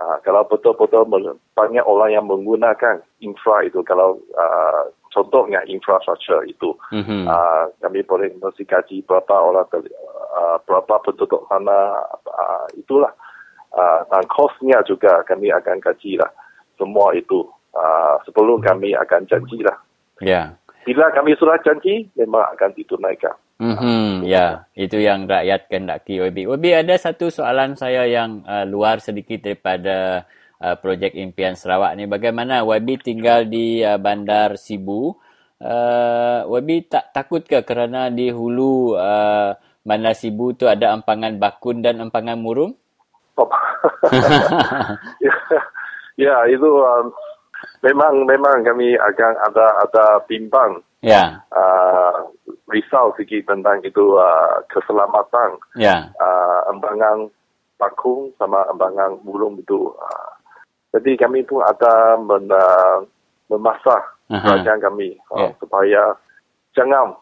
Uh, 0.00 0.16
kalau 0.24 0.48
betul-betul 0.48 1.04
banyak 1.52 1.84
orang 1.84 2.10
yang 2.16 2.24
menggunakan 2.24 3.04
infra 3.20 3.60
itu, 3.68 3.84
kalau 3.84 4.16
uh, 4.32 4.88
contohnya 5.10 5.60
infrastruktur 5.66 6.46
itu, 6.46 6.74
Mhm. 6.94 7.26
uh, 7.26 7.66
kami 7.82 8.02
boleh 8.06 8.30
mesti 8.38 8.64
kaji 8.64 9.02
berapa 9.04 9.34
orang 9.34 9.66
uh, 9.70 10.56
berapa 10.64 10.94
penduduk 11.02 11.46
sana, 11.50 11.98
uh, 12.26 12.66
itulah. 12.78 13.10
Uh, 13.70 14.02
dan 14.10 14.26
kosnya 14.26 14.82
juga 14.82 15.22
kami 15.26 15.46
akan 15.54 15.78
kaji 15.78 16.18
lah. 16.18 16.30
Semua 16.74 17.14
itu 17.14 17.46
uh, 17.74 18.18
sebelum 18.26 18.58
kami 18.58 18.98
akan 18.98 19.26
janji 19.30 19.62
lah. 19.62 19.78
Ya. 20.18 20.58
Bila 20.82 21.12
kami 21.14 21.36
sudah 21.38 21.60
janji, 21.62 22.08
memang 22.18 22.42
akan 22.56 22.72
ditunaikan. 22.74 23.36
Mhm, 23.60 24.24
ya, 24.24 24.64
itu 24.72 24.96
yang 24.96 25.28
rakyat 25.28 25.68
kehendaki 25.68 26.16
OB. 26.16 26.48
OB 26.48 26.64
ada 26.72 26.96
satu 26.96 27.28
soalan 27.28 27.76
saya 27.76 28.08
yang 28.08 28.40
uh, 28.48 28.64
luar 28.64 29.04
sedikit 29.04 29.44
daripada 29.44 30.24
uh, 30.60 30.76
projek 30.78 31.16
impian 31.16 31.56
Sarawak 31.56 31.96
ni. 31.96 32.04
Bagaimana 32.06 32.62
YB 32.62 33.00
tinggal 33.00 33.48
di 33.48 33.80
uh, 33.80 33.96
Bandar 33.96 34.60
Sibu 34.60 35.16
uh, 35.64 36.40
Wabi 36.48 36.88
tak 36.88 37.12
takut 37.12 37.44
ke 37.44 37.60
kerana 37.62 38.08
di 38.08 38.32
hulu 38.32 38.96
uh, 38.96 39.56
Bandar 39.84 40.16
Sibu 40.16 40.56
tu 40.56 40.68
ada 40.68 40.92
empangan 40.92 41.36
bakun 41.40 41.80
dan 41.80 42.00
empangan 42.04 42.36
murung? 42.36 42.76
ya, 45.24 45.36
ya, 46.20 46.36
itu 46.52 46.68
um, 46.68 47.08
memang 47.80 48.28
memang 48.28 48.60
kami 48.60 48.92
akan 49.00 49.32
ada 49.48 49.66
ada 49.88 50.04
bimbang. 50.28 50.84
Ya. 51.00 51.40
Uh, 51.48 52.28
risau 52.68 53.16
sikit 53.16 53.48
tentang 53.48 53.80
itu 53.80 54.20
uh, 54.20 54.60
keselamatan. 54.68 55.56
Ya. 55.80 56.12
Uh, 56.20 56.76
empangan 56.76 57.32
bakung 57.80 58.28
sama 58.36 58.68
empangan 58.68 59.16
murung 59.24 59.56
itu. 59.56 59.88
Uh, 59.96 60.39
jadi 60.90 61.10
kami 61.22 61.46
pun 61.46 61.62
ada 61.62 62.18
men, 62.18 62.50
uh, 62.50 63.06
memasak 63.50 64.02
kerajaan 64.30 64.78
kami 64.82 65.18
uh, 65.30 65.46
Ya. 65.46 65.48
supaya 65.58 66.02
jangan 66.74 67.18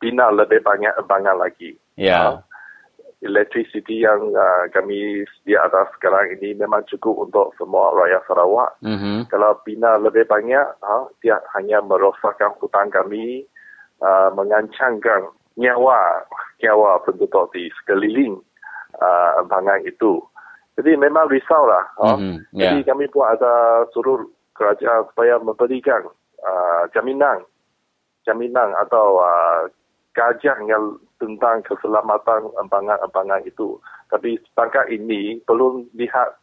bina 0.00 0.28
lebih 0.32 0.60
banyak 0.60 0.92
empangan 1.00 1.40
lagi. 1.40 1.76
Ya. 1.96 2.40
Electricity 3.22 4.02
yang 4.02 4.34
uh, 4.34 4.66
kami 4.74 5.22
sedia 5.38 5.62
ada 5.62 5.86
sekarang 5.94 6.34
ini 6.36 6.58
memang 6.58 6.82
cukup 6.90 7.30
untuk 7.30 7.54
semua 7.54 7.94
rakyat 7.94 8.26
Sarawak. 8.26 8.74
Mhm. 8.82 9.30
Kalau 9.30 9.54
bina 9.62 9.94
lebih 9.94 10.26
banyak, 10.26 10.66
ha, 10.82 11.06
dia 11.22 11.38
hanya 11.54 11.78
merosakkan 11.78 12.50
hutan 12.58 12.90
kami, 12.90 13.46
uh, 14.02 14.34
mengancamkan 14.34 15.30
nyawa 15.54 16.26
nyawa 16.58 16.98
penduduk 17.06 17.52
di 17.54 17.70
sekeliling 17.78 18.42
uh, 18.98 19.30
empangan 19.38 19.86
itu. 19.86 20.18
Jadi 20.72 20.96
memang 20.96 21.28
risau 21.28 21.68
lah. 21.68 21.84
Ha. 22.00 22.16
Mhm, 22.16 22.36
Jadi 22.56 22.78
ya. 22.80 22.86
kami 22.92 23.04
pun 23.12 23.28
ada 23.28 23.84
suruh 23.92 24.24
kerajaan 24.56 25.04
supaya 25.12 25.36
memberikan 25.36 26.08
uh, 26.40 26.88
jaminan, 26.96 27.44
jaminan 28.24 28.72
atau 28.80 29.20
uh, 29.20 29.68
kajian 30.16 30.64
yang 30.68 30.96
tentang 31.20 31.60
keselamatan 31.64 32.48
empangan-empangan 32.56 33.44
itu. 33.44 33.76
Tapi 34.08 34.40
setakat 34.48 34.88
ini 34.88 35.40
belum 35.44 35.92
lihat 35.96 36.36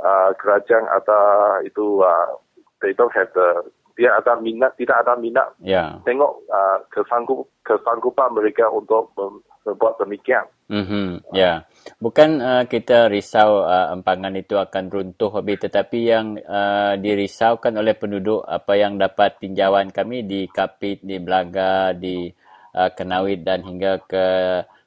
uh, 0.00 0.30
kerajaan 0.36 0.84
ada 0.88 1.20
itu 1.64 2.04
uh, 2.04 2.36
they 2.84 2.92
don't 2.92 3.12
have 3.16 3.28
the 3.32 3.64
dia 3.98 4.16
ada 4.16 4.40
minat 4.40 4.72
tidak 4.80 5.04
ada 5.04 5.12
minat 5.20 5.52
Ya. 5.60 6.00
tengok 6.08 6.40
uh, 6.48 6.80
kesanggup 6.88 7.44
kesanggupan 7.68 8.32
mereka 8.32 8.64
untuk 8.72 9.12
mem- 9.18 9.44
membuat 9.64 10.00
demikian. 10.00 10.46
Mhm. 10.70 11.34
Ya. 11.34 11.66
Bukan 11.98 12.40
uh, 12.40 12.64
kita 12.64 13.10
risau 13.10 13.66
uh, 13.66 13.92
empangan 13.92 14.32
itu 14.38 14.56
akan 14.56 14.84
runtuh 14.88 15.30
habis 15.34 15.58
tetapi 15.60 15.98
yang 16.06 16.38
uh, 16.40 16.94
dirisaukan 16.96 17.74
oleh 17.76 17.98
penduduk 17.98 18.46
apa 18.46 18.78
yang 18.78 18.96
dapat 18.96 19.36
tinjauan 19.42 19.90
kami 19.90 20.24
di 20.24 20.46
Kapit, 20.48 21.02
di 21.02 21.18
Belaga, 21.18 21.92
di 21.92 22.30
uh, 22.76 22.90
Kenawit 22.94 23.42
dan 23.42 23.66
hingga 23.66 24.00
ke 24.06 24.26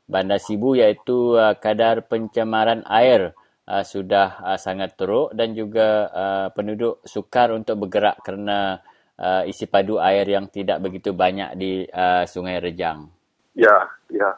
Bandar 0.07 0.39
Sibu 0.39 0.75
iaitu 0.79 1.35
uh, 1.35 1.55
kadar 1.59 2.07
pencemaran 2.07 2.83
air 2.87 3.35
uh, 3.67 3.83
sudah 3.83 4.39
uh, 4.43 4.59
sangat 4.59 4.95
teruk 4.95 5.31
dan 5.35 5.55
juga 5.55 6.07
uh, 6.11 6.47
penduduk 6.51 7.03
sukar 7.07 7.51
untuk 7.55 7.87
bergerak 7.87 8.19
kerana 8.23 8.79
uh, 9.19 9.43
isi 9.47 9.67
padu 9.67 9.99
air 9.99 10.27
yang 10.27 10.47
tidak 10.51 10.79
begitu 10.83 11.11
banyak 11.15 11.55
di 11.55 11.83
uh, 11.87 12.23
Sungai 12.27 12.59
Rejang. 12.59 13.07
Ya, 13.53 13.85
ya. 14.09 14.33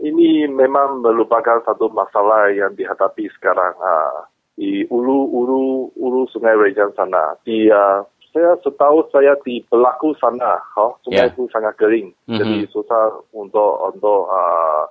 Ini 0.00 0.48
memang 0.48 1.04
merupakan 1.04 1.60
satu 1.60 1.92
masalah 1.92 2.48
yang 2.56 2.72
dihadapi 2.72 3.28
sekarang 3.36 3.76
uh, 3.76 4.24
di 4.56 4.88
ulu 4.88 5.28
ulu 5.28 5.92
ulu 5.92 6.24
Sungai 6.32 6.56
Rejang 6.56 6.88
sana. 6.96 7.36
Di 7.44 7.68
uh, 7.68 8.00
saya 8.32 8.56
setahu 8.64 9.04
saya 9.12 9.36
di 9.44 9.60
Pelaku 9.68 10.16
sana, 10.16 10.56
ha, 10.56 10.84
sungai 11.04 11.28
Ya. 11.28 11.32
itu 11.34 11.44
sangat 11.52 11.76
kering. 11.76 12.14
Mhm. 12.30 12.38
Jadi 12.38 12.56
susah 12.72 13.12
untuk 13.36 13.76
untuk 13.92 14.30
uh, 14.30 14.84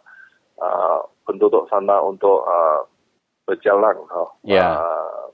uh, 0.62 1.00
penduduk 1.26 1.66
sana 1.74 1.98
untuk 2.06 2.46
uh, 2.46 2.86
berjalan. 3.50 3.98
Ha. 4.14 4.24
Ya. 4.46 4.78
Uh, 4.78 5.26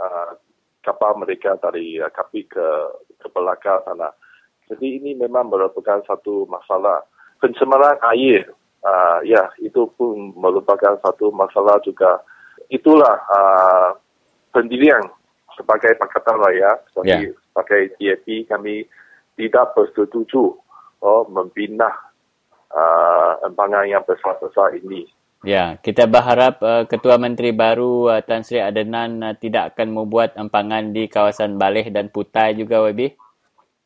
uh, 0.00 0.30
kapal 0.80 1.18
mereka 1.20 1.60
dari 1.60 2.00
uh, 2.00 2.08
Kapi 2.08 2.48
ke 2.48 2.68
ke 3.20 3.26
Pelaka 3.28 3.84
sana. 3.84 4.08
Jadi 4.70 4.96
ini 4.96 5.12
memang 5.12 5.52
merupakan 5.52 6.00
satu 6.08 6.48
masalah 6.48 7.04
pencemaran 7.36 8.00
air. 8.16 8.48
Uh, 8.84 9.24
ya, 9.24 9.48
itu 9.64 9.88
pun 9.96 10.36
merupakan 10.36 11.00
satu 11.00 11.32
masalah 11.32 11.80
juga. 11.80 12.20
Itulah 12.68 13.16
uh, 13.32 13.90
pendirian 14.52 15.00
sebagai 15.56 15.96
Pakatan 15.96 16.36
Raya, 16.36 16.76
sebagai, 16.92 17.32
Ya. 17.32 17.40
sebagai 17.48 17.82
TAP 17.96 18.26
kami 18.44 18.84
tidak 19.40 19.72
bersetuju 19.72 20.54
oh, 21.00 21.22
membina 21.32 21.90
uh, 22.70 23.40
empangan 23.46 23.88
yang 23.88 24.04
besar-besar 24.04 24.78
ini. 24.78 25.08
Ya, 25.44 25.76
kita 25.76 26.08
berharap 26.08 26.56
uh, 26.64 26.88
Ketua 26.88 27.20
Menteri 27.20 27.52
baru 27.52 28.08
uh, 28.08 28.24
Tan 28.24 28.40
Sri 28.40 28.64
Adenan 28.64 29.20
uh, 29.20 29.36
tidak 29.36 29.76
akan 29.76 29.92
membuat 29.92 30.32
empangan 30.40 30.96
di 30.96 31.04
kawasan 31.04 31.60
Baleh 31.60 31.92
dan 31.92 32.08
Putai 32.08 32.56
juga, 32.56 32.80
Webi. 32.80 33.12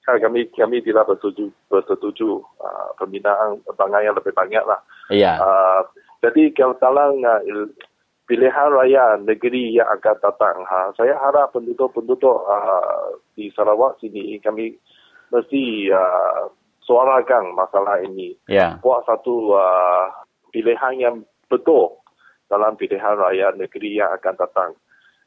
Ya, 0.09 0.17
kami 0.25 0.49
kami 0.57 0.81
tidak 0.81 1.05
bersetuju 1.05 1.53
bersetuju 1.69 2.41
uh, 2.65 2.97
pembinaan 2.97 3.61
empangan 3.69 4.01
yang 4.01 4.17
lebih 4.17 4.33
banyak 4.33 4.65
lah. 4.65 4.81
Ya. 5.13 5.37
Uh, 5.37 5.85
jadi 6.25 6.49
kalau 6.57 6.81
dalam 6.81 7.21
uh, 7.21 7.45
il- 7.45 7.77
pilihan 8.25 8.73
raya 8.73 9.21
negeri 9.21 9.77
yang 9.77 9.89
akan 9.89 10.17
datang, 10.25 10.65
ha, 10.65 10.93
saya 10.97 11.13
harap 11.17 11.53
penduduk-penduduk 11.53 12.41
uh, 12.45 13.21
di 13.37 13.53
Sarawak 13.53 14.01
sini 14.01 14.41
kami 14.41 14.77
mesti 15.29 15.93
uh, 15.93 16.49
suarakan 16.85 17.53
masalah 17.53 18.01
ini. 18.01 18.33
Ya. 18.49 18.81
Buat 18.81 19.05
satu 19.09 19.53
uh, 19.53 20.09
pilihan 20.57 20.97
yang 20.97 21.17
betul 21.53 22.01
dalam 22.49 22.81
pilihan 22.81 23.17
raya 23.17 23.53
negeri 23.53 24.01
yang 24.01 24.09
akan 24.17 24.35
datang. 24.41 24.71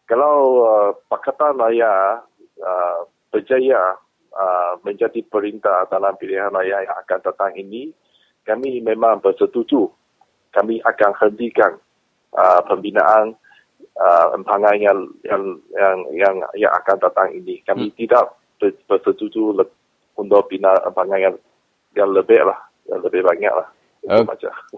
Kalau 0.10 0.66
uh, 0.66 0.90
Pakatan 1.06 1.62
Raya 1.62 2.22
uh, 2.62 3.00
berjaya 3.30 3.94
uh, 4.36 4.80
menjadi 4.84 5.22
perintah 5.28 5.88
dalam 5.88 6.16
pilihan 6.18 6.52
raya 6.52 6.84
yang 6.84 6.98
akan 7.06 7.20
datang 7.22 7.52
ini, 7.56 7.92
kami 8.44 8.82
memang 8.82 9.22
bersetuju. 9.22 9.88
Kami 10.52 10.84
akan 10.84 11.12
hentikan 11.16 11.80
uh, 12.36 12.60
pembinaan 12.68 13.32
uh, 13.96 14.28
empangan 14.36 14.76
yang 14.76 15.00
yang 15.24 15.44
yang 15.72 15.98
yang 16.12 16.36
yang 16.60 16.74
akan 16.76 16.98
datang 17.00 17.32
ini. 17.32 17.64
Kami 17.64 17.88
hmm. 17.88 17.96
tidak 17.96 18.36
ber- 18.60 18.80
bersetuju 18.88 19.56
le- 19.56 19.76
untuk 20.20 20.52
bina 20.52 20.76
empangan 20.84 21.20
yang 21.24 21.36
yang 21.96 22.12
lebih 22.12 22.44
lah, 22.44 22.60
yang 22.92 23.00
lebih 23.00 23.24
banyak 23.24 23.54
lah. 23.56 23.68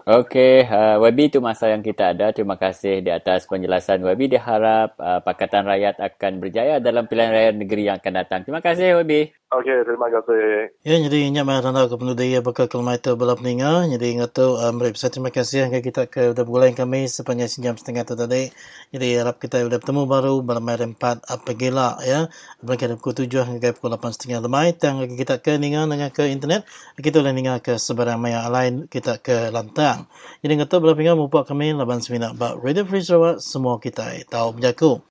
Okey, 0.04 0.68
uh, 0.68 1.00
Webi 1.00 1.32
itu 1.32 1.40
masa 1.40 1.72
yang 1.72 1.80
kita 1.80 2.12
ada. 2.12 2.28
Terima 2.28 2.60
kasih 2.60 3.00
di 3.00 3.08
atas 3.08 3.48
penjelasan 3.48 4.04
Webi. 4.04 4.28
Diharap 4.28 5.00
uh, 5.00 5.24
Pakatan 5.24 5.64
Rakyat 5.64 5.96
akan 5.96 6.44
berjaya 6.44 6.76
dalam 6.76 7.08
pilihan 7.08 7.32
raya 7.32 7.50
negeri 7.56 7.88
yang 7.88 7.96
akan 7.96 8.14
datang. 8.20 8.44
Terima 8.44 8.60
kasih, 8.60 9.00
Webi. 9.00 9.32
Okey, 9.52 9.84
terima 9.84 10.08
kasih. 10.08 10.72
Ya, 10.82 10.96
jadi 11.04 11.28
ingat 11.28 11.44
mai 11.44 11.60
randa 11.60 11.84
ke 11.84 11.94
penuh 12.00 12.16
dia 12.16 12.40
bakal 12.40 12.64
kelmai 12.64 12.96
tu 12.96 13.12
bala 13.12 13.36
peninga. 13.36 13.86
Jadi 13.92 14.16
ingat 14.16 14.32
tu 14.32 14.56
um, 14.56 14.74
saya 14.96 15.12
terima 15.12 15.28
kasih 15.30 15.68
yang 15.68 15.84
kita 15.84 16.08
ke 16.08 16.32
udah 16.32 16.42
bulan 16.48 16.72
kami 16.72 17.04
sepanjang 17.06 17.52
sejam 17.52 17.76
setengah 17.76 18.08
tu 18.08 18.16
tadi. 18.16 18.48
Jadi 18.90 19.20
harap 19.20 19.36
kita 19.38 19.60
udah 19.62 19.78
bertemu 19.78 20.02
baru 20.08 20.40
bala 20.40 20.64
mai 20.64 20.80
rempat 20.80 21.22
apa 21.28 21.54
gila 21.54 22.00
ya. 22.02 22.32
Bala 22.64 22.76
kita 22.80 22.96
pukul 22.96 23.14
tujuh 23.20 23.44
hingga 23.44 23.76
pukul 23.76 23.92
lapan 23.92 24.10
setengah 24.16 24.40
lemai. 24.42 24.72
Tang 24.74 25.04
kita 25.04 25.38
ke 25.38 25.60
ninga 25.60 25.86
dengan 25.86 26.08
ke 26.08 26.24
internet. 26.24 26.64
Kita 26.98 27.20
boleh 27.20 27.36
ninga 27.36 27.60
ke 27.60 27.76
sebarang 27.76 28.18
maya 28.18 28.48
lain 28.48 28.88
kita 28.88 29.20
ke 29.20 29.52
lantang. 29.52 30.08
Jadi 30.40 30.50
ingat 30.56 30.72
tu 30.72 30.80
bala 30.80 30.96
peninga 30.96 31.20
membuat 31.20 31.46
kami 31.46 31.76
laban 31.76 32.00
semina. 32.00 32.32
But 32.32 32.58
Radio 32.64 32.88
Free 32.88 33.04
Sarawak 33.04 33.44
semua 33.44 33.76
kita 33.76 34.08
tahu 34.24 34.56
berjaku. 34.56 35.04